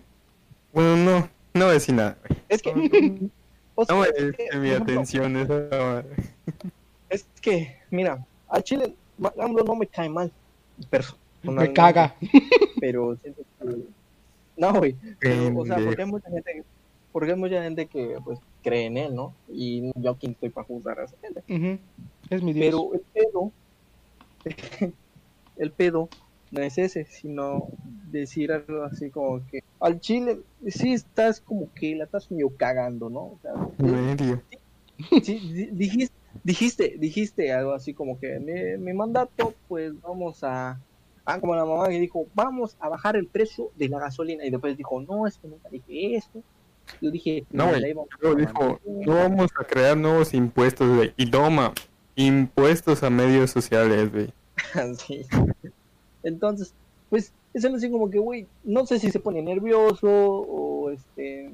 Bueno, 0.73 0.97
no. 0.97 1.29
No 1.53 1.65
voy 1.67 1.71
a 1.73 1.75
decir 1.75 1.95
nada, 1.97 2.17
güey. 2.27 2.41
Es 2.49 2.63
que. 2.63 2.71
o 3.75 3.85
sea, 3.85 3.95
No 3.95 4.01
me 4.01 4.09
es 4.09 4.15
que, 4.35 4.57
mi 4.59 4.69
ejemplo, 4.71 4.95
atención 4.95 5.37
esa 5.37 5.69
madre. 5.71 6.09
Es 7.11 7.27
que, 7.43 7.77
mira, 7.91 8.25
al 8.49 8.63
Chile, 8.65 8.95
AMLO 9.39 9.65
no 9.65 9.75
me 9.77 9.87
cae 9.87 10.09
mal. 10.09 10.33
Me 11.43 11.73
caga. 11.75 12.15
Pero 12.81 13.15
siento 13.17 13.43
que. 13.61 14.02
No, 14.57 14.73
güey. 14.75 14.97
Pero, 15.19 15.57
o 15.59 15.67
sea, 15.67 15.77
porque 15.85 16.03
hay 16.03 16.09
mucha 16.11 16.31
gente, 16.31 16.65
porque 17.11 17.31
hay 17.33 17.39
mucha 17.39 17.63
gente 17.63 17.87
que 17.89 18.17
pues 18.25 18.39
cree 18.63 18.87
en 18.87 18.97
él, 18.97 19.15
¿no? 19.15 19.37
Y 19.49 19.91
yo 19.97 20.17
quién 20.19 20.33
estoy 20.33 20.51
para 20.51 20.67
juzgar 20.67 21.01
a 21.01 21.05
esa 21.05 21.17
gente. 21.21 21.43
Ujú. 21.49 21.81
Es 22.31 22.43
mi 22.43 22.53
Dios. 22.53 22.67
Pero 22.67 22.95
el 22.95 23.01
pedo, 23.13 23.53
el 25.57 25.73
pedo 25.73 26.11
no 26.51 26.61
es 26.63 26.79
ese, 26.79 27.07
sino 27.07 27.69
decir 28.11 28.53
algo 28.53 28.85
así 28.85 29.11
como 29.11 29.47
que 29.47 29.61
al 29.81 30.01
chile 30.01 30.39
sí 30.67 30.93
estás 30.93 31.41
como 31.41 31.73
que 31.75 31.97
la 31.97 32.05
estás 32.05 32.31
medio 32.31 32.55
cagando, 32.57 33.09
¿no? 33.11 33.23
O 33.25 33.39
sea, 33.41 33.53
sí, 35.23 35.41
di- 35.41 35.71
dijiste, 35.73 36.15
dijiste, 36.45 36.95
dijiste 36.99 37.53
algo 37.53 37.73
así 37.73 37.95
como 37.95 38.19
que 38.19 38.39
mi, 38.39 38.77
mi 38.79 38.93
mandato, 38.93 39.55
pues 39.67 39.99
vamos 40.01 40.41
a, 40.43 40.79
ah, 41.25 41.41
como 41.41 41.55
la 41.55 41.65
mamá 41.65 41.89
que 41.89 42.01
dijo, 42.01 42.27
vamos 42.35 42.77
a 42.81 42.89
bajar 42.89 43.17
el 43.17 43.27
precio 43.27 43.71
de 43.77 43.89
la 43.89 43.99
gasolina 43.99 44.45
y 44.45 44.51
después 44.51 44.77
dijo, 44.77 45.01
no, 45.01 45.27
es 45.27 45.39
que 45.39 45.49
nunca 45.49 45.69
dije 45.69 46.17
esto. 46.17 46.43
Yo 47.01 47.11
dije, 47.11 47.45
No, 47.51 47.69
güey, 47.69 47.85
dijo, 47.85 48.07
mantener". 48.61 49.07
no 49.07 49.15
vamos 49.15 49.51
a 49.59 49.65
crear 49.65 49.97
nuevos 49.97 50.35
impuestos, 50.35 50.95
güey. 50.95 51.13
Y 51.17 51.31
toma, 51.31 51.73
impuestos 52.17 53.03
a 53.03 53.11
medios 53.11 53.51
sociales, 53.51 54.13
güey. 54.13 54.33
Sí. 54.99 55.27
Entonces, 56.23 56.75
pues, 57.09 57.33
eso 57.55 57.69
no 57.69 57.79
sé 57.79 57.91
como 57.91 58.11
que, 58.11 58.19
güey, 58.19 58.47
no 58.65 58.87
sé 58.87 58.99
si 58.99 59.11
se 59.11 59.21
pone 59.21 59.43
nervioso 59.43 60.09
o 60.09 60.91
este, 60.91 61.51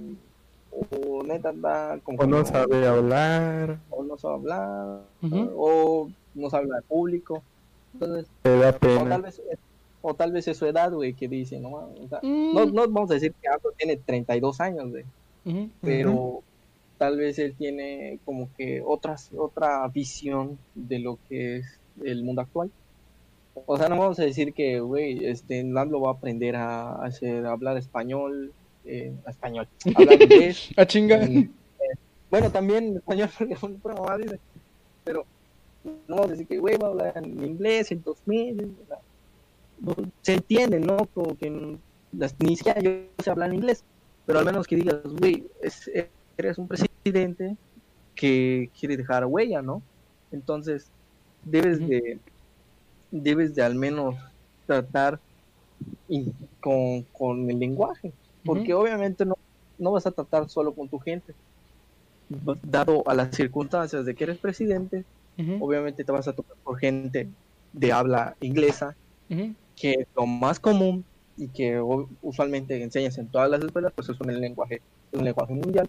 o 0.71 1.23
neta 1.25 1.51
anda 1.51 1.99
como 2.05 2.19
O 2.23 2.27
no 2.27 2.45
sabe 2.45 2.87
hablar, 2.87 3.79
o 3.91 4.05
no 4.05 4.17
sabe 4.17 4.35
hablar, 4.35 5.03
o 5.57 6.09
no 6.35 6.51
sabe 6.51 6.65
hablar 6.65 6.83
público. 6.85 7.43
Entonces, 8.01 8.31
te 8.43 8.57
da 8.59 8.69
o 8.71 9.09
tal 9.09 9.23
vez, 9.23 9.43
o 10.01 10.15
tal 10.15 10.33
vez 10.33 10.49
es 10.49 10.57
su 10.57 10.67
edad, 10.67 10.93
güey, 10.93 11.15
que 11.15 11.29
dice, 11.29 11.59
no, 11.61 11.71
mames, 11.71 11.99
o 12.01 12.09
sea, 12.09 12.21
Mm. 12.23 12.55
no, 12.55 12.67
no 12.67 12.89
vamos 12.89 13.11
a 13.11 13.15
decir 13.15 13.35
que 13.41 13.49
Aldo 13.49 13.73
tiene 13.77 13.97
32 13.97 14.61
años, 14.61 14.91
güey, 14.91 15.05
Ujú. 15.45 15.71
pero 15.81 16.45
tal 16.97 17.17
vez 17.17 17.39
él 17.39 17.57
tiene 17.57 18.21
como 18.25 18.51
que 18.57 18.81
otras, 18.85 19.31
otra 19.37 19.87
visión 19.89 20.59
de 20.75 20.99
lo 21.01 21.19
que 21.29 21.57
es 21.59 21.81
el 22.03 22.23
mundo 22.25 22.43
actual. 22.43 22.71
O 23.67 23.77
sea, 23.77 23.89
no 23.89 23.99
vamos 23.99 24.19
a 24.21 24.25
decir 24.25 24.55
que, 24.55 24.79
güey, 24.79 25.27
este, 25.27 25.65
Lando 25.65 26.01
va 26.01 26.11
a 26.11 26.15
aprender 26.15 26.55
a 26.55 26.95
hacer, 27.03 27.45
a 27.45 27.51
hablar 27.53 27.77
español, 27.77 28.53
eh, 28.85 29.13
español, 29.27 29.69
hablar 29.97 30.23
inglés. 30.23 30.71
A 30.77 30.87
chinga. 30.87 31.25
eh, 31.25 31.51
bueno, 32.31 32.51
también 32.51 32.97
español, 32.97 33.29
porque 33.39 33.57
fue 33.57 33.71
una 33.83 34.17
dice, 34.17 34.39
pero 35.05 35.27
no 36.09 36.17
vamos 36.17 36.27
a 36.29 36.33
decir 36.33 36.47
que, 36.47 36.59
güey, 36.59 36.77
va 36.77 36.89
a 36.89 36.91
hablar 36.91 37.13
en 37.17 37.45
inglés 37.45 37.91
en 37.93 38.03
dos 38.03 38.19
meses. 38.27 38.67
no- 39.81 39.95
se 40.23 40.35
entiende, 40.35 40.81
¿no? 40.81 40.97
Como 41.15 41.37
que 41.37 41.79
las, 42.13 42.35
ni 42.41 42.57
siquiera 42.57 42.81
yo 42.81 42.91
sé 43.23 43.31
hablar 43.31 43.53
inglés, 43.55 43.85
pero 44.27 44.41
al 44.41 44.45
menos 44.45 44.67
que 44.67 44.77
digas, 44.77 45.01
güey, 45.05 45.47
es- 45.63 45.91
eres 46.37 46.59
un 46.59 46.67
presidente 46.69 47.57
que 48.15 48.71
quiere 48.79 48.97
dejar 48.97 49.25
huella, 49.27 49.63
¿no? 49.63 49.83
Entonces, 50.33 50.89
debes 51.45 51.79
de 51.89 52.19
debes 53.11 53.55
de 53.55 53.63
al 53.63 53.75
menos 53.75 54.17
tratar 54.67 55.19
y- 56.09 56.31
con, 56.61 57.03
con 57.13 57.49
el 57.51 57.59
lenguaje, 57.59 58.13
porque 58.45 58.75
obviamente 58.75 59.25
no, 59.25 59.37
no 59.79 59.93
vas 59.93 60.07
a 60.07 60.11
tratar 60.11 60.49
solo 60.51 60.73
con 60.75 60.89
tu 60.89 60.99
gente, 60.99 61.35
dado 62.65 63.03
a 63.09 63.15
las 63.15 63.35
circunstancias 63.35 64.05
de 64.05 64.15
que 64.15 64.25
eres 64.25 64.39
presidente, 64.39 65.05
Obviamente 65.61 66.05
te 66.05 66.13
vas 66.13 66.29
a 66.29 66.33
tocar 66.35 66.57
por 66.63 66.79
gente 66.79 67.31
de 67.73 67.93
habla 67.93 68.37
inglesa, 68.41 68.97
que 69.77 69.93
es 69.93 70.07
lo 70.17 70.27
más 70.27 70.59
común 70.61 71.07
y 71.37 71.49
que 71.53 71.81
usualmente 72.21 72.83
enseñas 72.83 73.19
en 73.19 73.31
todas 73.31 73.51
las 73.51 73.63
escuelas, 73.63 73.93
pues 73.95 74.09
es 74.09 74.21
un 74.21 74.41
lenguaje, 74.41 74.83
un 75.13 75.25
lenguaje 75.25 75.55
mundial. 75.55 75.87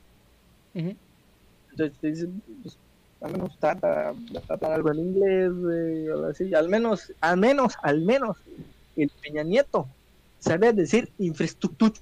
Entonces, 1.71 1.99
te 1.99 2.07
dicen, 2.07 2.43
pues, 2.61 2.77
al 3.21 3.31
menos 3.33 3.57
trata, 3.59 4.13
trata 4.47 4.73
algo 4.75 4.91
en 4.91 4.99
inglés, 4.99 5.51
así. 6.29 6.53
Al 6.53 6.69
menos, 6.69 7.13
al 7.21 7.37
menos, 7.37 7.73
al 7.81 8.01
menos, 8.01 8.37
el 8.95 9.09
Peña 9.21 9.43
Nieto 9.43 9.87
sabía 10.39 10.71
decir 10.73 11.13
infraestructura. 11.17 11.93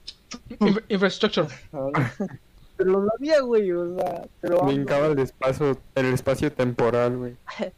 Infra- 0.60 0.86
Infrastructure. 0.90 1.48
Pero 2.78 2.92
lo 2.92 3.08
sabía, 3.10 3.42
güey, 3.42 3.72
o 3.72 3.96
sea, 3.98 4.24
pero 4.40 4.62
Brincaba 4.62 5.08
el 5.08 5.20
espacio, 5.20 5.78
el 5.96 6.06
espacio 6.14 6.52
temporal, 6.52 7.18
güey. 7.18 7.36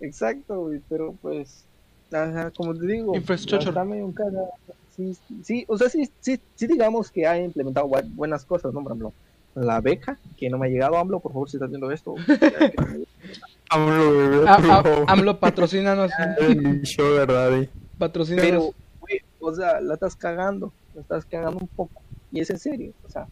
Exacto, 0.00 0.60
güey, 0.60 0.80
pero 0.88 1.14
pues, 1.22 1.64
ajá, 2.12 2.50
como 2.50 2.74
te 2.74 2.86
digo, 2.86 3.12
medio 3.14 4.06
un 4.06 4.12
caga- 4.14 4.50
Sí, 4.94 5.16
sí, 5.42 5.64
o 5.68 5.78
sea, 5.78 5.88
sí, 5.88 6.10
sí, 6.20 6.38
sí 6.54 6.66
digamos 6.66 7.10
que 7.10 7.26
ha 7.26 7.38
implementado 7.40 7.88
bu- 7.88 8.14
buenas 8.14 8.44
cosas, 8.44 8.74
¿no? 8.74 8.82
Por 8.82 8.92
ejemplo, 8.92 9.12
la 9.54 9.80
beca, 9.80 10.18
que 10.36 10.50
no 10.50 10.58
me 10.58 10.66
ha 10.66 10.70
llegado, 10.70 10.98
AMLO, 10.98 11.18
por 11.20 11.32
favor, 11.32 11.48
si 11.48 11.56
estás 11.56 11.70
viendo 11.70 11.90
esto. 11.90 12.14
AMLO, 13.70 14.10
bebé, 14.18 14.48
A- 14.48 14.56
por 14.56 14.70
a- 14.70 14.82
favor. 14.82 15.04
AMLO, 15.08 15.38
patrocínanos. 15.40 16.10
Show, 16.82 17.14
¿verdad? 17.14 17.66
Patrocínanos. 17.98 18.50
Pero, 18.50 18.74
güey, 19.00 19.20
o 19.40 19.54
sea, 19.54 19.80
la 19.80 19.94
estás 19.94 20.14
cagando, 20.16 20.72
la 20.94 21.00
estás 21.00 21.24
cagando 21.24 21.58
un 21.60 21.68
poco, 21.68 22.02
y 22.30 22.40
es 22.40 22.50
en 22.50 22.58
serio, 22.58 22.92
o 23.06 23.10
sea, 23.10 23.26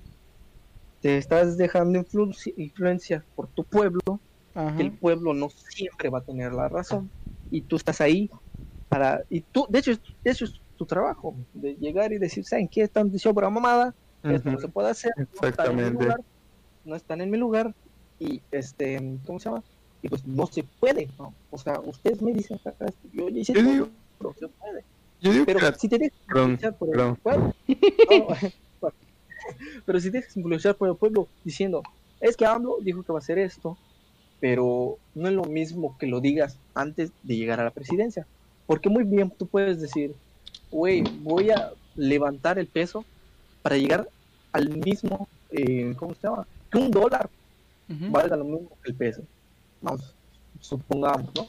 te 1.00 1.16
estás 1.16 1.56
dejando 1.56 1.98
influ- 1.98 2.52
influenciar 2.56 3.24
por 3.34 3.48
tu 3.52 3.64
pueblo, 3.64 4.00
Ajá. 4.54 4.76
que 4.76 4.82
el 4.82 4.98
pueblo 4.98 5.32
no 5.34 5.48
siempre 5.50 6.08
va 6.10 6.18
a 6.18 6.24
tener 6.24 6.52
la 6.52 6.68
razón 6.68 7.10
y 7.50 7.62
tú 7.62 7.76
estás 7.76 8.00
ahí 8.00 8.28
para 8.88 9.24
y 9.28 9.40
tú 9.42 9.66
de 9.68 9.78
hecho 9.78 9.92
es- 9.92 10.00
eso 10.24 10.44
es 10.44 10.60
tu 10.76 10.84
trabajo 10.86 11.36
de 11.52 11.74
llegar 11.76 12.12
y 12.12 12.18
decir 12.18 12.44
saben 12.44 12.68
qué 12.68 12.82
están 12.82 13.10
diciendo 13.10 13.34
por 13.34 13.44
la 13.44 13.50
mamada 13.50 13.94
esto 14.22 14.50
no 14.50 14.58
se 14.58 14.68
puede 14.68 14.90
hacer 14.90 15.12
no 15.16 15.48
están 15.48 15.70
en 15.70 15.76
mi 15.76 15.82
Exactamente. 15.82 15.92
lugar 16.04 16.20
no 16.84 16.96
están 16.96 17.20
en 17.20 17.30
mi 17.30 17.38
lugar 17.38 17.74
y 18.18 18.42
este 18.50 19.18
cómo 19.26 19.38
se 19.38 19.48
llama 19.48 19.62
y 20.02 20.08
pues 20.08 20.24
no 20.26 20.46
se 20.46 20.64
puede 20.80 21.08
¿no? 21.18 21.34
o 21.50 21.58
sea 21.58 21.80
ustedes 21.80 22.20
me 22.22 22.32
dicen 22.32 22.58
yo 23.12 23.28
ya 23.28 23.38
hice 23.38 23.52
Yo 23.54 23.62
todo, 23.62 23.72
digo- 23.72 23.88
pero 24.18 24.34
se 24.38 24.48
puede 24.48 24.84
Yo 25.20 25.32
digo 25.32 25.44
pero 25.46 25.58
que 25.60 25.64
la- 25.66 25.74
si 25.74 25.88
te 25.88 25.98
dejas 25.98 26.74
por 26.78 26.88
el 26.88 27.16
pueblo 27.22 27.54
no, 28.10 28.26
pero 29.86 30.00
si 30.00 30.10
dejas 30.10 30.36
influenciar 30.36 30.76
por 30.76 30.88
el 30.88 30.96
pueblo 30.96 31.28
diciendo 31.44 31.82
es 32.20 32.36
que 32.36 32.46
AMLO 32.46 32.78
dijo 32.82 33.02
que 33.02 33.12
va 33.12 33.18
a 33.18 33.20
hacer 33.20 33.38
esto 33.38 33.78
pero 34.38 34.98
no 35.14 35.28
es 35.28 35.34
lo 35.34 35.44
mismo 35.44 35.96
que 35.98 36.06
lo 36.06 36.20
digas 36.20 36.58
antes 36.74 37.12
de 37.22 37.36
llegar 37.36 37.60
a 37.60 37.64
la 37.64 37.70
presidencia 37.70 38.26
porque 38.66 38.88
muy 38.88 39.04
bien 39.04 39.32
tú 39.38 39.46
puedes 39.46 39.80
decir 39.80 40.14
güey 40.70 41.02
voy 41.20 41.50
a 41.50 41.72
levantar 41.94 42.58
el 42.58 42.68
peso 42.68 43.04
para 43.62 43.76
llegar 43.76 44.08
al 44.52 44.68
mismo 44.68 45.28
eh, 45.50 45.94
¿cómo 45.96 46.14
se 46.14 46.26
llama? 46.26 46.46
que 46.70 46.78
un 46.78 46.90
dólar 46.90 47.30
Ujú. 47.88 48.12
valga 48.12 48.36
lo 48.36 48.44
mismo 48.44 48.78
que 48.82 48.90
el 48.90 48.96
peso 48.96 49.22
vamos 49.80 50.14
supongamos 50.60 51.30
¿no? 51.34 51.48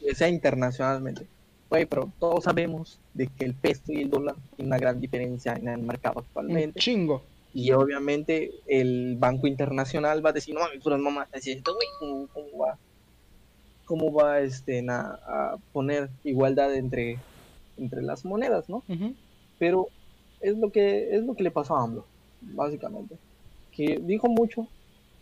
Que 0.00 0.14
sea 0.14 0.28
internacionalmente. 0.28 1.28
Güey, 1.70 1.84
pero 1.86 2.10
todos 2.18 2.44
sabemos 2.44 2.98
de 3.12 3.26
que 3.26 3.44
el 3.44 3.54
peso 3.54 3.92
y 3.92 4.02
el 4.02 4.10
dólar 4.10 4.36
tienen 4.56 4.68
una 4.72 4.78
gran 4.78 5.00
diferencia 5.00 5.54
en 5.54 5.68
el 5.68 5.78
mercado 5.82 6.20
Un 6.20 6.24
actualmente. 6.24 6.80
chingo. 6.80 7.22
Y 7.52 7.72
obviamente 7.72 8.52
el 8.66 9.16
Banco 9.18 9.46
Internacional 9.46 10.24
va 10.24 10.30
a 10.30 10.32
decir, 10.32 10.54
no 10.54 10.60
mames, 10.60 10.82
puras 10.82 11.00
mamás, 11.00 11.28
esto, 11.32 11.74
güey, 11.74 11.88
¿cómo, 11.98 12.26
cómo 12.32 12.58
va? 12.64 12.78
¿Cómo 13.84 14.12
va 14.12 14.40
este, 14.40 14.82
na- 14.82 15.18
a 15.26 15.56
poner 15.72 16.10
igualdad 16.24 16.74
entre, 16.74 17.18
entre 17.78 18.02
las 18.02 18.24
monedas, 18.24 18.68
no? 18.68 18.82
Ujú. 18.88 19.14
Pero 19.58 19.88
es 20.40 20.56
lo 20.56 20.70
que 20.70 21.16
es 21.16 21.24
lo 21.24 21.34
que 21.34 21.42
le 21.42 21.50
pasó 21.50 21.74
a 21.76 21.82
AMLO, 21.84 22.04
básicamente. 22.42 23.16
Que 23.72 23.98
dijo 24.02 24.28
mucho 24.28 24.68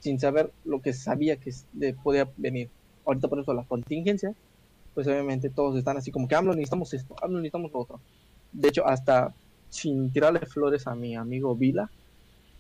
sin 0.01 0.18
saber 0.20 0.51
lo 0.64 0.81
que 0.82 0.93
sabía 0.93 1.36
que 1.36 1.52
le 1.78 1.94
podía 1.94 2.28
venir. 2.36 2.68
Ahorita 3.05 3.28
por 3.28 3.39
eso 3.40 3.55
las 3.55 3.66
contingencias, 3.66 4.35
pues 4.97 5.06
obviamente 5.06 5.51
todos 5.51 5.77
están 5.77 5.98
así 5.98 6.10
como 6.10 6.27
que 6.27 6.35
AMLO 6.35 6.55
necesitamos 6.55 6.94
esto, 6.94 7.14
AMLO 7.20 7.36
necesitamos 7.36 7.70
lo 7.70 7.81
otro. 7.81 8.01
De 8.51 8.68
hecho, 8.68 8.86
hasta 8.86 9.35
sin 9.68 10.10
tirarle 10.10 10.40
flores 10.47 10.86
a 10.86 10.94
mi 10.94 11.14
amigo 11.14 11.55
Vila, 11.55 11.90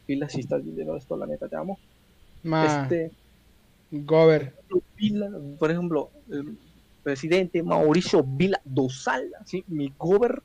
Vila, 0.06 0.28
si 0.28 0.40
estás 0.40 0.62
viendo 0.62 0.94
esto, 0.94 1.16
la 1.16 1.26
neta 1.26 1.48
te 1.48 1.56
amo. 1.56 1.78
Ma. 2.42 2.82
Este, 2.82 3.10
Gober. 3.90 4.52
Vila, 4.98 5.30
por 5.58 5.70
ejemplo, 5.70 6.10
el 6.30 6.58
presidente 7.02 7.62
Mauricio 7.62 8.22
Vila 8.22 8.60
Dosal, 8.66 9.32
así, 9.40 9.64
mi 9.68 9.94
gober, 9.96 10.42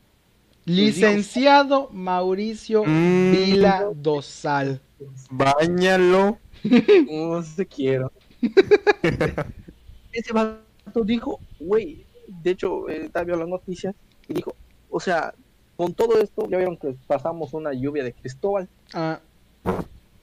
Licenciado 0.63 1.89
Mauricio 1.91 2.85
Mm. 2.85 3.31
Vila 3.33 3.91
Dosal. 3.93 4.79
Báñalo. 5.29 6.39
no 7.11 7.43
sé 7.43 7.65
quiero. 7.65 8.13
Ese 10.13 10.31
vato 10.31 10.70
dijo, 11.05 11.39
güey, 11.59 12.05
de 12.27 12.51
hecho, 12.51 12.89
eh, 12.89 13.05
estaba 13.05 13.25
viendo 13.25 13.41
las 13.43 13.49
noticias 13.49 13.95
y 14.27 14.33
dijo, 14.33 14.55
o 14.89 14.99
sea, 14.99 15.33
con 15.77 15.93
todo 15.93 16.19
esto, 16.21 16.47
ya 16.49 16.57
vieron 16.57 16.77
que 16.77 16.95
pasamos 17.07 17.53
una 17.53 17.73
lluvia 17.73 18.03
de 18.03 18.13
Cristóbal. 18.13 18.67
Ah, 18.93 19.19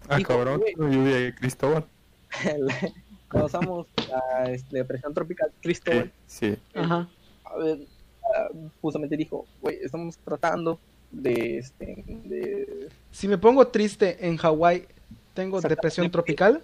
Ah, 0.08 0.16
Dijo, 0.16 0.28
cabrón. 0.32 0.62
la 0.76 0.88
lluvia 0.90 1.16
de 1.16 1.34
Cristóbal. 1.34 1.84
pasamos 3.30 3.86
la 4.08 4.50
este, 4.50 4.78
depresión 4.78 5.12
tropical 5.12 5.52
Cristóbal. 5.60 6.10
Sí. 6.26 6.56
ajá. 6.74 7.08
A 7.44 7.56
ver, 7.58 7.78
ah, 8.24 8.48
justamente 8.80 9.16
dijo, 9.16 9.46
güey, 9.60 9.78
estamos 9.82 10.16
tratando 10.18 10.78
de 11.10 11.58
este 11.58 12.04
de 12.06 12.88
Si 13.10 13.28
me 13.28 13.36
pongo 13.38 13.66
triste 13.68 14.26
en 14.26 14.36
Hawái, 14.36 14.86
¿tengo 15.34 15.60
depresión 15.60 16.10
tropical? 16.10 16.62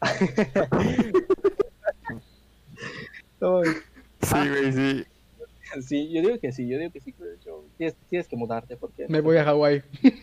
Sí, 3.40 4.48
güey, 4.48 4.72
sí. 4.72 5.04
sí, 5.82 6.10
yo 6.12 6.20
digo 6.22 6.38
que 6.40 6.52
sí, 6.52 6.66
yo 6.68 6.78
digo 6.78 6.90
que 6.92 7.00
sí, 7.00 7.14
pero 7.16 7.30
yo- 7.44 7.64
tienes, 7.76 7.94
tienes 8.08 8.26
que 8.28 8.36
mudarte 8.36 8.76
porque 8.76 9.06
Me 9.08 9.20
voy 9.20 9.36
a 9.36 9.44
Hawái. 9.44 9.82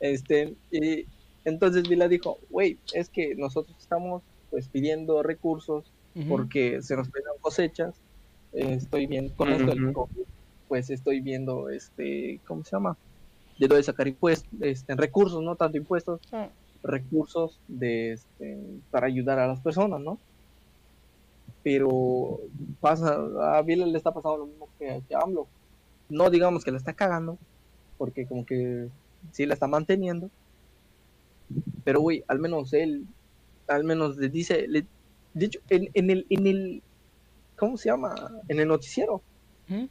este 0.00 0.54
y 0.70 1.06
entonces 1.44 1.88
Vila 1.88 2.08
dijo, 2.08 2.38
güey, 2.50 2.78
es 2.94 3.08
que 3.08 3.34
nosotros 3.34 3.76
estamos 3.80 4.22
pues 4.50 4.68
pidiendo 4.68 5.22
recursos 5.22 5.84
porque 6.28 6.82
se 6.82 6.94
nos 6.94 7.08
piden 7.08 7.24
cosechas. 7.40 7.94
Eh, 8.52 8.74
estoy 8.74 9.06
viendo 9.06 9.34
con 9.34 9.48
esto 9.50 9.64
del. 9.64 9.94
COVID, 9.94 10.24
pues 10.68 10.90
estoy 10.90 11.20
viendo 11.20 11.70
este, 11.70 12.38
¿cómo 12.46 12.62
se 12.64 12.72
llama? 12.72 12.98
De 13.58 13.66
lo 13.66 13.76
de 13.76 13.82
sacar 13.82 14.06
impuestos, 14.08 14.48
este, 14.60 14.94
recursos, 14.94 15.42
no 15.42 15.56
tanto 15.56 15.78
impuestos, 15.78 16.20
Ah, 16.32 16.50
recursos 16.82 17.58
de 17.66 18.12
este, 18.12 18.58
para 18.90 19.06
ayudar 19.06 19.38
a 19.38 19.46
las 19.48 19.60
personas, 19.60 20.00
¿no? 20.00 20.18
Pero 21.62 22.40
pasa, 22.80 23.18
a 23.56 23.62
Vila 23.62 23.86
le 23.86 23.96
está 23.96 24.12
pasando 24.12 24.38
lo 24.38 24.46
mismo 24.46 24.68
que, 24.78 25.00
que 25.08 25.14
a 25.14 25.20
AMLO. 25.20 25.46
No 26.08 26.28
digamos 26.30 26.64
que 26.64 26.72
la 26.72 26.78
está 26.78 26.92
cagando, 26.92 27.38
porque 27.98 28.26
como 28.26 28.44
que 28.44 28.88
sí 29.32 29.46
la 29.46 29.54
está 29.54 29.66
manteniendo. 29.68 30.28
Pero 31.84 32.00
güey, 32.00 32.24
al 32.28 32.38
menos 32.38 32.72
él, 32.72 33.06
al 33.68 33.84
menos 33.84 34.16
le 34.16 34.28
dice, 34.28 34.66
le, 34.68 34.86
de 35.34 35.46
hecho, 35.46 35.60
en, 35.70 35.88
en 35.94 36.10
el, 36.10 36.26
en 36.30 36.46
el, 36.46 36.82
¿cómo 37.56 37.76
se 37.76 37.88
llama? 37.90 38.14
En 38.48 38.58
el 38.58 38.68
noticiero, 38.68 39.22
ujú. 39.70 39.88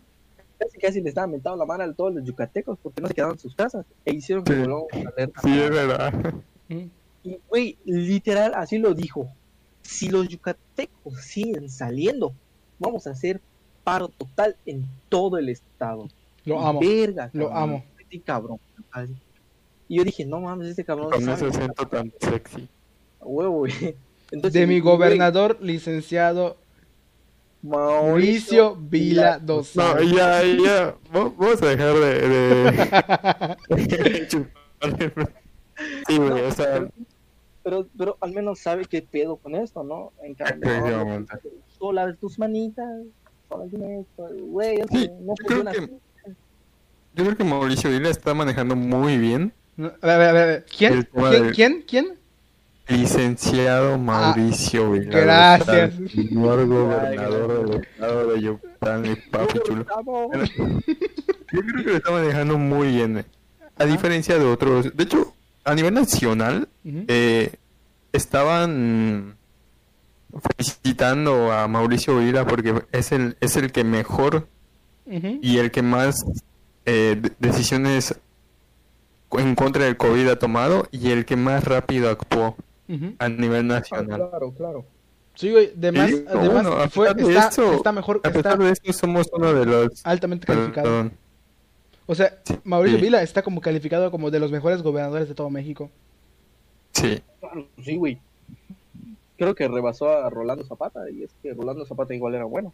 casi 0.57 0.77
casi 0.79 1.01
le 1.01 1.09
estaba 1.09 1.27
mentando 1.27 1.57
la 1.57 1.65
mano 1.65 1.83
a 1.83 1.93
todos 1.93 2.13
los 2.13 2.23
yucatecos 2.23 2.77
porque 2.81 3.01
no 3.01 3.07
se 3.07 3.13
quedaron 3.13 3.35
en 3.35 3.39
sus 3.39 3.55
casas 3.55 3.85
e 4.05 4.13
hicieron 4.13 4.43
que 4.43 4.53
Sí. 4.53 4.61
a 4.61 5.09
alerta. 5.09 5.41
Sí, 5.41 5.59
es 5.59 5.69
verdad. 5.69 6.13
Ujú. 6.69 6.89
Y, 7.23 7.39
güey, 7.47 7.77
literal, 7.85 8.53
así 8.55 8.77
lo 8.79 8.93
dijo. 8.93 9.27
Si 9.81 10.09
los 10.09 10.27
yucatecos 10.27 11.21
siguen 11.21 11.69
saliendo, 11.69 12.33
vamos 12.79 13.07
a 13.07 13.11
hacer 13.11 13.41
paro 13.83 14.07
total 14.09 14.55
en 14.65 14.85
todo 15.09 15.37
el 15.37 15.49
estado. 15.49 16.07
Lo 16.45 16.59
amo. 16.65 16.79
Verga, 16.79 17.29
Lo 17.33 17.53
amo. 17.55 17.83
Cabrón. 18.25 18.59
Así. 18.91 19.13
Y 19.87 19.97
yo 19.97 20.03
dije, 20.03 20.25
no 20.25 20.41
mames, 20.41 20.67
este 20.67 20.83
cabrón 20.83 21.09
Con 21.11 21.23
sabe, 21.23 21.35
ese 21.35 21.45
acento 21.47 21.87
tan 21.87 22.11
sexy. 22.19 22.67
a 23.21 23.25
huevo, 23.25 23.57
güey. 23.59 23.73
Entonces, 24.31 24.53
De 24.61 24.67
mi 24.67 24.79
güey, 24.79 24.95
gobernador, 24.95 25.57
licenciado 25.61 26.57
Mauricio 27.63 28.71
Mauricio 28.71 28.75
Vila 28.75 29.37
No, 29.39 29.45
Dosal. 29.45 30.11
ya, 30.13 30.43
ya. 30.43 30.95
Va- 31.15 31.29
Vamos 31.37 31.61
a 31.61 31.65
dejar 31.67 31.93
de. 31.95 32.27
de... 32.29 33.57
sí, 36.07 36.17
güey, 36.17 36.41
o 36.43 36.51
sea. 36.51 36.65
Pero, 36.73 36.89
pero 37.63 38.17
al 38.21 38.31
menos 38.33 38.59
sabe 38.59 38.85
qué 38.85 39.01
pedo 39.01 39.35
con 39.37 39.55
esto, 39.55 39.83
¿no? 39.83 40.11
En 40.23 40.33
cambio, 40.35 40.69
Efectivamente. 40.69 41.33
sola 41.77 42.13
tus 42.15 42.37
manitas, 42.39 42.87
güey, 43.49 44.77
Sí, 44.91 45.09
no 45.21 45.33
yo 45.39 45.45
creo 45.45 45.63
funciona 45.63 45.71
que-. 45.71 45.89
Yo 47.13 47.23
creo 47.25 47.35
que 47.37 47.43
Mauricio 47.43 47.89
Vila 47.89 48.09
está 48.09 48.33
manejando 48.33 48.75
muy 48.75 49.17
bien. 49.17 49.51
A 49.77 49.81
ver, 49.81 50.11
a 50.11 50.17
ver, 50.17 50.27
a 50.29 50.45
ver. 50.45 50.65
¿Quién? 50.77 51.03
¿Quién? 51.13 51.51
¿Quién? 51.53 51.83
¿Quién? 51.87 52.17
Licenciado 52.87 53.97
Mauricio 53.97 54.91
Vila. 54.91 55.19
gracias. 55.19 55.93
Señor 56.11 56.67
gobernador 56.67 57.69
del 57.69 57.81
estado 57.81 58.33
de 58.33 58.41
Yucatán 58.41 59.05
y 59.05 59.15
papi 59.29 59.59
chulo. 59.65 59.85
Yo 61.53 61.61
creo 61.61 61.83
que 61.83 61.89
lo 61.91 61.97
está 61.97 62.11
manejando 62.11 62.57
muy 62.57 62.87
bien. 62.89 63.19
eh. 63.19 63.25
A 63.77 63.85
diferencia 63.85 64.37
de 64.37 64.45
otros. 64.45 64.95
De 64.95 65.03
hecho, 65.03 65.33
a 65.63 65.75
nivel 65.75 65.93
nacional, 65.93 66.67
eh, 66.85 67.53
estaban 68.13 69.35
felicitando 70.55 71.51
a 71.51 71.67
Mauricio 71.67 72.17
Vila 72.19 72.45
porque 72.45 72.83
es 72.91 73.11
el, 73.11 73.37
es 73.41 73.55
el 73.57 73.71
que 73.71 73.83
mejor 73.83 74.47
y 75.05 75.57
el 75.57 75.71
que 75.71 75.81
más 75.81 76.23
eh, 76.85 77.17
de- 77.21 77.31
decisiones 77.39 78.15
en 79.33 79.55
contra 79.55 79.85
del 79.85 79.97
COVID 79.97 80.29
ha 80.29 80.39
tomado 80.39 80.87
y 80.91 81.11
el 81.11 81.25
que 81.25 81.35
más 81.35 81.63
rápido 81.65 82.09
actuó 82.09 82.55
a 83.19 83.29
nivel 83.29 83.69
Ah, 83.71 83.75
nacional. 83.75 84.27
claro, 84.29 84.53
claro. 84.53 84.85
Sí, 85.35 85.49
güey. 85.51 85.71
Además, 85.77 86.11
además 86.27 86.51
bueno, 86.51 86.71
a 86.73 86.89
fue, 86.89 87.13
pesar 87.13 87.25
de 87.27 87.33
está, 87.33 87.47
eso- 87.49 87.73
está 87.73 87.91
mejor, 87.93 88.17
A 88.23 88.29
pesar 88.29 88.53
está 88.53 88.57
de 88.65 88.71
esto, 88.71 88.93
somos 88.93 89.27
uno 89.33 89.53
de 89.53 89.65
los... 89.65 90.05
altamente 90.05 90.45
calificado. 90.45 91.11
O 92.07 92.15
sea, 92.15 92.37
Sí. 92.43 92.55
Mauricio 92.63 92.97
Sí. 92.99 93.05
Vila 93.05 93.21
está 93.21 93.41
como 93.41 93.61
calificado 93.61 94.11
como 94.11 94.31
de 94.31 94.39
los 94.39 94.51
mejores 94.51 94.81
gobernadores 94.81 95.27
de 95.29 95.35
todo 95.35 95.49
México. 95.49 95.89
Sí. 96.93 97.21
Claro, 97.39 97.67
sí, 97.83 97.95
güey. 97.95 98.19
Creo 99.37 99.55
que 99.55 99.67
rebasó 99.67 100.09
a 100.09 100.29
Rolando 100.29 100.63
Zapata 100.65 101.09
y 101.09 101.23
es 101.23 101.31
que 101.41 101.53
Rolando 101.53 101.85
Zapata 101.85 102.13
igual 102.13 102.35
era 102.35 102.45
bueno. 102.45 102.73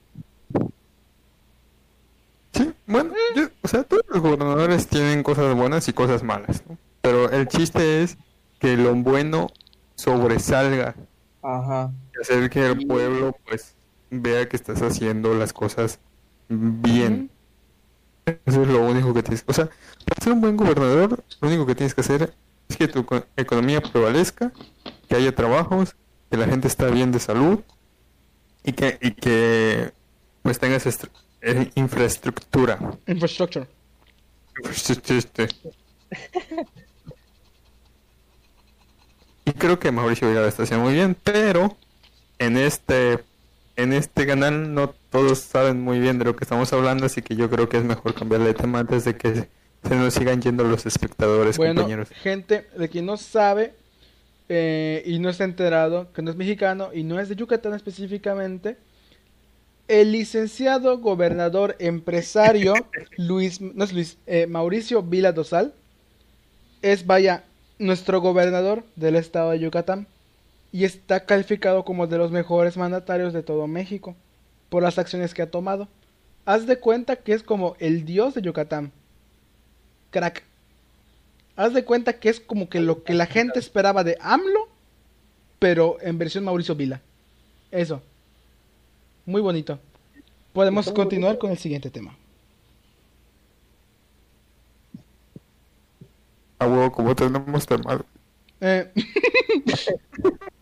Sí, 2.54 2.74
bueno, 2.88 3.12
yo- 3.36 3.50
o 3.62 3.68
sea, 3.68 3.84
todos 3.84 4.04
los 4.10 4.22
gobernadores 4.22 4.88
tienen 4.88 5.22
cosas 5.24 5.56
buenas 5.56 5.88
y 5.88 5.94
cosas 5.94 6.24
malas, 6.24 6.64
¿no? 6.68 6.78
Pero 7.02 7.30
el 7.30 7.48
chiste 7.48 8.02
es 8.04 8.18
que 8.60 8.76
lo 8.76 8.96
bueno 8.96 9.50
sobresalga 9.96 10.96
Ajá. 11.42 11.92
y 12.18 12.22
hacer 12.22 12.50
que 12.50 12.66
el 12.66 12.88
pueblo, 12.88 13.36
pues, 13.48 13.76
vea 14.10 14.50
que 14.50 14.56
estás 14.56 14.82
haciendo 14.82 15.34
las 15.36 15.54
cosas 15.54 16.00
bien. 16.50 17.30
Eso 18.46 18.62
es 18.64 18.68
lo 18.68 18.82
único 18.86 19.14
que 19.14 19.24
tienes. 19.24 19.44
O 19.48 19.54
sea, 19.54 19.70
para 20.06 20.24
ser 20.24 20.34
un 20.34 20.42
buen 20.42 20.58
gobernador, 20.58 21.24
lo 21.42 21.48
único 21.48 21.66
que 21.66 21.76
tienes 21.76 21.94
que 21.94 22.02
hacer 22.02 22.34
es 22.70 22.78
que 22.78 22.88
tu 22.88 23.06
co- 23.06 23.26
economía 23.36 23.82
prevalezca, 23.82 24.52
que 25.10 25.16
haya 25.16 25.34
trabajos, 25.36 25.96
que 26.30 26.38
la 26.38 26.48
gente 26.48 26.68
está 26.68 26.88
bien 26.88 27.12
de 27.12 27.20
salud 27.20 27.62
y 28.64 28.74
que, 28.74 28.98
y 29.02 29.12
que 29.12 29.92
pues 30.42 30.60
tengas 30.60 30.86
eh, 31.42 31.72
infraestructura. 31.76 32.80
Infrastructure. 34.60 35.48
Y 39.46 39.54
creo 39.54 39.80
que 39.80 39.92
Mauricio 39.92 40.28
Vila 40.28 40.42
lo 40.42 40.48
está 40.48 40.64
haciendo 40.64 40.86
muy 40.86 40.94
bien, 40.94 41.16
pero 41.24 41.78
en 42.40 42.58
este 42.58 43.20
en 43.78 43.94
este 43.94 44.26
canal 44.26 44.74
no 44.74 44.90
todos 45.10 45.40
saben 45.40 45.80
muy 45.82 46.00
bien 46.00 46.20
de 46.20 46.26
lo 46.26 46.36
que 46.36 46.44
estamos 46.44 46.74
hablando, 46.74 47.06
así 47.06 47.22
que 47.22 47.36
yo 47.36 47.50
creo 47.50 47.70
que 47.70 47.78
es 47.78 47.84
mejor 47.84 48.14
cambiarle 48.14 48.48
de 48.48 48.54
tema 48.56 48.80
antes 48.80 49.06
de 49.06 49.16
que 49.16 49.48
se 49.84 49.96
nos 49.96 50.14
sigan 50.14 50.42
yendo 50.42 50.64
los 50.64 50.86
espectadores, 50.86 51.58
Bueno, 51.58 51.76
compañeros. 51.82 52.10
gente 52.10 52.68
de 52.78 52.90
quien 52.90 53.06
no 53.06 53.16
sabe 53.18 53.74
eh, 54.50 55.04
y 55.06 55.20
no 55.20 55.30
está 55.30 55.44
enterado, 55.44 56.12
que 56.12 56.22
no 56.22 56.32
es 56.32 56.36
mexicano 56.38 56.90
y 56.94 57.04
no 57.04 57.20
es 57.20 57.30
de 57.30 57.36
Yucatán 57.36 57.74
específicamente, 57.74 58.78
el 59.88 60.12
licenciado 60.12 60.98
gobernador 60.98 61.76
empresario 61.80 62.74
Luis, 63.18 63.62
no 63.62 63.84
es 63.84 63.94
Luis, 63.94 64.18
eh, 64.26 64.48
Mauricio 64.48 65.04
Vila 65.04 65.32
Dosal, 65.32 65.74
es, 66.82 67.06
vaya, 67.06 67.44
nuestro 67.80 68.22
gobernador 68.22 68.84
del 68.96 69.16
estado 69.16 69.52
de 69.52 69.60
Yucatán 69.60 70.08
y 70.78 70.86
está 70.86 71.26
calificado 71.26 71.84
como 71.84 72.06
de 72.06 72.20
los 72.20 72.30
mejores 72.30 72.78
mandatarios 72.78 73.34
de 73.34 73.42
todo 73.42 73.66
México 73.66 74.16
por 74.70 74.84
las 74.84 75.00
acciones 75.00 75.34
que 75.34 75.42
ha 75.42 75.50
tomado. 75.50 75.88
Haz 76.46 76.68
de 76.68 76.78
cuenta 76.78 77.16
que 77.16 77.34
es 77.34 77.42
como 77.42 77.76
el 77.80 78.06
dios 78.06 78.36
de 78.36 78.44
Yucatán. 78.44 78.92
Crack. 80.12 80.44
Haz 81.56 81.74
de 81.74 81.84
cuenta 81.84 82.20
que 82.20 82.30
es 82.30 82.40
como 82.40 82.70
que 82.70 82.80
lo 82.80 83.04
que 83.04 83.16
la 83.16 83.26
gente 83.26 83.58
esperaba 83.58 84.04
de 84.04 84.20
AMLO, 84.22 84.70
pero 85.58 85.98
en 86.00 86.20
versión 86.20 86.44
Mauricio 86.44 86.76
Vila. 86.76 87.02
Eso. 87.72 88.04
Muy 89.26 89.42
bonito. 89.42 89.80
Podemos 90.54 90.92
continuar 90.92 91.40
con 91.40 91.50
el 91.50 91.58
siguiente 91.58 91.90
tema. 91.90 92.16
A 96.60 96.68
huevo, 96.68 96.92
como 96.92 97.16
tenemos 97.16 97.66
temas. 97.66 98.02
Eh, 98.62 98.94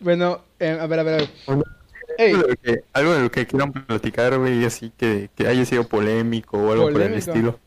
bueno, 0.00 0.42
eh, 0.58 0.78
a 0.80 0.86
ver, 0.86 0.98
a 1.00 1.02
ver, 1.02 1.14
a 1.14 1.16
ver. 1.18 1.30
Bueno, 1.46 1.62
Algo 2.18 2.42
de 2.42 2.48
lo 2.48 2.56
que, 2.56 2.84
algo 2.92 3.12
de 3.12 3.20
lo 3.22 3.30
que 3.30 3.46
quieran 3.46 3.72
platicar, 3.72 4.38
güey, 4.38 4.64
así 4.64 4.92
que, 4.96 5.28
que 5.34 5.46
haya 5.48 5.64
sido 5.64 5.86
polémico 5.88 6.58
o 6.58 6.72
algo 6.72 6.90
por 6.90 7.02
el 7.02 7.14
estilo. 7.14 7.58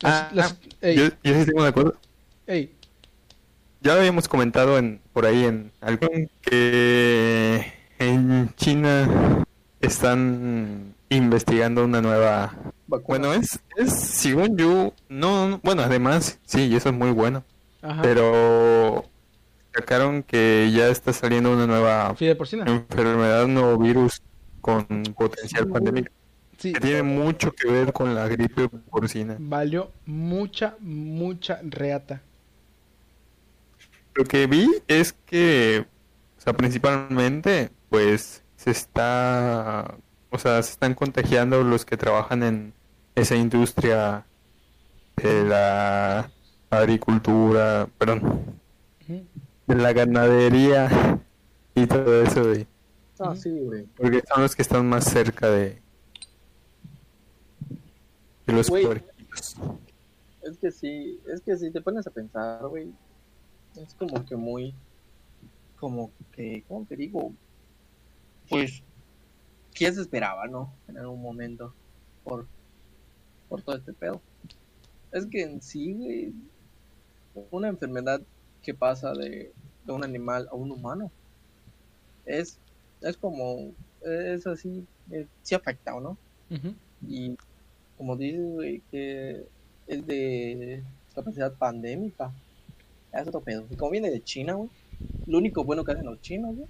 las- 0.00 0.12
Ah, 0.12 0.30
las- 0.32 0.56
ey, 0.80 0.96
Yo, 0.96 1.04
yo 1.22 1.34
sí 1.34 1.46
tengo 1.46 1.60
una 1.60 1.72
cosa. 1.72 1.92
ey, 2.46 2.74
Ya 3.80 3.94
lo 3.94 4.00
habíamos 4.00 4.26
comentado 4.28 4.78
en, 4.78 5.00
por 5.12 5.26
ahí 5.26 5.44
en 5.44 5.70
algo 5.80 6.08
que 6.42 7.72
en 7.98 8.50
China 8.56 9.44
están 9.80 10.94
investigando 11.08 11.84
una 11.84 12.00
nueva... 12.02 12.52
Vacuna. 12.88 13.28
Bueno, 13.28 13.32
es, 13.34 13.58
es 13.76 13.92
según 13.92 14.56
yo, 14.56 14.92
no, 15.08 15.48
no- 15.48 15.60
bueno, 15.62 15.82
además, 15.82 16.38
sí, 16.46 16.66
y 16.66 16.76
eso 16.76 16.88
es 16.90 16.94
muy 16.94 17.10
bueno, 17.10 17.44
ajá. 17.82 18.02
pero 18.02 19.04
sacaron 19.76 20.22
que 20.22 20.70
ya 20.72 20.88
está 20.88 21.12
saliendo 21.12 21.52
una 21.52 21.66
nueva 21.66 22.14
enfermedad, 22.18 23.46
nuevo 23.46 23.78
virus 23.78 24.22
con 24.60 24.84
potencial 25.16 25.68
pandémico. 25.68 26.10
Sí, 26.58 26.72
Que 26.72 26.80
tiene 26.80 27.02
mucho 27.02 27.52
que 27.52 27.70
ver 27.70 27.92
con 27.92 28.14
la 28.14 28.26
gripe 28.28 28.68
porcina. 28.68 29.36
valió 29.38 29.92
mucha, 30.06 30.76
mucha 30.80 31.60
reata. 31.62 32.22
Lo 34.14 34.24
que 34.24 34.46
vi 34.46 34.66
es 34.88 35.12
que, 35.12 35.86
o 36.38 36.40
sea, 36.40 36.54
principalmente, 36.54 37.70
pues, 37.90 38.42
se 38.56 38.70
está, 38.70 39.96
o 40.30 40.38
sea, 40.38 40.62
se 40.62 40.72
están 40.72 40.94
contagiando 40.94 41.62
los 41.62 41.84
que 41.84 41.98
trabajan 41.98 42.42
en 42.42 42.72
esa 43.14 43.36
industria 43.36 44.24
de 45.16 45.44
la 45.44 46.30
agricultura, 46.70 47.88
perdón. 47.98 48.58
De 49.66 49.74
la 49.74 49.92
ganadería 49.92 51.20
y 51.74 51.86
todo 51.86 52.22
eso, 52.22 52.44
güey. 52.44 52.66
Ah, 53.18 53.34
sí, 53.34 53.50
güey. 53.50 53.86
Porque 53.96 54.22
son 54.32 54.42
los 54.42 54.54
que 54.54 54.62
están 54.62 54.88
más 54.88 55.04
cerca 55.04 55.48
de, 55.50 55.80
de 58.46 58.52
los 58.52 58.68
Güey. 58.68 58.84
puerquitos. 58.84 59.56
Es 60.42 60.58
que 60.58 60.70
sí, 60.70 61.18
es 61.26 61.40
que 61.40 61.56
si 61.56 61.70
te 61.70 61.80
pones 61.80 62.06
a 62.06 62.10
pensar, 62.10 62.66
güey, 62.68 62.92
es 63.76 63.94
como 63.94 64.24
que 64.24 64.36
muy, 64.36 64.74
como 65.78 66.10
que, 66.32 66.62
¿cómo 66.68 66.84
te 66.86 66.96
digo? 66.96 67.32
Pues, 68.48 68.82
¿qué 69.74 69.92
se 69.92 70.00
esperaba, 70.02 70.46
no? 70.46 70.72
En 70.88 70.98
algún 70.98 71.20
momento, 71.20 71.74
por, 72.22 72.46
por 73.48 73.62
todo 73.62 73.76
este 73.76 73.92
pedo. 73.92 74.20
Es 75.10 75.26
que 75.26 75.42
en 75.42 75.60
sí, 75.60 75.94
güey, 75.94 76.32
una 77.50 77.68
enfermedad 77.68 78.20
que 78.66 78.74
pasa 78.74 79.12
de, 79.12 79.52
de 79.84 79.92
un 79.92 80.02
animal 80.02 80.48
a 80.50 80.56
un 80.56 80.72
humano, 80.72 81.08
es, 82.26 82.58
es 83.00 83.16
como, 83.16 83.70
es 84.02 84.44
así, 84.48 84.84
eh, 85.12 85.28
sí 85.42 85.54
afecta, 85.54 85.92
¿no? 86.00 86.18
Y 87.06 87.36
como 87.96 88.16
dices, 88.16 88.52
güey, 88.52 88.82
que 88.90 89.46
es 89.86 90.06
de 90.06 90.82
capacidad 91.14 91.52
pandémica. 91.54 92.32
Es 93.12 93.28
otro 93.28 93.40
pedo. 93.40 93.64
Y 93.70 93.76
como 93.76 93.92
viene 93.92 94.10
de 94.10 94.22
China, 94.22 94.54
güey, 94.54 94.68
lo 95.26 95.38
único 95.38 95.62
bueno 95.62 95.84
que 95.84 95.92
hacen 95.92 96.04
los 96.04 96.20
chinos, 96.20 96.56
güey, 96.56 96.68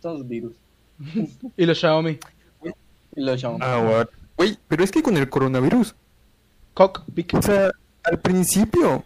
son 0.00 0.18
los 0.18 0.28
virus. 0.28 0.54
Y 1.56 1.66
los 1.66 1.78
Xiaomi. 1.78 2.20
Y 3.16 3.20
los 3.20 3.40
Xiaomi. 3.40 3.58
Ah, 3.60 3.82
what? 3.82 4.08
Güey, 4.36 4.56
pero 4.68 4.84
es 4.84 4.92
que 4.92 5.02
con 5.02 5.16
el 5.16 5.28
coronavirus, 5.28 5.96
Cockpit. 6.72 7.34
O 7.34 7.42
sea, 7.42 7.72
al 8.04 8.20
principio 8.20 9.04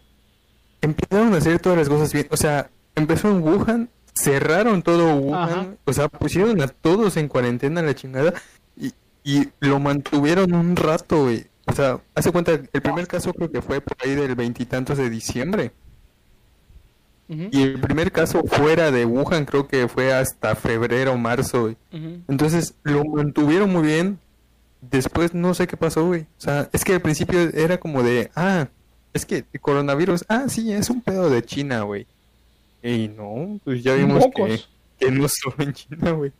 empezaron 0.85 1.35
a 1.35 1.39
hacer 1.39 1.59
todas 1.61 1.79
las 1.79 1.89
cosas 1.89 2.13
bien. 2.13 2.27
O 2.31 2.37
sea, 2.37 2.71
empezó 2.95 3.31
en 3.31 3.43
Wuhan, 3.43 3.89
cerraron 4.15 4.83
todo 4.83 5.17
Wuhan, 5.17 5.51
Ajá. 5.51 5.67
o 5.85 5.93
sea, 5.93 6.09
pusieron 6.09 6.61
a 6.63 6.69
todos 6.69 7.17
en 7.17 7.29
cuarentena 7.29 7.83
la 7.83 7.95
chingada 7.95 8.33
y, 8.77 8.93
y 9.25 9.49
lo 9.61 9.81
mantuvieron 9.81 10.55
un 10.55 10.77
rato, 10.77 11.25
güey. 11.25 11.47
O 11.67 11.73
sea, 11.73 12.01
hace 12.15 12.31
cuenta, 12.31 12.53
el 12.53 12.83
primer 12.83 13.07
caso 13.07 13.33
creo 13.33 13.51
que 13.51 13.63
fue 13.63 13.81
por 13.81 13.97
ahí 14.05 14.15
del 14.15 14.35
veintitantos 14.35 14.99
de 14.99 15.11
diciembre. 15.11 15.73
Y 17.27 17.63
el 17.63 17.81
primer 17.81 18.13
caso 18.13 18.43
fuera 18.45 18.91
de 18.91 19.07
Wuhan 19.07 19.47
creo 19.47 19.67
que 19.67 19.89
fue 19.89 20.13
hasta 20.13 20.55
febrero 20.55 21.15
o 21.15 21.17
marzo, 21.17 21.63
güey. 21.63 21.77
Entonces 22.29 22.75
lo 22.83 23.03
mantuvieron 23.03 23.73
muy 23.73 23.83
bien. 23.83 24.19
Después 24.83 25.33
no 25.33 25.55
sé 25.55 25.67
qué 25.67 25.79
pasó, 25.79 26.05
güey. 26.05 26.23
O 26.23 26.41
sea, 26.41 26.69
es 26.73 26.85
que 26.85 26.93
al 26.93 27.01
principio 27.01 27.41
era 27.41 27.79
como 27.79 28.03
de, 28.03 28.31
ah, 28.37 28.69
es 29.15 29.25
que 29.25 29.45
el 29.53 29.61
coronavirus, 29.61 30.25
ah, 30.29 30.45
sí, 30.49 30.73
es 30.73 30.91
un 30.91 31.01
pedo 31.01 31.31
de 31.31 31.43
China, 31.43 31.83
güey. 31.83 32.07
Y 32.83 33.09
no, 33.09 33.59
pues 33.65 33.83
ya 33.83 33.95
vimos 33.95 34.27
que, 34.35 34.61
que 34.99 35.11
no 35.11 35.27
solo 35.29 35.57
en 35.61 35.73
China, 35.73 36.11
güey. 36.11 36.33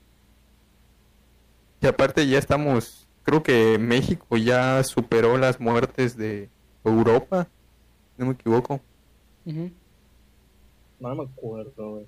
Y 1.81 1.87
aparte 1.87 2.27
ya 2.27 2.39
estamos, 2.39 3.07
creo 3.23 3.43
que 3.43 3.79
México 3.79 4.37
ya 4.37 4.83
superó 4.85 5.39
las 5.39 5.61
muertes 5.61 6.17
de 6.17 6.49
Europa, 6.85 7.47
no 8.19 8.27
me 8.27 8.33
equivoco. 8.33 8.81
No 9.45 11.15
me 11.15 11.23
acuerdo, 11.23 11.91
güey. 11.93 12.07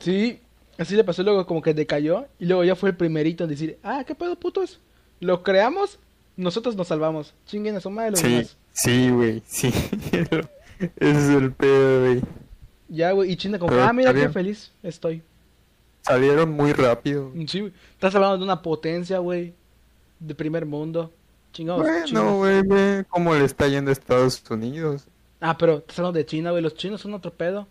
Sí, 0.00 0.40
así 0.78 0.96
le 0.96 1.04
pasó 1.04 1.22
luego 1.22 1.46
como 1.46 1.62
que 1.62 1.74
decayó 1.74 2.26
y 2.38 2.46
luego 2.46 2.64
ya 2.64 2.74
fue 2.74 2.90
el 2.90 2.96
primerito 2.96 3.44
en 3.44 3.50
decir, 3.50 3.78
ah, 3.82 4.02
¿qué 4.06 4.14
pedo 4.14 4.36
putos? 4.36 4.80
Lo 5.20 5.42
creamos, 5.42 5.98
nosotros 6.36 6.74
nos 6.74 6.88
salvamos. 6.88 7.34
Chinguen 7.46 7.76
a 7.76 7.80
su 7.80 7.90
madre 7.90 8.12
los 8.12 8.20
Sí, 8.20 8.28
demás. 8.28 8.56
Sí, 8.72 9.10
güey, 9.10 9.42
sí. 9.46 9.68
Ese 10.78 10.90
es 10.98 11.28
el 11.28 11.52
pedo, 11.52 12.00
güey. 12.00 12.22
Ya, 12.88 13.12
güey, 13.12 13.32
y 13.32 13.36
China 13.36 13.58
como, 13.58 13.70
Pero 13.70 13.84
ah, 13.84 13.92
mira 13.92 14.12
qué 14.12 14.28
feliz 14.28 14.72
estoy. 14.82 15.22
Salieron 16.02 16.50
muy 16.50 16.72
rápido. 16.72 17.32
Sí, 17.46 17.60
güey. 17.60 17.72
Estás 17.92 18.14
hablando 18.14 18.38
de 18.38 18.44
una 18.44 18.60
potencia, 18.60 19.18
güey, 19.18 19.54
de 20.18 20.34
primer 20.34 20.66
mundo. 20.66 21.12
Chingados. 21.52 21.82
Bueno, 21.82 22.36
güey, 22.38 22.62
ve 22.66 23.04
cómo 23.08 23.34
le 23.34 23.44
está 23.44 23.68
yendo 23.68 23.90
a 23.90 23.92
Estados 23.92 24.42
Unidos. 24.50 25.06
Ah, 25.40 25.56
pero 25.56 25.78
estás 25.78 25.98
hablando 25.98 26.18
de 26.18 26.26
China, 26.26 26.50
güey. 26.50 26.62
Los 26.62 26.74
chinos 26.74 27.00
son 27.00 27.14
otro 27.14 27.32
pedo. 27.32 27.66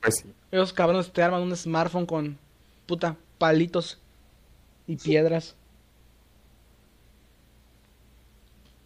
Pues 0.00 0.16
sí. 0.16 0.32
Esos 0.50 0.72
cabrones 0.72 1.12
te 1.12 1.22
arman 1.22 1.42
un 1.42 1.56
smartphone 1.56 2.06
con 2.06 2.38
puta 2.86 3.16
palitos 3.38 3.98
y 4.86 4.96
piedras. 4.96 5.56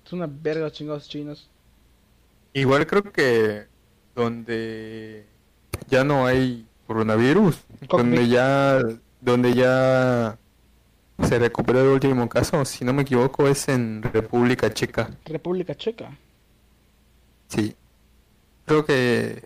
Es 0.08 0.12
una 0.14 0.26
verga 0.26 0.62
los 0.62 0.72
chingados 0.72 1.06
chinos. 1.06 1.50
Igual 2.54 2.86
creo 2.86 3.02
que 3.02 3.66
donde 4.14 5.26
ya 5.86 6.02
no 6.02 6.24
hay 6.24 6.66
coronavirus, 6.86 7.56
Cockpit. 7.56 7.90
donde 7.90 8.28
ya, 8.28 8.78
donde 9.20 9.52
ya 9.52 10.38
se 11.22 11.38
recuperó 11.38 11.82
el 11.82 11.88
último 11.88 12.26
caso, 12.26 12.64
si 12.64 12.86
no 12.86 12.94
me 12.94 13.02
equivoco, 13.02 13.48
es 13.48 13.68
en 13.68 14.02
República 14.02 14.72
Checa. 14.72 15.10
República 15.26 15.74
Checa. 15.74 16.16
Sí. 17.48 17.76
Creo 18.64 18.86
que 18.86 19.44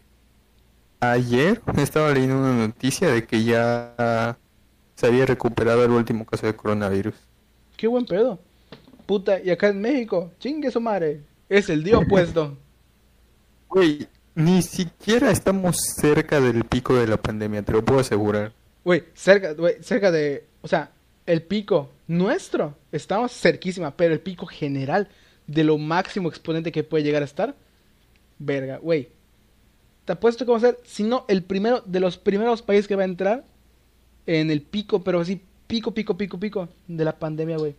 ayer 1.01 1.61
estaba 1.77 2.13
leyendo 2.13 2.39
una 2.39 2.69
noticia 2.69 3.09
de 3.09 3.27
que 3.27 3.43
ya 3.43 4.39
se 4.95 5.07
había 5.09 5.27
recuperado 5.27 5.85
el 5.85 5.91
último 5.91 6.25
caso 6.25 6.47
de 6.47 6.55
coronavirus. 6.55 7.17
Qué 7.77 7.89
buen 7.89 8.07
pedo. 8.07 8.39
Puta, 9.07 9.41
y 9.41 9.51
acá 9.51 9.69
en 9.69 9.81
México, 9.81 10.33
chingue 10.39 10.71
su 10.71 10.81
madre. 10.81 11.21
Es 11.49 11.69
el 11.69 11.83
día 11.83 11.99
opuesto. 11.99 12.57
Güey, 13.69 14.07
ni 14.35 14.61
siquiera 14.61 15.31
estamos 15.31 15.79
cerca 15.97 16.43
del 16.43 16.65
pico 16.65 16.95
de 16.95 17.07
la 17.07 17.17
pandemia, 17.17 17.63
te 17.63 17.73
lo 17.73 17.83
puedo 17.83 18.01
asegurar. 18.01 18.53
Güey, 18.85 19.05
cerca, 19.15 19.55
güey, 19.55 19.77
cerca 19.83 20.11
de. 20.11 20.45
O 20.61 20.69
sea, 20.69 20.91
el 21.25 21.43
pico 21.43 21.91
nuestro. 22.07 22.77
Estamos 22.93 23.33
cerquísima, 23.33 23.97
pero 23.97 24.13
el 24.13 24.21
pico 24.21 24.45
general 24.47 25.09
de 25.47 25.65
lo 25.65 25.79
máximo 25.79 26.29
exponente 26.29 26.73
que 26.73 26.85
puede 26.85 27.05
llegar 27.05 27.23
a 27.23 27.27
estar. 27.27 27.55
Verga, 28.39 28.79
güey. 28.79 29.09
Te 30.05 30.13
apuesto 30.13 30.45
que 30.45 30.51
vamos 30.51 30.65
a 30.65 30.73
ser, 30.73 30.81
si 30.85 31.05
no, 31.05 31.25
el 31.29 31.43
primero 31.43 31.81
de 31.87 32.01
los 32.01 32.19
primeros 32.19 32.61
países 32.61 32.89
que 32.89 32.97
va 32.97 33.03
a 33.03 33.07
entrar 33.07 33.45
en 34.27 34.51
el 34.51 34.63
pico, 34.63 35.03
pero 35.03 35.21
así, 35.21 35.41
pico, 35.67 35.95
pico, 35.95 36.17
pico, 36.17 36.39
pico 36.39 36.69
de 36.89 37.05
la 37.05 37.19
pandemia, 37.19 37.57
güey. 37.57 37.77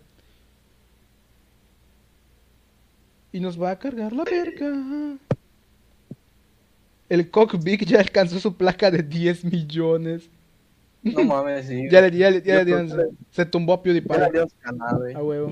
y 3.33 3.39
nos 3.39 3.61
va 3.61 3.71
a 3.71 3.79
cargar 3.79 4.13
la 4.13 4.23
verga. 4.23 5.17
El 7.09 7.29
Cock 7.29 7.61
Big 7.61 7.83
ya 7.85 7.99
alcanzó 7.99 8.39
su 8.39 8.55
placa 8.55 8.89
de 8.89 9.03
10 9.03 9.43
millones. 9.45 10.29
No 11.01 11.23
mames, 11.25 11.65
sí. 11.65 11.89
ya 11.91 12.01
le, 12.01 12.15
ya, 12.15 12.29
le, 12.29 12.41
ya 12.41 12.55
le 12.57 12.65
dieron, 12.65 12.89
se, 13.31 13.45
tumbó 13.45 13.73
a 13.73 13.83
PewDiePie. 13.83 14.31
Dios, 14.31 14.53
canal, 14.61 15.15
a 15.15 15.21
huevo. 15.21 15.51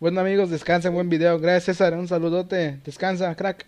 bueno, 0.00 0.20
amigos, 0.20 0.48
descansen. 0.48 0.94
Buen 0.94 1.10
video. 1.10 1.38
Gracias, 1.38 1.76
César. 1.76 1.92
Un 1.94 2.08
saludote. 2.08 2.80
Descansa, 2.84 3.34
crack. 3.34 3.66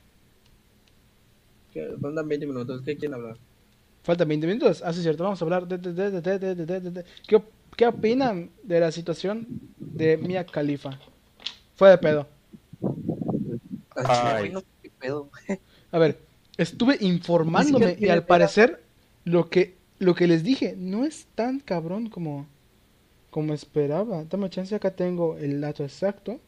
Faltan 2.00 2.26
20 2.26 2.46
minutos. 2.46 2.80
¿Qué 2.82 2.96
quieren 2.96 3.14
hablar? 3.14 3.36
Faltan 4.04 4.28
20 4.28 4.46
minutos. 4.46 4.82
Ah, 4.86 4.92
sí, 4.92 5.02
cierto. 5.02 5.24
Vamos 5.24 5.42
a 5.42 5.44
hablar 5.44 5.66
¿Qué, 7.28 7.42
¿Qué 7.76 7.86
opinan 7.86 8.50
de 8.62 8.80
la 8.80 8.90
situación 8.90 9.46
de 9.76 10.16
Mia 10.16 10.46
Khalifa? 10.46 10.98
Fue 11.74 11.90
de 11.90 11.98
pedo. 11.98 12.35
Ay. 13.96 14.52
A 15.92 15.98
ver, 15.98 16.18
estuve 16.56 16.96
informándome 17.00 17.96
y 17.98 18.08
al 18.08 18.24
parecer 18.26 18.82
lo 19.24 19.48
que, 19.48 19.76
lo 19.98 20.14
que 20.14 20.26
les 20.26 20.42
dije 20.42 20.74
no 20.76 21.04
es 21.04 21.26
tan 21.34 21.60
cabrón 21.60 22.08
como, 22.08 22.46
como 23.30 23.54
esperaba. 23.54 24.24
Dame 24.24 24.50
chance, 24.50 24.74
acá 24.74 24.94
tengo 24.94 25.36
el 25.36 25.60
dato 25.60 25.84
exacto. 25.84 26.40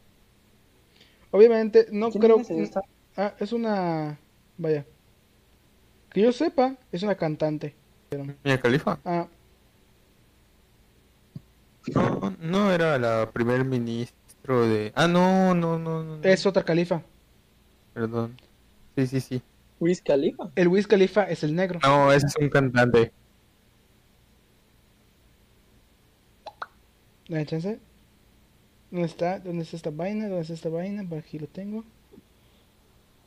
Obviamente, 1.31 1.87
no 1.91 2.09
¿Quién 2.09 2.21
creo... 2.21 2.39
es? 2.39 2.71
Ah, 3.15 3.35
es 3.39 3.53
una... 3.53 4.19
Vaya. 4.57 4.85
Que 6.11 6.21
yo 6.21 6.31
sepa, 6.31 6.77
es 6.91 7.03
una 7.03 7.15
cantante. 7.15 7.75
Mia 8.43 8.59
Khalifa. 8.59 8.99
Ah, 9.05 9.27
No, 11.93 12.35
no 12.39 12.71
era 12.71 12.97
la 12.99 13.31
primer 13.31 13.63
de... 14.49 14.91
Ah, 14.95 15.07
no, 15.07 15.53
no, 15.53 15.77
no, 15.77 16.03
no. 16.03 16.17
no. 16.17 16.23
es 16.23 16.45
otra 16.45 16.63
califa. 16.63 17.03
Perdón. 17.93 18.35
Sí, 18.95 19.07
sí, 19.07 19.21
sí. 19.21 19.41
Wiz 19.79 20.01
Khalifa. 20.01 20.51
El 20.55 20.67
Wiz 20.67 20.87
Khalifa 20.87 21.23
es 21.23 21.43
el 21.43 21.55
negro. 21.55 21.79
No, 21.83 22.11
ese 22.11 22.27
es 22.27 22.35
un 22.35 22.49
cantante. 22.49 23.11
Dame 27.29 27.45
chance. 27.45 27.79
¿Dónde 28.91 29.07
está? 29.07 29.39
¿Dónde 29.39 29.63
está 29.63 29.77
esta 29.77 29.91
vaina? 29.91 30.27
¿Dónde 30.27 30.41
está 30.41 30.53
esta 30.53 30.69
vaina? 30.69 31.07
Por 31.07 31.19
aquí 31.19 31.39
lo 31.39 31.47
tengo. 31.47 31.85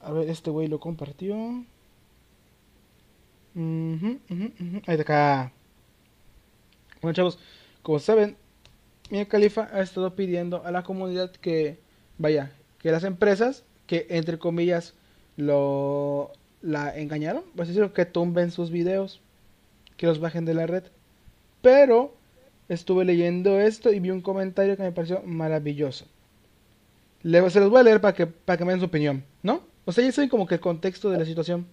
A 0.01 0.11
ver, 0.13 0.29
este 0.29 0.51
güey 0.51 0.67
lo 0.67 0.81
compartió. 0.81 1.37
Ujú, 3.55 4.19
ujú, 4.29 4.53
ujú. 4.61 4.83
Ahí 4.87 4.97
está 4.97 5.03
acá. 5.03 5.53
Bueno, 7.01 7.15
chavos, 7.15 7.39
como 7.83 7.99
saben, 7.99 8.37
Mia 9.11 9.27
Khalifa 9.29 9.69
ha 9.73 9.83
estado 9.83 10.15
pidiendo 10.15 10.65
a 10.65 10.71
la 10.71 10.83
comunidad 10.83 11.31
que, 11.33 11.79
vaya, 12.19 12.53
que 12.79 12.91
las 12.91 13.05
empresas 13.05 13.65
que, 13.87 14.07
entre 14.11 14.39
comillas, 14.39 14.95
lo 15.37 16.33
la 16.63 16.97
engañaron, 16.97 17.43
pues 17.57 17.69
decirlo, 17.69 17.93
que 17.93 18.07
tumben 18.07 18.53
sus 18.53 18.71
videos, 18.71 19.21
que 19.97 20.07
los 20.07 20.21
bajen 20.21 20.45
de 20.45 20.55
la 20.55 20.67
red. 20.67 20.85
Pero 21.61 22.15
estuve 22.69 23.05
leyendo 23.05 23.59
esto 23.61 23.93
y 23.93 23.99
vi 24.01 24.11
un 24.11 24.21
comentario 24.21 24.77
que 24.77 24.83
me 24.85 24.93
pareció 24.93 25.23
maravilloso. 25.25 26.07
Le- 27.23 27.51
se 27.51 27.61
los 27.61 27.69
voy 27.71 27.81
a 27.81 27.83
leer 27.83 28.01
para 28.01 28.15
que, 28.15 28.27
para 28.27 28.57
que 28.57 28.65
me 28.65 28.73
den 28.73 28.81
su 28.81 28.87
opinión, 28.87 29.25
¿no? 29.43 29.63
O 29.85 29.93
sea, 29.93 30.05
ya 30.05 30.13
saben 30.13 30.31
como 30.31 30.47
que 30.47 30.55
el 30.55 30.61
contexto 30.61 31.11
de 31.11 31.19
la 31.19 31.25
situación. 31.25 31.67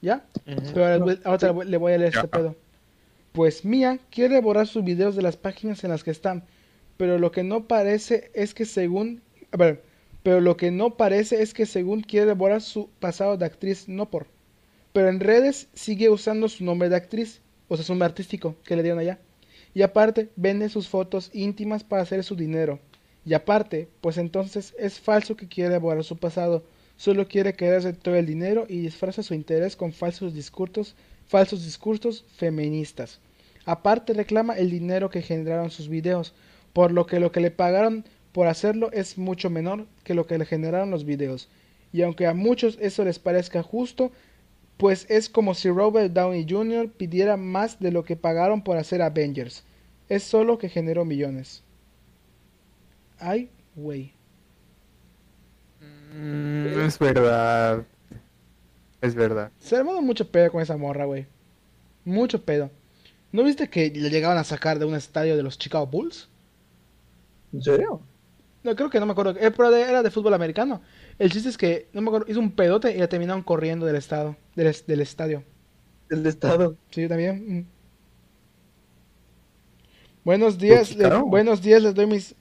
¿Ya? 0.00 0.24
Pero 0.44 0.84
ahora, 1.24 1.48
le 1.48 1.52
voy- 1.52 1.66
le 1.66 1.76
voy 1.76 1.92
a 1.92 1.98
leer 1.98 2.12
Ya. 2.12 2.20
este 2.20 2.28
pedo. 2.28 2.54
Pues 3.38 3.64
Mia 3.64 4.00
quiere 4.10 4.40
borrar 4.40 4.66
sus 4.66 4.82
videos 4.82 5.14
de 5.14 5.22
las 5.22 5.36
páginas 5.36 5.84
en 5.84 5.90
las 5.90 6.02
que 6.02 6.10
están, 6.10 6.42
pero 6.96 7.20
lo 7.20 7.30
que 7.30 7.44
no 7.44 7.68
parece 7.68 8.32
es 8.34 8.52
que 8.52 8.64
según... 8.64 9.22
A 9.52 9.56
ver, 9.56 9.84
pero 10.24 10.40
lo 10.40 10.56
que 10.56 10.72
no 10.72 10.96
parece 10.96 11.40
es 11.40 11.54
que 11.54 11.64
según 11.64 12.00
quiere 12.00 12.32
borrar 12.32 12.62
su 12.62 12.88
pasado 12.98 13.36
de 13.36 13.46
actriz, 13.46 13.86
no 13.86 14.10
por. 14.10 14.26
Pero 14.92 15.08
en 15.08 15.20
redes 15.20 15.68
sigue 15.72 16.10
usando 16.10 16.48
su 16.48 16.64
nombre 16.64 16.88
de 16.88 16.96
actriz, 16.96 17.40
o 17.68 17.76
sea, 17.76 17.84
su 17.84 17.92
nombre 17.92 18.06
artístico 18.06 18.56
que 18.64 18.74
le 18.74 18.82
dieron 18.82 18.98
allá. 18.98 19.20
Y 19.72 19.82
aparte, 19.82 20.30
vende 20.34 20.68
sus 20.68 20.88
fotos 20.88 21.30
íntimas 21.32 21.84
para 21.84 22.02
hacer 22.02 22.24
su 22.24 22.34
dinero. 22.34 22.80
Y 23.24 23.34
aparte, 23.34 23.86
pues 24.00 24.18
entonces 24.18 24.74
es 24.80 24.98
falso 24.98 25.36
que 25.36 25.46
quiere 25.46 25.78
borrar 25.78 26.02
su 26.02 26.16
pasado. 26.16 26.64
Solo 26.96 27.28
quiere 27.28 27.54
quedarse 27.54 27.92
todo 27.92 28.16
el 28.16 28.26
dinero 28.26 28.66
y 28.68 28.80
disfraza 28.80 29.22
su 29.22 29.32
interés 29.34 29.76
con 29.76 29.92
falsos 29.92 30.34
discursos, 30.34 30.96
falsos 31.28 31.64
discursos 31.64 32.24
feministas. 32.36 33.20
Aparte 33.68 34.14
reclama 34.14 34.54
el 34.54 34.70
dinero 34.70 35.10
que 35.10 35.20
generaron 35.20 35.70
sus 35.70 35.90
videos, 35.90 36.32
por 36.72 36.90
lo 36.90 37.04
que 37.04 37.20
lo 37.20 37.32
que 37.32 37.40
le 37.40 37.50
pagaron 37.50 38.02
por 38.32 38.46
hacerlo 38.46 38.90
es 38.92 39.18
mucho 39.18 39.50
menor 39.50 39.84
que 40.04 40.14
lo 40.14 40.26
que 40.26 40.38
le 40.38 40.46
generaron 40.46 40.90
los 40.90 41.04
videos. 41.04 41.50
Y 41.92 42.00
aunque 42.00 42.26
a 42.26 42.32
muchos 42.32 42.78
eso 42.80 43.04
les 43.04 43.18
parezca 43.18 43.62
justo, 43.62 44.10
pues 44.78 45.04
es 45.10 45.28
como 45.28 45.52
si 45.52 45.68
Robert 45.68 46.14
Downey 46.14 46.46
Jr. 46.48 46.90
pidiera 46.90 47.36
más 47.36 47.78
de 47.78 47.92
lo 47.92 48.04
que 48.04 48.16
pagaron 48.16 48.62
por 48.62 48.78
hacer 48.78 49.02
Avengers. 49.02 49.64
Es 50.08 50.22
solo 50.22 50.56
que 50.56 50.70
generó 50.70 51.04
millones. 51.04 51.62
Ay, 53.18 53.50
güey. 53.76 54.14
Mm, 56.16 56.86
es 56.86 56.98
verdad. 56.98 57.84
Es 59.02 59.14
verdad. 59.14 59.52
Se 59.58 59.76
armó 59.76 60.00
mucho 60.00 60.26
pedo 60.30 60.50
con 60.52 60.62
esa 60.62 60.78
morra, 60.78 61.04
güey. 61.04 61.26
Mucho 62.06 62.42
pedo. 62.42 62.70
¿No 63.32 63.44
viste 63.44 63.68
que 63.68 63.90
le 63.90 64.10
llegaban 64.10 64.38
a 64.38 64.44
sacar 64.44 64.78
de 64.78 64.84
un 64.86 64.94
estadio 64.94 65.36
de 65.36 65.42
los 65.42 65.58
Chicago 65.58 65.86
Bulls? 65.86 66.28
¿En 67.52 67.62
serio? 67.62 68.00
No, 68.62 68.74
creo 68.74 68.90
que 68.90 69.00
no 69.00 69.06
me 69.06 69.12
acuerdo. 69.12 69.32
Eh, 69.38 69.50
pero 69.50 69.70
de- 69.70 69.82
era 69.82 70.02
de 70.02 70.10
fútbol 70.10 70.34
americano. 70.34 70.80
El 71.18 71.30
chiste 71.32 71.48
es 71.48 71.56
que, 71.58 71.88
no 71.92 72.00
me 72.00 72.08
acuerdo, 72.08 72.26
hizo 72.30 72.40
un 72.40 72.50
pedote 72.52 72.94
y 72.94 72.98
la 72.98 73.08
terminaron 73.08 73.42
corriendo 73.42 73.86
del 73.86 73.96
estado, 73.96 74.36
del, 74.56 74.68
es- 74.68 74.86
del 74.86 75.00
estadio. 75.00 75.42
El 76.10 76.26
estado. 76.26 76.76
Sí, 76.90 77.02
yo 77.02 77.08
también. 77.08 77.58
mm. 77.58 77.66
Buenos 80.24 80.58
días, 80.58 80.94
le- 80.96 81.04
Chicago. 81.04 81.26
buenos 81.26 81.62
días, 81.62 81.82
les 81.82 81.94
doy 81.94 82.06
mis, 82.06 82.34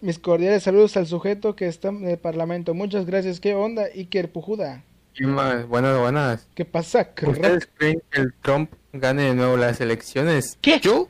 mis 0.00 0.18
cordiales 0.18 0.62
saludos 0.62 0.96
al 0.96 1.06
sujeto 1.06 1.54
que 1.56 1.66
está 1.66 1.88
en 1.88 2.06
el 2.08 2.18
parlamento. 2.18 2.72
Muchas 2.74 3.04
gracias, 3.06 3.40
¿qué 3.40 3.54
onda? 3.54 3.84
Iker 3.94 4.30
Pujuda. 4.30 4.82
¿Qué 5.14 5.26
más? 5.26 5.66
Buenas, 5.66 5.98
buenas. 5.98 6.46
¿Qué 6.54 6.64
pasa, 6.64 7.14
crack? 7.14 7.32
¿Ustedes 7.32 7.68
creen 7.74 8.02
que 8.10 8.20
el 8.20 8.34
Trump 8.42 8.70
gane 9.00 9.24
de 9.24 9.34
nuevo 9.34 9.56
las 9.56 9.80
elecciones? 9.80 10.58
¿Qué? 10.60 10.80
Yo, 10.80 11.08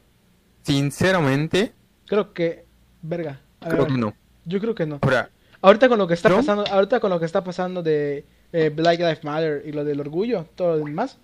sinceramente, 0.62 1.72
Creo 2.06 2.32
que, 2.32 2.64
verga. 3.02 3.40
A 3.60 3.68
creo 3.68 3.82
ver, 3.82 3.92
que 3.92 3.98
no. 3.98 4.14
Yo 4.44 4.60
creo 4.60 4.74
que 4.74 4.86
no. 4.86 5.00
Ahora, 5.02 5.30
Ahorita 5.66 5.88
con 5.88 5.98
lo 5.98 6.06
que 6.06 6.14
está 6.14 6.28
pasando, 6.28 6.64
ahorita 6.66 7.00
con 7.00 7.10
lo 7.10 7.18
que 7.18 7.26
está 7.26 7.42
pasando 7.42 7.82
de 7.82 8.24
eh, 8.52 8.70
Black 8.70 8.98
Lives 9.00 9.24
Matter 9.24 9.62
y 9.66 9.72
lo 9.72 9.84
del 9.84 10.00
orgullo, 10.00 10.46
todo 10.54 10.76
lo 10.76 10.84
demás, 10.84 11.18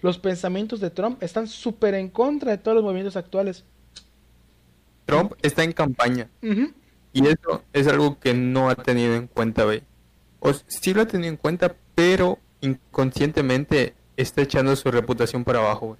los 0.00 0.18
pensamientos 0.18 0.78
de 0.78 0.90
Trump 0.90 1.22
están 1.22 1.48
súper 1.48 1.94
en 1.94 2.08
contra 2.08 2.52
de 2.52 2.58
todos 2.58 2.76
los 2.76 2.84
movimientos 2.84 3.16
actuales. 3.16 3.64
Trump 5.04 5.32
está 5.42 5.64
en 5.64 5.72
campaña. 5.72 6.28
Y 7.12 7.26
eso 7.26 7.62
es 7.72 7.88
algo 7.88 8.20
que 8.20 8.34
no 8.34 8.70
ha 8.70 8.76
tenido 8.76 9.16
en 9.16 9.26
cuenta, 9.26 9.64
güey. 9.64 9.82
O 10.38 10.52
sí 10.52 10.94
lo 10.94 11.02
ha 11.02 11.06
tenido 11.06 11.30
en 11.30 11.36
cuenta, 11.36 11.74
pero 11.94 12.38
inconscientemente 12.60 13.94
está 14.16 14.42
echando 14.42 14.74
su 14.76 14.90
reputación 14.90 15.44
para 15.44 15.58
abajo. 15.60 15.96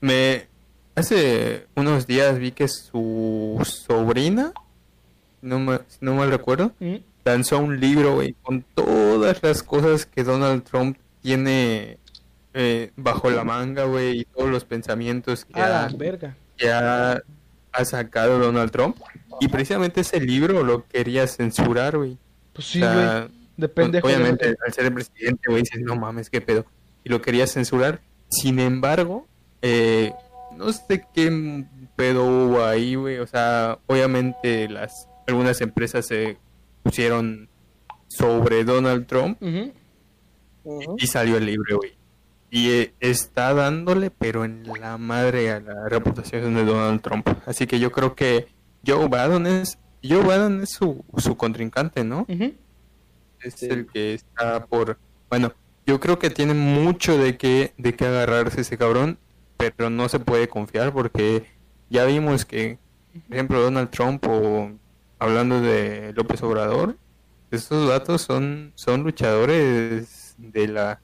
Me 0.00 0.46
hace 0.94 1.66
unos 1.74 2.06
días 2.06 2.38
vi 2.38 2.52
que 2.52 2.68
su 2.68 3.60
sobrina, 3.64 4.52
no 5.42 5.58
me, 5.58 5.78
si 5.88 5.98
no 6.00 6.14
mal 6.14 6.30
recuerdo, 6.30 6.72
Ujú. 6.80 7.00
lanzó 7.24 7.58
un 7.58 7.80
libro, 7.80 8.20
con 8.42 8.62
todas 8.74 9.42
las 9.42 9.62
cosas 9.62 10.06
que 10.06 10.24
Donald 10.24 10.62
Trump 10.64 10.96
tiene 11.22 11.98
eh, 12.52 12.92
bajo 12.96 13.30
la 13.30 13.44
manga, 13.44 13.84
güey, 13.84 14.20
y 14.20 14.24
todos 14.24 14.50
los 14.50 14.64
pensamientos 14.64 15.44
que 15.44 15.58
ha, 15.60 15.88
verga. 15.96 16.36
que 16.56 16.70
ha, 16.70 17.22
ha 17.72 17.84
sacado 17.84 18.38
Donald 18.38 18.70
Trump. 18.70 18.96
Y 19.40 19.48
precisamente 19.48 20.02
ese 20.02 20.20
libro 20.20 20.62
lo 20.62 20.86
quería 20.86 21.26
censurar, 21.26 21.96
güey. 21.96 22.16
Pues 22.52 22.68
sí, 22.68 22.80
O 22.82 22.86
güey. 22.86 22.98
sea, 23.04 23.28
De 23.56 23.68
pendejo. 23.68 24.06
obviamente, 24.06 24.54
al 24.64 24.72
ser 24.72 24.84
el 24.84 24.94
presidente, 24.94 25.42
güey, 25.48 25.62
dices, 25.62 25.80
no 25.80 25.96
mames, 25.96 26.30
qué 26.30 26.40
pedo. 26.40 26.64
Y 27.04 27.10
lo 27.10 27.20
quería 27.22 27.46
censurar. 27.46 28.00
Sin 28.28 28.58
embargo, 28.58 29.26
eh, 29.62 30.12
no 30.56 30.72
sé 30.72 31.06
qué 31.14 31.64
pedo 31.96 32.24
hubo 32.26 32.64
ahí, 32.64 32.94
güey. 32.96 33.18
O 33.18 33.26
sea, 33.26 33.78
obviamente 33.86 34.68
las 34.68 35.08
algunas 35.26 35.60
empresas 35.60 36.06
se 36.06 36.36
pusieron 36.82 37.48
sobre 38.08 38.64
Donald 38.64 39.06
Trump 39.06 39.38
y 40.98 41.06
salió 41.06 41.36
el 41.36 41.46
libro, 41.46 41.78
güey. 41.78 41.92
Y 42.50 42.70
eh, 42.70 42.94
está 43.00 43.52
dándole, 43.52 44.10
pero 44.10 44.44
en 44.44 44.62
la 44.80 44.96
madre 44.96 45.50
a 45.50 45.60
la 45.60 45.88
reputación 45.88 46.54
de 46.54 46.64
Donald 46.64 47.00
Trump. 47.02 47.28
Así 47.46 47.66
que 47.66 47.80
yo 47.80 47.90
creo 47.90 48.14
que 48.14 48.46
Joe 48.86 49.08
Biden 49.08 49.46
es, 49.46 49.78
Joe 50.02 50.22
Biden 50.22 50.62
es 50.62 50.70
su, 50.70 51.04
su 51.16 51.36
contrincante, 51.36 52.04
¿no? 52.04 52.26
Ujú. 52.28 52.52
Es 53.40 53.54
Sí. 53.54 53.66
el 53.66 53.86
que 53.86 54.14
está 54.14 54.64
por... 54.66 54.98
Bueno, 55.28 55.52
yo 55.86 56.00
creo 56.00 56.18
que 56.18 56.30
tiene 56.30 56.54
mucho 56.54 57.18
de 57.18 57.36
qué, 57.36 57.74
de 57.76 57.94
qué 57.94 58.06
agarrarse 58.06 58.62
ese 58.62 58.78
cabrón, 58.78 59.18
pero 59.56 59.90
no 59.90 60.08
se 60.08 60.18
puede 60.18 60.48
confiar 60.48 60.92
porque 60.92 61.46
ya 61.90 62.04
vimos 62.04 62.44
que, 62.44 62.78
por 63.28 63.34
ejemplo, 63.34 63.60
Donald 63.60 63.90
Trump 63.90 64.24
o 64.26 64.72
hablando 65.18 65.60
de 65.60 66.12
López 66.14 66.42
Obrador, 66.42 66.96
estos 67.50 67.88
datos 67.88 68.22
son, 68.22 68.72
son 68.74 69.02
luchadores 69.02 70.34
de 70.38 70.68
la, 70.68 71.00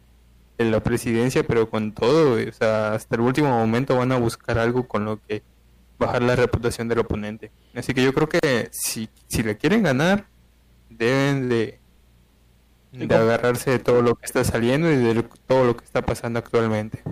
de 0.58 0.64
la 0.64 0.82
presidencia, 0.82 1.44
pero 1.44 1.70
con 1.70 1.92
todo, 1.92 2.34
o 2.34 2.52
sea, 2.52 2.94
hasta 2.94 3.14
el 3.14 3.20
último 3.20 3.50
momento 3.50 3.96
van 3.96 4.12
a 4.12 4.18
buscar 4.18 4.58
algo 4.58 4.88
con 4.88 5.04
lo 5.04 5.20
que 5.22 5.42
bajar 5.98 6.22
la 6.22 6.34
reputación 6.34 6.88
del 6.88 7.00
oponente. 7.00 7.52
Así 7.74 7.92
que 7.92 8.02
yo 8.02 8.12
creo 8.14 8.28
que 8.28 8.68
si, 8.72 9.08
si 9.28 9.42
le 9.42 9.58
quieren 9.58 9.82
ganar, 9.82 10.26
deben 10.88 11.48
de, 11.48 11.79
¿Y 11.79 11.79
de 12.92 13.14
agarrarse 13.14 13.70
de 13.70 13.78
todo 13.78 14.02
lo 14.02 14.14
que 14.16 14.26
está 14.26 14.42
saliendo 14.44 14.90
y 14.90 14.96
de 14.96 15.14
lo- 15.14 15.24
todo 15.46 15.64
lo 15.64 15.76
que 15.76 15.84
está 15.84 16.02
pasando 16.02 16.38
actualmente. 16.38 17.02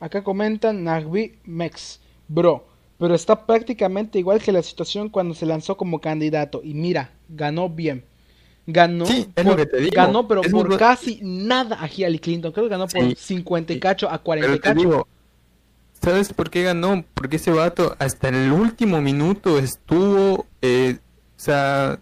Acá 0.00 0.22
comentan 0.24 0.84
Nagbi 0.84 1.38
Mex. 1.44 2.00
Bro, 2.28 2.66
pero 2.98 3.14
está 3.14 3.44
prácticamente 3.46 4.18
igual 4.18 4.40
que 4.40 4.52
la 4.52 4.62
situación 4.62 5.08
cuando 5.10 5.34
se 5.34 5.46
lanzó 5.46 5.76
como 5.76 6.00
candidato. 6.00 6.60
Y 6.64 6.74
mira, 6.74 7.10
ganó 7.28 7.68
bien. 7.68 8.04
Ganó, 8.66 9.04
Sí, 9.06 9.28
es 9.34 9.44
lo 9.44 9.50
por- 9.52 9.60
que 9.60 9.66
te 9.66 9.76
digo. 9.78 9.92
ganó 9.94 10.28
pero 10.28 10.42
Es 10.42 10.52
por 10.52 10.68
muy 10.68 10.78
casi 10.78 11.18
nada 11.22 11.82
a 11.82 11.88
Hillary 11.88 12.18
Clinton. 12.18 12.52
Creo 12.52 12.66
que 12.66 12.70
ganó 12.70 12.86
por 12.86 13.02
Sí, 13.02 13.14
50 13.16 13.72
y 13.72 13.80
cacho 13.80 14.08
a 14.10 14.18
40 14.18 14.46
Pero 14.46 14.56
y 14.56 14.60
te 14.60 14.68
cacho. 14.68 14.78
digo, 14.80 15.08
¿sabes 16.00 16.32
por 16.32 16.50
qué 16.50 16.62
ganó? 16.62 17.04
Porque 17.14 17.36
ese 17.36 17.50
vato 17.50 17.96
hasta 17.98 18.28
en 18.28 18.36
el 18.36 18.52
último 18.52 19.00
minuto 19.02 19.58
estuvo, 19.58 20.46
eh, 20.62 20.98
o 21.36 21.40
sea, 21.40 21.98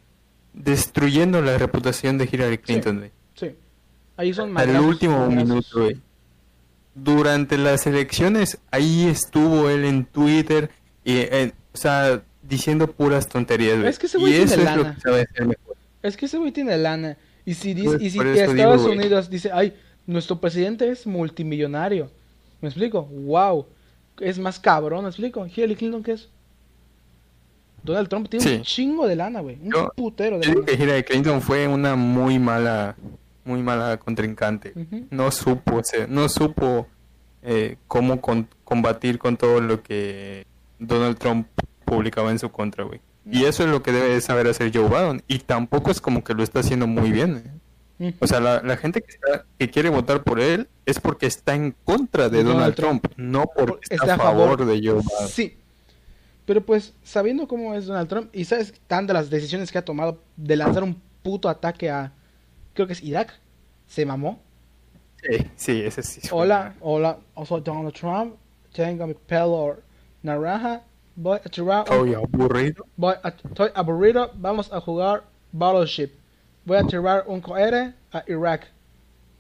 destruyendo 0.59 1.41
la 1.41 1.57
reputación 1.59 2.19
de 2.19 2.29
Hillary 2.31 2.59
Clinton, 2.59 2.99
güey. 2.99 3.11
Sí. 3.35 3.55
Ahí 4.17 4.35
son 4.35 4.57
Al 4.59 4.81
último 4.81 5.19
madrazos. 5.19 5.45
minuto, 5.49 5.69
güey. 5.81 6.01
Durante 6.95 7.57
las 7.59 7.87
elecciones, 7.87 8.59
ahí 8.71 9.07
estuvo 9.07 9.69
él 9.71 9.85
en 9.85 10.05
Twitter, 10.05 10.71
y, 11.05 11.19
eh, 11.19 11.53
o 11.73 11.77
sea, 11.77 12.23
diciendo 12.43 12.89
puras 12.89 13.29
tonterías, 13.29 13.77
güey. 13.79 13.89
Es 13.89 13.99
que 13.99 14.07
ese 14.07 14.19
güey 14.19 14.35
eso 14.35 14.55
tiene 14.57 14.63
es 14.71 14.77
lo 14.77 14.83
lana. 14.83 14.95
que 14.97 15.01
sabe 15.01 15.21
hacer 15.23 15.47
mejor. 15.47 15.77
Es 16.03 16.17
que 16.17 16.27
ese 16.27 16.39
güey 16.39 16.51
tiene 16.51 16.77
lana. 16.77 17.17
Y 17.45 17.55
si, 17.55 17.73
dice, 17.73 17.89
Pues, 17.91 18.03
y 18.03 18.11
si 18.11 18.19
Estados 18.19 18.55
digo, 18.55 18.77
güey. 18.79 18.99
Unidos 18.99 19.31
dice, 19.31 19.51
ay, 19.53 19.75
nuestro 20.07 20.41
presidente 20.41 20.91
es 20.91 21.07
multimillonario. 21.07 22.11
¿Me 22.61 22.69
explico? 22.69 23.05
Wow. 23.05 23.67
Es 24.21 24.39
más 24.39 24.59
cabrón, 24.59 25.05
¿me 25.05 25.11
explico? 25.11 25.47
Hillary 25.47 25.77
Clinton, 25.77 26.03
¿qué 26.03 26.13
es? 26.13 26.29
Donald 27.89 28.09
Trump 28.09 28.29
tiene 28.29 28.57
un 28.57 28.63
chingo 28.63 29.07
de 29.07 29.17
lana, 29.17 29.41
güey. 29.41 29.59
Un 29.63 29.73
Yo- 29.73 29.93
putero 29.97 30.39
de 30.39 30.47
Yo 30.47 30.55
lana. 30.55 30.67
que 30.67 30.75
Hillary 30.75 31.03
Clinton 31.05 31.41
fue 31.43 31.67
una 31.69 31.97
muy 31.97 32.39
mala, 32.39 32.97
muy 33.45 33.63
mala 33.63 33.97
contrincante. 33.99 34.73
No 35.11 35.31
supo, 35.31 35.83
ser- 35.83 36.09
no 36.09 36.29
supo 36.29 36.87
eh, 37.43 37.77
cómo 37.87 38.21
con- 38.21 38.49
combatir 38.65 39.19
con 39.19 39.37
todo 39.37 39.61
lo 39.61 39.83
que 39.83 40.45
Donald 40.79 41.17
Trump 41.19 41.47
publicaba 41.85 42.31
en 42.31 42.39
su 42.39 42.51
contra, 42.51 42.85
güey. 42.85 43.01
Y 43.31 43.45
eso 43.45 43.63
es 43.65 43.71
lo 43.71 43.83
que 43.83 43.93
debe 43.93 44.09
de 44.09 44.21
saber 44.21 44.47
hacer 44.49 44.71
Joe 44.75 44.89
Biden. 44.89 45.23
Y 45.29 45.39
tampoco 45.41 45.91
es 45.91 46.01
como 46.01 46.25
que 46.25 46.35
lo 46.35 46.43
está 46.43 46.61
haciendo 46.61 46.87
muy 46.87 47.13
bien. 47.13 47.61
¿eh? 48.01 48.15
O 48.21 48.27
sea, 48.27 48.41
la, 48.41 48.63
la 48.63 48.77
gente 48.77 49.03
que, 49.03 49.11
está- 49.13 49.45
que 49.59 49.71
quiere 49.71 49.89
votar 49.91 50.23
por 50.23 50.41
él 50.41 50.69
es 50.87 50.99
porque 51.01 51.27
está 51.27 51.55
en 51.55 51.75
contra 51.85 52.29
de 52.29 52.39
Donald 52.45 52.57
Donald, 52.59 52.75
Trump. 52.75 53.03
Trump, 53.07 53.19
no 53.19 53.47
porque 53.57 53.81
Está 53.91 53.95
está, 53.97 54.13
a 54.13 54.15
a 54.15 54.19
favor. 54.19 54.49
favor 54.59 54.67
de 54.67 54.75
Joe 54.89 55.01
Biden. 55.03 55.29
Sí. 55.29 55.57
Pero 56.49 56.65
pues, 56.65 56.95
sabiendo 57.03 57.47
cómo 57.47 57.75
es 57.75 57.85
Donald 57.85 58.09
Trump, 58.09 58.31
y 58.35 58.47
sabes 58.47 58.73
tan 58.87 59.07
de 59.07 59.13
las 59.13 59.29
decisiones 59.29 59.71
que 59.71 59.77
ha 59.77 59.85
tomado 59.85 60.19
de 60.35 60.57
lanzar 60.57 60.83
un 60.83 60.99
puto 61.23 61.47
ataque 61.47 61.91
a, 61.91 62.11
creo 62.73 62.87
que 62.87 62.95
es 62.95 63.03
Irak, 63.03 63.39
se 63.87 64.07
mamó. 64.07 64.41
Sí, 65.23 65.47
sí, 65.57 65.83
ese 65.83 66.03
sí. 66.03 66.27
Hola, 66.33 66.75
hola, 66.81 67.19
soy 67.45 67.61
Donald 67.61 67.93
Trump, 67.93 68.37
tengo 68.73 69.07
mi 69.07 69.13
pelo 69.13 69.77
naranja, 70.23 70.81
voy 71.17 71.37
a 71.37 71.51
tirar 71.51 71.81
Estoy 71.81 72.15
aburrido. 72.15 72.87
voy 72.97 73.13
a- 73.23 73.29
estoy 73.29 73.69
aburrido, 73.75 74.31
vamos 74.37 74.73
a 74.73 74.81
jugar 74.81 75.25
Battleship. 75.53 76.13
Voy 76.65 76.79
a 76.79 76.85
tirar 76.85 77.25
un 77.27 77.43
cohete 77.43 77.93
a 78.11 78.25
Irak. 78.27 78.69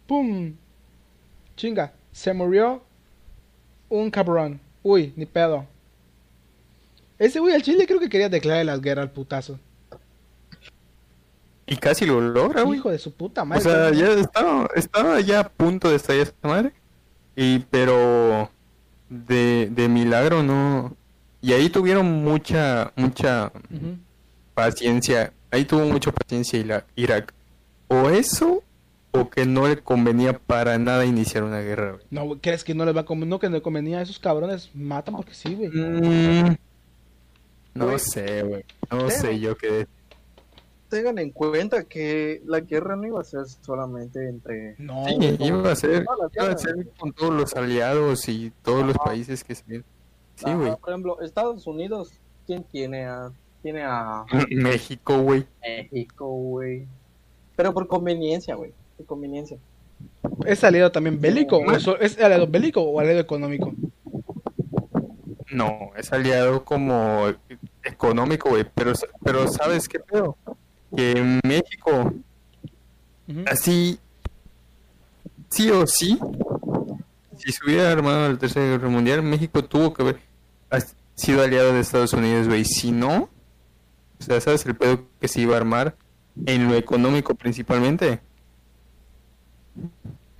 ¡Pum! 0.06 0.54
Chinga, 1.56 1.90
se 2.12 2.34
murió 2.34 2.82
un 3.88 4.10
cabrón. 4.10 4.60
Uy, 4.82 5.14
ni 5.16 5.24
pedo. 5.24 5.64
Ese 7.18 7.40
güey 7.40 7.54
al 7.54 7.62
Chile 7.62 7.86
creo 7.86 7.98
que 8.00 8.08
quería 8.08 8.28
declarar 8.28 8.64
la 8.66 8.76
guerra 8.78 9.02
al 9.02 9.10
putazo. 9.10 9.58
Y 11.66 11.76
casi 11.76 12.06
lo 12.06 12.20
logra, 12.20 12.62
güey. 12.62 12.78
Hijo 12.78 12.90
de 12.90 12.98
su 12.98 13.12
puta 13.12 13.42
O 13.42 13.46
madre. 13.46 13.62
sea, 13.62 13.72
cabrón. 13.72 13.98
ya 13.98 14.08
estaba, 14.12 14.68
estaba 14.74 15.20
ya 15.20 15.40
a 15.40 15.48
punto 15.48 15.90
de 15.90 15.96
estallar 15.96 16.22
esta 16.28 16.48
madre. 16.48 16.72
Y, 17.36 17.58
pero 17.70 18.50
de, 19.10 19.68
de 19.70 19.88
milagro 19.88 20.42
no. 20.42 20.96
Y 21.42 21.52
ahí 21.52 21.68
tuvieron 21.68 22.06
mucha, 22.24 22.92
mucha 22.96 23.52
paciencia. 24.54 25.32
Ahí 25.50 25.64
tuvo 25.64 25.84
mucha 25.86 26.10
paciencia 26.12 26.84
Irak. 26.96 27.34
O 27.88 28.08
eso, 28.10 28.62
o 29.12 29.28
que 29.30 29.44
no 29.46 29.68
le 29.68 29.78
convenía 29.78 30.38
para 30.38 30.78
nada 30.78 31.04
iniciar 31.04 31.42
una 31.44 31.60
guerra, 31.60 31.92
güey. 31.92 32.04
No, 32.10 32.38
¿crees 32.40 32.64
que 32.64 32.74
no 32.74 32.84
les 32.86 32.96
va 32.96 33.02
a 33.02 33.04
convenir? 33.04 33.30
No, 33.30 33.38
que 33.38 33.48
le 33.50 33.62
convenía 33.62 33.98
a 33.98 34.02
esos 34.02 34.18
cabrones. 34.18 34.70
Matan 34.74 35.16
porque 35.16 35.34
sí, 35.34 35.54
güey. 35.54 35.68
Mm, 35.70 36.56
no 37.86 37.98
sé, 37.98 38.42
güey. 38.42 38.64
No 38.90 39.10
sé 39.10 39.38
yo 39.38 39.56
qué. 39.56 39.86
Tengan 40.88 41.18
en 41.18 41.30
cuenta 41.32 41.84
que 41.84 42.40
la 42.46 42.60
guerra 42.60 42.96
no 42.96 43.06
iba 43.06 43.20
a 43.20 43.24
ser 43.24 43.46
solamente 43.46 44.26
entre. 44.28 44.74
No, 44.78 45.04
Sí, 45.06 45.36
iba 45.40 45.70
a 45.70 45.76
ser, 45.76 46.06
iba 46.34 46.50
a 46.50 46.56
ser 46.58 46.74
con 46.98 47.12
todos 47.12 47.34
los 47.34 47.54
aliados 47.54 48.26
y 48.28 48.50
todos 48.62 48.86
los 48.86 48.96
países 48.96 49.44
que 49.44 49.54
se 49.54 49.64
Sí, 50.36 50.52
güey. 50.54 50.74
Por 50.76 50.88
ejemplo, 50.90 51.20
Estados 51.20 51.66
Unidos, 51.66 52.12
¿quién 52.46 52.62
tiene 52.64 53.04
a, 53.04 53.30
tiene 53.62 53.82
a 53.84 54.24
México, 54.50 55.18
güey. 55.18 55.44
México, 55.60 56.26
güey? 56.26 56.86
Pero 57.56 57.74
por 57.74 57.86
conveniencia, 57.86 58.54
güey. 58.54 58.72
Por 58.96 59.04
conveniencia. 59.06 59.58
¿Es 60.46 60.62
aliado 60.64 60.90
también 60.92 61.20
bélico? 61.20 61.58
¿O 61.58 61.72
eso- 61.72 61.98
¿Es 61.98 62.18
aliado 62.18 62.46
bélico 62.46 62.80
o 62.80 62.98
aliado 63.00 63.18
económico? 63.20 63.74
No, 65.50 65.90
es 65.96 66.12
aliado 66.12 66.64
como 66.64 67.26
económico, 67.82 68.50
güey. 68.50 68.64
Pero, 68.74 68.92
pero 69.22 69.48
¿sabes 69.48 69.88
qué 69.88 69.98
pedo? 69.98 70.36
Que 70.94 71.12
en 71.12 71.40
México, 71.44 72.12
así, 73.46 73.98
sí 75.50 75.70
o 75.70 75.86
sí, 75.86 76.18
si 77.38 77.52
se 77.52 77.64
hubiera 77.64 77.90
armado 77.90 78.32
la 78.32 78.38
Tercera 78.38 78.66
Guerra 78.66 78.88
Mundial, 78.88 79.22
México 79.22 79.64
tuvo 79.64 79.94
que 79.94 80.02
haber 80.02 80.20
sido 81.14 81.42
aliado 81.42 81.72
de 81.72 81.80
Estados 81.80 82.12
Unidos, 82.12 82.48
güey. 82.48 82.64
Si 82.64 82.90
no, 82.90 83.28
o 84.20 84.22
sea, 84.22 84.40
¿sabes 84.40 84.64
el 84.66 84.76
pedo 84.76 85.04
que 85.20 85.28
se 85.28 85.40
iba 85.40 85.54
a 85.54 85.58
armar? 85.58 85.96
En 86.46 86.68
lo 86.68 86.74
económico 86.74 87.34
principalmente. 87.34 88.20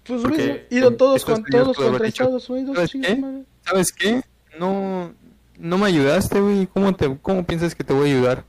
Pues 0.06 0.24
hubiesen 0.24 0.62
ido 0.70 0.97
todos, 0.97 1.24
con, 1.24 1.44
todos 1.44 1.77
contra 1.77 2.06
dicho, 2.06 2.24
Estados 2.24 2.48
Unidos. 2.48 2.77
¿sabes 2.77 2.93
qué? 2.93 3.44
¿Sabes 3.65 3.93
qué? 3.93 4.23
No, 4.59 5.12
no 5.59 5.78
me 5.78 5.86
ayudaste, 5.86 6.40
güey. 6.40 6.66
¿Cómo, 6.66 6.94
te, 6.94 7.18
¿Cómo 7.18 7.44
piensas 7.44 7.74
que 7.74 7.85
te 7.85 7.93
voy 7.93 8.10
a 8.10 8.14
ayudar? 8.14 8.44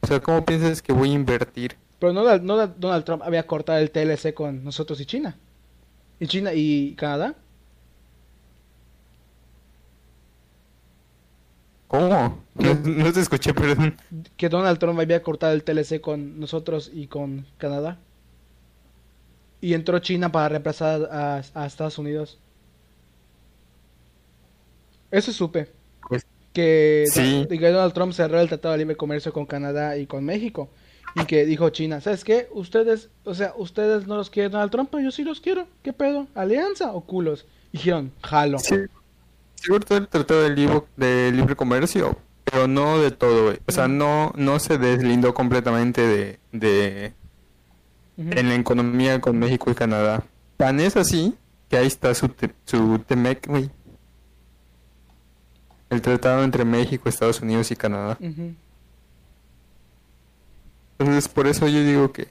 O 0.00 0.06
sea, 0.06 0.20
¿cómo 0.20 0.44
piensas 0.44 0.82
que 0.82 0.92
voy 0.92 1.10
a 1.10 1.14
invertir? 1.14 1.76
Pero 1.98 2.12
no, 2.12 2.38
no 2.38 2.66
Donald 2.66 3.04
Trump 3.04 3.22
había 3.22 3.46
cortado 3.46 3.78
el 3.78 3.90
TLC 3.90 4.32
con 4.32 4.64
nosotros 4.64 5.00
y 5.00 5.06
China. 5.06 5.36
¿Y 6.20 6.26
China 6.26 6.52
y 6.54 6.94
Canadá? 6.94 7.34
¿Cómo? 11.88 12.44
No, 12.54 12.74
no 12.84 13.12
te 13.12 13.20
escuché, 13.20 13.54
perdón. 13.54 13.96
Que 14.36 14.48
Donald 14.48 14.78
Trump 14.78 15.00
había 15.00 15.22
cortado 15.22 15.54
el 15.54 15.64
TLC 15.64 16.00
con 16.00 16.38
nosotros 16.38 16.90
y 16.92 17.06
con 17.06 17.46
Canadá. 17.56 17.98
Y 19.60 19.74
entró 19.74 19.98
China 19.98 20.30
para 20.30 20.50
reemplazar 20.50 21.08
a, 21.10 21.42
a 21.54 21.66
Estados 21.66 21.98
Unidos. 21.98 22.38
Eso 25.10 25.32
supe. 25.32 25.70
Pues, 26.08 26.26
que, 26.52 27.04
Sí. 27.12 27.46
Donald 27.48 27.92
Trump 27.92 28.12
cerró 28.12 28.40
el 28.40 28.48
Tratado 28.48 28.72
de 28.72 28.78
Libre 28.78 28.96
Comercio 28.96 29.32
con 29.32 29.46
Canadá 29.46 29.96
y 29.96 30.06
con 30.06 30.24
México. 30.24 30.68
Y 31.14 31.24
que 31.24 31.46
dijo 31.46 31.70
China, 31.70 32.00
¿sabes 32.00 32.22
qué? 32.22 32.48
Ustedes, 32.52 33.08
o 33.24 33.34
sea, 33.34 33.54
ustedes 33.56 34.06
no 34.06 34.16
los 34.16 34.28
quieren 34.30 34.52
Donald 34.52 34.70
Trump, 34.70 34.88
pero 34.90 35.02
yo 35.04 35.10
sí 35.10 35.24
los 35.24 35.40
quiero. 35.40 35.66
¿Qué 35.82 35.92
pedo? 35.92 36.26
¿Alianza 36.34 36.92
o 36.92 37.00
culos? 37.02 37.46
Y 37.72 37.78
dijeron, 37.78 38.12
jalo. 38.22 38.58
Sí, 38.58 38.74
sí 39.54 39.68
cortó 39.68 39.96
el 39.96 40.06
tratado 40.08 40.42
de 40.42 40.50
libre, 40.50 40.82
de 40.96 41.32
libre 41.32 41.56
comercio, 41.56 42.18
pero 42.44 42.68
no 42.68 42.98
de 43.00 43.10
todo, 43.10 43.44
güey. 43.46 43.58
O 43.66 43.72
sea, 43.72 43.88
no, 43.88 44.32
no 44.36 44.58
se 44.58 44.76
deslindó 44.78 45.32
completamente 45.34 46.02
de, 46.02 46.38
de 46.52 47.12
en 48.18 48.48
la 48.48 48.54
economía 48.54 49.20
con 49.20 49.38
México 49.38 49.70
y 49.70 49.74
Canadá. 49.74 50.24
Tan 50.56 50.78
es 50.80 50.96
así 50.96 51.34
que 51.70 51.76
ahí 51.78 51.86
está 51.86 52.14
su, 52.14 52.28
te- 52.28 52.52
su 52.64 52.98
TEMEC, 53.00 53.46
güey. 53.48 53.70
El 55.90 56.02
tratado 56.02 56.44
entre 56.44 56.64
México, 56.64 57.08
Estados 57.08 57.40
Unidos 57.40 57.70
y 57.70 57.76
Canadá. 57.76 58.16
Entonces, 60.98 61.28
por 61.28 61.46
eso 61.46 61.66
yo 61.68 61.82
digo 61.84 62.12
que, 62.12 62.28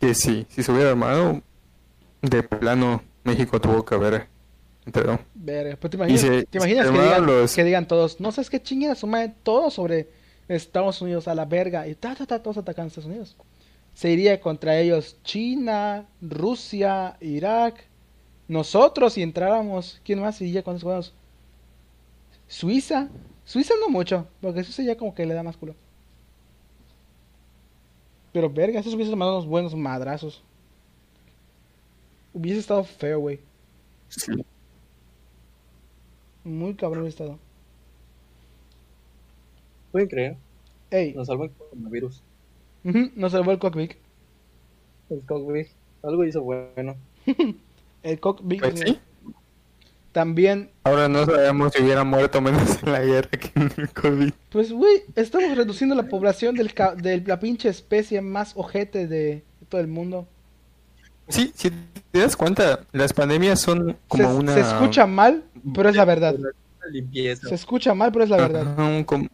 que 0.00 0.14
sí, 0.14 0.46
si 0.50 0.62
se 0.62 0.72
hubiera 0.72 0.90
armado, 0.90 1.40
de 2.20 2.42
plano, 2.42 3.02
México 3.24 3.60
tuvo 3.60 3.84
que 3.84 3.94
haber 3.94 4.26
entrado. 4.84 5.20
Verga, 5.34 5.76
pues 5.80 5.90
te 5.92 5.96
imaginas, 5.96 6.20
se- 6.20 6.44
te 6.44 6.58
imaginas 6.58 6.86
se 6.88 6.92
que, 6.92 6.98
digan, 7.02 7.26
los- 7.26 7.54
que 7.54 7.64
digan 7.64 7.86
todos, 7.86 8.20
no 8.20 8.32
sabes 8.32 8.50
qué 8.50 8.60
chingada 8.62 8.94
su 8.96 9.06
madre, 9.06 9.32
todo 9.42 9.70
sobre 9.70 10.08
Estados 10.48 11.00
Unidos 11.00 11.28
a 11.28 11.34
la 11.34 11.44
verga 11.44 11.86
y 11.86 11.94
ta, 11.94 12.14
ta, 12.16 12.26
ta, 12.26 12.42
todos 12.42 12.58
atacando 12.58 12.86
a 12.86 12.88
Estados 12.88 13.06
Unidos. 13.08 13.36
Se 13.94 14.10
iría 14.10 14.40
contra 14.40 14.78
ellos 14.78 15.16
China, 15.22 16.06
Rusia, 16.20 17.16
Irak, 17.20 17.84
nosotros 18.48 19.12
si 19.12 19.22
entráramos, 19.22 20.00
¿quién 20.04 20.20
más 20.20 20.40
iría 20.40 20.62
con 20.64 20.76
esos? 20.76 21.14
Suiza, 22.48 23.08
Suiza 23.44 23.74
no 23.80 23.88
mucho, 23.88 24.26
porque 24.40 24.62
Suiza 24.64 24.82
ya 24.82 24.96
como 24.96 25.14
que 25.14 25.26
le 25.26 25.34
da 25.34 25.42
más 25.42 25.56
culo. 25.56 25.74
Pero 28.32 28.48
verga, 28.50 28.80
esos 28.80 28.94
hubiesen 28.94 29.12
tomado 29.12 29.32
unos 29.32 29.46
buenos 29.46 29.74
madrazos. 29.74 30.42
Hubiese 32.32 32.60
estado 32.60 32.82
feo, 32.84 33.18
güey. 33.18 33.40
Sí. 34.08 34.32
Muy 36.44 36.74
cabrón 36.74 37.02
hubiese 37.02 37.22
estado. 37.22 37.38
Pueden 39.92 40.08
creer, 40.08 40.36
Ey, 40.90 41.12
nos 41.12 41.26
salva 41.26 41.44
el 41.44 41.50
coronavirus. 41.52 42.22
ujú, 42.84 43.10
nos 43.14 43.32
salvó 43.32 43.52
el 43.52 43.58
cockpit. 43.58 43.92
El 45.10 45.20
COVID, 45.26 45.66
algo 46.02 46.24
hizo 46.24 46.42
bueno. 46.42 46.96
El 48.02 48.18
cockpit. 48.18 48.60
Pues 48.60 48.80
sí. 48.80 48.98
También, 50.12 50.70
Ahora 50.84 51.08
no 51.08 51.24
sabemos 51.24 51.72
si 51.72 51.82
hubiera 51.82 52.04
muerto 52.04 52.40
menos 52.42 52.82
en 52.82 52.92
la 52.92 53.00
guerra 53.00 53.30
que 53.30 53.50
en 53.54 53.72
el 53.78 53.88
COVID. 53.90 54.32
pues, 54.50 54.70
güey, 54.70 55.02
estamos 55.16 55.56
reduciendo 55.56 55.94
la 55.94 56.02
población 56.02 56.54
del 56.54 56.74
ca- 56.74 56.94
de 56.94 57.22
la 57.22 57.40
pinche 57.40 57.70
especie 57.70 58.20
más 58.20 58.52
ojete 58.54 59.06
de 59.08 59.42
todo 59.70 59.80
el 59.80 59.88
mundo. 59.88 60.28
Sí, 61.28 61.50
si 61.54 61.70
te 62.10 62.18
das 62.18 62.36
cuenta, 62.36 62.80
las 62.92 63.14
pandemias 63.14 63.60
son 63.60 63.96
como 64.06 64.28
se, 64.30 64.34
una... 64.38 64.52
se 64.54 64.60
escucha 64.60 65.06
mal, 65.06 65.44
pero 65.74 65.88
es 65.88 65.96
la 65.96 66.04
verdad. 66.04 66.34
Limpieza. 66.90 67.48
Se 67.48 67.54
escucha 67.54 67.94
mal, 67.94 68.12
pero 68.12 68.24
es 68.24 68.30
la 68.30 68.36
verdad. 68.36 68.72
Ajá, 68.72 68.84
un 68.84 69.04
com- 69.04 69.28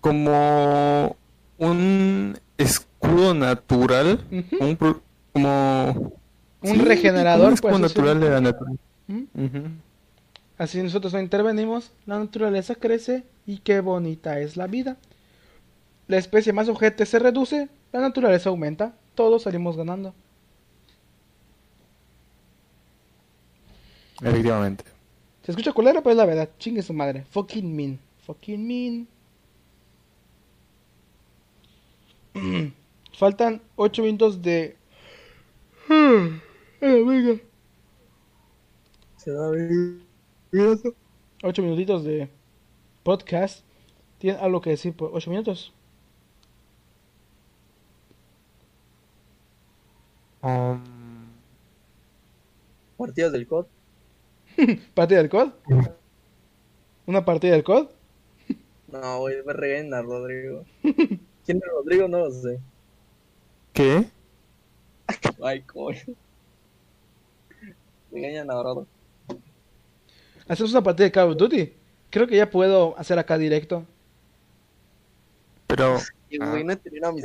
como 0.00 1.16
un... 1.58 2.38
Es 2.58 2.70
escudo 3.02 3.32
natural, 3.32 4.24
Ujú. 4.30 4.64
un 4.64 4.76
pro- 4.76 5.02
como 5.32 6.12
Un 6.62 6.68
Sí, 6.74 6.76
regenerador, 6.82 7.48
un 7.48 7.54
escudo 7.54 7.70
pues, 7.70 7.82
natural 7.82 8.18
sí. 8.18 8.24
de 8.24 8.30
la 8.30 8.40
naturaleza. 8.40 8.82
¿Mm? 9.10 9.44
Ujú. 9.44 9.62
Así 10.56 10.82
nosotros 10.82 11.12
no 11.12 11.20
intervenimos, 11.20 11.90
la 12.06 12.18
naturaleza 12.18 12.74
crece 12.76 13.24
y 13.46 13.58
qué 13.58 13.80
bonita 13.80 14.38
es 14.40 14.56
la 14.56 14.66
vida. 14.66 14.98
La 16.06 16.18
especie 16.18 16.52
más 16.52 16.68
ojete 16.68 17.06
se 17.06 17.18
reduce, 17.18 17.68
la 17.92 18.00
naturaleza 18.00 18.50
aumenta, 18.50 18.94
todos 19.14 19.42
salimos 19.42 19.76
ganando. 19.76 20.14
Efectivamente. 24.22 24.84
Se 25.42 25.52
escucha 25.52 25.72
culero, 25.72 26.02
pero 26.02 26.12
es 26.12 26.16
la 26.18 26.26
verdad. 26.26 26.50
Chingue 26.58 26.82
su 26.82 26.92
madre. 26.92 27.24
Fucking 27.30 27.74
mean. 27.74 27.98
Fucking 28.26 28.66
mean. 28.66 29.08
Faltan 33.18 33.62
8 33.76 34.02
minutos 34.02 34.40
de. 34.42 34.76
Eh, 36.82 37.04
venga. 37.06 37.38
Se 39.22 39.30
da 39.32 39.50
bien. 39.50 40.02
8 41.42 41.62
minutitos 41.62 42.04
de 42.04 42.30
podcast. 43.02 43.62
¿Tienen 44.16 44.40
algo 44.40 44.62
que 44.62 44.70
decir 44.70 44.96
por 44.96 45.10
8 45.12 45.28
minutos? 45.28 45.74
Um, 50.40 50.80
Partidas 52.96 53.32
del 53.32 53.46
COD. 53.46 53.66
¿Partida 54.94 55.18
del 55.18 55.28
COD? 55.28 55.50
¿Una 57.06 57.22
partida 57.22 57.52
del 57.52 57.64
COD? 57.64 57.88
No, 58.88 59.20
güey, 59.20 59.36
me 59.44 59.52
regañan 59.52 59.94
a 59.94 60.02
Rodrigo. 60.02 60.64
¿Quién 60.82 61.58
es 61.58 61.62
Rodrigo? 61.70 62.08
No 62.08 62.20
lo 62.20 62.30
sé. 62.32 62.58
¿Qué? 63.72 64.10
Ay, 65.42 65.60
coño. 65.62 66.00
Regañan 68.10 68.50
a 68.50 68.54
Rodrigo. 68.62 68.99
¿Hacemos 70.50 70.72
una 70.72 70.82
partida 70.82 71.04
de 71.04 71.12
Call 71.12 71.30
of 71.30 71.36
Duty? 71.36 71.72
Creo 72.10 72.26
que 72.26 72.36
ya 72.36 72.50
puedo 72.50 72.98
hacer 72.98 73.16
acá 73.20 73.38
directo. 73.38 73.86
Pero, 75.68 75.98
Y 76.28 76.38
güey, 76.38 76.64
no 76.64 76.72
he 76.72 76.76
terminado 76.76 77.12
mis. 77.12 77.24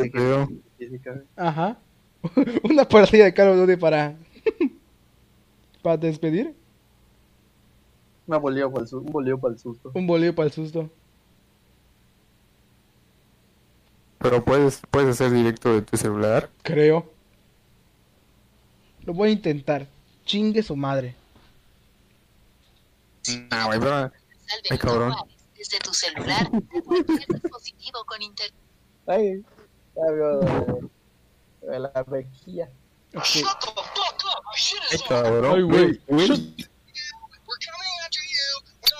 Ajá. 1.35 1.79
una 2.63 2.87
partida 2.87 3.25
de 3.25 3.33
Call 3.33 3.49
of 3.49 3.57
Duty 3.57 3.77
para. 3.77 4.15
para 5.81 5.97
despedir. 5.97 6.53
Una 8.27 8.37
bolilla 8.37 8.69
para 8.69 8.83
el 8.83 8.87
susto. 8.89 9.07
Un 9.07 9.11
bolillo 9.11 9.39
para 9.39 9.53
el 9.55 9.59
susto. 9.59 9.91
Un 9.95 10.05
bolillo 10.05 10.35
para 10.35 10.45
el 10.45 10.53
susto. 10.53 10.91
pero 14.19 14.45
puedes, 14.45 14.81
puedes 14.91 15.09
hacer 15.09 15.31
directo 15.31 15.73
de 15.73 15.81
tu 15.81 15.97
celular. 15.97 16.51
Creo. 16.61 17.11
Lo 19.03 19.15
voy 19.15 19.29
a 19.29 19.33
intentar. 19.33 19.87
Chingue 20.25 20.61
su 20.61 20.75
madre. 20.75 21.15
Ah, 23.51 23.65
güey, 23.67 23.79
pero 23.79 24.11
Ay, 24.69 24.77
cabrón. 24.77 25.13
Desde 25.57 25.79
tu 25.79 25.93
celular 25.93 26.49
cualquier 26.83 27.27
dispositivo 27.27 28.03
con 28.05 28.21
internet. 28.21 28.53
Ay, 29.07 29.43
ya 29.95 30.11
veo 30.11 30.39
de, 31.61 31.79
la. 31.79 31.89
Ok. 31.89 33.23
Ay, 34.91 34.99
cabrón. 35.07 35.55
Ay, 35.55 35.61
güey. 35.63 36.01
Güey, 36.07 36.55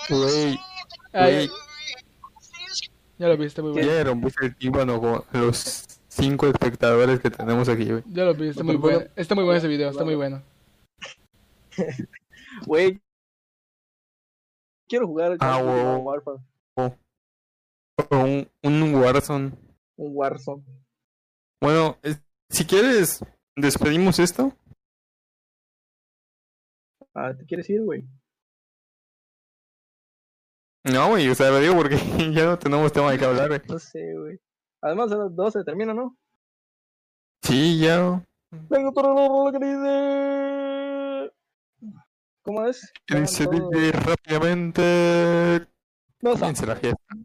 güey, 0.10 0.60
Ay, 1.14 1.49
ya 3.18 3.27
lo 3.30 3.38
vi, 3.38 3.45
está 3.45 3.61
muy 3.61 3.72
bueno. 3.72 3.88
ya 3.88 4.03
rompiste 4.03 4.45
el 4.45 4.56
tímpano 4.56 4.99
con 4.99 5.23
los 5.31 5.85
cinco 6.10 6.47
espectadores 6.47 7.22
que 7.22 7.30
tenemos 7.30 7.69
aquí, 7.69 7.85
güey. 7.85 8.03
Ya 8.07 8.26
lo 8.26 8.34
vi, 8.34 8.49
está 8.49 8.64
muy 8.64 8.76
bueno. 8.76 9.06
Está 9.15 9.35
muy 9.35 9.45
bueno 9.45 9.57
ese 9.57 9.68
video, 9.68 9.89
está 9.89 10.03
muy 10.03 10.15
bueno. 10.15 10.41
Güey. 12.65 13.02
Quiero 14.87 15.07
jugar 15.07 15.37
Ah, 15.39 15.61
wow. 15.61 15.97
Warfare. 16.03 16.37
O 16.77 16.95
Un, 18.11 18.47
un 18.63 18.95
Warzone. 18.95 19.51
Un 19.97 20.11
Warzone. 20.15 20.63
Bueno, 21.61 21.97
es- 22.03 22.21
si 22.49 22.65
quieres, 22.65 23.23
despedimos 23.55 24.19
esto. 24.19 24.53
Ah, 27.13 27.33
¿te 27.35 27.45
quieres 27.45 27.69
ir, 27.69 27.81
güey? 27.81 28.03
No, 30.83 31.07
güey, 31.09 31.27
o 31.29 31.35
sea, 31.35 31.49
lo 31.49 31.59
digo 31.59 31.75
porque 31.75 31.95
ya 32.33 32.45
no 32.45 32.59
tenemos 32.59 32.91
tema 32.93 33.11
de 33.11 33.17
qué 33.17 33.25
hablar, 33.25 33.47
güey. 33.47 33.61
No 33.67 33.79
sé, 33.79 34.13
güey. 34.17 34.39
Además, 34.81 35.11
a 35.11 35.17
las 35.17 35.35
12 35.35 35.63
termina, 35.63 35.93
¿no? 35.93 36.15
Sí, 37.41 37.79
ya. 37.79 38.21
Vengo 38.51 38.91
todo 38.91 39.45
lo 39.45 39.51
que 39.59 39.65
dice. 39.65 40.55
¿Cómo 42.45 42.63
es? 42.67 42.93
Que 43.07 43.22
dice 43.22 43.47
rápidamente. 43.91 45.67
No, 46.22 46.34
Comienza 46.34 46.67
la 46.67 46.76
fiesta. 46.76 47.15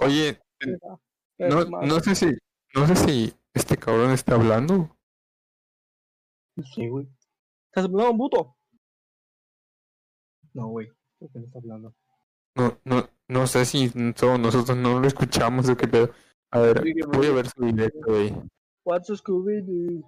Oye, 0.00 0.40
no, 1.38 1.64
no 1.64 2.00
sé 2.00 2.14
si, 2.14 2.26
no 2.74 2.86
sé 2.86 2.94
si 2.94 3.34
este 3.54 3.76
cabrón 3.76 4.12
está 4.12 4.36
hablando. 4.36 4.96
Sí, 6.74 6.86
güey. 6.86 7.08
¿Estás 7.66 7.86
hablando, 7.86 8.16
puto? 8.16 8.56
No, 10.52 10.68
güey. 10.68 10.88
¿Por 11.18 11.32
qué 11.32 11.40
no 11.40 11.46
está 11.46 11.58
hablando? 11.58 11.94
No, 12.54 12.78
no, 12.84 13.08
no 13.26 13.46
sé 13.48 13.64
si 13.64 13.90
todos 14.12 14.38
nosotros 14.38 14.78
no 14.78 15.00
lo 15.00 15.08
escuchamos 15.08 15.68
o 15.68 15.76
qué 15.76 15.88
pedo. 15.88 16.12
A 16.52 16.60
ver, 16.60 16.84
voy 17.12 17.26
a 17.26 17.32
ver 17.32 17.48
su 17.48 17.64
directo, 17.64 18.06
güey. 18.06 18.32
What's 18.84 19.10
a 19.10 19.14
Scooby-Doo? 19.14 20.04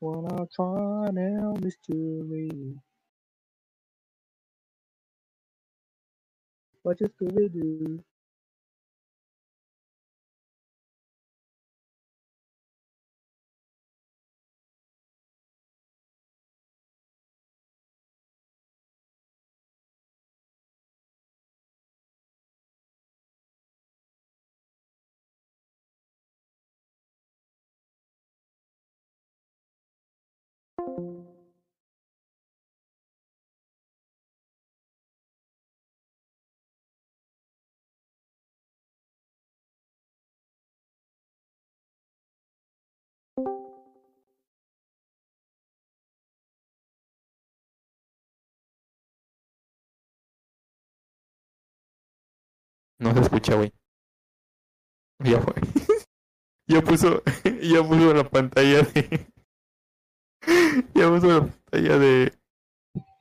Wanna 0.00 0.46
try 0.54 1.10
now, 1.12 1.54
mystery. 1.60 2.76
What 6.82 7.00
is 7.02 7.10
to 7.18 7.26
we 7.26 7.48
do? 7.48 8.04
No 53.04 53.12
se 53.12 53.20
escucha, 53.20 53.54
güey. 53.54 53.70
Ya 55.22 55.38
fue. 55.40 55.52
ya 56.66 56.80
puso, 56.80 57.22
ya 57.62 57.82
puso 57.82 58.14
la 58.14 58.24
pantalla 58.24 58.80
de. 58.82 59.26
ya 60.94 61.08
puso 61.10 61.26
la 61.28 61.40
pantalla 61.46 61.98
de, 61.98 62.32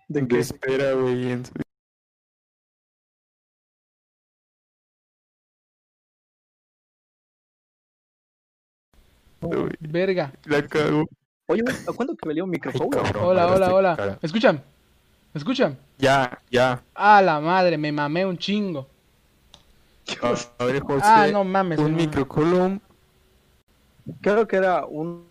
¿De 0.07 0.21
de 0.21 0.27
qué? 0.29 0.39
espera, 0.39 0.93
güey. 0.93 1.31
en 1.33 1.45
su-. 1.45 1.53
Verga. 9.79 10.31
La 10.45 10.65
cago. 10.65 11.05
Oye, 11.47 11.61
¿a 11.87 11.91
cuánto 11.93 12.15
que 12.15 12.27
valía 12.27 12.43
un 12.43 12.49
Ay, 12.49 12.51
micrófono? 12.51 12.89
cabrón, 12.89 13.23
Hola, 13.25 13.47
hola, 13.51 13.73
hola. 13.73 13.95
cara. 13.97 14.19
¿Me 14.21 14.25
escuchan? 14.27 14.63
¿Me 15.33 15.37
escuchan? 15.39 15.77
Ya, 15.97 16.39
ya. 16.49 16.81
Ah, 16.95 17.21
la 17.21 17.39
madre, 17.41 17.77
me 17.77 17.91
mamé 17.91 18.25
un 18.25 18.37
chingo. 18.37 18.87
A, 20.21 20.63
a 20.63 20.65
ver, 20.65 20.81
José. 20.81 21.01
Ah, 21.03 21.27
no 21.31 21.43
mames. 21.43 21.79
un 21.79 21.91
no. 21.91 21.97
microcolumn. 21.97 22.81
Creo 24.21 24.47
que 24.47 24.55
era 24.57 24.85
un. 24.85 25.27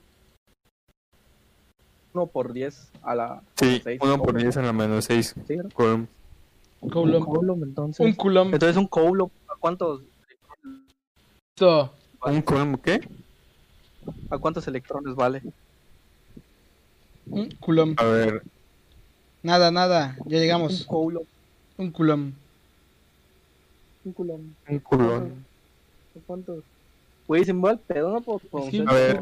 1 2.15 2.27
por 2.27 2.53
10 2.53 2.91
a 3.03 3.15
la. 3.15 3.43
Sí, 3.57 3.81
seis, 3.83 3.99
uno 4.03 4.19
por 4.19 4.29
¿cómo? 4.29 4.39
10 4.39 4.57
en 4.59 4.67
la 4.67 4.73
menos 4.73 5.05
6. 5.07 5.35
Sí, 5.47 5.57
Column. 5.75 6.09
Coulomb. 6.81 7.29
Un 7.29 7.35
coulomb, 7.35 7.63
entonces. 7.63 8.05
Un 8.05 8.13
culón. 8.13 8.53
Entonces, 8.53 8.77
un 8.77 8.87
coulomb. 8.87 9.31
¿A 9.49 9.55
cuántos, 9.59 10.03
¿Un 12.25 12.43
column 12.43 12.77
qué? 12.79 13.01
¿A 14.31 14.39
cuántos 14.39 14.67
electrones 14.67 15.15
vale? 15.15 15.43
Un 17.27 17.51
culón. 17.61 17.95
A 17.99 18.05
ver, 18.05 18.43
Nada, 19.43 19.71
nada. 19.71 20.17
Ya 20.27 20.37
Un 20.37 20.43
llegamos. 20.43 20.85
coulomb. 20.87 21.27
Un 21.79 21.91
culón. 21.91 22.35
Un 24.05 24.13
coulomb. 24.13 24.53
un 24.69 24.79
culón. 24.81 25.45
¿A 26.17 26.19
cuántos? 26.27 26.63
Güey, 27.27 27.45
se 27.45 27.53
me 27.53 27.63
va 27.63 27.71
el 27.73 27.79
pedo, 27.79 28.21
no. 28.27 28.41
A 28.91 28.95
ver. 28.95 29.17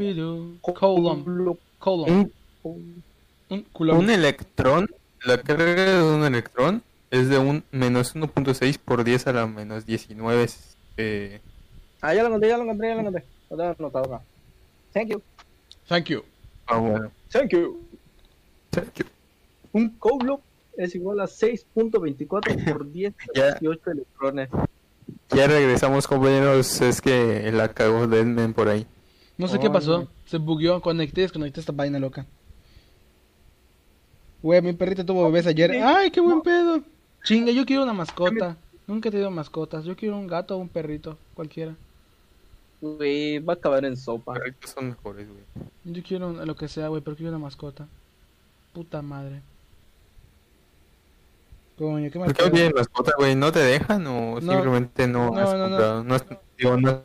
Colon. 0.63 1.25
Culo- 1.25 1.59
Colon. 1.79 2.33
Un, 2.63 3.03
Un 3.51 3.63
culón. 3.73 3.99
un 3.99 4.11
electrón, 4.11 4.89
la 5.25 5.39
carga 5.43 5.85
de 5.99 6.03
un 6.03 6.25
electrón 6.25 6.83
es 7.11 7.29
de 7.29 7.39
un 7.39 7.63
menos 7.73 8.15
1.6 8.15 8.79
por 8.79 9.05
10 9.05 9.27
a 9.27 9.33
la 9.33 9.47
menos 9.47 9.85
19. 9.87 10.47
Eh, 10.97 11.41
Ah, 12.03 12.15
ya 12.15 12.23
lo 12.23 12.29
encontré, 12.29 12.49
ya 12.49 12.57
lo 12.57 12.63
encontré, 12.65 12.89
ya 12.89 12.95
lo 12.95 13.01
encontré. 13.01 13.25
Lo 13.51 13.57
tengo 13.59 13.71
anotado 13.79 14.15
acá. 14.15 14.25
Thank 14.95 15.09
you. 15.11 15.23
Thank 15.87 16.05
you. 16.07 16.23
ah, 16.67 16.79
bueno. 16.79 17.11
Thank 17.31 17.51
you. 17.53 17.79
Thank 18.71 18.95
you. 18.97 19.05
Un 19.73 19.89
Coulomb 19.99 20.41
es 20.77 20.95
igual 20.95 21.21
a 21.21 21.25
6.24 21.25 22.65
por 22.73 22.91
10 22.91 23.15
a 23.15 23.17
Ya. 23.35 23.55
18 23.55 23.91
electrones. 23.91 24.49
Ya 25.31 25.47
regresamos, 25.47 26.07
compañeros. 26.07 26.81
Es 26.81 27.01
que 27.01 27.51
la 27.53 27.69
cagó 27.69 28.07
Deadman 28.07 28.53
por 28.55 28.69
ahí. 28.69 28.87
No 29.39 29.49
sé 29.49 29.59
qué 29.59 29.71
pasó. 29.71 30.09
Se 30.27 30.39
bugueó. 30.39 30.81
Conecté, 30.81 31.23
desconecté 31.23 31.61
esta 31.61 31.73
vaina 31.73 31.99
loca. 31.99 32.27
Güey, 34.43 34.63
mi 34.63 34.73
perrita 34.73 35.05
tuvo 35.05 35.25
bebés 35.25 35.47
ayer. 35.47 35.73
¡Ay, 35.83 36.11
qué 36.11 36.21
buen 36.21 36.41
pedo! 36.41 36.83
Chinga, 37.25 37.53
yo 37.53 37.67
quiero 37.67 37.83
una 37.83 37.93
mascota. 37.93 38.57
Nunca 38.87 39.09
he 39.09 39.13
tenido 39.13 39.31
mascotas. 39.31 39.85
Yo 39.85 39.97
quiero 39.97 40.17
un 40.17 40.27
gato 40.27 40.57
o 40.57 40.59
un 40.59 40.69
perrito. 40.69 41.17
Cualquiera. 41.35 41.77
Güey, 42.81 43.39
va 43.39 43.53
a 43.53 43.57
acabar 43.57 43.85
en 43.85 43.97
sopa. 43.97 44.33
Pero 44.35 44.47
estos 44.47 44.71
son 44.71 44.89
mejores, 44.89 45.29
güey. 45.29 45.43
Yo 45.85 46.03
quiero 46.03 46.33
lo 46.45 46.57
que 46.57 46.69
sea, 46.69 46.89
güey, 46.89 47.03
pero 47.03 47.17
quiero 47.17 47.31
una 47.31 47.39
mascota. 47.39 47.87
Puta 48.73 49.03
madre. 49.03 49.43
Coño, 51.81 52.11
qué 52.11 52.19
mal 52.19 52.27
¿Por 52.35 52.37
qué 52.37 52.51
tienes 52.51 52.75
mascota, 52.75 53.13
güey? 53.17 53.35
¿No 53.35 53.51
te 53.51 53.61
dejan 53.61 54.07
o 54.07 54.39
No. 54.39 54.53
simplemente 54.53 55.07
no, 55.07 55.31
No, 55.31 55.39
has 55.41 55.55
no, 55.55 55.69
comprado? 55.69 56.05
No, 56.05 56.15
has, 56.15 56.25
digo, 56.59 56.77
no 56.77 57.03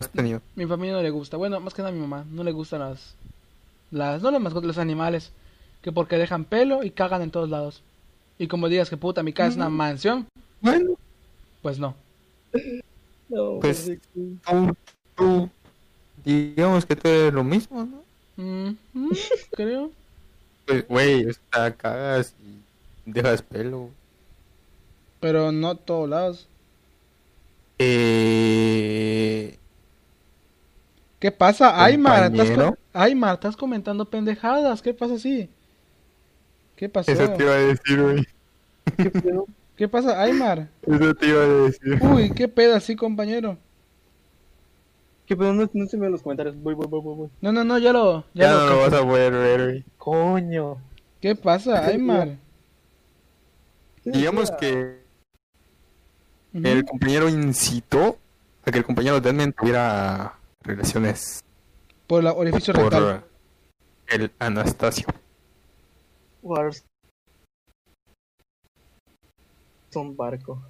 has 0.00 0.08
tenido. 0.08 0.40
Mi 0.56 0.64
familia 0.64 0.94
no 0.94 1.02
le 1.02 1.10
gusta. 1.10 1.36
Bueno, 1.36 1.60
más 1.60 1.74
que 1.74 1.82
nada 1.82 1.90
a 1.90 1.94
mi 1.94 2.00
mamá. 2.00 2.24
No 2.30 2.42
le 2.42 2.52
gustan 2.52 2.80
las. 2.80 3.14
Las. 3.90 4.22
No 4.22 4.30
las 4.30 4.40
mascotas, 4.40 4.66
los 4.66 4.78
animales. 4.78 5.30
Que 5.82 5.92
porque 5.92 6.16
dejan 6.16 6.46
pelo 6.46 6.82
y 6.82 6.90
cagan 6.90 7.20
en 7.20 7.30
todos 7.30 7.50
lados. 7.50 7.82
Y 8.38 8.48
como 8.48 8.70
digas 8.70 8.88
que 8.88 8.96
puta, 8.96 9.22
mi 9.22 9.34
casa 9.34 9.50
es 9.50 9.56
una 9.56 9.68
mansión. 9.68 10.26
Bueno, 10.62 10.92
Pues 11.60 11.78
no. 11.78 11.94
No, 13.28 13.58
Pues- 13.60 13.92
tú, 14.14 14.74
tú, 15.14 15.50
digamos 16.24 16.86
que 16.86 16.96
tú 16.96 17.08
eres 17.08 17.34
lo 17.34 17.44
mismo, 17.44 17.84
¿no? 17.84 18.42
Mm, 18.42 18.74
mm, 18.94 19.10
creo. 19.52 19.90
Pues, 20.66 20.86
güey, 20.88 21.26
o 21.26 21.32
sea, 21.52 21.74
cagas 21.74 22.34
y 22.42 23.10
dejas 23.10 23.42
pelo. 23.42 23.90
Pero 25.20 25.52
no 25.52 25.76
todos 25.76 26.08
lados. 26.08 26.48
Eh, 27.78 29.56
¿Qué 31.18 31.32
pasa? 31.32 31.84
Aymar, 31.84 32.32
estás, 32.32 32.74
Aymar, 32.92 33.34
estás 33.34 33.56
comentando 33.56 34.04
pendejadas. 34.04 34.82
¿Qué 34.82 34.94
pasa 34.94 35.14
así? 35.14 35.50
¿Qué 36.76 36.88
pasó? 36.88 37.10
eso 37.10 37.32
te 37.32 37.42
iba 37.42 37.52
a 37.52 37.56
decir, 37.56 38.00
güey. 38.02 38.24
¿Qué 38.96 39.10
pedo? 39.10 39.46
¿Qué 39.76 39.88
pasa, 39.88 40.20
Aymar? 40.22 40.68
Eso 40.82 41.14
te 41.14 41.26
iba 41.26 41.42
a 41.42 41.46
decir. 41.46 41.98
Uy, 42.02 42.30
qué 42.30 42.48
pedo 42.48 42.76
así, 42.76 42.94
compañero. 42.94 43.58
¿Qué 45.26 45.36
pedo? 45.36 45.52
No, 45.52 45.68
no 45.72 45.86
se 45.86 45.96
me 45.96 46.04
ven 46.04 46.12
los 46.12 46.22
comentarios. 46.22 46.60
Voy, 46.60 46.74
voy, 46.74 46.86
voy, 46.86 47.00
voy, 47.00 47.16
voy. 47.16 47.28
No, 47.40 47.52
no, 47.52 47.64
no, 47.64 47.78
ya 47.78 47.92
lo. 47.92 48.24
Ya, 48.32 48.46
Ya 48.46 48.52
lo 48.52 48.60
no 48.60 48.66
lo 48.66 48.78
vas 48.78 48.92
a 48.92 49.02
poder 49.02 49.32
ver, 49.32 49.64
güey. 49.64 49.84
Coño. 49.98 50.78
¿Qué 51.20 51.34
pasa, 51.34 51.84
Aymar? 51.84 52.36
Digamos 54.04 54.50
que 54.52 54.97
El 56.52 56.84
compañero 56.84 57.28
incitó 57.28 58.18
a 58.64 58.70
que 58.70 58.78
el 58.78 58.84
compañero 58.84 59.20
Deadman 59.20 59.52
tuviera 59.52 60.38
relaciones 60.62 61.44
Por 62.06 62.20
el 62.22 62.28
orificio 62.28 62.72
rectal. 62.72 63.22
por 64.10 64.20
el 64.20 64.32
Anastasio. 64.38 65.06
Wars. 66.42 66.84
Son 69.90 70.16
barco. 70.16 70.62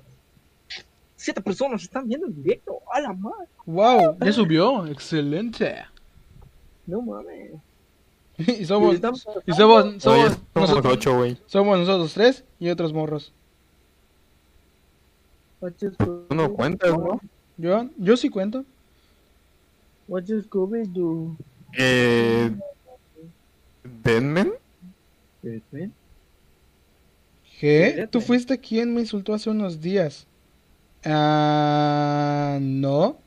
Siete 1.17 1.41
personas 1.41 1.83
están 1.83 2.07
viendo 2.09 2.27
el 2.27 2.35
directo. 2.43 2.79
A 2.93 3.01
la 3.01 3.13
madre. 3.13 3.49
Wow, 3.67 4.17
ya 4.21 4.33
subió. 4.33 4.87
Excelente. 4.87 5.85
No 6.87 7.03
mames. 7.03 7.53
y 8.39 8.65
somos. 8.65 8.95
Estamos 8.95 9.27
Y 9.47 9.53
somos. 9.53 9.85
No, 9.95 10.01
Somos, 10.01 10.33
somos 10.55 10.71
nosotros, 10.71 10.93
ocho, 10.95 11.17
güey. 11.17 11.39
somos 11.47 11.79
nosotros 11.79 12.15
tres 12.15 12.45
y 12.61 12.69
otros 12.71 12.93
morros. 12.93 13.33
What 15.61 15.73
you 15.81 15.91
Tú 15.91 16.27
no 16.35 16.53
cuentas, 16.53 16.97
¿no? 16.97 17.21
Yo, 17.57 17.91
yo 17.97 18.17
sí 18.17 18.29
cuento. 18.29 18.65
What 20.07 20.25
you 20.25 20.41
Scooby-Doo? 20.41 21.37
Eh, 21.77 22.51
¿Deadman? 23.83 24.53
Batman. 25.43 25.95
¿Qué? 27.59 28.09
Tú 28.11 28.21
fuiste 28.21 28.59
quien 28.59 28.95
me 28.95 29.01
insultó 29.01 29.35
hace 29.35 29.51
unos 29.51 29.81
días. 29.81 30.27
Ah, 31.05 32.59
no. 32.61 33.19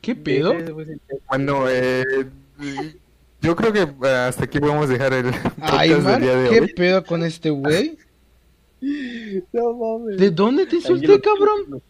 ¿Qué 0.00 0.14
pedo? 0.16 0.54
Bueno, 1.28 1.68
eh, 1.68 2.04
yo 3.42 3.54
creo 3.56 3.72
que 3.72 3.80
eh, 3.80 4.10
hasta 4.10 4.44
aquí 4.44 4.58
podemos 4.60 4.88
dejar 4.88 5.12
el 5.12 5.26
Ay, 5.60 5.90
podcast 5.90 6.02
Mar, 6.04 6.20
del 6.20 6.22
día 6.22 6.36
de 6.36 6.50
¿qué 6.50 6.60
hoy. 6.60 6.72
pedo 6.74 7.04
con 7.04 7.22
este 7.24 7.50
güey? 7.50 7.98
No 9.52 9.74
mames. 9.74 10.18
¿De 10.18 10.30
dónde 10.32 10.66
te 10.66 10.74
insulté, 10.76 11.20
cabrón? 11.20 11.80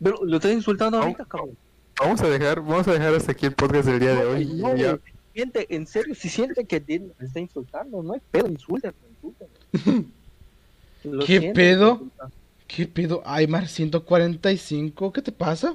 Pero 0.00 0.24
lo 0.24 0.36
estás 0.36 0.52
insultando 0.52 0.98
ahorita, 0.98 1.24
cabrón. 1.24 1.56
Vamos 1.98 2.20
a 2.20 2.28
dejar, 2.28 2.60
vamos 2.60 2.86
a 2.86 2.92
dejar 2.92 3.14
hasta 3.16 3.32
aquí 3.32 3.46
el 3.46 3.52
podcast 3.54 3.88
del 3.88 3.98
día 3.98 4.14
de 4.14 4.24
hoy. 4.24 4.44
No, 4.46 4.76
ya. 4.76 4.96
Siente, 5.34 5.66
en 5.74 5.88
serio, 5.88 6.14
si 6.14 6.28
siente 6.28 6.64
que 6.64 6.80
me 7.18 7.26
está 7.26 7.40
insultando, 7.40 8.00
no 8.00 8.12
hay 8.12 8.20
pedo, 8.30 8.46
insúltame, 8.46 8.94
insúltame. 9.16 10.04
Lo 11.04 11.24
¿Qué 11.24 11.52
pedo? 11.52 11.92
insulta. 11.94 12.30
¿Qué 12.68 12.86
pedo? 12.86 13.22
Aymar 13.26 13.66
145, 13.66 15.12
¿qué 15.12 15.22
te 15.22 15.32
pasa? 15.32 15.74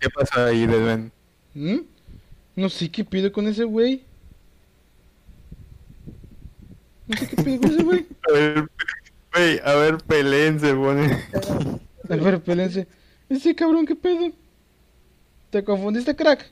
¿Qué 0.00 0.10
pasa 0.10 0.46
ahí, 0.46 0.64
Deadman? 0.66 1.10
¿Mm? 1.54 1.78
No 2.54 2.68
sé 2.68 2.88
qué 2.88 3.04
pedo 3.04 3.32
con 3.32 3.48
ese 3.48 3.64
güey. 3.64 4.04
No 7.08 7.16
sé 7.16 7.26
qué 7.28 7.36
pedo 7.36 7.60
con 7.60 7.70
ese 7.70 7.82
güey. 7.82 8.06
A 8.28 8.32
ver, 8.32 8.68
güey, 9.34 9.60
a 9.64 9.74
ver, 9.74 9.98
peleen 9.98 10.60
se 10.60 10.74
pone. 10.74 11.22
A 12.08 12.16
ver, 12.16 12.40
pélense. 12.42 12.86
Ese 13.28 13.54
cabrón, 13.54 13.86
¿qué 13.86 13.96
pedo? 13.96 14.32
¿Te 15.50 15.64
confundiste, 15.64 16.14
crack? 16.14 16.50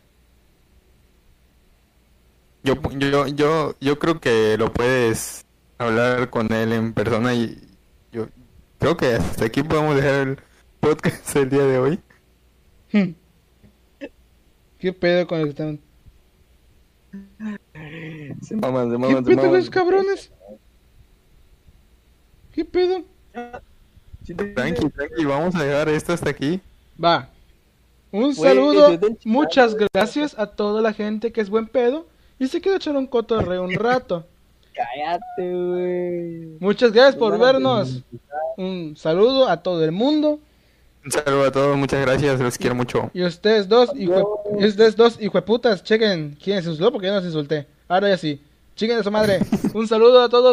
Yo, 2.63 2.75
yo, 2.99 3.27
yo, 3.29 3.75
yo 3.81 3.99
creo 3.99 4.21
que 4.21 4.57
lo 4.57 4.73
puedes 4.73 5.45
hablar 5.79 6.31
con 6.31 6.53
él 6.53 6.73
en 6.73 6.93
persona 6.95 7.35
y 7.35 7.61
yo 8.11 8.29
creo 8.79 8.97
que 8.97 9.15
hasta 9.15 9.45
aquí 9.45 9.63
podemos 9.63 9.97
dejar 9.97 10.29
el 10.29 10.39
podcast 10.81 11.37
el 11.37 11.51
día 11.51 11.65
de 11.65 11.79
hoy. 11.79 12.01
Hmm. 12.93 13.11
¿Qué 14.79 14.93
pedo 14.93 15.27
con 15.27 15.41
el 15.41 15.45
que 15.45 15.51
están? 15.51 15.81
Se 18.43 18.57
maman, 18.57 18.91
se 18.91 18.97
¿Qué 18.97 18.99
maman, 18.99 19.25
se 19.25 19.31
pedo 19.31 19.37
con 19.37 19.45
maman. 19.47 19.61
esos 19.61 19.71
cabrones? 19.71 20.31
¿Qué 22.55 22.65
pedo? 22.65 23.03
Tranqui, 24.55 24.89
tranqui, 24.91 25.25
vamos 25.25 25.57
a 25.57 25.65
dejar 25.65 25.89
esto 25.89 26.13
hasta 26.13 26.31
aquí. 26.31 26.61
Va. 27.03 27.29
Un 28.13 28.33
saludo, 28.33 28.97
muchas 29.25 29.75
gracias 29.75 30.39
a 30.39 30.47
toda 30.47 30.81
la 30.81 30.93
gente 30.93 31.33
que 31.33 31.41
es 31.41 31.51
buen 31.51 31.67
pedo 31.67 32.07
y 32.39 32.47
se 32.47 32.61
queda 32.61 32.75
a 32.75 32.77
echar 32.77 32.97
un 32.97 33.09
cotorreo 33.09 33.65
un 33.65 33.75
rato. 33.75 34.25
Cállate, 34.73 35.53
güey. 35.53 36.57
Muchas 36.61 36.93
gracias 36.93 37.17
por 37.17 37.37
vernos. 37.41 38.05
Un 38.57 38.95
saludo 38.97 39.49
a 39.49 39.61
todo 39.61 39.85
el 39.85 39.91
mundo. 39.91 40.39
Un 41.05 41.11
saludo 41.11 41.45
a 41.47 41.51
todos, 41.51 41.77
muchas 41.77 42.03
gracias, 42.03 42.39
los 42.39 42.57
quiero 42.57 42.77
mucho. 42.77 43.11
Y 43.13 43.25
ustedes 43.25 43.69
dos, 43.69 43.91
hijo, 43.97 44.45
y 44.61 44.65
ustedes 44.65 44.95
dos, 44.95 45.21
hijueputas, 45.21 45.83
chequen 45.83 46.39
quién 46.41 46.63
se 46.63 46.71
insultó 46.71 46.93
porque 46.93 47.09
yo 47.09 47.15
no 47.15 47.21
se 47.21 47.27
insulté. 47.27 47.67
Ahora 47.89 48.11
ya 48.11 48.17
sí. 48.17 48.41
Chiquen 48.77 48.97
de 48.97 49.05
su 49.05 49.11
madre. 49.11 49.41
Un 49.75 49.87
saludo 49.87 50.23
a 50.23 50.29
todos. 50.29 50.53